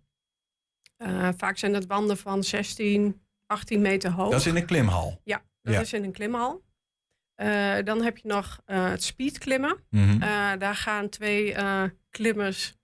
Uh, 1.02 1.28
vaak 1.36 1.58
zijn 1.58 1.72
dat 1.72 1.86
wanden 1.86 2.16
van 2.16 2.44
16, 2.44 3.20
18 3.46 3.80
meter 3.80 4.10
hoog. 4.10 4.30
Dat 4.30 4.40
is 4.40 4.46
in 4.46 4.56
een 4.56 4.66
klimhal. 4.66 5.20
Ja, 5.24 5.42
dat 5.62 5.74
Ja. 5.74 5.80
is 5.80 5.92
in 5.92 6.04
een 6.04 6.12
klimhal. 6.12 6.62
Uh, 7.36 7.74
dan 7.84 8.02
heb 8.02 8.16
je 8.18 8.28
nog 8.28 8.60
uh, 8.66 8.90
het 8.90 9.02
speedklimmen. 9.02 9.76
Uh, 9.90 10.20
daar 10.58 10.74
gaan 10.74 11.08
twee 11.08 11.56
klimmers 12.10 12.74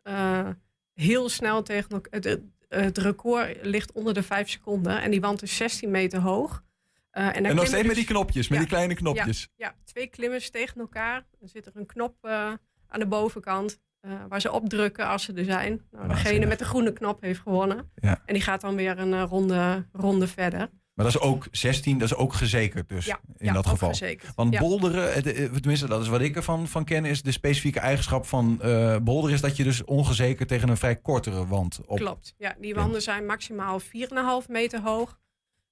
heel 0.95 1.29
snel 1.29 1.63
tegen 1.63 1.91
elkaar. 1.91 2.21
Het, 2.21 2.41
het 2.69 2.99
record 2.99 3.59
ligt 3.67 3.93
onder 3.93 4.15
de 4.15 4.23
5 4.23 4.49
seconden 4.51 5.03
en 5.03 5.11
die 5.11 5.21
wand 5.21 5.43
is 5.43 5.57
16 5.57 5.91
meter 5.91 6.21
hoog. 6.21 6.63
En, 7.11 7.33
en 7.45 7.55
nog 7.55 7.67
steeds 7.67 7.87
met 7.87 7.97
die 7.97 8.05
knopjes, 8.05 8.49
met 8.49 8.59
Ja. 8.59 8.65
die 8.65 8.73
kleine 8.75 8.95
knopjes. 8.95 9.49
Ja, 9.57 9.67
ja, 9.67 9.75
twee 9.85 10.07
klimmers 10.07 10.51
tegen 10.51 10.81
elkaar. 10.81 11.27
Dan 11.39 11.49
zit 11.49 11.67
er 11.67 11.73
een 11.75 11.87
knop 11.87 12.27
aan 12.27 12.99
de 13.01 13.07
bovenkant 13.07 13.79
uh, 14.03 14.13
waar 14.29 14.41
ze 14.41 14.53
opdrukken 14.53 15.07
als 15.09 15.23
ze 15.25 15.33
er 15.33 15.45
zijn. 15.45 15.81
Nou, 15.91 16.09
degene 16.09 16.47
met 16.47 16.59
de 16.59 16.65
groene 16.65 16.93
knop 16.93 17.21
heeft 17.21 17.41
gewonnen. 17.41 17.91
Ja. 17.95 18.23
En 18.27 18.35
die 18.35 18.43
gaat 18.43 18.61
dan 18.61 18.75
weer 18.77 18.99
een 18.99 19.13
uh, 19.13 19.23
ronde, 19.29 19.87
ronde 19.93 20.27
verder. 20.27 20.59
Maar 20.95 21.07
dat 21.07 21.15
is 21.15 21.21
ook 21.21 21.47
16, 21.51 21.99
dat 21.99 22.11
is 22.11 22.17
ook 22.17 22.33
gezekerd 22.33 22.89
dus 22.89 23.07
Ja, 23.07 23.21
in 23.37 23.47
ja, 23.47 23.53
dat 23.53 23.67
geval. 23.67 23.89
verzekerd. 23.89 24.35
Want 24.35 24.53
Ja. 24.55 24.61
bolderen, 24.61 25.13
het- 25.13 25.27
eh, 25.33 25.45
tenminste 25.53 25.87
dat 25.89 26.03
is 26.03 26.09
wat 26.09 26.21
ik 26.21 26.37
ervan 26.37 26.69
van 26.69 26.85
ken, 26.85 27.05
is 27.05 27.23
de 27.23 27.31
specifieke 27.33 27.81
eigenschap 27.81 28.27
van 28.27 28.63
eh 28.63 28.97
bolderen 29.03 29.35
is 29.35 29.41
dat 29.41 29.57
je 29.57 29.65
dus 29.65 29.85
ongezekerd 29.85 30.49
tegen 30.49 30.69
een 30.69 30.77
vrij 30.77 30.97
kortere 30.97 31.47
wand 31.47 31.81
op. 31.87 31.97
Klopt. 31.97 32.35
Ja, 32.39 32.55
die 32.61 32.75
wanden 32.75 33.03
zijn 33.03 33.27
maximaal 33.27 33.81
4,5 33.81 34.49
meter 34.49 34.81
hoog. 34.81 35.19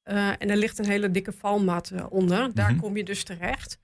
Uh, 0.04 0.28
en 0.28 0.50
er 0.50 0.56
ligt 0.56 0.78
een 0.78 0.86
hele 0.86 1.10
dikke 1.10 1.32
valmat 1.32 1.90
uh, 1.94 2.04
onder. 2.08 2.54
Daar 2.54 2.70
Mhm. 2.70 2.80
kom 2.80 2.96
je 2.96 3.04
dus 3.04 3.24
terecht. 3.24 3.78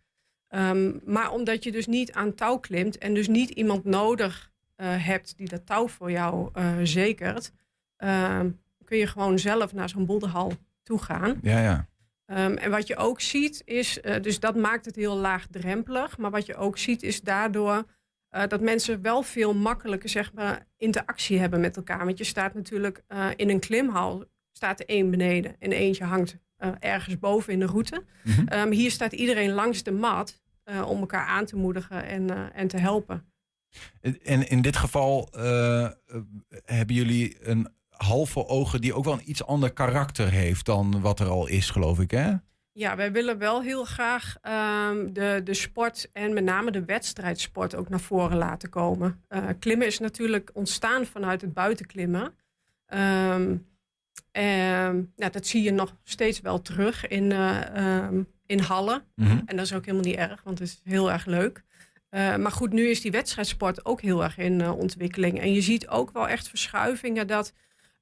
Um, 0.55 1.01
maar 1.05 1.31
omdat 1.31 1.65
je 1.65 1.73
dus 1.73 1.87
niet 1.87 2.13
aan 2.13 2.35
touw 2.35 2.57
klimt 2.57 2.99
en 2.99 3.15
dus 3.15 3.29
niet 3.29 3.51
iemand 3.51 3.85
nodig 3.85 4.51
uh, 4.77 5.07
hebt 5.07 5.37
die 5.37 5.49
dat 5.49 5.67
touw 5.67 5.89
voor 5.89 6.11
jou 6.11 6.51
uh, 6.55 6.77
zekert, 6.83 7.53
ehm, 7.97 8.51
kun 8.85 8.99
je 8.99 9.07
gewoon 9.07 9.39
zelf 9.39 9.73
naar 9.73 9.89
zo'n 9.89 10.07
boulderhal 10.07 10.53
toe 10.83 11.03
gaan. 11.03 11.39
Ja, 11.43 11.61
ja. 11.61 11.89
Um, 12.27 12.57
en 12.57 12.71
wat 12.71 12.87
je 12.87 12.97
ook 12.97 13.21
ziet 13.21 13.63
is, 13.65 13.99
uh, 14.03 14.21
dus 14.21 14.41
dat 14.41 14.57
maakt 14.57 14.85
het 14.85 14.97
heel 14.97 15.17
laagdrempelig. 15.17 16.19
Maar 16.19 16.31
wat 16.31 16.47
je 16.47 16.57
ook 16.57 16.79
ziet 16.79 17.03
is 17.03 17.21
daardoor 17.21 17.85
dat 18.49 18.61
mensen 18.61 19.03
wel 19.03 19.23
veel 19.23 19.55
makkelijker 19.55 20.09
zeg 20.09 20.33
maar, 20.33 20.67
interactie 20.77 21.39
hebben 21.39 21.61
met 21.61 21.77
elkaar. 21.77 22.05
Want 22.05 22.19
je 22.19 22.25
staat 22.25 22.55
natuurlijk 22.55 23.03
in 23.37 23.51
een 23.51 23.61
klimhal, 23.61 24.25
staat 24.53 24.81
er 24.81 24.87
één 24.87 25.11
beneden 25.11 25.57
en 25.59 25.73
eentje 25.73 26.05
hangt 26.05 26.39
uh, 26.59 26.71
ergens 26.79 27.19
boven 27.19 27.53
in 27.53 27.59
de 27.59 27.67
route. 27.67 28.05
Mhm. 28.23 28.53
Um, 28.53 28.71
hier 28.71 28.91
staat 28.91 29.13
iedereen 29.13 29.53
langs 29.53 29.83
de 29.83 29.93
mat 29.93 30.42
uh, 30.65 30.89
om 30.89 31.01
elkaar 31.01 31.27
aan 31.27 31.45
te 31.45 31.57
moedigen 31.57 32.05
en, 32.05 32.31
uh, 32.31 32.47
en 32.53 32.69
te 32.69 32.77
helpen. 32.77 33.33
En 34.23 34.49
in 34.49 34.63
dit 34.63 34.77
geval 34.77 35.29
uh, 35.37 35.89
hebben 36.65 36.97
jullie 36.97 37.49
een 37.49 37.69
hal 37.89 38.27
voor 38.27 38.47
ogen 38.47 38.81
die 38.81 38.95
ook 38.95 39.05
wel 39.05 39.13
een 39.13 39.31
iets 39.31 39.45
ander 39.45 39.73
karakter 39.73 40.31
heeft 40.31 40.67
dan 40.67 41.01
wat 41.01 41.21
er 41.21 41.29
al 41.29 41.47
is, 41.47 41.71
geloof 41.71 42.01
ik, 42.01 42.11
hè? 42.11 42.33
Ja, 42.73 42.97
wij 42.97 43.13
willen 43.13 43.39
wel 43.39 43.63
heel 43.63 43.85
graag 43.85 44.37
um, 44.91 45.13
de, 45.13 45.41
de 45.45 45.55
sport 45.55 46.09
en 46.13 46.33
met 46.33 46.45
name 46.45 46.71
de 46.71 46.85
wedstrijdsport 46.85 47.75
ook 47.75 47.89
naar 47.89 48.01
voren 48.01 48.37
laten 48.37 48.69
komen. 48.69 49.25
Klimmen 49.59 49.87
is 49.87 49.99
natuurlijk 49.99 50.51
ontstaan 50.53 51.07
vanuit 51.07 51.41
het 51.41 51.53
buitenklimmen. 51.53 52.35
Um, 52.95 53.67
en, 54.31 55.13
nou, 55.17 55.33
dat 55.33 55.47
zie 55.47 55.63
je 55.63 55.71
nog 55.71 55.97
steeds 56.05 56.41
wel 56.41 56.63
terug 56.63 57.07
in, 57.07 57.31
uh, 57.31 58.05
um, 58.05 58.27
in 58.47 58.59
hallen. 58.59 59.03
Mhm. 59.15 59.41
En 59.47 59.57
dat 59.57 59.65
is 59.65 59.73
ook 59.75 59.85
helemaal 59.85 60.07
niet 60.07 60.17
erg, 60.17 60.43
want 60.43 60.59
het 60.59 60.69
is 60.69 60.81
heel 60.85 61.13
erg 61.13 61.25
leuk. 61.27 61.63
Uh, 62.11 62.37
maar 62.37 62.53
goed, 62.53 62.73
nu 62.73 62.89
is 62.89 63.01
die 63.01 63.11
wedstrijdsport 63.11 63.85
ook 63.85 64.01
heel 64.01 64.23
erg 64.23 64.39
in 64.39 64.61
uh, 64.61 64.79
ontwikkeling. 64.79 65.41
En 65.41 65.53
je 65.53 65.61
ziet 65.61 65.89
ook 65.89 66.11
wel 66.13 66.29
echt 66.29 66.49
verschuivingen 66.49 67.27
dat 67.27 67.53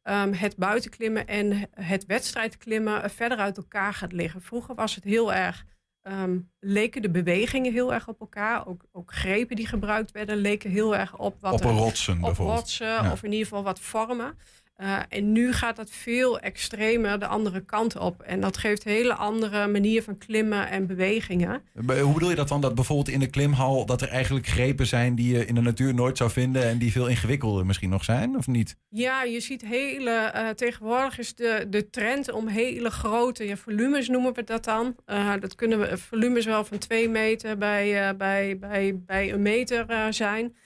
um, 0.03 0.33
het 0.33 0.57
buitenklimmen 0.57 1.27
en 1.27 1.69
het 1.71 2.07
wedstrijdklimmen 2.07 3.11
verder 3.11 3.39
uit 3.39 3.57
elkaar 3.57 3.95
gaat 3.95 4.13
liggen. 4.13 4.43
Vroeger 4.43 4.75
was 4.75 4.95
het 4.95 5.05
heel 5.05 5.33
erg, 5.35 5.65
um, 6.03 6.51
leken 6.61 7.03
de 7.03 7.11
bewegingen 7.11 7.73
heel 7.73 7.93
erg 7.93 8.09
op 8.09 8.21
elkaar. 8.21 8.67
Ook, 8.67 8.85
ook 8.93 9.13
grepen 9.15 9.57
die 9.57 9.67
gebruikt 9.67 10.11
werden 10.13 10.37
leken 10.37 10.71
heel 10.71 10.97
erg 10.97 11.17
op 11.19 11.37
wat 11.41 11.53
Op 11.53 11.61
er- 11.61 11.71
rotsen 11.71 12.15
op 12.15 12.21
bijvoorbeeld. 12.21 12.59
rotsen 12.59 12.87
Ja. 12.87 13.13
of 13.13 13.23
in 13.23 13.31
ieder 13.33 13.47
geval 13.47 13.63
wat 13.63 13.81
vormen. 13.81 14.39
Uh, 14.83 14.99
en 15.09 15.33
nu 15.33 15.53
gaat 15.53 15.77
dat 15.77 15.91
veel 15.91 16.39
extremer 16.39 17.19
de 17.19 17.27
andere 17.27 17.61
kant 17.61 17.99
op. 17.99 18.23
En 18.23 18.41
dat 18.41 18.57
geeft 18.57 18.87
een 18.87 18.93
hele 18.93 19.15
andere 19.15 19.67
manier 19.67 20.03
van 20.03 20.19
klimmen 20.19 20.69
en 20.69 20.87
bewegingen. 20.87 21.63
Hoe 21.87 22.13
bedoel 22.13 22.31
je 22.31 22.37
dat 22.37 22.49
dan? 22.49 22.61
Dat 22.61 22.75
bijvoorbeeld 22.75 23.09
in 23.09 23.21
de 23.21 23.31
klimhal 23.31 23.87
dat 23.87 24.03
er 24.03 24.09
eigenlijk 24.09 24.47
grepen 24.47 24.87
zijn 24.87 25.15
die 25.15 25.37
je 25.37 25.47
in 25.47 25.55
de 25.55 25.61
natuur 25.61 25.95
nooit 25.95 26.17
zou 26.17 26.31
vinden 26.31 26.63
en 26.63 26.79
die 26.79 26.93
veel 26.93 27.07
ingewikkelder 27.07 27.67
misschien 27.67 27.91
nog 27.91 28.05
zijn, 28.05 28.37
of 28.37 28.47
niet? 28.47 28.77
Ja, 28.89 29.23
je 29.23 29.41
ziet 29.41 29.63
hele. 29.63 30.33
Uh, 30.35 30.49
tegenwoordig 30.49 31.19
is 31.19 31.35
de, 31.35 31.67
de 31.71 31.91
trend 31.91 32.33
om 32.33 32.49
hele 32.49 32.91
grote 32.91 33.45
ja, 33.45 33.57
volumes 33.57 34.09
noemen 34.09 34.35
we 34.35 34.45
dat 34.45 34.65
dan. 34.65 34.97
Uh, 35.07 35.33
dat 35.41 35.55
kunnen 35.55 35.81
we 35.81 35.99
volumes 35.99 36.45
wel 36.45 36.65
van 36.65 36.79
twee 36.79 37.09
meter 37.09 37.59
bij, 37.59 38.17
bij, 38.17 38.59
bij, 38.59 39.03
bij 39.07 39.33
een 39.33 39.43
meter 39.43 40.13
zijn. 40.15 40.57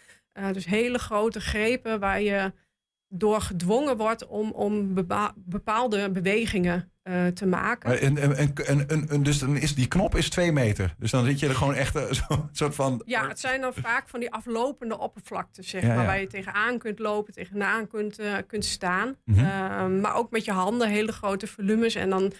Dus 0.52 0.64
hele 0.64 0.98
grote 0.98 1.40
grepen 1.40 2.00
waar 2.00 2.20
je 2.20 2.52
door 3.16 3.40
gedwongen 3.40 3.96
wordt 3.96 4.26
om, 4.26 4.50
om 4.50 4.94
bepa- 4.94 5.32
bepaalde 5.36 6.10
bewegingen 6.10 6.92
uh, 7.04 7.26
te 7.26 7.46
maken. 7.46 8.04
Een, 8.06 8.22
een, 8.24 8.40
een, 8.40 8.84
een, 8.92 9.04
een- 9.08 9.22
dus 9.22 9.38
dan 9.38 9.56
is 9.56 9.74
die 9.74 9.88
knop 9.88 10.14
is 10.16 10.30
twee 10.30 10.52
meter. 10.52 10.94
Dus 10.98 11.10
dan 11.10 11.24
zit 11.24 11.38
je 11.40 11.48
er 11.48 11.54
gewoon 11.54 11.74
echt 11.74 11.96
uh, 11.96 12.02
zo'n 12.10 12.48
soort 12.52 12.74
van. 12.74 13.02
Ja, 13.06 13.28
het 13.28 13.40
zijn 13.40 13.60
dan 13.60 13.74
vaak 13.74 14.08
van 14.08 14.20
die 14.20 14.30
aflopende 14.32 14.98
oppervlaktes, 14.98 15.68
zeg 15.68 15.82
Ja, 15.82 15.88
maar, 15.88 15.96
ja. 15.98 16.04
waar 16.04 16.20
je 16.20 16.26
tegenaan 16.26 16.78
kunt 16.78 16.98
lopen, 16.98 17.32
tegenaan 17.32 17.86
kunt, 17.88 18.20
uh, 18.20 18.34
kunt 18.46 18.64
staan. 18.64 19.16
Mhm. 19.24 19.38
Uh, 19.38 19.86
maar 20.00 20.14
ook 20.14 20.30
met 20.30 20.44
je 20.44 20.52
handen 20.52 20.88
hele 20.88 21.12
grote 21.12 21.46
volumes. 21.46 21.94
En 21.94 22.10
dan 22.10 22.32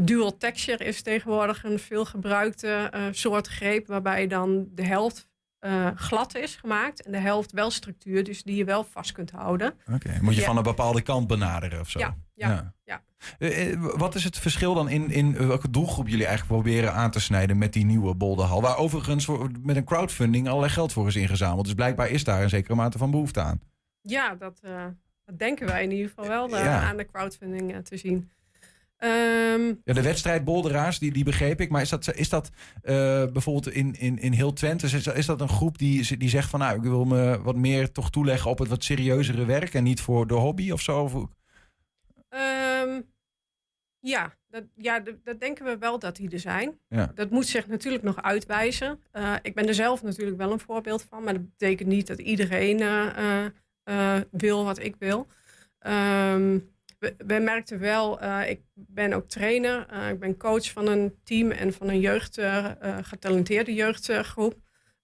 dual 0.00 0.36
texture 0.36 0.84
is 0.84 1.02
tegenwoordig 1.02 1.64
een 1.64 1.78
veel 1.78 2.04
gebruikte 2.04 2.92
soort 3.10 3.46
greep, 3.46 3.86
waarbij 3.86 4.20
je 4.20 4.28
dan 4.28 4.68
de 4.74 4.84
helft 4.84 5.28
eh, 5.60 5.86
glad 5.94 6.34
is 6.34 6.56
gemaakt 6.56 7.02
en 7.02 7.12
de 7.12 7.18
helft 7.18 7.52
wel 7.52 7.70
structuur, 7.70 8.24
dus 8.24 8.42
die 8.42 8.56
je 8.56 8.64
wel 8.64 8.84
vast 8.84 9.12
kunt 9.12 9.30
houden. 9.30 9.74
Oké, 9.92 10.18
moet 10.20 10.34
je 10.34 10.40
Ja. 10.40 10.46
van 10.46 10.56
een 10.56 10.62
bepaalde 10.62 11.02
kant 11.02 11.26
benaderen 11.26 11.80
of 11.80 11.90
zo? 11.90 11.98
Ja, 11.98 12.16
ja, 12.34 12.74
ja. 12.84 13.02
Eh, 13.38 13.72
eh, 13.72 13.80
wat 13.96 14.14
is 14.14 14.24
het 14.24 14.38
verschil 14.38 14.74
dan 14.74 14.88
in, 14.88 15.10
in 15.10 15.46
welke 15.46 15.70
doelgroep 15.70 16.08
jullie 16.08 16.26
eigenlijk 16.26 16.62
proberen 16.62 16.92
aan 16.94 17.10
te 17.10 17.20
snijden 17.20 17.58
met 17.58 17.72
die 17.72 17.84
nieuwe 17.84 18.14
Bolderhal? 18.14 18.60
Waar 18.62 18.76
overigens 18.76 19.24
voor- 19.24 19.50
met 19.62 19.76
een 19.76 19.84
crowdfunding 19.84 20.48
allerlei 20.48 20.72
geld 20.72 20.92
voor 20.92 21.06
is 21.06 21.16
ingezameld. 21.16 21.64
Dus 21.64 21.74
blijkbaar 21.74 22.08
is 22.08 22.24
daar 22.24 22.42
een 22.42 22.48
zekere 22.48 22.74
mate 22.74 22.98
van 22.98 23.10
behoefte 23.10 23.40
aan. 23.40 23.60
Ja, 24.02 24.34
dat, 24.34 24.60
dat 25.24 25.38
denken 25.38 25.66
wij 25.66 25.82
in 25.82 25.90
ieder 25.90 26.08
geval 26.08 26.26
wel 26.28 26.56
aan 26.58 26.96
de 26.96 27.06
crowdfunding 27.06 27.84
te 27.84 27.96
zien. 27.96 28.30
Ehm, 29.00 29.74
Ja, 29.84 29.92
de 29.92 30.02
wedstrijd 30.02 30.44
Bolderaars, 30.44 30.98
die, 30.98 31.12
die 31.12 31.24
begreep 31.24 31.60
ik. 31.60 31.70
Maar 31.70 31.82
is 31.82 31.88
dat, 31.88 32.14
is 32.14 32.28
dat 32.28 32.50
eh, 32.82 32.94
bijvoorbeeld 33.32 33.74
in, 33.74 33.94
in, 33.94 34.18
in 34.18 34.32
heel 34.32 34.52
Twente, 34.52 34.86
is, 34.86 35.06
is 35.06 35.26
dat 35.26 35.40
een 35.40 35.48
groep 35.48 35.78
die, 35.78 36.16
die 36.16 36.28
zegt 36.28 36.50
van 36.50 36.60
nou, 36.60 36.76
ik 36.76 36.82
wil 36.82 37.04
me 37.04 37.42
wat 37.42 37.56
meer 37.56 37.92
toch 37.92 38.10
toeleggen 38.10 38.50
op 38.50 38.58
het 38.58 38.68
wat 38.68 38.84
serieuzere 38.84 39.44
werk 39.44 39.74
en 39.74 39.84
niet 39.84 40.00
voor 40.00 40.26
de 40.26 40.34
hobby 40.34 40.70
of 40.70 40.80
zo? 40.80 41.02
Of, 41.02 41.14
Ehm, 42.28 43.00
ja, 43.98 44.34
dat, 44.48 44.64
ja 44.76 45.00
dat, 45.00 45.14
dat 45.24 45.40
denken 45.40 45.64
we 45.64 45.78
wel 45.78 45.98
dat 45.98 46.16
die 46.16 46.30
er 46.30 46.38
zijn. 46.40 46.78
Ja. 46.88 47.12
Dat 47.14 47.30
moet 47.30 47.46
zich 47.46 47.66
natuurlijk 47.66 48.02
nog 48.02 48.22
uitwijzen. 48.22 49.00
Eh, 49.10 49.34
ik 49.42 49.54
ben 49.54 49.68
er 49.68 49.74
zelf 49.74 50.02
natuurlijk 50.02 50.38
wel 50.38 50.52
een 50.52 50.60
voorbeeld 50.60 51.02
van, 51.02 51.24
maar 51.24 51.32
dat 51.32 51.50
betekent 51.50 51.88
niet 51.88 52.06
dat 52.06 52.18
iedereen 52.18 52.80
eh, 52.80 54.16
wil 54.30 54.64
wat 54.64 54.78
ik 54.78 54.96
wil. 54.98 55.26
Ehm, 55.78 56.58
we, 57.00 57.14
we 57.26 57.38
merkten 57.38 57.78
wel, 57.78 58.20
eh, 58.20 58.50
ik 58.50 58.60
ben 58.74 59.12
ook 59.12 59.28
trainer, 59.28 59.86
eh, 59.86 60.08
ik 60.08 60.18
ben 60.18 60.36
coach 60.36 60.70
van 60.70 60.86
een 60.86 61.14
team 61.24 61.50
en 61.50 61.72
van 61.72 61.88
een 61.88 62.00
jeugd, 62.00 62.38
eh, 62.38 62.66
getalenteerde 63.02 63.74
jeugdgroep. 63.74 64.54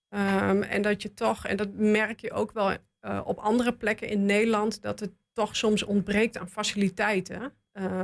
Ehm, 0.09 0.63
en 0.63 0.83
dat 0.83 1.03
je 1.03 1.15
toch, 1.15 1.47
en 1.47 1.57
dat 1.57 1.69
merk 1.73 2.21
je 2.21 2.33
ook 2.33 2.53
wel 2.53 2.77
op 3.25 3.39
andere 3.39 3.73
plekken 3.73 4.09
in 4.09 4.25
Nederland, 4.25 4.83
dat 4.83 5.01
het 5.01 5.11
toch 5.33 5.57
soms 5.57 5.83
ontbreekt 5.83 6.39
aan 6.39 6.49
faciliteiten 6.49 7.53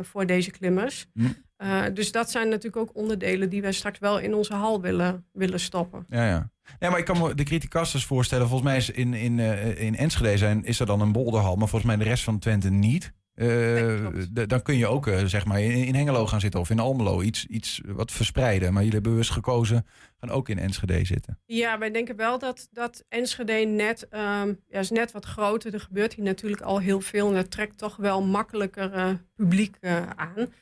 voor 0.02 0.26
deze 0.26 0.50
klimmers. 0.50 1.06
Hm. 1.12 1.94
Dus 1.94 2.12
dat 2.12 2.30
zijn 2.30 2.48
natuurlijk 2.48 2.76
ook 2.76 2.96
onderdelen 2.96 3.48
die 3.48 3.62
wij 3.62 3.72
straks 3.72 3.98
wel 3.98 4.18
in 4.18 4.34
onze 4.34 4.54
hal 4.54 4.80
willen, 4.80 5.26
willen 5.32 5.60
stoppen. 5.60 6.06
Ja, 6.08 6.26
ja. 6.26 6.50
Nee, 6.78 6.90
maar 6.90 6.98
ik 6.98 7.04
kan 7.04 7.18
me 7.18 7.34
de 7.34 7.44
criticasters 7.44 8.04
voorstellen. 8.04 8.48
Volgens 8.48 8.68
mij 8.68 8.78
is 8.78 8.90
in, 8.90 9.14
in, 9.14 9.38
in 9.78 9.96
Enschede 9.96 10.38
zijn, 10.38 10.64
is 10.64 10.80
er 10.80 10.86
dan 10.86 11.00
een 11.00 11.12
bolderhal, 11.12 11.56
maar 11.56 11.68
volgens 11.68 11.90
mij 11.90 12.04
de 12.04 12.10
rest 12.10 12.24
van 12.24 12.38
Twente 12.38 12.70
niet. 12.70 13.12
Eh, 13.34 14.06
Nee, 14.34 14.46
dan 14.46 14.62
kun 14.62 14.76
je 14.76 14.86
ook 14.86 15.06
eh, 15.06 15.24
zeg 15.24 15.44
maar 15.44 15.60
in, 15.60 15.70
in 15.70 15.94
Hengelo 15.94 16.26
gaan 16.26 16.40
zitten 16.40 16.60
of 16.60 16.70
in 16.70 16.78
Almelo. 16.78 17.22
Iets, 17.22 17.46
iets 17.46 17.80
wat 17.86 18.12
verspreiden. 18.12 18.72
Maar 18.72 18.82
jullie 18.82 18.94
hebben 18.94 19.12
bewust 19.12 19.30
gekozen 19.30 19.86
gaan 20.20 20.30
ook 20.30 20.48
in 20.48 20.58
Enschede 20.58 21.04
zitten. 21.04 21.38
Ja, 21.46 21.78
wij 21.78 21.90
denken 21.90 22.16
wel 22.16 22.38
dat, 22.38 22.68
dat 22.72 23.04
Enschede 23.08 23.52
net, 23.52 24.08
ehm, 24.08 24.54
ja, 24.68 24.78
is 24.78 24.90
net 24.90 25.12
wat 25.12 25.24
groter. 25.24 25.74
Er 25.74 25.80
gebeurt 25.80 26.14
hier 26.14 26.24
natuurlijk 26.24 26.62
al 26.62 26.78
heel 26.78 27.00
veel 27.00 27.28
en 27.28 27.34
dat 27.34 27.50
trekt 27.50 27.78
toch 27.78 27.96
wel 27.96 28.22
makkelijker 28.22 28.92
eh, 28.92 29.10
publiek 29.34 29.76
aan. 30.16 30.52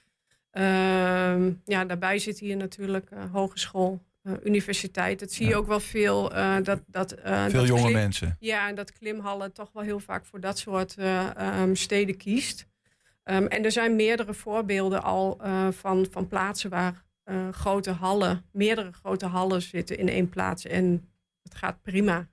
Ehm, 0.50 1.52
ja, 1.64 1.84
daarbij 1.84 2.18
zit 2.18 2.38
hier 2.38 2.56
natuurlijk 2.56 3.10
hogeschool, 3.32 4.00
eh, 4.22 4.32
universiteit. 4.44 5.20
Dat 5.20 5.32
zie 5.32 5.44
je 5.46 5.50
Ja. 5.50 5.56
ook 5.56 5.66
wel 5.66 5.80
veel. 5.80 6.32
eh, 6.34 6.56
dat, 6.62 6.80
dat, 6.86 7.12
eh, 7.12 7.44
Veel 7.44 7.52
dat 7.60 7.66
jonge 7.68 7.80
klim- 7.80 7.92
mensen. 7.92 8.36
Ja, 8.40 8.68
en 8.68 8.74
dat 8.74 8.92
klimhallen 8.92 9.52
toch 9.52 9.70
wel 9.72 9.82
heel 9.82 10.00
vaak 10.00 10.26
voor 10.26 10.40
dat 10.40 10.58
soort 10.58 10.96
eh, 10.96 11.36
ehm, 11.36 11.74
steden 11.74 12.16
kiest. 12.16 12.66
Ehm, 13.22 13.44
en 13.46 13.64
er 13.64 13.72
zijn 13.72 13.96
meerdere 13.96 14.34
voorbeelden 14.34 15.02
al 15.02 15.40
van, 15.70 16.06
van 16.10 16.28
plaatsen 16.28 16.70
waar 16.70 17.04
grote 17.50 17.90
hallen, 17.90 18.44
meerdere 18.52 18.92
grote 18.92 19.26
hallen 19.26 19.62
zitten 19.62 19.98
in 19.98 20.08
één 20.08 20.28
plaats. 20.28 20.64
En 20.66 21.09
het 21.50 21.58
gaat 21.58 21.82
prima. 21.82 22.28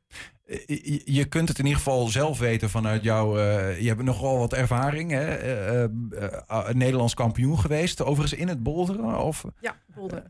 Eh, 0.45 1.01
Je, 1.05 1.25
kunt 1.25 1.47
het 1.49 1.59
in 1.59 1.65
ieder 1.65 1.79
geval 1.81 2.07
zelf 2.07 2.39
weten 2.39 2.69
vanuit 2.69 3.03
jouw. 3.03 3.37
eh, 3.37 3.79
je 3.81 3.87
hebt 3.87 4.03
nogal 4.03 4.37
wat 4.37 4.53
ervaring. 4.53 5.11
Hè? 5.11 5.35
Eh, 5.35 6.69
Nederlands 6.71 7.13
kampioen 7.13 7.59
geweest. 7.59 8.01
Overigens 8.01 8.39
in 8.39 8.47
het 8.47 8.63
boulderen. 8.63 9.17
Of, 9.23 9.45
Ja, 9.61 9.75
Boulder. 9.95 10.23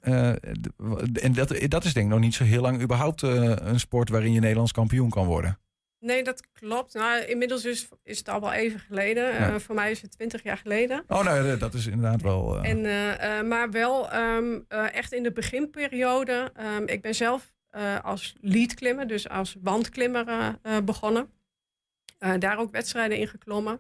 d- 1.12 1.20
en 1.20 1.34
dat, 1.34 1.56
dat 1.68 1.86
is 1.86 1.94
denk 1.94 2.06
ik 2.06 2.12
nog 2.12 2.20
niet 2.22 2.34
zo 2.36 2.44
heel 2.44 2.62
lang 2.62 2.82
überhaupt 2.82 3.22
een 3.22 3.80
sport 3.80 4.10
waarin 4.10 4.34
je 4.34 4.40
Nederlands 4.40 4.72
kampioen 4.72 5.10
kan 5.10 5.26
worden. 5.26 5.60
Nee, 6.00 6.24
dat 6.24 6.48
klopt. 6.54 6.94
Nou, 6.94 7.22
inmiddels 7.24 7.66
is, 7.66 7.88
is 8.04 8.18
het 8.18 8.30
al 8.30 8.40
wel 8.42 8.52
even 8.54 8.80
geleden. 8.80 9.24
Ja. 9.34 9.60
Voor 9.60 9.76
mij 9.76 9.92
is 9.92 10.02
het 10.02 10.12
twintig 10.12 10.44
jaar 10.44 10.58
geleden. 10.58 11.04
Oh, 11.08 11.24
nou, 11.24 11.58
dat 11.58 11.74
is 11.74 11.86
inderdaad 11.88 12.22
wel. 12.22 12.62
En, 12.64 12.82
maar 13.48 13.72
wel 13.72 14.10
ehm, 14.12 14.60
eh, 14.68 14.94
echt 14.96 15.14
in 15.14 15.24
de 15.24 15.32
beginperiode. 15.32 16.52
Ehm, 16.56 16.84
ik 16.86 17.02
ben 17.02 17.16
zelf 17.16 17.54
eh, 17.70 18.04
als 18.04 18.36
leadklimmer, 18.42 19.08
dus 19.08 19.30
als 19.30 19.56
wandklimmer 19.62 20.28
eh, 20.28 20.48
eh, 20.62 20.84
begonnen. 20.84 21.30
Daar 22.40 22.58
ook 22.58 22.72
wedstrijden 22.72 23.18
in 23.18 23.28
geklommen. 23.28 23.80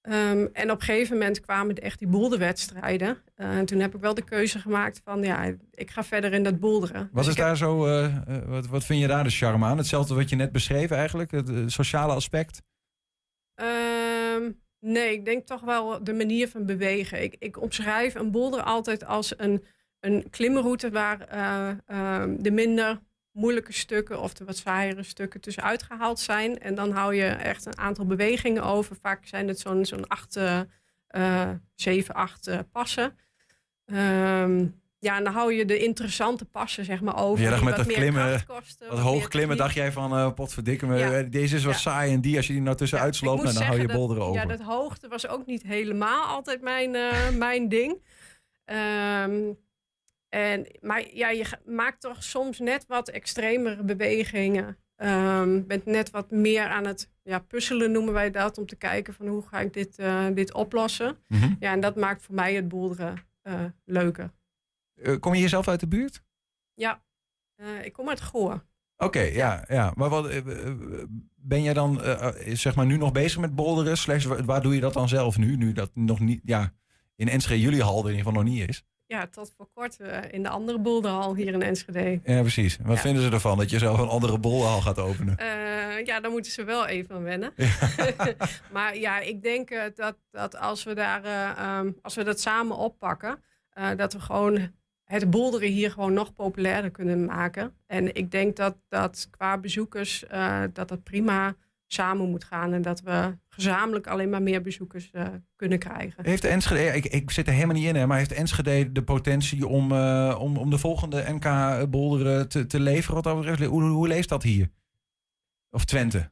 Ehm, 0.00 0.46
en 0.52 0.70
op 0.70 0.80
een 0.80 0.84
gegeven 0.84 1.18
moment 1.18 1.40
kwamen 1.40 1.74
echt 1.74 1.98
die 1.98 2.08
boulderwedstrijden. 2.08 3.18
En 3.34 3.66
toen 3.66 3.80
heb 3.80 3.94
ik 3.94 4.00
wel 4.00 4.14
de 4.14 4.24
keuze 4.24 4.58
gemaakt 4.58 5.00
van, 5.04 5.22
ja, 5.22 5.54
ik 5.70 5.90
ga 5.90 6.04
verder 6.04 6.32
in 6.32 6.42
dat 6.42 6.60
boulderen. 6.60 7.08
Wat 7.12 7.26
is 7.26 7.34
daar 7.34 7.56
zo, 7.56 7.78
wat, 8.46 8.66
wat 8.66 8.84
vind 8.84 9.00
je 9.00 9.06
daar 9.06 9.24
de 9.24 9.30
charme 9.30 9.66
aan? 9.66 9.78
Hetzelfde 9.78 10.14
wat 10.14 10.28
je 10.28 10.36
net 10.36 10.52
beschreef 10.52 10.90
eigenlijk, 10.90 11.30
het 11.30 11.72
sociale 11.72 12.12
aspect? 12.12 12.62
Ehm, 13.54 14.50
nee, 14.80 15.12
ik 15.12 15.24
denk 15.24 15.46
toch 15.46 15.60
wel 15.60 16.04
de 16.04 16.12
manier 16.12 16.48
van 16.48 16.66
bewegen. 16.66 17.22
Ik, 17.22 17.36
ik 17.38 17.60
omschrijf 17.60 18.14
een 18.14 18.30
boulder 18.30 18.62
altijd 18.62 19.04
als 19.04 19.38
een, 19.38 19.64
een 20.00 20.30
klimroute 20.30 20.90
waar 20.90 21.20
eh, 21.20 21.70
ehm, 21.86 22.36
de 22.42 22.50
minder 22.50 23.00
moeilijke 23.38 23.72
stukken 23.72 24.20
of 24.20 24.34
de 24.34 24.44
wat 24.44 24.56
saaiere 24.56 25.02
stukken 25.02 25.40
tussenuit 25.40 25.82
gehaald 25.82 26.20
zijn. 26.20 26.58
En 26.58 26.74
dan 26.74 26.90
hou 26.90 27.14
je 27.14 27.24
echt 27.26 27.66
een 27.66 27.78
aantal 27.78 28.06
bewegingen 28.06 28.62
over. 28.62 28.96
Vaak 29.02 29.26
zijn 29.26 29.48
het 29.48 29.58
zo'n 29.60 29.84
zo'n 29.84 30.08
acht, 30.08 30.36
eh, 31.06 31.50
zeven, 31.74 32.14
acht 32.14 32.46
eh, 32.46 32.58
passen. 32.72 33.16
Ehm, 33.86 34.66
ja, 34.98 35.16
en 35.16 35.24
dan 35.24 35.32
hou 35.32 35.52
je 35.54 35.64
de 35.64 35.78
interessante 35.78 36.44
passen 36.44 36.84
zeg 36.84 37.00
maar 37.00 37.16
over. 37.16 37.44
Je 37.44 37.50
dacht 37.50 37.64
met 37.64 37.76
wat 37.76 37.86
dat 37.86 37.94
klimmen, 37.94 38.44
kosten, 38.46 38.88
Wat 38.88 38.98
hoog 38.98 39.28
klimmen 39.28 39.56
dacht 39.56 39.74
jij 39.74 39.92
van, 39.92 40.12
eh 40.16 40.32
potverdikke 40.32 40.86
Ja. 40.86 41.22
deze 41.22 41.56
is 41.56 41.64
wat 41.64 41.74
Ja. 41.74 41.80
saai 41.80 42.12
en 42.12 42.20
die, 42.20 42.36
als 42.36 42.46
je 42.46 42.52
die 42.52 42.62
nou 42.62 42.76
tussenuit 42.76 43.14
Ja, 43.14 43.20
sloopt, 43.20 43.42
nou, 43.42 43.54
dan 43.54 43.62
hou 43.62 43.74
je 43.74 43.80
zeggen 43.80 43.98
bolderen 43.98 44.22
over. 44.22 44.40
Ja, 44.40 44.46
dat 44.46 44.60
hoogte 44.60 45.08
was 45.08 45.28
ook 45.28 45.46
niet 45.46 45.62
helemaal 45.62 46.24
altijd 46.24 46.60
mijn, 46.60 46.90
mijn 47.46 47.68
ding. 47.68 48.02
Ehm, 48.64 49.40
en, 50.28 50.66
maar 50.80 51.14
ja, 51.14 51.30
je 51.30 51.44
maakt 51.66 52.00
toch 52.00 52.22
soms 52.22 52.58
net 52.58 52.86
wat 52.86 53.08
extremere 53.08 53.82
bewegingen. 53.82 54.78
Ehm 54.96 55.66
bent 55.66 55.84
net 55.84 56.10
wat 56.10 56.30
meer 56.30 56.66
aan 56.68 56.86
het 56.86 57.10
ja, 57.22 57.38
puzzelen, 57.38 57.92
noemen 57.92 58.12
wij 58.12 58.30
dat. 58.30 58.58
Om 58.58 58.66
te 58.66 58.76
kijken 58.76 59.14
van 59.14 59.26
hoe 59.26 59.42
ga 59.48 59.60
ik 59.60 59.72
dit, 59.72 59.98
eh, 59.98 60.26
dit 60.34 60.54
oplossen. 60.54 61.16
Mhm. 61.28 61.54
Ja, 61.60 61.72
en 61.72 61.80
dat 61.80 61.96
maakt 61.96 62.22
voor 62.22 62.34
mij 62.34 62.54
het 62.54 62.68
boelderen 62.68 63.26
eh 63.42 63.64
leuker. 63.84 64.30
Eh, 64.94 65.18
kom 65.20 65.34
je 65.34 65.40
jezelf 65.40 65.68
uit 65.68 65.80
de 65.80 65.88
buurt? 65.88 66.22
Ja, 66.74 67.02
ik 67.82 67.92
kom 67.92 68.08
uit 68.08 68.20
Goor. 68.20 68.64
Oké, 68.96 69.20
ja, 69.20 69.64
ja. 69.68 69.92
Maar 69.96 70.08
wat, 70.08 70.44
ben 71.34 71.62
jij 71.62 71.74
dan 71.74 72.00
zeg 72.52 72.74
maar 72.74 72.86
nu 72.86 72.96
nog 72.96 73.12
bezig 73.12 73.40
met? 73.40 73.98
Slash, 73.98 74.24
wa- 74.24 74.44
waar 74.44 74.62
doe 74.62 74.74
je 74.74 74.80
dat 74.80 74.92
dan 74.92 75.08
zelf 75.08 75.38
nu? 75.38 75.56
Nu 75.56 75.72
dat 75.72 75.90
nog 75.94 76.20
niet, 76.20 76.40
ja, 76.44 76.72
in 77.16 77.28
Enschede 77.28 77.60
jullie 77.60 77.82
hal 77.82 77.98
er 77.98 78.10
in 78.10 78.16
ieder 78.16 78.24
geval 78.26 78.42
nog 78.42 78.52
niet 78.52 78.68
is. 78.68 78.84
Ja, 79.08 79.26
tot 79.26 79.52
voor 79.56 79.68
kort 79.74 80.00
eh, 80.00 80.18
in 80.30 80.42
de 80.42 80.48
andere 80.48 80.78
boelderhal 80.78 81.34
hier 81.34 81.52
in 81.52 81.62
Enschede. 81.62 82.20
Ja, 82.24 82.40
precies. 82.40 82.78
Wat 82.82 82.96
Ja. 82.96 83.02
vinden 83.02 83.22
ze 83.22 83.30
ervan 83.30 83.58
dat 83.58 83.70
je 83.70 83.78
zelf 83.78 83.98
een 83.98 84.08
andere 84.08 84.38
bolderhal 84.38 84.80
gaat 84.80 84.98
openen? 84.98 85.36
Eh, 85.36 86.04
ja, 86.06 86.20
daar 86.20 86.30
moeten 86.30 86.52
ze 86.52 86.64
wel 86.64 86.86
even 86.86 87.14
aan 87.14 87.22
wennen. 87.22 87.52
maar 88.72 88.96
ja, 88.96 89.18
ik 89.20 89.42
denk 89.42 89.70
eh, 89.70 89.82
dat, 89.94 90.16
dat 90.30 90.56
als 90.56 90.84
we 90.84 90.94
daar, 90.94 91.24
eh, 91.24 91.50
ehm, 91.50 91.90
als 92.02 92.14
we 92.14 92.24
dat 92.24 92.40
samen 92.40 92.76
oppakken, 92.76 93.42
dat 93.96 94.12
we 94.12 94.20
gewoon 94.20 94.72
het 95.04 95.30
bolderen 95.30 95.68
hier 95.68 95.90
gewoon 95.90 96.12
nog 96.12 96.34
populairder 96.34 96.90
kunnen 96.90 97.24
maken. 97.24 97.74
En 97.86 98.14
ik 98.14 98.30
denk 98.30 98.56
dat 98.56 98.76
dat 98.88 99.28
qua 99.30 99.58
bezoekers 99.58 100.24
dat 100.72 100.88
dat 100.88 101.02
prima 101.02 101.54
samen 101.88 102.30
moet 102.30 102.44
gaan 102.44 102.72
en 102.72 102.82
dat 102.82 103.00
we 103.00 103.38
gezamenlijk 103.48 104.06
alleen 104.06 104.30
maar 104.30 104.42
meer 104.42 104.62
bezoekers 104.62 105.10
eh, 105.10 105.26
kunnen 105.56 105.78
krijgen. 105.78 106.24
Heeft 106.26 106.42
de 106.42 106.48
Enschede, 106.48 106.96
ik, 106.96 107.04
ik 107.04 107.30
zit 107.30 107.46
er 107.46 107.52
helemaal 107.52 107.74
niet 107.74 107.86
in, 107.86 107.94
hè, 107.94 108.06
maar 108.06 108.18
heeft 108.18 108.32
Enschede 108.32 108.92
de 108.92 109.02
potentie 109.02 109.66
om, 109.66 109.92
eh, 109.92 110.36
om, 110.40 110.56
om 110.56 110.70
de 110.70 110.78
volgende 110.78 111.24
NK 111.28 111.90
bolderen 111.90 112.48
te, 112.48 112.66
te 112.66 112.80
leveren? 112.80 113.22
Wat? 113.22 113.58
Hoe, 113.58 113.82
hoe 113.82 114.08
leeft 114.08 114.28
dat 114.28 114.42
hier? 114.42 114.70
Of 115.70 115.84
Twente? 115.84 116.30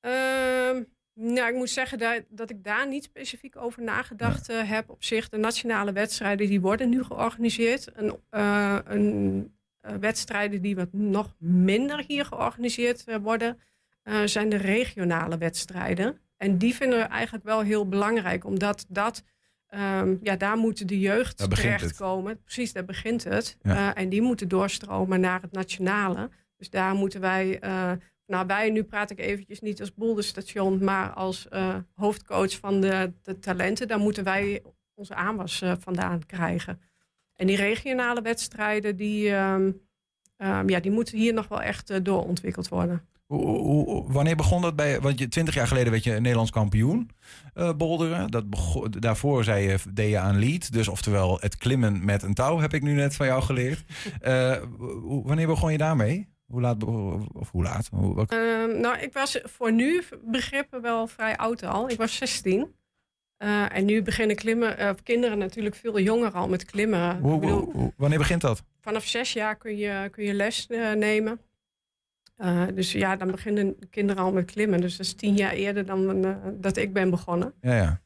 Ehm, 0.00 0.82
nou, 1.14 1.48
ik 1.48 1.54
moet 1.54 1.70
zeggen 1.70 1.98
dat, 1.98 2.22
dat 2.28 2.50
ik 2.50 2.64
daar 2.64 2.88
niet 2.88 3.04
specifiek 3.04 3.56
over 3.56 3.82
nagedacht 3.82 4.48
eh, 4.48 4.68
heb. 4.68 4.90
Op 4.90 5.04
zich, 5.04 5.28
de 5.28 5.36
nationale 5.36 5.92
wedstrijden 5.92 6.46
die 6.46 6.60
worden 6.60 6.88
nu 6.88 7.04
georganiseerd. 7.04 7.88
Een, 7.94 8.16
eh, 8.30 8.78
een 8.84 9.50
eh, 9.82 9.94
wedstrijden 9.94 10.62
die 10.62 10.76
wat 10.76 10.92
nog 10.92 11.34
minder 11.38 12.04
hier 12.06 12.24
georganiseerd 12.24 13.04
eh, 13.04 13.16
worden, 13.16 13.60
eh, 14.02 14.22
zijn 14.24 14.48
de 14.48 14.56
regionale 14.56 15.38
wedstrijden. 15.38 16.18
En 16.36 16.58
die 16.58 16.74
vinden 16.74 16.98
we 16.98 17.04
eigenlijk 17.04 17.44
wel 17.44 17.60
heel 17.60 17.88
belangrijk, 17.88 18.44
omdat 18.44 18.84
dat, 18.88 19.22
ehm, 19.66 20.16
ja, 20.22 20.36
daar 20.36 20.56
moeten 20.56 20.86
de 20.86 20.98
jeugd 20.98 21.50
terechtkomen. 21.50 22.42
Precies, 22.42 22.72
daar 22.72 22.84
begint 22.84 23.24
het. 23.24 23.56
Ja. 23.62 23.94
Eh, 23.94 24.02
en 24.02 24.08
die 24.08 24.22
moeten 24.22 24.48
doorstromen 24.48 25.20
naar 25.20 25.40
het 25.40 25.52
nationale. 25.52 26.30
Dus 26.56 26.70
daar 26.70 26.94
moeten 26.94 27.20
wij, 27.20 27.58
eh, 27.60 27.92
nou 28.26 28.46
wij, 28.46 28.70
nu 28.70 28.82
praat 28.82 29.10
ik 29.10 29.18
eventjes 29.18 29.60
niet 29.60 29.80
als 29.80 29.94
boulderstation, 29.94 30.84
maar 30.84 31.10
als 31.10 31.48
hoofdcoach 31.94 32.58
van 32.58 32.80
de, 32.80 33.12
de 33.22 33.38
talenten, 33.38 33.88
daar 33.88 33.98
moeten 33.98 34.24
wij 34.24 34.62
onze 34.94 35.14
aanwas 35.14 35.62
vandaan 35.78 36.26
krijgen. 36.26 36.80
En 37.34 37.46
die 37.46 37.56
regionale 37.56 38.22
wedstrijden, 38.22 38.96
die, 38.96 39.30
ehm, 39.30 39.72
ehm, 40.36 40.68
ja, 40.68 40.80
die 40.80 40.90
moeten 40.90 41.18
hier 41.18 41.34
nog 41.34 41.48
wel 41.48 41.62
echt 41.62 42.04
doorontwikkeld 42.04 42.68
worden. 42.68 43.10
Hoe- 43.32 43.46
hoe- 43.58 43.84
hoe- 43.84 44.12
wanneer 44.12 44.36
begon 44.36 44.62
dat 44.62 44.76
bij... 44.76 45.00
Want 45.00 45.18
je, 45.18 45.28
20 45.28 45.54
jaar 45.54 45.66
geleden 45.66 45.92
werd 45.92 46.04
je 46.04 46.10
Nederlands 46.12 46.50
kampioen 46.50 47.10
eh 47.54 47.72
boulderen. 47.76 48.30
Dat 48.30 48.50
begon, 48.50 48.90
daarvoor 48.90 49.44
zei 49.44 49.68
je, 49.68 49.76
deed 49.92 50.10
je 50.10 50.18
aan 50.18 50.38
lead. 50.38 50.72
Dus 50.72 50.88
oftewel 50.88 51.38
het 51.40 51.56
klimmen 51.56 52.04
met 52.04 52.22
een 52.22 52.34
touw 52.34 52.58
heb 52.58 52.74
ik 52.74 52.82
nu 52.82 52.92
net 52.92 53.16
van 53.16 53.26
jou 53.26 53.42
geleerd. 53.42 53.84
Eh, 54.20 54.56
wanneer 55.24 55.46
begon 55.46 55.72
je 55.72 55.78
daarmee? 55.78 56.28
Hoe 56.46 56.60
laat? 56.60 56.84
Of 57.32 57.50
hoe 57.50 57.62
laat? 57.62 57.88
Hoe, 57.92 58.26
Ehm, 58.26 58.80
nou, 58.80 58.98
ik 58.98 59.12
was 59.12 59.40
voor 59.44 59.72
nu 59.72 60.02
begrippen 60.24 60.82
wel 60.82 61.06
vrij 61.06 61.36
oud 61.36 61.64
al. 61.64 61.90
Ik 61.90 61.98
was 61.98 62.16
16. 62.16 62.74
Eh, 63.36 63.76
en 63.76 63.84
nu 63.84 64.02
beginnen 64.02 64.36
klimmen, 64.36 64.96
kinderen 65.02 65.38
natuurlijk 65.38 65.74
veel 65.74 65.98
jonger 66.00 66.32
al 66.32 66.48
met 66.48 66.64
klimmen. 66.64 67.20
bedoel, 67.40 67.92
wanneer 67.96 68.18
begint 68.18 68.40
dat? 68.40 68.62
vanaf 68.80 69.04
zes 69.04 69.32
jaar 69.32 69.56
kun 69.56 69.76
je, 69.76 70.08
kun 70.10 70.24
je 70.24 70.34
les 70.34 70.66
nemen. 70.96 71.40
Eh, 72.36 72.66
dus 72.74 72.92
ja, 72.92 73.16
dan 73.16 73.30
beginnen 73.30 73.76
kinderen 73.90 74.22
al 74.22 74.32
met 74.32 74.50
klimmen. 74.50 74.80
Dus 74.80 74.96
dat 74.96 75.06
is 75.06 75.12
tien 75.12 75.34
jaar 75.36 75.52
eerder 75.52 75.86
dan 75.86 76.24
eh, 76.24 76.36
dat 76.52 76.76
ik 76.76 76.92
ben 76.92 77.10
begonnen. 77.10 77.54
Ja, 77.60 77.74
ja. 77.74 78.00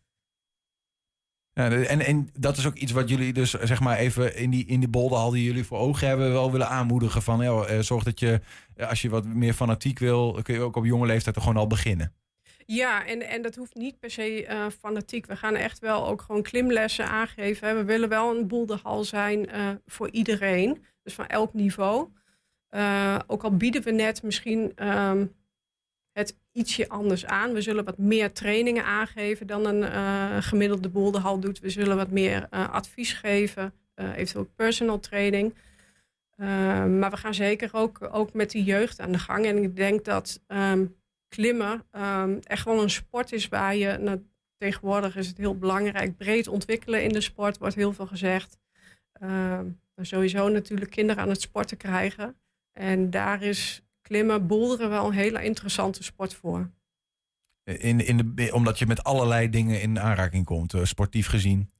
Ja, 1.52 1.70
en, 1.70 2.00
en 2.00 2.28
dat 2.38 2.56
is 2.56 2.66
ook 2.66 2.74
iets 2.74 2.92
wat 2.92 3.08
jullie 3.08 3.32
dus 3.32 3.50
zeg 3.50 3.80
maar 3.80 3.96
even 3.98 4.36
in 4.36 4.50
die, 4.50 4.66
in 4.66 4.80
die 4.80 4.88
bolderhal 4.88 5.30
die 5.30 5.44
jullie 5.44 5.64
voor 5.64 5.78
ogen 5.78 6.08
hebben 6.08 6.32
wel 6.32 6.52
willen 6.52 6.68
aanmoedigen 6.68 7.22
van 7.22 7.40
ja, 7.40 7.64
eh, 7.64 7.78
zorg 7.78 8.04
dat 8.04 8.20
je 8.20 8.40
als 8.78 9.02
je 9.02 9.08
wat 9.08 9.24
meer 9.24 9.52
fanatiek 9.52 9.98
wil 9.98 10.40
kun 10.42 10.54
je 10.54 10.60
ook 10.60 10.76
op 10.76 10.84
jonge 10.84 11.06
leeftijd 11.06 11.36
er 11.36 11.42
gewoon 11.42 11.56
al 11.56 11.66
beginnen. 11.66 12.14
Ja, 12.66 13.06
en, 13.06 13.28
en 13.28 13.42
dat 13.42 13.54
hoeft 13.54 13.74
niet 13.74 13.98
per 13.98 14.10
se 14.10 14.70
fanatiek. 14.78 15.26
We 15.26 15.36
gaan 15.36 15.54
echt 15.54 15.78
wel 15.78 16.06
ook 16.08 16.22
gewoon 16.22 16.42
klimlessen 16.42 17.08
aangeven. 17.08 17.68
hè. 17.68 17.74
We 17.74 17.84
willen 17.84 18.08
wel 18.08 18.36
een 18.36 18.46
boelderhal 18.46 19.04
zijn 19.04 19.48
voor 19.86 20.10
iedereen. 20.10 20.84
Dus 21.02 21.14
van 21.14 21.26
elk 21.26 21.54
niveau. 21.54 22.08
Eh, 22.76 23.18
ook 23.26 23.42
al 23.42 23.56
bieden 23.56 23.82
we 23.82 23.90
net 23.90 24.22
misschien 24.22 24.72
ehm, 24.74 25.26
het 26.12 26.36
ietsje 26.52 26.88
anders 26.88 27.26
aan. 27.26 27.52
We 27.52 27.60
zullen 27.60 27.84
wat 27.84 27.98
meer 27.98 28.32
trainingen 28.32 28.84
aangeven 28.84 29.46
dan 29.46 29.66
een 29.66 29.82
eh, 29.82 30.36
gemiddelde 30.40 30.88
boelderhal 30.88 31.40
doet. 31.40 31.58
We 31.58 31.70
zullen 31.70 31.96
wat 31.96 32.10
meer 32.10 32.46
eh, 32.50 32.70
advies 32.72 33.12
geven. 33.12 33.72
eventueel 33.94 34.50
personal 34.56 35.00
training. 35.00 35.54
Eh, 36.36 36.46
maar 36.84 37.10
we 37.10 37.16
gaan 37.16 37.34
zeker 37.34 37.70
ook, 37.72 38.08
ook 38.12 38.32
met 38.32 38.50
de 38.50 38.64
jeugd 38.64 39.00
aan 39.00 39.12
de 39.12 39.18
gang. 39.18 39.46
En 39.46 39.62
ik 39.62 39.76
denk 39.76 40.04
dat 40.04 40.40
ehm, 40.46 40.86
klimmen 41.28 41.82
ehm, 41.90 42.38
echt 42.42 42.64
wel 42.64 42.82
een 42.82 42.90
sport 42.90 43.32
is 43.32 43.48
waar 43.48 43.76
je... 43.76 44.20
Tegenwoordig 44.58 45.16
is 45.16 45.26
het 45.26 45.36
heel 45.36 45.58
belangrijk 45.58 46.16
breed 46.16 46.48
ontwikkelen 46.48 47.02
in 47.02 47.12
de 47.12 47.20
sport, 47.20 47.58
wordt 47.58 47.74
heel 47.74 47.92
veel 47.92 48.06
gezegd. 48.06 48.58
Ehm, 49.12 49.66
sowieso 49.96 50.48
natuurlijk 50.48 50.90
kinderen 50.90 51.22
aan 51.22 51.28
het 51.28 51.40
sporten 51.40 51.76
krijgen. 51.76 52.36
En 52.78 53.10
daar 53.10 53.42
is 53.42 53.82
klimmen, 54.00 54.46
boulderen 54.46 54.90
wel 54.90 55.06
een 55.06 55.12
hele 55.12 55.44
interessante 55.44 56.02
sport 56.02 56.34
voor. 56.34 56.70
In, 57.64 58.06
in 58.06 58.32
de, 58.34 58.52
omdat 58.52 58.78
je 58.78 58.86
met 58.86 59.04
allerlei 59.04 59.50
dingen 59.50 59.80
in 59.80 60.00
aanraking 60.00 60.44
komt, 60.44 60.74
eh, 60.74 60.84
sportief 60.84 61.26
gezien. 61.26 61.70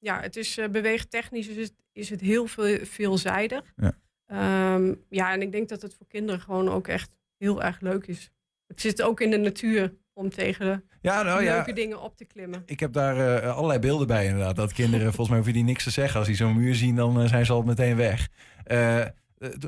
Ja, 0.00 0.20
het 0.20 0.36
is 0.36 0.58
eh, 0.58 0.68
beweegtechnisch 0.68 1.48
is 1.48 1.56
het, 1.56 1.74
is 1.92 2.10
het 2.10 2.20
heel 2.20 2.46
veel, 2.46 2.78
veelzijdig. 2.84 3.72
Ja. 3.76 3.94
Ehm, 4.26 4.94
ja, 5.08 5.32
en 5.32 5.42
ik 5.42 5.52
denk 5.52 5.68
dat 5.68 5.82
het 5.82 5.94
voor 5.94 6.06
kinderen 6.06 6.40
gewoon 6.40 6.68
ook 6.68 6.88
echt 6.88 7.10
heel 7.36 7.62
erg 7.62 7.80
leuk 7.80 8.06
is. 8.06 8.30
Het 8.66 8.80
zit 8.80 9.02
ook 9.02 9.20
in 9.20 9.30
de 9.30 9.36
natuur 9.36 9.94
om 10.12 10.30
tegen 10.30 10.84
Ja, 11.00 11.22
nou 11.22 11.42
ja. 11.42 11.54
leuke 11.54 11.72
dingen 11.72 12.02
op 12.02 12.16
te 12.16 12.24
klimmen. 12.24 12.62
Ik 12.66 12.80
heb 12.80 12.92
daar 12.92 13.42
eh, 13.42 13.56
allerlei 13.56 13.78
beelden 13.78 14.06
bij 14.06 14.26
inderdaad. 14.26 14.56
Dat 14.56 14.72
kinderen, 14.72 15.06
volgens 15.14 15.28
mij 15.28 15.36
hoeven 15.36 15.54
die 15.54 15.64
niks 15.64 15.84
te 15.84 15.90
zeggen. 15.90 16.18
Als 16.18 16.28
die 16.28 16.36
zo'n 16.36 16.56
muur 16.56 16.74
zien, 16.74 16.96
dan 16.96 17.28
zijn 17.28 17.46
ze 17.46 17.52
al 17.52 17.62
meteen 17.62 17.96
weg. 17.96 18.28
Eh, 18.64 19.04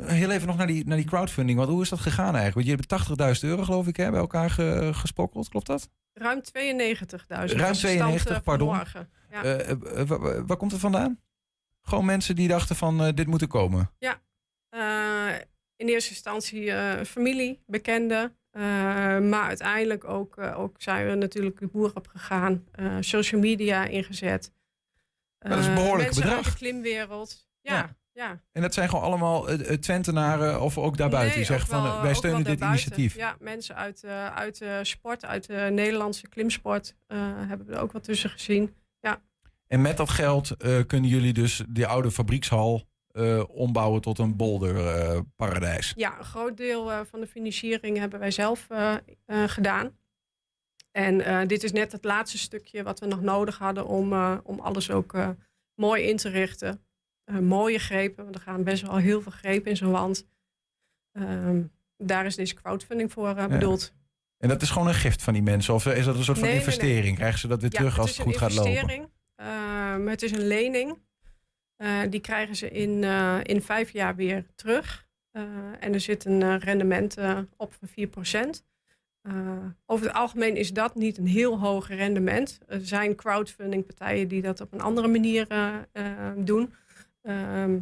heel 0.03 0.31
even 0.31 0.47
nog 0.47 0.57
naar 0.57 0.67
die, 0.67 0.87
naar 0.87 0.97
die 0.97 1.07
crowdfunding. 1.07 1.59
Want 1.59 1.71
hoe 1.71 1.83
is 1.83 1.89
dat 1.89 2.01
gegaan 2.01 2.35
eigenlijk? 2.37 2.55
Want 2.55 2.67
je 2.67 2.97
hebt 2.97 3.39
80.000 3.45 3.49
euro 3.49 3.63
geloof 3.63 3.87
ik 3.87 3.97
hè, 3.97 4.11
bij 4.11 4.21
elkaar 4.21 4.51
ge- 4.51 4.91
gesprokkeld. 4.95 5.49
Klopt 5.49 5.67
dat? 5.67 5.89
Ruim 6.13 6.41
92.000. 6.43 7.27
Ruim 7.27 7.73
92, 7.73 8.43
pardon. 8.43 8.75
Ja. 9.31 9.43
Eh, 9.43 9.61
eh, 9.61 9.71
eh, 9.71 10.07
wa- 10.09 10.19
wa- 10.19 10.45
waar 10.45 10.57
komt 10.57 10.73
het 10.73 10.81
vandaan? 10.81 11.21
Gewoon 11.83 12.05
mensen 12.05 12.37
die 12.37 12.49
dachten 12.49 12.77
van 12.77 13.03
eh, 13.05 13.15
dit 13.15 13.27
moet 13.27 13.41
er 13.41 13.47
komen. 13.49 13.91
Eh, 14.69 15.29
in 15.77 15.89
eerste 15.89 16.11
instantie 16.11 16.73
eh, 16.73 17.05
familie, 17.05 17.63
bekenden. 17.67 18.37
eh, 18.51 18.63
maar 19.19 19.43
uiteindelijk 19.43 20.05
ook, 20.05 20.37
eh, 20.37 20.59
ook 20.61 20.75
zijn 20.83 21.07
we 21.09 21.15
natuurlijk 21.15 21.59
de 21.59 21.67
boer 21.67 21.91
op 21.95 22.07
gegaan. 22.09 22.65
eh, 22.73 22.97
social 23.01 23.41
media 23.41 23.85
ingezet. 23.85 24.53
dat 25.39 25.59
is 25.59 25.65
een 25.67 25.71
Eh, 25.71 25.77
behoorlijk 25.77 26.03
mensen 26.05 26.23
bedrag. 26.23 26.45
uit 26.45 26.53
de 26.53 26.59
klimwereld. 26.59 27.49
Ja, 27.61 27.75
Ja. 27.75 27.97
Ja. 28.13 28.41
En 28.53 28.63
dat 28.63 28.75
zijn 28.75 28.89
gewoon 28.89 29.05
allemaal 29.05 29.49
eh, 29.49 29.71
eh, 29.71 29.79
Twentenaren 29.79 30.61
of 30.61 30.79
ook 30.79 30.97
daarbuiten. 30.97 31.39
Nee, 31.39 31.47
die 31.47 31.57
zeggen 31.57 31.77
ook 31.77 31.83
van 31.83 31.97
eh, 31.97 32.03
wij 32.03 32.15
steunen 32.15 32.45
dit 32.45 32.61
initiatief. 32.61 33.17
Ja, 33.17 33.37
mensen 33.41 33.77
uit, 33.77 34.05
eh, 34.05 34.35
uit 34.35 34.59
de 34.59 34.81
sport, 34.83 35.25
uit 35.25 35.47
de 35.47 35.69
Nederlandse 35.73 36.29
klimsport 36.29 36.95
hebben 37.47 37.67
we 37.67 37.73
er 37.73 37.81
ook 37.81 37.93
wat 37.93 38.05
tussen 38.05 38.31
gezien. 38.31 38.75
En 39.67 39.81
met 39.81 39.97
dat 39.97 40.11
geld 40.11 40.57
kunnen 40.87 41.11
jullie 41.11 41.33
dus 41.33 41.63
die 41.69 41.87
oude 41.87 42.11
fabriekshal 42.11 42.89
ombouwen 43.49 44.01
tot 44.01 44.19
een 44.19 44.37
boulderparadijs. 44.37 45.93
Ja, 45.97 46.19
een 46.19 46.25
groot 46.25 46.57
deel 46.57 47.05
van 47.11 47.21
de 47.21 47.27
financiering 47.27 47.99
hebben 47.99 48.19
wij 48.19 48.31
zelf 48.31 48.67
gedaan. 49.47 49.97
En 50.91 51.49
dit 51.49 51.63
is 51.63 51.73
net 51.73 51.93
het 51.93 52.05
laatste 52.05 52.39
stukje 52.39 52.83
wat 52.83 53.01
we 53.01 53.07
nog 53.07 53.21
nodig 53.21 53.59
hadden 53.59 53.87
om, 53.87 54.13
om 54.43 54.61
alles 54.61 54.91
ook 54.91 55.15
mooi 55.75 56.03
in 56.03 56.17
te 56.17 56.29
richten. 56.29 56.85
Eh, 57.25 57.39
mooie 57.39 57.79
grepen, 57.79 58.25
want 58.25 58.37
er 58.37 58.43
gaan 58.43 58.65
best 58.65 58.83
wel 58.83 58.97
heel 58.97 59.21
veel 59.23 59.33
grepen 59.33 59.71
in 59.71 59.77
zo'n 59.77 59.91
wand. 59.91 60.27
Ehm, 61.13 61.63
daar 61.97 62.27
is 62.27 62.37
deze 62.37 62.55
crowdfunding 62.55 63.13
voor 63.13 63.37
eh, 63.37 63.47
bedoeld. 63.47 63.93
En 64.39 64.49
dat 64.49 64.63
is 64.63 64.71
gewoon 64.71 64.89
een 64.89 64.95
gift 64.95 65.23
van 65.23 65.33
die 65.33 65.43
mensen? 65.43 65.75
Of 65.75 65.87
eh, 65.87 65.97
is 65.97 66.05
dat 66.05 66.17
een 66.17 66.25
soort 66.25 66.39
van 66.39 66.47
Nee, 66.47 66.57
nee, 66.57 66.67
nee. 66.67 66.75
investering? 66.75 67.17
Krijgen 67.17 67.39
ze 67.39 67.49
dat 67.49 67.61
weer 67.61 67.71
terug 67.71 67.99
als 67.99 68.11
is 68.11 68.17
het 68.17 68.25
goed 68.27 68.35
een 68.35 68.41
gaat 68.41 68.55
lopen? 68.55 68.71
investering. 68.71 69.09
Ehm, 69.35 70.07
het 70.07 70.23
is 70.23 70.31
een 70.33 70.47
lening. 70.47 70.99
Die 72.11 72.21
krijgen 72.21 72.57
ze 72.57 72.71
in, 72.71 73.05
in 73.43 73.63
vijf 73.63 73.91
jaar 73.91 74.17
weer 74.17 74.47
terug. 74.55 75.09
En 75.81 75.93
er 75.93 76.01
zit 76.01 76.25
een 76.25 76.59
rendement 76.59 77.17
op 77.57 77.73
van 77.73 77.89
4%. 77.89 78.65
Eh, 79.23 79.35
over 79.87 80.07
het 80.07 80.15
algemeen 80.15 80.57
is 80.57 80.73
dat 80.73 80.95
niet 80.95 81.19
een 81.19 81.27
heel 81.27 81.59
hoog 81.59 81.89
rendement. 81.89 82.59
Er 82.67 82.87
zijn 82.87 83.15
crowdfunding 83.15 83.87
partijen 83.87 84.29
die 84.29 84.43
dat 84.43 84.61
op 84.61 84.73
een 84.73 84.81
andere 84.81 85.09
manier 85.09 85.47
doen. 86.37 86.75
Ehm, 87.23 87.79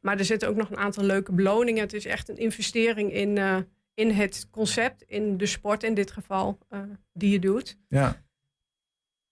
maar 0.00 0.18
er 0.18 0.24
zitten 0.24 0.48
ook 0.48 0.56
nog 0.56 0.70
een 0.70 0.76
aantal 0.76 1.04
leuke 1.04 1.32
beloningen. 1.32 1.82
Het 1.82 1.92
is 1.92 2.06
echt 2.06 2.28
een 2.28 2.36
investering 2.36 3.12
in, 3.12 3.38
eh, 3.38 3.58
in 3.98 4.10
het 4.10 4.48
concept, 4.50 5.02
in 5.02 5.36
de 5.36 5.46
sport 5.46 5.82
in 5.82 5.94
dit 5.94 6.10
geval, 6.10 6.58
eh, 6.68 6.80
die 7.12 7.30
je 7.30 7.38
doet. 7.38 7.78
Ja. 7.88 8.22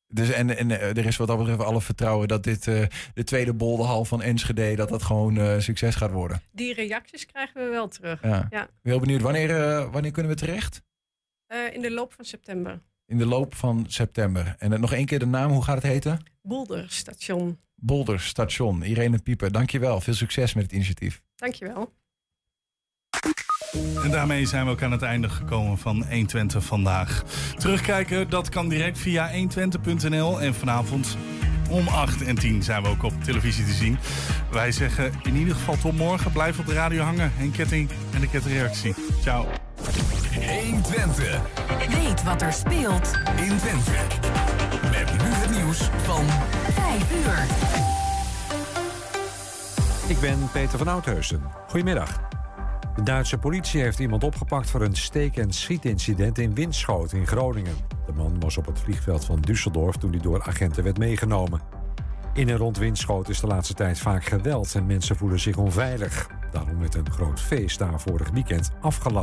Dus 0.06 0.30
en, 0.30 0.56
en 0.56 0.70
eh, 0.70 0.96
er 0.96 1.06
is 1.06 1.16
wat 1.16 1.28
dat 1.28 1.38
betreft 1.38 1.60
alle 1.60 1.80
vertrouwen 1.80 2.28
dat 2.28 2.44
dit 2.44 2.64
de 2.64 3.24
tweede 3.24 3.54
bolderhal 3.54 4.04
van 4.04 4.22
Enschede, 4.22 4.74
dat 4.74 4.88
dat 4.88 5.02
gewoon 5.02 5.38
eh, 5.38 5.58
succes 5.58 5.94
gaat 5.94 6.10
worden. 6.10 6.42
Die 6.52 6.74
reacties 6.74 7.26
krijgen 7.26 7.64
we 7.64 7.70
wel 7.70 7.88
terug. 7.88 8.22
Ja. 8.22 8.46
Ja. 8.50 8.68
Heel 8.82 9.00
benieuwd, 9.00 9.20
wanneer, 9.20 9.48
wanneer 9.90 10.10
kunnen 10.10 10.32
we 10.32 10.38
terecht? 10.38 10.82
In 11.72 11.82
de 11.82 11.90
loop 11.90 12.12
van 12.12 12.24
september. 12.24 12.80
In 13.06 13.18
de 13.18 13.26
loop 13.26 13.54
van 13.54 13.84
september. 13.88 14.54
En 14.58 14.80
nog 14.80 14.92
één 14.92 15.06
keer 15.06 15.18
de 15.18 15.26
naam, 15.26 15.50
hoe 15.50 15.64
gaat 15.64 15.82
het 15.82 15.92
heten? 15.92 16.22
Boulderstation. 16.42 17.58
Bolder 17.76 18.20
Station. 18.20 18.82
Irene 18.82 19.18
Pieper, 19.18 19.52
dankjewel. 19.52 20.00
Veel 20.00 20.14
succes 20.14 20.54
met 20.54 20.62
het 20.62 20.72
initiatief. 20.72 21.22
Dankjewel. 21.36 21.92
En 24.02 24.10
daarmee 24.10 24.46
zijn 24.46 24.64
we 24.64 24.70
ook 24.70 24.82
aan 24.82 24.92
het 24.92 25.02
einde 25.02 25.28
gekomen 25.28 25.78
van 25.78 25.96
120 26.08 26.64
vandaag. 26.64 27.22
Terugkijken, 27.58 28.30
dat 28.30 28.48
kan 28.48 28.68
direct 28.68 28.98
via 28.98 29.30
120.nl. 29.32 30.40
En 30.40 30.54
vanavond 30.54 31.16
om 31.70 31.88
8 31.88 32.22
en 32.22 32.34
10 32.34 32.62
zijn 32.62 32.82
we 32.82 32.88
ook 32.88 33.02
op 33.02 33.24
televisie 33.24 33.64
te 33.64 33.72
zien. 33.72 33.98
Wij 34.50 34.72
zeggen 34.72 35.12
in 35.22 35.36
ieder 35.36 35.54
geval 35.54 35.76
tot 35.76 35.96
morgen. 35.96 36.32
Blijf 36.32 36.58
op 36.58 36.66
de 36.66 36.72
radio 36.72 37.02
hangen. 37.02 37.32
En 37.38 37.50
ketting 37.50 37.90
en 38.14 38.20
de 38.20 38.28
kettingreactie. 38.28 38.94
Ciao. 39.20 39.46
120 40.44 41.40
Weet 41.88 42.22
wat 42.22 42.42
er 42.42 42.52
speelt 42.52 43.12
in 43.36 43.56
Twente. 43.58 43.90
Met 44.90 45.12
nu 45.12 45.28
het 45.28 45.50
nieuws 45.50 45.78
van 45.78 46.24
5 46.86 47.12
uur. 47.12 47.46
Ik 50.08 50.20
ben 50.20 50.50
Peter 50.52 50.78
van 50.78 50.88
Oudheusen. 50.88 51.42
Goedemiddag. 51.68 52.20
De 52.96 53.02
Duitse 53.02 53.38
politie 53.38 53.80
heeft 53.80 53.98
iemand 53.98 54.24
opgepakt 54.24 54.70
voor 54.70 54.82
een 54.82 54.96
steek- 54.96 55.36
en 55.36 55.52
schietincident 55.52 56.38
in 56.38 56.54
Winschoten 56.54 57.18
in 57.18 57.26
Groningen. 57.26 57.76
De 58.06 58.12
man 58.12 58.40
was 58.40 58.56
op 58.56 58.66
het 58.66 58.80
vliegveld 58.80 59.24
van 59.24 59.44
Düsseldorf 59.50 59.98
toen 59.98 60.10
hij 60.10 60.20
door 60.20 60.42
agenten 60.42 60.84
werd 60.84 60.98
meegenomen. 60.98 61.60
In 62.34 62.48
en 62.48 62.56
rond 62.56 62.78
Winschoten 62.78 63.32
is 63.32 63.40
de 63.40 63.46
laatste 63.46 63.74
tijd 63.74 63.98
vaak 63.98 64.24
geweld 64.24 64.74
en 64.74 64.86
mensen 64.86 65.16
voelen 65.16 65.40
zich 65.40 65.56
onveilig. 65.56 66.30
Daarom 66.50 66.78
werd 66.78 66.94
een 66.94 67.10
groot 67.10 67.40
feest 67.40 67.78
daar 67.78 68.00
vorig 68.00 68.30
weekend 68.30 68.70
afgelast. 68.80 69.16